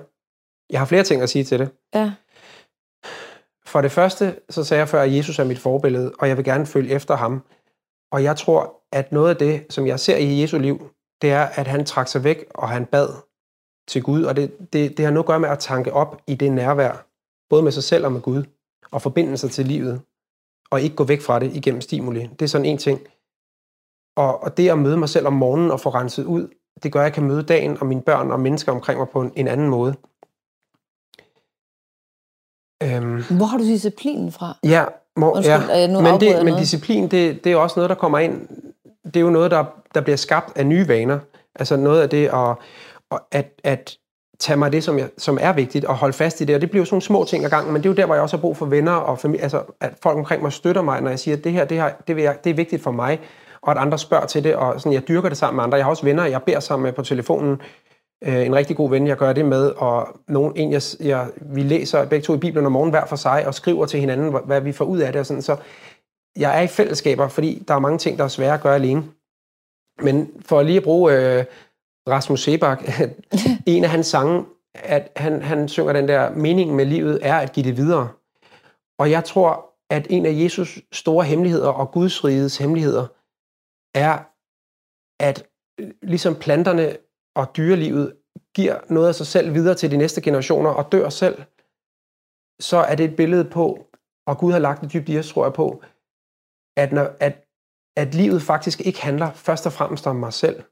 Jeg 0.70 0.80
har 0.80 0.86
flere 0.86 1.04
ting 1.04 1.22
at 1.22 1.30
sige 1.30 1.44
til 1.44 1.60
det. 1.60 1.70
Ja. 1.94 2.14
For 3.66 3.82
det 3.82 3.92
første, 3.92 4.40
så 4.50 4.64
sagde 4.64 4.80
jeg 4.80 4.90
før, 4.90 5.02
at 5.02 5.16
Jesus 5.16 5.40
er 5.40 5.44
mit 5.44 5.60
forbillede, 5.60 6.14
og 6.20 6.28
jeg 6.28 6.38
vil 6.38 6.46
gerne 6.46 6.66
følge 6.66 6.94
efter 6.94 7.16
ham. 7.16 7.44
Og 8.12 8.24
jeg 8.24 8.38
tror, 8.38 8.82
at 8.92 9.12
noget 9.12 9.30
af 9.30 9.36
det, 9.36 9.66
som 9.70 9.88
jeg 9.88 10.00
ser 10.00 10.18
i 10.18 10.42
Jesu 10.42 10.58
liv, 10.58 10.90
det 11.22 11.32
er, 11.32 11.46
at 11.46 11.68
han 11.68 11.86
trak 11.86 12.08
sig 12.08 12.24
væk, 12.24 12.46
og 12.50 12.70
han 12.70 12.86
bad 12.86 13.10
til 13.88 14.04
Gud. 14.04 14.24
Og 14.24 14.36
det, 14.36 14.74
det, 14.74 14.98
det 14.98 15.06
har 15.06 15.12
noget 15.12 15.24
at 15.24 15.28
gøre 15.28 15.40
med 15.40 15.50
at 15.50 15.60
tanke 15.60 15.94
op 15.94 16.22
i 16.28 16.36
det 16.36 16.52
nærvær, 16.52 17.06
både 17.50 17.64
med 17.64 17.72
sig 17.72 17.84
selv 17.84 18.06
og 18.06 18.12
med 18.12 18.22
Gud, 18.22 18.44
og 18.92 19.02
forbinde 19.02 19.38
sig 19.38 19.52
til 19.52 19.66
livet 19.66 20.02
og 20.72 20.82
ikke 20.82 20.96
gå 20.96 21.04
væk 21.04 21.22
fra 21.22 21.40
det 21.40 21.56
igennem 21.56 21.82
stimuli. 21.82 22.20
Det 22.20 22.42
er 22.42 22.48
sådan 22.48 22.66
en 22.66 22.78
ting. 22.78 23.00
Og, 24.18 24.44
og 24.44 24.58
det 24.58 24.70
at 24.70 24.80
møde 24.80 24.98
mig 24.98 25.10
selv 25.10 25.28
om 25.28 25.34
morgenen 25.34 25.72
og 25.72 25.80
få 25.80 25.90
renset 25.90 26.26
ud, 26.26 26.48
det 26.84 26.92
gør, 26.92 27.00
at 27.00 27.04
jeg 27.04 27.14
kan 27.14 27.24
møde 27.24 27.44
dagen 27.44 27.78
og 27.80 27.86
mine 27.86 28.02
børn 28.02 28.32
og 28.32 28.40
mennesker 28.40 28.72
omkring 28.72 29.00
mig 29.00 29.10
på 29.10 29.22
en, 29.22 29.32
en 29.36 29.48
anden 29.48 29.70
måde. 29.70 29.96
Øhm, 32.84 33.24
Hvor 33.30 33.46
har 33.46 33.58
du 33.58 33.64
disciplinen 33.64 34.32
fra? 34.32 34.58
Ja, 34.64 34.86
må, 35.16 35.40
ja. 35.44 35.60
men, 36.02 36.20
det, 36.20 36.46
men 36.46 36.56
disciplin, 36.58 37.08
det, 37.08 37.44
det 37.44 37.52
er 37.52 37.56
også 37.56 37.74
noget, 37.80 37.90
der 37.90 37.96
kommer 37.96 38.20
ind. 38.20 38.48
Det 39.06 39.16
er 39.16 39.22
jo 39.22 39.30
noget, 39.30 39.52
der, 39.52 39.64
der 39.96 40.02
bliver 40.02 40.18
skabt 40.18 40.58
af 40.58 40.66
nye 40.66 40.88
vaner. 40.88 41.20
Altså 41.56 41.76
noget 41.76 42.02
af 42.02 42.10
det, 42.10 42.30
at, 42.34 42.56
at, 43.32 43.52
at 43.64 43.98
tage 44.40 44.58
mig 44.58 44.72
det, 44.72 44.84
som, 44.84 45.00
jeg, 45.00 45.10
som 45.18 45.38
er 45.42 45.54
vigtigt, 45.54 45.86
og 45.86 45.96
holde 45.96 46.14
fast 46.14 46.42
i 46.42 46.46
det. 46.46 46.56
Og 46.56 46.62
det 46.62 46.70
bliver 46.70 46.82
jo 46.82 46.86
sådan 46.86 46.94
nogle 46.94 47.02
små 47.02 47.24
ting 47.24 47.46
ad 47.46 47.50
gangen, 47.50 47.74
men 47.74 47.84
det 47.84 47.90
er 47.90 47.94
jo 47.94 47.96
der, 47.96 48.06
hvor 48.06 48.16
jeg 48.16 48.22
også 48.22 48.38
har 48.38 48.42
brug 48.42 48.58
for 48.58 48.66
venner 48.66 48.92
og 48.92 49.20
familie, 49.20 49.44
altså 49.44 49.62
at 49.82 49.94
folk 50.04 50.18
omkring 50.18 50.42
mig 50.42 50.54
støtter 50.54 50.82
mig, 50.82 51.02
når 51.02 51.10
jeg 51.10 51.20
siger, 51.20 51.38
at 51.38 51.44
det 51.44 51.52
her, 51.52 51.66
det 51.66 51.78
her 51.78 51.90
det, 52.08 52.16
vil 52.16 52.24
jeg, 52.24 52.38
det 52.44 52.50
er 52.50 52.54
vigtigt 52.54 52.84
for 52.84 52.92
mig, 52.92 53.20
og 53.62 53.72
at 53.72 53.78
andre 53.78 53.98
spørger 53.98 54.26
til 54.26 54.44
det, 54.44 54.56
og 54.56 54.82
sådan, 54.82 54.94
jeg 54.94 55.08
dyrker 55.08 55.30
det 55.30 55.38
sammen 55.38 55.56
med 55.56 55.64
andre. 55.64 55.78
Jeg 55.78 55.86
har 55.86 55.90
også 55.90 56.04
venner, 56.04 56.26
jeg 56.26 56.44
beder 56.44 56.60
sammen 56.60 56.84
med 56.84 56.94
på 56.94 57.02
telefonen, 57.02 57.62
øh, 58.24 58.46
en 58.46 58.56
rigtig 58.56 58.78
god 58.78 58.90
ven, 58.90 59.08
jeg 59.08 59.18
gør 59.18 59.34
det 59.34 59.46
med, 59.46 59.68
og 59.68 60.08
nogen, 60.28 60.54
en, 60.56 60.72
jeg, 60.72 60.82
jeg, 61.00 61.30
vi 61.42 61.64
læser 61.64 62.06
begge 62.06 62.26
to 62.26 62.36
i 62.36 62.38
Bibelen 62.38 62.66
om 62.66 62.72
morgenen 62.72 62.92
hver 62.92 63.06
for 63.06 63.16
sig, 63.16 63.48
og 63.48 63.54
skriver 63.54 63.86
til 63.86 64.00
hinanden, 64.00 64.36
hvad 64.46 64.62
vi 64.62 64.72
får 64.72 64.86
ud 64.86 65.00
af 65.00 65.12
det. 65.12 65.20
Og 65.20 65.26
sådan. 65.26 65.42
Så 65.42 65.58
jeg 66.38 66.58
er 66.58 66.62
i 66.62 66.68
fællesskaber, 66.68 67.28
fordi 67.28 67.64
der 67.68 67.74
er 67.74 67.80
mange 67.80 67.98
ting, 67.98 68.18
der 68.18 68.24
er 68.24 68.28
svære 68.28 68.54
at 68.54 68.62
gøre 68.62 68.76
alene. 68.76 69.04
Men 70.02 70.32
for 70.46 70.62
lige 70.62 70.78
at 70.78 70.84
bruge 70.84 71.14
øh, 71.14 71.46
Rasmus 72.10 72.44
Sebak, 72.44 72.84
en 73.66 73.84
af 73.84 73.90
hans 73.90 74.08
sange, 74.08 74.46
at 74.76 75.12
han, 75.16 75.42
han 75.42 75.68
synger 75.68 75.94
den 75.94 76.08
der, 76.08 76.30
meningen 76.30 76.76
med 76.76 76.86
livet 76.86 77.20
er 77.22 77.36
at 77.36 77.52
give 77.52 77.66
det 77.66 77.78
videre. 77.78 78.10
Og 79.00 79.12
jeg 79.12 79.24
tror, 79.24 79.66
at 79.90 80.08
en 80.10 80.26
af 80.26 80.32
Jesus 80.34 80.80
store 80.92 81.26
hemmeligheder 81.26 81.70
og 81.70 81.92
Guds 81.92 82.26
rigets 82.26 82.58
hemmeligheder 82.58 83.08
er, 83.96 84.20
at 85.20 85.48
øh, 85.80 85.92
ligesom 86.02 86.36
planterne 86.36 86.98
og 87.36 87.58
dyrelivet 87.58 88.14
giver 88.56 88.80
noget 88.90 89.08
af 89.08 89.16
sig 89.16 89.28
selv 89.28 89.54
videre 89.54 89.76
til 89.76 89.92
de 89.92 89.98
næste 89.98 90.22
generationer 90.22 90.70
og 90.70 90.92
dør 90.92 91.10
selv, 91.10 91.44
så 92.60 92.78
er 92.78 92.96
det 92.96 93.04
et 93.04 93.16
billede 93.16 93.46
på, 93.46 93.88
og 94.28 94.38
Gud 94.38 94.52
har 94.52 94.60
lagt 94.60 94.82
det 94.82 94.94
dybt 94.94 95.10
i 95.10 95.20
os, 95.20 95.30
tror 95.30 95.46
jeg 95.46 95.54
på, 95.54 95.84
at, 96.78 96.92
når, 96.92 97.10
at, 97.20 97.46
at 97.98 98.16
livet 98.16 98.42
faktisk 98.42 98.82
ikke 98.82 99.02
handler 99.02 99.32
først 99.34 99.66
og 99.66 99.74
fremmest 99.74 100.08
om 100.08 100.16
mig 100.16 100.34
selv. 100.34 100.64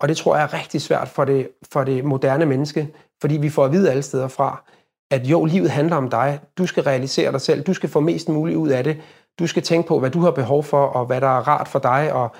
Og 0.00 0.08
det 0.08 0.16
tror 0.16 0.36
jeg 0.36 0.44
er 0.44 0.54
rigtig 0.54 0.82
svært 0.82 1.08
for 1.08 1.24
det, 1.24 1.50
for 1.72 1.84
det 1.84 2.04
moderne 2.04 2.46
menneske, 2.46 2.94
fordi 3.20 3.36
vi 3.36 3.50
får 3.50 3.64
at 3.64 3.72
vide 3.72 3.90
alle 3.90 4.02
steder 4.02 4.28
fra, 4.28 4.70
at 5.10 5.26
jo, 5.26 5.44
livet 5.44 5.70
handler 5.70 5.96
om 5.96 6.10
dig. 6.10 6.40
Du 6.58 6.66
skal 6.66 6.82
realisere 6.82 7.32
dig 7.32 7.40
selv. 7.40 7.62
Du 7.62 7.74
skal 7.74 7.88
få 7.88 8.00
mest 8.00 8.28
muligt 8.28 8.56
ud 8.56 8.68
af 8.68 8.84
det. 8.84 9.02
Du 9.38 9.46
skal 9.46 9.62
tænke 9.62 9.88
på, 9.88 9.98
hvad 9.98 10.10
du 10.10 10.20
har 10.20 10.30
behov 10.30 10.64
for, 10.64 10.86
og 10.86 11.06
hvad 11.06 11.20
der 11.20 11.26
er 11.26 11.48
rart 11.48 11.68
for 11.68 11.78
dig, 11.78 12.12
og 12.12 12.30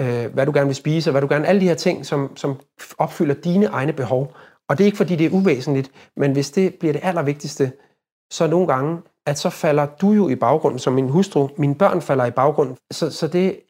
øh, 0.00 0.34
hvad 0.34 0.46
du 0.46 0.52
gerne 0.52 0.66
vil 0.66 0.76
spise, 0.76 1.10
og 1.10 1.12
hvad 1.12 1.20
du 1.20 1.28
gerne... 1.28 1.46
Alle 1.46 1.60
de 1.60 1.66
her 1.66 1.74
ting, 1.74 2.06
som, 2.06 2.36
som 2.36 2.60
opfylder 2.98 3.34
dine 3.34 3.66
egne 3.66 3.92
behov. 3.92 4.34
Og 4.68 4.78
det 4.78 4.84
er 4.84 4.86
ikke, 4.86 4.96
fordi 4.96 5.16
det 5.16 5.26
er 5.26 5.30
uvæsentligt, 5.30 5.90
men 6.16 6.32
hvis 6.32 6.50
det 6.50 6.74
bliver 6.74 6.92
det 6.92 7.00
allervigtigste, 7.04 7.72
så 8.32 8.46
nogle 8.46 8.66
gange, 8.66 9.02
at 9.26 9.38
så 9.38 9.50
falder 9.50 9.86
du 9.86 10.12
jo 10.12 10.28
i 10.28 10.34
baggrunden 10.34 10.78
som 10.78 10.92
min 10.92 11.08
hustru. 11.08 11.48
Mine 11.56 11.74
børn 11.74 12.02
falder 12.02 12.24
i 12.24 12.30
baggrunden. 12.30 12.76
Så, 12.90 13.10
så 13.10 13.28
det 13.28 13.60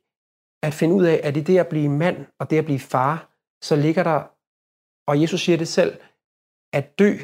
at 0.62 0.75
finde 0.75 0.95
ud 0.95 1.05
af, 1.05 1.21
at 1.25 1.37
i 1.37 1.41
det 1.41 1.59
at 1.59 1.66
blive 1.66 1.89
mand 1.89 2.16
og 2.41 2.51
det 2.51 2.59
at 2.59 2.64
blive 2.64 2.79
far, 2.79 3.29
så 3.62 3.77
ligger 3.77 4.03
der, 4.03 4.23
og 5.11 5.23
Jesus 5.23 5.41
siger 5.41 5.59
det 5.59 5.69
selv, 5.69 5.99
at 6.73 6.99
dø 6.99 7.16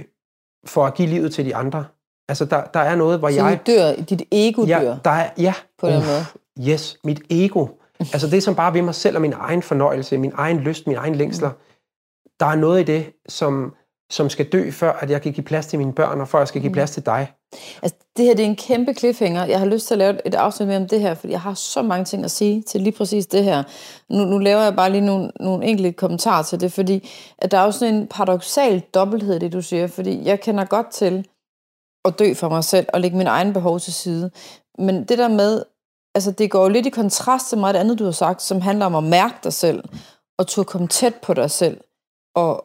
for 0.66 0.86
at 0.86 0.94
give 0.94 1.08
livet 1.08 1.32
til 1.32 1.44
de 1.44 1.56
andre. 1.56 1.86
Altså, 2.28 2.44
der, 2.44 2.64
der 2.64 2.80
er 2.80 2.96
noget, 2.96 3.18
hvor 3.18 3.30
så 3.30 3.34
jeg... 3.34 3.60
Så 3.66 3.72
dør, 3.72 4.04
dit 4.04 4.22
ego 4.32 4.64
ja, 4.64 4.80
dør? 4.80 4.98
Der 5.04 5.10
er, 5.10 5.30
ja. 5.38 5.54
På 5.78 5.86
den 5.86 5.94
måde? 5.94 6.24
Yes, 6.70 6.98
mit 7.04 7.22
ego. 7.30 7.66
Altså 8.00 8.30
det, 8.30 8.42
som 8.42 8.54
bare 8.54 8.74
ved 8.74 8.82
mig 8.82 8.94
selv 8.94 9.16
og 9.16 9.22
min 9.22 9.32
egen 9.32 9.62
fornøjelse, 9.62 10.18
min 10.18 10.32
egen 10.34 10.58
lyst, 10.58 10.86
min 10.86 10.96
egen 10.96 11.14
længsler. 11.14 11.50
Der 12.40 12.46
er 12.46 12.54
noget 12.54 12.80
i 12.80 12.84
det, 12.84 13.12
som, 13.28 13.74
som 14.10 14.30
skal 14.30 14.46
dø, 14.46 14.70
før 14.70 14.92
at 14.92 15.10
jeg 15.10 15.22
kan 15.22 15.32
give 15.32 15.44
plads 15.44 15.66
til 15.66 15.78
mine 15.78 15.92
børn, 15.92 16.20
og 16.20 16.28
før 16.28 16.38
jeg 16.38 16.48
skal 16.48 16.60
give 16.60 16.68
mm. 16.68 16.74
plads 16.74 16.90
til 16.90 17.06
dig. 17.06 17.32
Altså, 17.82 17.98
det 18.16 18.24
her 18.24 18.34
det 18.34 18.44
er 18.44 18.48
en 18.48 18.56
kæmpe 18.56 18.94
cliffhanger. 18.94 19.44
Jeg 19.44 19.58
har 19.58 19.66
lyst 19.66 19.86
til 19.86 19.94
at 19.94 19.98
lave 19.98 20.26
et 20.26 20.34
afsnit 20.34 20.68
med 20.68 20.76
om 20.76 20.88
det 20.88 21.00
her, 21.00 21.14
fordi 21.14 21.32
jeg 21.32 21.40
har 21.40 21.54
så 21.54 21.82
mange 21.82 22.04
ting 22.04 22.24
at 22.24 22.30
sige 22.30 22.62
til 22.62 22.80
lige 22.80 22.92
præcis 22.92 23.26
det 23.26 23.44
her. 23.44 23.62
Nu, 24.08 24.24
nu 24.24 24.38
laver 24.38 24.62
jeg 24.62 24.76
bare 24.76 24.90
lige 24.90 25.06
nogle, 25.06 25.30
nogle 25.40 25.64
enkelte 25.64 25.92
kommentarer 25.92 26.42
til 26.42 26.60
det, 26.60 26.72
fordi 26.72 27.08
at 27.38 27.50
der 27.50 27.58
er 27.58 27.64
jo 27.64 27.70
sådan 27.70 27.94
en 27.94 28.06
paradoxal 28.06 28.80
dobbelthed, 28.94 29.40
det 29.40 29.52
du 29.52 29.62
siger, 29.62 29.86
fordi 29.86 30.24
jeg 30.24 30.40
kender 30.40 30.64
godt 30.64 30.90
til 30.90 31.26
at 32.04 32.18
dø 32.18 32.34
for 32.34 32.48
mig 32.48 32.64
selv 32.64 32.86
og 32.92 33.00
lægge 33.00 33.16
min 33.16 33.26
egen 33.26 33.52
behov 33.52 33.80
til 33.80 33.92
side. 33.92 34.30
Men 34.78 35.04
det 35.04 35.18
der 35.18 35.28
med, 35.28 35.62
altså 36.14 36.30
det 36.30 36.50
går 36.50 36.62
jo 36.62 36.68
lidt 36.68 36.86
i 36.86 36.90
kontrast 36.90 37.48
til 37.48 37.58
meget 37.58 37.76
andet, 37.76 37.98
du 37.98 38.04
har 38.04 38.12
sagt, 38.12 38.42
som 38.42 38.60
handler 38.60 38.86
om 38.86 38.94
at 38.94 39.04
mærke 39.04 39.34
dig 39.44 39.52
selv, 39.52 39.84
og 40.38 40.46
turde 40.46 40.66
komme 40.66 40.88
tæt 40.88 41.14
på 41.14 41.34
dig 41.34 41.50
selv, 41.50 41.80
og, 42.34 42.64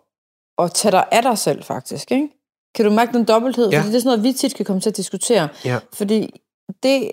og 0.57 0.73
tage 0.73 0.91
dig 0.91 1.05
af 1.11 1.21
dig 1.21 1.37
selv 1.37 1.63
faktisk, 1.63 2.11
ikke? 2.11 2.29
Kan 2.75 2.85
du 2.85 2.91
mærke 2.91 3.13
den 3.13 3.25
dobbelthed? 3.25 3.69
Ja. 3.69 3.79
Fordi 3.79 3.89
det 3.89 3.95
er 3.95 3.99
sådan 3.99 4.17
noget, 4.17 4.23
vi 4.23 4.33
tit 4.33 4.55
kan 4.55 4.65
komme 4.65 4.81
til 4.81 4.89
at 4.89 4.97
diskutere. 4.97 5.49
Ja. 5.65 5.79
Fordi 5.93 6.41
det, 6.83 7.11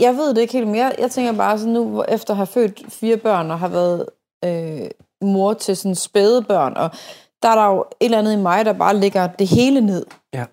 jeg 0.00 0.16
ved 0.16 0.34
det 0.34 0.40
ikke 0.40 0.52
helt, 0.52 0.66
men 0.66 0.76
jeg, 0.76 1.10
tænker 1.10 1.32
bare 1.32 1.58
sådan 1.58 1.72
nu, 1.72 2.02
efter 2.02 2.30
at 2.34 2.36
have 2.36 2.46
født 2.46 2.82
fire 2.88 3.16
børn 3.16 3.50
og 3.50 3.58
har 3.58 3.68
været 3.68 4.06
øh, 4.44 4.90
mor 5.22 5.54
til 5.54 5.76
sådan 5.76 5.94
spæde 5.94 6.42
børn, 6.42 6.76
og 6.76 6.90
der 7.42 7.48
er 7.48 7.54
der 7.54 7.66
jo 7.66 7.80
et 7.80 8.04
eller 8.04 8.18
andet 8.18 8.32
i 8.32 8.36
mig, 8.36 8.64
der 8.64 8.72
bare 8.72 8.96
lægger 8.96 9.26
det 9.26 9.48
hele 9.48 9.80
ned. 9.80 10.06
Ja. 10.34 10.44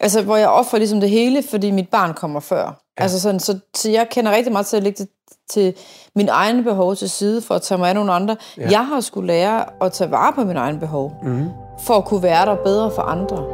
Altså, 0.00 0.22
hvor 0.22 0.36
jeg 0.36 0.48
offrer 0.48 0.78
ligesom 0.78 1.00
det 1.00 1.10
hele, 1.10 1.42
fordi 1.42 1.70
mit 1.70 1.88
barn 1.88 2.14
kommer 2.14 2.40
før. 2.40 2.83
Ja. 2.98 3.02
Altså 3.02 3.20
sådan, 3.20 3.40
så, 3.40 3.58
så 3.76 3.90
jeg 3.90 4.06
kender 4.10 4.32
rigtig 4.32 4.52
meget 4.52 4.66
til 4.66 4.76
at 4.76 4.82
lægge 4.82 5.04
det 5.04 5.08
til 5.50 5.74
min 6.16 6.28
egen 6.28 6.64
behov 6.64 6.96
til 6.96 7.10
side, 7.10 7.42
for 7.42 7.54
at 7.54 7.62
tage 7.62 7.78
mig 7.78 7.88
af 7.88 7.94
nogle 7.94 8.12
andre. 8.12 8.36
Ja. 8.58 8.68
Jeg 8.70 8.86
har 8.86 9.00
skulle 9.00 9.26
lære 9.26 9.64
at 9.80 9.92
tage 9.92 10.10
vare 10.10 10.32
på 10.32 10.44
min 10.44 10.56
egen 10.56 10.78
behov, 10.78 11.12
mm. 11.22 11.48
for 11.86 11.94
at 11.94 12.04
kunne 12.04 12.22
være 12.22 12.46
der 12.46 12.56
bedre 12.64 12.90
for 12.90 13.02
andre. 13.02 13.44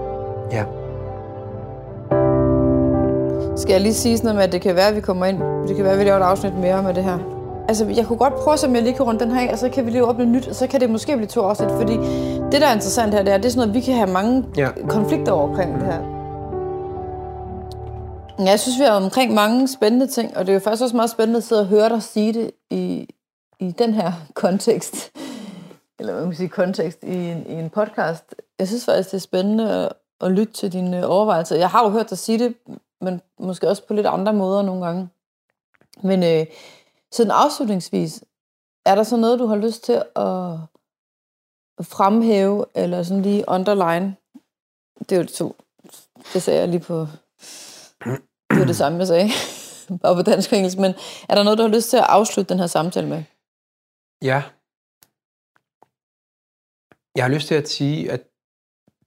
Ja. 0.52 0.64
Skal 3.56 3.72
jeg 3.72 3.80
lige 3.80 3.94
sige 3.94 4.16
sådan 4.16 4.26
noget 4.26 4.36
med, 4.36 4.44
at 4.44 4.52
det 4.52 4.60
kan 4.60 4.76
være, 4.76 4.88
at 4.88 4.96
vi 4.96 5.00
kommer 5.00 5.26
ind, 5.26 5.38
det 5.68 5.76
kan 5.76 5.84
være, 5.84 5.92
at 5.92 5.98
vi 5.98 6.04
laver 6.04 6.16
et 6.16 6.22
afsnit 6.22 6.54
mere 6.54 6.82
med 6.82 6.94
det 6.94 7.04
her. 7.04 7.18
Altså, 7.68 7.86
jeg 7.86 8.06
kunne 8.06 8.18
godt 8.18 8.34
prøve, 8.34 8.56
som 8.56 8.74
jeg 8.74 8.82
lige 8.82 8.94
kan 8.94 9.06
runde 9.06 9.20
den 9.20 9.30
her 9.30 9.48
af, 9.48 9.52
og 9.52 9.58
så 9.58 9.68
kan 9.68 9.86
vi 9.86 9.90
lige 9.90 10.04
åbne 10.04 10.24
nyt, 10.24 10.48
og 10.48 10.54
så 10.54 10.66
kan 10.66 10.80
det 10.80 10.90
måske 10.90 11.16
blive 11.16 11.28
to 11.28 11.40
afsnit, 11.40 11.70
fordi 11.70 11.96
det, 12.52 12.60
der 12.60 12.66
er 12.66 12.74
interessant 12.74 13.14
her, 13.14 13.22
det 13.22 13.32
er, 13.32 13.36
det 13.36 13.46
er 13.46 13.50
sådan 13.50 13.68
noget, 13.68 13.74
vi 13.74 13.80
kan 13.80 13.94
have 13.94 14.10
mange 14.10 14.44
ja. 14.56 14.68
konflikter 14.88 15.32
over 15.32 15.48
omkring 15.48 15.74
det 15.74 15.82
her. 15.82 16.19
Ja, 18.40 18.50
jeg 18.50 18.60
synes, 18.60 18.78
vi 18.78 18.84
har 18.84 18.92
omkring 18.92 19.34
mange 19.34 19.68
spændende 19.68 20.06
ting, 20.06 20.36
og 20.36 20.46
det 20.46 20.52
er 20.52 20.54
jo 20.54 20.60
faktisk 20.60 20.82
også 20.82 20.96
meget 20.96 21.10
spændende 21.10 21.36
at 21.36 21.44
sidde 21.44 21.60
og 21.60 21.66
høre 21.66 21.88
dig 21.88 22.02
sige 22.02 22.32
det 22.32 22.50
i, 22.70 23.08
i 23.58 23.70
den 23.70 23.94
her 23.94 24.12
kontekst, 24.34 25.12
eller 25.98 26.12
hvad 26.12 26.22
man 26.22 26.30
kan 26.30 26.36
sige, 26.36 26.48
kontekst 26.48 27.02
i 27.02 27.14
en, 27.14 27.46
i 27.46 27.52
en 27.52 27.70
podcast. 27.70 28.34
Jeg 28.58 28.68
synes 28.68 28.84
faktisk, 28.84 29.10
det 29.10 29.16
er 29.16 29.20
spændende 29.20 29.84
at, 29.84 29.92
at 30.20 30.32
lytte 30.32 30.52
til 30.52 30.72
dine 30.72 30.98
øh, 30.98 31.10
overvejelser. 31.10 31.56
Jeg 31.56 31.70
har 31.70 31.84
jo 31.84 31.90
hørt 31.90 32.10
dig 32.10 32.18
sige 32.18 32.38
det, 32.38 32.56
men 33.00 33.20
måske 33.38 33.68
også 33.68 33.86
på 33.86 33.94
lidt 33.94 34.06
andre 34.06 34.32
måder 34.32 34.62
nogle 34.62 34.86
gange. 34.86 35.08
Men 36.02 36.22
øh, 36.22 36.46
sådan 37.12 37.30
afslutningsvis, 37.30 38.24
er 38.86 38.94
der 38.94 39.02
så 39.02 39.16
noget, 39.16 39.38
du 39.38 39.46
har 39.46 39.56
lyst 39.56 39.84
til 39.84 40.02
at 40.16 40.58
fremhæve, 41.82 42.64
eller 42.74 43.02
sådan 43.02 43.22
lige 43.22 43.44
underline? 43.48 44.16
Det 44.98 45.12
er 45.12 45.16
jo 45.16 45.22
det 45.22 45.32
to. 45.32 45.56
Det 46.32 46.42
sagde 46.42 46.60
jeg 46.60 46.68
lige 46.68 46.80
på... 46.80 47.06
Det 48.60 48.66
var 48.66 48.72
det 48.72 48.76
samme, 48.76 48.98
jeg 48.98 49.06
sagde. 49.06 49.28
Bare 50.02 50.14
på 50.14 50.22
dansk 50.22 50.52
og 50.52 50.58
engelsk. 50.58 50.78
Men 50.78 50.94
er 51.28 51.34
der 51.34 51.42
noget, 51.42 51.58
du 51.58 51.62
har 51.62 51.74
lyst 51.74 51.90
til 51.90 51.96
at 51.96 52.06
afslutte 52.08 52.48
den 52.48 52.58
her 52.58 52.66
samtale 52.66 53.08
med? 53.08 53.22
Ja. 54.22 54.42
Jeg 57.16 57.24
har 57.24 57.34
lyst 57.34 57.48
til 57.48 57.54
at 57.54 57.68
sige, 57.68 58.12
at 58.12 58.22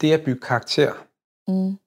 det 0.02 0.14
at 0.14 0.26
bygge 0.26 0.42
karakter, 0.42 0.94
mm. 1.48 1.78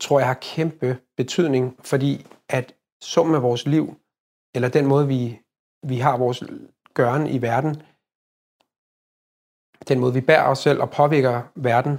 tror 0.00 0.18
jeg 0.18 0.28
har 0.28 0.38
kæmpe 0.40 0.98
betydning, 1.16 1.76
fordi 1.84 2.26
at 2.48 2.74
summen 3.02 3.34
af 3.34 3.42
vores 3.42 3.66
liv, 3.66 4.00
eller 4.54 4.68
den 4.68 4.86
måde, 4.86 5.08
vi, 5.08 5.40
vi 5.82 5.98
har 5.98 6.16
vores 6.16 6.42
gøren 6.94 7.26
i 7.26 7.42
verden, 7.42 7.82
den 9.88 10.00
måde, 10.00 10.14
vi 10.14 10.20
bærer 10.20 10.48
os 10.48 10.58
selv 10.58 10.80
og 10.80 10.90
påvirker 10.90 11.42
verden, 11.54 11.92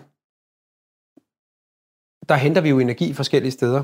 der 2.29 2.35
henter 2.35 2.61
vi 2.61 2.69
jo 2.69 2.79
energi 2.79 3.13
forskellige 3.13 3.51
steder. 3.51 3.83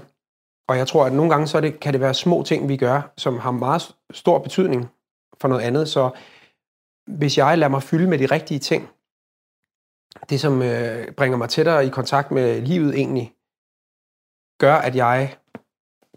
Og 0.68 0.78
jeg 0.78 0.88
tror, 0.88 1.06
at 1.06 1.14
nogle 1.14 1.32
gange 1.32 1.48
så 1.48 1.62
det, 1.62 1.80
kan 1.80 1.94
det 1.94 2.02
være 2.02 2.14
små 2.14 2.44
ting, 2.44 2.70
vi 2.70 2.78
gør, 2.78 3.14
som 3.18 3.40
har 3.40 3.52
meget 3.52 3.96
stor 4.12 4.40
betydning 4.40 4.90
for 5.42 5.48
noget 5.48 5.62
andet. 5.62 5.90
Så 5.90 6.12
hvis 7.08 7.38
jeg 7.38 7.58
lader 7.58 7.70
mig 7.70 7.84
fylde 7.84 8.08
med 8.08 8.20
de 8.20 8.26
rigtige 8.26 8.60
ting, 8.60 8.90
det 10.30 10.40
som 10.40 10.62
øh, 10.62 11.12
bringer 11.12 11.38
mig 11.38 11.50
tættere 11.50 11.86
i 11.86 11.90
kontakt 11.90 12.32
med 12.32 12.62
livet 12.62 12.96
egentlig, 12.96 13.36
gør, 14.60 14.76
at 14.76 14.96
jeg 14.96 15.38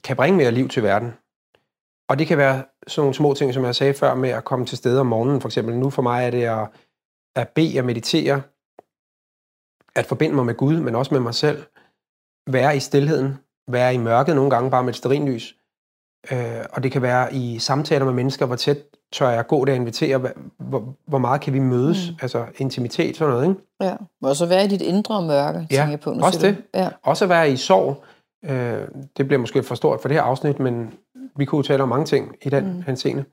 kan 0.04 0.16
bringe 0.16 0.36
mere 0.36 0.50
liv 0.50 0.68
til 0.68 0.82
verden. 0.82 1.12
Og 2.08 2.18
det 2.18 2.26
kan 2.26 2.38
være 2.38 2.64
sådan 2.86 3.02
nogle 3.02 3.14
små 3.14 3.34
ting, 3.34 3.54
som 3.54 3.64
jeg 3.64 3.74
sagde 3.74 3.94
før, 3.94 4.14
med 4.14 4.30
at 4.30 4.44
komme 4.44 4.66
til 4.66 4.78
stede 4.78 5.00
om 5.00 5.06
morgenen, 5.06 5.40
for 5.40 5.48
eksempel. 5.48 5.78
Nu 5.78 5.90
for 5.90 6.02
mig 6.02 6.26
er 6.26 6.30
det 6.30 6.44
at, 6.44 6.68
at 7.36 7.48
bede 7.48 7.78
og 7.78 7.84
meditere, 7.84 8.42
at 9.94 10.06
forbinde 10.06 10.34
mig 10.34 10.46
med 10.46 10.54
Gud, 10.54 10.80
men 10.80 10.94
også 10.94 11.14
med 11.14 11.20
mig 11.20 11.34
selv. 11.34 11.64
Være 12.46 12.76
i 12.76 12.80
stillheden, 12.80 13.38
være 13.68 13.94
i 13.94 13.98
mørket 13.98 14.34
nogle 14.34 14.50
gange 14.50 14.70
bare 14.70 14.82
med 14.82 14.90
et 14.90 14.96
sterinlys. 14.96 15.54
Øh, 16.32 16.64
og 16.72 16.82
det 16.82 16.92
kan 16.92 17.02
være 17.02 17.34
i 17.34 17.58
samtaler 17.58 18.04
med 18.04 18.12
mennesker, 18.12 18.46
hvor 18.46 18.56
tæt 18.56 18.78
tør 19.12 19.28
jeg 19.28 19.46
gå 19.46 19.64
der 19.64 19.72
og 19.72 19.76
invitere, 19.76 20.30
hvor, 20.58 20.94
hvor 21.06 21.18
meget 21.18 21.40
kan 21.40 21.52
vi 21.52 21.58
mødes, 21.58 22.10
mm. 22.10 22.16
altså 22.22 22.44
intimitet, 22.58 23.16
sådan 23.16 23.34
noget, 23.34 23.48
ikke? 23.48 23.60
Ja, 23.80 23.94
og 24.22 24.36
så 24.36 24.46
være 24.46 24.64
i 24.64 24.68
dit 24.68 24.82
indre 24.82 25.22
mørke, 25.22 25.58
ja, 25.58 25.76
tænker 25.76 25.90
jeg 25.90 26.00
på. 26.00 26.12
Nu 26.12 26.24
også 26.24 26.46
det. 26.46 26.56
Ja. 26.74 26.88
Også 27.02 27.24
at 27.24 27.28
være 27.28 27.50
i 27.50 27.56
sorg. 27.56 28.04
Øh, 28.44 28.88
det 29.16 29.26
bliver 29.26 29.40
måske 29.40 29.62
for 29.62 29.74
stort 29.74 30.00
for 30.00 30.08
det 30.08 30.16
her 30.16 30.22
afsnit, 30.22 30.58
men 30.58 30.94
vi 31.36 31.44
kunne 31.44 31.62
tale 31.62 31.82
om 31.82 31.88
mange 31.88 32.06
ting 32.06 32.36
i 32.42 32.48
den 32.48 32.64
mm. 32.64 32.82
henseende. 32.82 33.24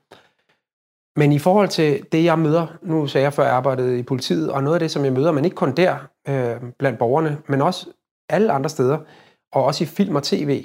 Men 1.16 1.32
i 1.32 1.38
forhold 1.38 1.68
til 1.68 2.02
det, 2.12 2.24
jeg 2.24 2.38
møder, 2.38 2.66
nu 2.82 3.06
sagde 3.06 3.24
jeg 3.24 3.32
før, 3.32 3.42
jeg 3.42 3.52
arbejdede 3.52 3.98
i 3.98 4.02
politiet, 4.02 4.50
og 4.50 4.62
noget 4.62 4.74
af 4.74 4.80
det, 4.80 4.90
som 4.90 5.04
jeg 5.04 5.12
møder, 5.12 5.32
men 5.32 5.44
ikke 5.44 5.54
kun 5.54 5.72
der 5.72 5.96
øh, 6.28 6.56
blandt 6.78 6.98
borgerne, 6.98 7.38
men 7.48 7.62
også 7.62 7.86
alle 8.28 8.52
andre 8.52 8.70
steder, 8.70 8.98
og 9.56 9.64
også 9.64 9.84
i 9.84 9.86
film 9.86 10.16
og 10.16 10.22
tv, 10.22 10.64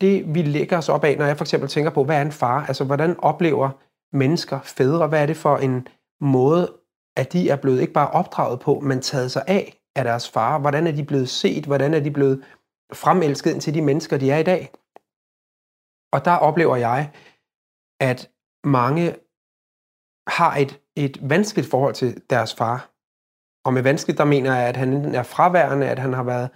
det 0.00 0.34
vi 0.34 0.42
lægger 0.42 0.78
os 0.78 0.88
op 0.88 1.04
af, 1.04 1.18
når 1.18 1.24
jeg 1.24 1.36
for 1.36 1.44
eksempel 1.44 1.68
tænker 1.68 1.90
på, 1.90 2.04
hvad 2.04 2.16
er 2.16 2.22
en 2.22 2.32
far? 2.32 2.66
Altså, 2.66 2.84
hvordan 2.84 3.20
oplever 3.20 3.70
mennesker, 4.12 4.60
fædre, 4.60 5.06
hvad 5.06 5.22
er 5.22 5.26
det 5.26 5.36
for 5.36 5.56
en 5.56 5.88
måde, 6.20 6.72
at 7.16 7.32
de 7.32 7.50
er 7.50 7.56
blevet 7.56 7.80
ikke 7.80 7.92
bare 7.92 8.10
opdraget 8.10 8.60
på, 8.60 8.80
men 8.80 9.00
taget 9.00 9.30
sig 9.32 9.44
af 9.46 9.80
af 9.96 10.04
deres 10.04 10.30
far? 10.30 10.58
Hvordan 10.58 10.86
er 10.86 10.92
de 10.92 11.04
blevet 11.04 11.28
set? 11.28 11.64
Hvordan 11.64 11.94
er 11.94 12.00
de 12.00 12.10
blevet 12.10 12.44
fremelsket 12.92 13.50
ind 13.50 13.60
til 13.60 13.74
de 13.74 13.82
mennesker, 13.82 14.18
de 14.18 14.30
er 14.30 14.38
i 14.38 14.42
dag? 14.42 14.70
Og 16.12 16.24
der 16.24 16.36
oplever 16.36 16.76
jeg, 16.76 17.10
at 18.00 18.30
mange 18.64 19.16
har 20.28 20.56
et, 20.56 20.80
et 20.96 21.30
vanskeligt 21.30 21.70
forhold 21.70 21.94
til 21.94 22.22
deres 22.30 22.54
far. 22.54 22.90
Og 23.64 23.72
med 23.72 23.82
vanskeligt, 23.82 24.18
der 24.18 24.24
mener 24.24 24.54
jeg, 24.54 24.68
at 24.68 24.76
han 24.76 24.92
enten 24.92 25.14
er 25.14 25.22
fraværende, 25.22 25.88
at 25.88 25.98
han 25.98 26.12
har 26.12 26.22
været 26.22 26.50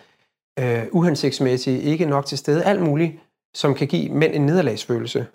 øh, 0.61 0.87
uhensigtsmæssige, 0.93 1.83
ikke 1.83 2.07
nok 2.07 2.27
til 2.27 2.39
stede, 2.39 2.65
alt 2.65 2.83
muligt, 2.83 3.13
som 3.55 3.75
kan 3.75 3.89
give 3.89 4.13
mænd 4.13 4.35
en 4.35 4.47
nederlagsfølelse. 4.47 5.27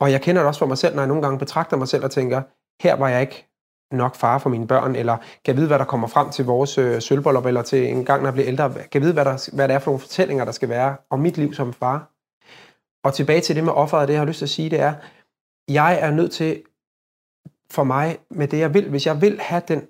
Og 0.00 0.12
jeg 0.12 0.22
kender 0.22 0.42
det 0.42 0.48
også 0.48 0.58
for 0.58 0.66
mig 0.66 0.78
selv, 0.78 0.94
når 0.94 1.02
jeg 1.02 1.08
nogle 1.08 1.22
gange 1.22 1.38
betragter 1.38 1.76
mig 1.76 1.88
selv 1.88 2.04
og 2.04 2.10
tænker, 2.10 2.42
her 2.82 2.96
var 2.96 3.08
jeg 3.08 3.20
ikke 3.20 3.46
nok 3.92 4.16
far 4.16 4.38
for 4.38 4.50
mine 4.50 4.66
børn, 4.66 4.96
eller 4.96 5.16
kan 5.16 5.26
jeg 5.46 5.56
vide, 5.56 5.66
hvad 5.66 5.78
der 5.78 5.84
kommer 5.84 6.08
frem 6.08 6.30
til 6.30 6.44
vores 6.44 6.78
øh, 6.78 7.00
sølvbryllup, 7.02 7.46
eller 7.46 7.62
til 7.62 7.88
en 7.88 8.04
gang, 8.04 8.22
når 8.22 8.26
jeg 8.28 8.34
bliver 8.34 8.48
ældre, 8.48 8.72
kan 8.72 8.88
jeg 8.94 9.02
vide, 9.02 9.12
hvad, 9.12 9.24
der, 9.24 9.50
hvad 9.54 9.68
det 9.68 9.74
er 9.74 9.78
for 9.78 9.90
nogle 9.90 10.00
fortællinger, 10.00 10.44
der 10.44 10.52
skal 10.52 10.68
være 10.68 10.96
om 11.10 11.20
mit 11.20 11.36
liv 11.36 11.54
som 11.54 11.72
far. 11.72 12.10
Og 13.04 13.14
tilbage 13.14 13.40
til 13.40 13.56
det 13.56 13.64
med 13.64 13.72
offeret, 13.72 14.08
det 14.08 14.14
jeg 14.14 14.20
har 14.20 14.26
lyst 14.26 14.38
til 14.38 14.46
at 14.46 14.50
sige, 14.50 14.70
det 14.70 14.80
er, 14.80 14.94
jeg 15.68 15.98
er 16.00 16.10
nødt 16.10 16.32
til, 16.32 16.62
for 17.70 17.84
mig, 17.84 18.18
med 18.30 18.48
det 18.48 18.58
jeg 18.58 18.74
vil, 18.74 18.90
hvis 18.90 19.06
jeg 19.06 19.20
vil 19.20 19.40
have 19.40 19.62
den, 19.68 19.86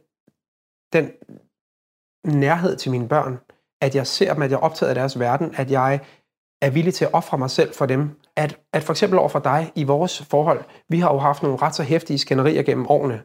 den 0.93 1.11
nærhed 2.25 2.77
til 2.77 2.91
mine 2.91 3.09
børn, 3.09 3.39
at 3.85 3.95
jeg 3.95 4.07
ser 4.07 4.35
dem, 4.35 4.43
at 4.43 4.51
jeg 4.51 4.57
er 4.57 4.61
optaget 4.61 4.89
af 4.89 4.95
deres 4.95 5.19
verden, 5.19 5.55
at 5.57 5.71
jeg 5.71 6.01
er 6.63 6.71
villig 6.71 6.95
til 6.95 7.05
at 7.05 7.15
ofre 7.15 7.39
mig 7.39 7.51
selv 7.51 7.75
for 7.75 7.87
dem. 7.87 8.11
At, 8.37 8.59
at 8.73 8.83
for 8.83 8.93
eksempel 8.93 9.19
over 9.19 9.29
for 9.29 9.39
dig 9.39 9.73
i 9.75 9.85
vores 9.85 10.23
forhold, 10.23 10.65
vi 10.89 10.99
har 10.99 11.13
jo 11.13 11.19
haft 11.19 11.43
nogle 11.43 11.59
ret 11.63 11.75
så 11.75 11.83
hæftige 11.83 12.19
skænderier 12.19 12.63
gennem 12.63 12.87
årene. 12.89 13.23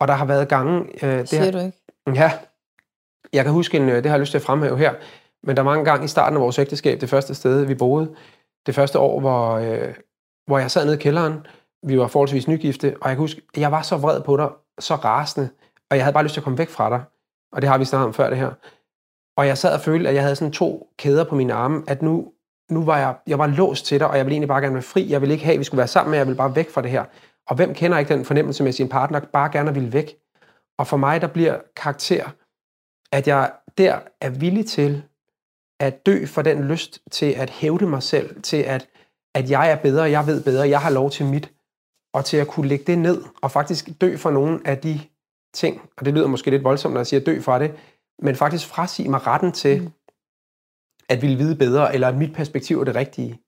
Og 0.00 0.08
der 0.08 0.14
har 0.14 0.24
været 0.24 0.48
gange... 0.48 1.04
Øh, 1.04 1.18
det 1.18 1.28
Siger 1.28 1.44
her, 1.44 1.50
du 1.50 1.58
ikke? 1.58 1.78
Ja. 2.14 2.32
Jeg 3.32 3.44
kan 3.44 3.52
huske, 3.52 3.76
en, 3.76 3.88
øh, 3.88 3.96
det 3.96 4.06
har 4.06 4.12
jeg 4.12 4.20
lyst 4.20 4.30
til 4.30 4.38
at 4.38 4.42
fremhæve 4.42 4.78
her, 4.78 4.94
men 5.46 5.56
der 5.56 5.62
var 5.62 5.74
en 5.74 5.84
gang 5.84 6.04
i 6.04 6.08
starten 6.08 6.36
af 6.36 6.42
vores 6.42 6.58
ægteskab, 6.58 7.00
det 7.00 7.10
første 7.10 7.34
sted, 7.34 7.64
vi 7.64 7.74
boede, 7.74 8.14
det 8.66 8.74
første 8.74 8.98
år, 8.98 9.20
hvor, 9.20 9.52
øh, 9.52 9.94
hvor 10.46 10.58
jeg 10.58 10.70
sad 10.70 10.84
nede 10.84 10.96
i 10.96 11.00
kælderen, 11.00 11.46
vi 11.86 11.98
var 11.98 12.06
forholdsvis 12.06 12.48
nygifte, 12.48 12.94
og 13.00 13.08
jeg 13.08 13.16
kan 13.16 13.22
huske, 13.22 13.42
jeg 13.56 13.72
var 13.72 13.82
så 13.82 13.96
vred 13.96 14.20
på 14.22 14.36
dig, 14.36 14.48
så 14.78 14.94
rasende, 14.94 15.48
og 15.90 15.96
jeg 15.96 16.04
havde 16.04 16.14
bare 16.14 16.22
lyst 16.22 16.34
til 16.34 16.40
at 16.40 16.44
komme 16.44 16.58
væk 16.58 16.68
fra 16.68 16.90
dig. 16.90 17.02
Og 17.52 17.62
det 17.62 17.70
har 17.70 17.78
vi 17.78 17.84
snakket 17.84 18.06
om 18.06 18.14
før 18.14 18.28
det 18.28 18.38
her. 18.38 18.50
Og 19.36 19.46
jeg 19.46 19.58
sad 19.58 19.74
og 19.74 19.80
følte, 19.80 20.08
at 20.08 20.14
jeg 20.14 20.22
havde 20.22 20.36
sådan 20.36 20.52
to 20.52 20.88
kæder 20.98 21.24
på 21.24 21.34
mine 21.34 21.52
arme, 21.52 21.82
at 21.86 22.02
nu, 22.02 22.32
nu 22.70 22.84
var 22.84 22.98
jeg, 22.98 23.14
jeg 23.26 23.38
var 23.38 23.46
låst 23.46 23.86
til 23.86 24.00
dig, 24.00 24.08
og 24.08 24.16
jeg 24.16 24.26
ville 24.26 24.34
egentlig 24.34 24.48
bare 24.48 24.60
gerne 24.60 24.74
være 24.74 24.82
fri. 24.82 25.10
Jeg 25.10 25.20
ville 25.20 25.32
ikke 25.32 25.44
have, 25.44 25.54
at 25.54 25.58
vi 25.58 25.64
skulle 25.64 25.78
være 25.78 25.88
sammen 25.88 26.10
men 26.10 26.18
jeg 26.18 26.26
ville 26.26 26.36
bare 26.36 26.56
væk 26.56 26.70
fra 26.70 26.82
det 26.82 26.90
her. 26.90 27.04
Og 27.46 27.56
hvem 27.56 27.74
kender 27.74 27.98
ikke 27.98 28.14
den 28.14 28.24
fornemmelse 28.24 28.62
med 28.62 28.72
sin 28.72 28.88
partner, 28.88 29.20
bare 29.20 29.52
gerne 29.52 29.74
vil 29.74 29.92
væk? 29.92 30.16
Og 30.78 30.86
for 30.86 30.96
mig, 30.96 31.20
der 31.20 31.26
bliver 31.26 31.58
karakter, 31.76 32.30
at 33.12 33.28
jeg 33.28 33.50
der 33.78 34.00
er 34.20 34.30
villig 34.30 34.66
til 34.66 35.02
at 35.80 36.06
dø 36.06 36.26
for 36.26 36.42
den 36.42 36.64
lyst 36.64 37.02
til 37.10 37.26
at 37.26 37.50
hævde 37.50 37.86
mig 37.86 38.02
selv, 38.02 38.42
til 38.42 38.56
at, 38.56 38.88
at 39.34 39.50
jeg 39.50 39.70
er 39.70 39.76
bedre, 39.76 40.10
jeg 40.10 40.26
ved 40.26 40.44
bedre, 40.44 40.68
jeg 40.68 40.80
har 40.80 40.90
lov 40.90 41.10
til 41.10 41.26
mit, 41.26 41.52
og 42.14 42.24
til 42.24 42.36
at 42.36 42.48
kunne 42.48 42.68
lægge 42.68 42.84
det 42.84 42.98
ned, 42.98 43.22
og 43.42 43.50
faktisk 43.50 43.88
dø 44.00 44.16
for 44.16 44.30
nogle 44.30 44.60
af 44.64 44.78
de 44.78 45.00
ting, 45.54 45.82
og 45.96 46.04
det 46.04 46.14
lyder 46.14 46.26
måske 46.26 46.50
lidt 46.50 46.64
voldsomt, 46.64 46.92
når 46.94 47.00
jeg 47.00 47.06
siger 47.06 47.20
dø 47.20 47.40
fra 47.40 47.58
det, 47.58 47.74
men 48.22 48.36
faktisk 48.36 48.66
frasige 48.66 49.08
mig 49.08 49.26
retten 49.26 49.52
til, 49.52 49.82
mm. 49.82 49.90
at 51.08 51.22
ville 51.22 51.36
vide 51.36 51.56
bedre, 51.56 51.94
eller 51.94 52.08
at 52.08 52.16
mit 52.16 52.34
perspektiv 52.34 52.80
er 52.80 52.84
det 52.84 52.94
rigtige. 52.94 53.40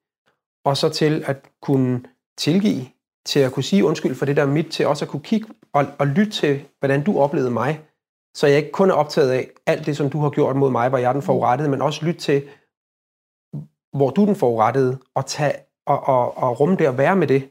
Og 0.64 0.76
så 0.76 0.88
til 0.88 1.24
at 1.26 1.50
kunne 1.62 2.02
tilgive, 2.38 2.86
til 3.26 3.40
at 3.40 3.52
kunne 3.52 3.62
sige 3.62 3.84
undskyld 3.84 4.14
for 4.14 4.26
det 4.26 4.36
der 4.36 4.46
mit, 4.46 4.66
til 4.66 4.86
også 4.86 5.04
at 5.04 5.08
kunne 5.10 5.22
kigge 5.22 5.48
og, 5.72 5.86
og 5.98 6.06
lytte 6.06 6.32
til, 6.32 6.64
hvordan 6.78 7.04
du 7.04 7.18
oplevede 7.18 7.50
mig, 7.50 7.80
så 8.34 8.46
jeg 8.46 8.56
ikke 8.56 8.72
kun 8.72 8.90
er 8.90 8.94
optaget 8.94 9.30
af 9.30 9.50
alt 9.66 9.86
det, 9.86 9.96
som 9.96 10.10
du 10.10 10.20
har 10.20 10.30
gjort 10.30 10.56
mod 10.56 10.70
mig, 10.70 10.88
hvor 10.88 10.98
jeg 10.98 11.08
er 11.08 11.12
den 11.12 11.18
mm. 11.18 11.26
forurettede, 11.26 11.70
men 11.70 11.82
også 11.82 12.04
lytte 12.04 12.20
til, 12.20 12.48
hvor 13.96 14.10
du 14.10 14.22
er 14.22 14.26
den 14.26 14.36
forurettede, 14.36 14.98
og, 15.14 15.26
tage, 15.26 15.54
og, 15.86 16.08
og, 16.08 16.36
og 16.36 16.60
rumme 16.60 16.76
det 16.76 16.88
og 16.88 16.98
være 16.98 17.16
med 17.16 17.26
det. 17.26 17.48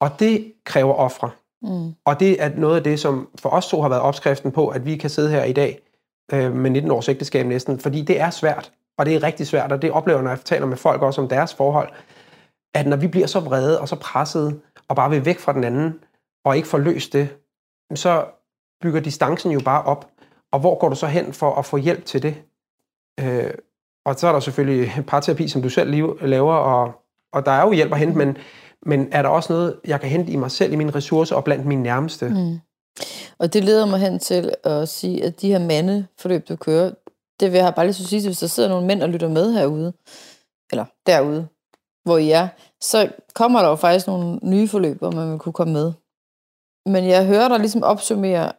Og 0.00 0.10
det 0.18 0.52
kræver 0.64 0.94
ofre. 0.94 1.30
Mm. 1.62 1.94
Og 2.04 2.20
det 2.20 2.42
er 2.42 2.48
noget 2.48 2.76
af 2.76 2.84
det, 2.84 3.00
som 3.00 3.28
for 3.38 3.48
os 3.48 3.68
to 3.68 3.82
har 3.82 3.88
været 3.88 4.02
opskriften 4.02 4.52
på, 4.52 4.68
at 4.68 4.86
vi 4.86 4.96
kan 4.96 5.10
sidde 5.10 5.30
her 5.30 5.44
i 5.44 5.52
dag 5.52 5.85
øh, 6.32 6.54
med 6.54 6.70
19 6.70 6.90
års 6.90 7.08
ægteskab 7.08 7.46
næsten, 7.46 7.78
fordi 7.78 8.02
det 8.02 8.20
er 8.20 8.30
svært, 8.30 8.72
og 8.98 9.06
det 9.06 9.14
er 9.14 9.22
rigtig 9.22 9.46
svært, 9.46 9.72
og 9.72 9.82
det 9.82 9.90
oplever, 9.90 10.22
når 10.22 10.30
jeg 10.30 10.40
taler 10.40 10.66
med 10.66 10.76
folk 10.76 11.02
også 11.02 11.20
om 11.20 11.28
deres 11.28 11.54
forhold, 11.54 11.88
at 12.74 12.86
når 12.86 12.96
vi 12.96 13.06
bliver 13.06 13.26
så 13.26 13.40
vrede 13.40 13.80
og 13.80 13.88
så 13.88 13.96
pressede, 13.96 14.60
og 14.88 14.96
bare 14.96 15.10
vil 15.10 15.24
væk 15.24 15.38
fra 15.38 15.52
den 15.52 15.64
anden, 15.64 16.00
og 16.44 16.56
ikke 16.56 16.68
får 16.68 16.78
løst 16.78 17.12
det, 17.12 17.28
så 17.94 18.24
bygger 18.82 19.00
distancen 19.00 19.52
jo 19.52 19.60
bare 19.64 19.82
op. 19.82 20.10
Og 20.52 20.60
hvor 20.60 20.78
går 20.78 20.88
du 20.88 20.96
så 20.96 21.06
hen 21.06 21.32
for 21.32 21.54
at 21.54 21.64
få 21.64 21.76
hjælp 21.76 22.04
til 22.04 22.22
det? 22.22 22.42
Øh, 23.20 23.54
og 24.06 24.14
så 24.14 24.28
er 24.28 24.32
der 24.32 24.40
selvfølgelig 24.40 25.04
parterapi, 25.06 25.48
som 25.48 25.62
du 25.62 25.68
selv 25.68 25.90
laver, 26.20 26.54
og, 26.54 27.02
og 27.32 27.46
der 27.46 27.52
er 27.52 27.62
jo 27.62 27.72
hjælp 27.72 27.92
at 27.92 27.98
hente, 27.98 28.18
men, 28.18 28.36
men 28.82 29.08
er 29.12 29.22
der 29.22 29.28
også 29.28 29.52
noget, 29.52 29.80
jeg 29.86 30.00
kan 30.00 30.10
hente 30.10 30.32
i 30.32 30.36
mig 30.36 30.50
selv, 30.50 30.72
i 30.72 30.76
mine 30.76 30.94
ressourcer 30.94 31.36
og 31.36 31.44
blandt 31.44 31.66
mine 31.66 31.82
nærmeste? 31.82 32.28
Mm. 32.28 32.58
Og 33.38 33.52
det 33.52 33.64
leder 33.64 33.86
mig 33.86 34.00
hen 34.00 34.18
til 34.18 34.54
at 34.64 34.88
sige, 34.88 35.24
at 35.24 35.40
de 35.40 35.50
her 35.50 35.58
mandeforløb, 35.58 36.48
du 36.48 36.56
kører, 36.56 36.90
det 37.40 37.52
vil 37.52 37.58
jeg 37.58 37.74
bare 37.74 37.86
lige 37.86 37.94
så 37.94 38.06
sige, 38.06 38.28
hvis 38.28 38.38
der 38.38 38.46
sidder 38.46 38.68
nogle 38.68 38.86
mænd 38.86 39.02
og 39.02 39.08
lytter 39.08 39.28
med 39.28 39.52
herude, 39.52 39.92
eller 40.72 40.84
derude, 41.06 41.48
hvor 42.04 42.18
I 42.18 42.30
er, 42.30 42.48
så 42.80 43.12
kommer 43.34 43.62
der 43.62 43.68
jo 43.68 43.76
faktisk 43.76 44.06
nogle 44.06 44.38
nye 44.42 44.68
forløb, 44.68 44.98
hvor 44.98 45.10
man 45.10 45.30
vil 45.30 45.38
kunne 45.38 45.52
komme 45.52 45.72
med. 45.72 45.92
Men 46.86 47.04
jeg 47.04 47.26
hører 47.26 47.48
dig 47.48 47.58
ligesom 47.58 47.82
opsummere, 47.82 48.52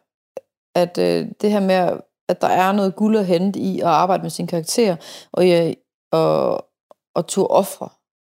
at 0.74 0.98
øh, 0.98 1.26
det 1.40 1.50
her 1.50 1.60
med, 1.60 2.00
at 2.28 2.40
der 2.40 2.48
er 2.48 2.72
noget 2.72 2.96
guld 2.96 3.16
at 3.16 3.26
hente 3.26 3.60
i 3.60 3.80
at 3.80 3.86
arbejde 3.86 4.22
med 4.22 4.30
sin 4.30 4.46
karakter, 4.46 4.96
og, 5.32 5.48
ja, 5.48 5.74
og, 6.12 6.64
og 7.14 7.26
to 7.26 7.46
ofre, 7.46 7.88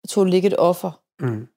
to 0.10 0.24
ligge 0.24 0.48
et 0.48 0.56
offer. 0.58 1.02
Mm. 1.20 1.48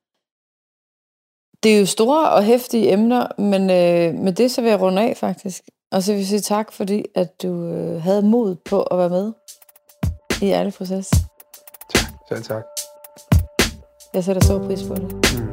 Det 1.63 1.75
er 1.75 1.81
jo 1.81 1.87
store 1.87 2.31
og 2.31 2.45
hæftige 2.45 2.93
emner, 2.93 3.27
men 3.39 3.63
øh, 3.71 4.15
med 4.15 4.33
det 4.33 4.51
så 4.51 4.61
vil 4.61 4.71
jeg 4.71 4.81
runde 4.81 5.03
af 5.03 5.17
faktisk. 5.17 5.65
Og 5.93 6.03
så 6.03 6.13
vil 6.13 6.19
jeg 6.19 6.27
sige 6.27 6.41
tak, 6.41 6.73
fordi 6.73 7.05
at 7.15 7.43
du 7.43 7.65
øh, 7.65 8.03
havde 8.03 8.23
mod 8.23 8.55
på 8.55 8.83
at 8.83 8.99
være 8.99 9.09
med 9.09 9.33
i 10.43 10.51
alle 10.51 10.73
proces. 10.73 11.11
Tak, 11.95 12.13
selv 12.29 12.43
tak. 12.43 12.63
Jeg 14.15 14.25
sætter 14.25 14.45
stor 14.45 14.59
pris 14.59 14.83
på 14.83 14.95
det. 14.95 15.13
Mm. 15.13 15.51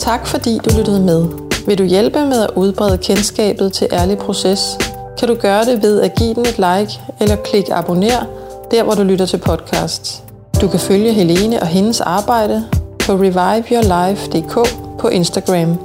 Tak 0.00 0.26
fordi 0.26 0.58
du 0.58 0.70
lyttede 0.78 1.00
med. 1.00 1.28
Vil 1.66 1.78
du 1.78 1.84
hjælpe 1.84 2.26
med 2.26 2.42
at 2.42 2.50
udbrede 2.56 2.98
kendskabet 2.98 3.72
til 3.72 3.88
Ærlig 3.92 4.18
Proces, 4.18 4.78
kan 5.22 5.28
du 5.28 5.34
gøre 5.34 5.64
det 5.64 5.82
ved 5.82 6.00
at 6.00 6.14
give 6.14 6.34
den 6.34 6.42
et 6.42 6.58
like 6.58 7.00
eller 7.20 7.36
klik 7.36 7.64
abonner 7.70 8.26
der, 8.70 8.82
hvor 8.82 8.94
du 8.94 9.02
lytter 9.02 9.26
til 9.26 9.36
podcasts. 9.36 10.22
Du 10.60 10.68
kan 10.68 10.80
følge 10.80 11.12
Helene 11.12 11.60
og 11.60 11.66
hendes 11.66 12.00
arbejde 12.00 12.64
på 13.06 13.12
reviveyourlife.dk 13.12 14.54
på 14.98 15.08
Instagram 15.08 15.78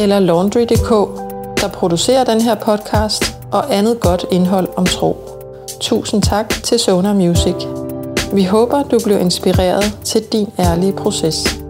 eller 0.00 0.18
laundry.dk, 0.18 0.90
der 1.60 1.68
producerer 1.68 2.24
den 2.24 2.40
her 2.40 2.54
podcast 2.54 3.24
og 3.52 3.74
andet 3.74 4.00
godt 4.00 4.26
indhold 4.30 4.68
om 4.76 4.86
tro. 4.86 5.16
Tusind 5.80 6.22
tak 6.22 6.48
til 6.62 6.78
Sonar 6.78 7.12
Music. 7.12 7.54
Vi 8.32 8.44
håber, 8.44 8.82
du 8.82 8.98
blev 9.04 9.20
inspireret 9.20 9.98
til 10.04 10.22
din 10.32 10.52
ærlige 10.58 10.92
proces. 10.92 11.65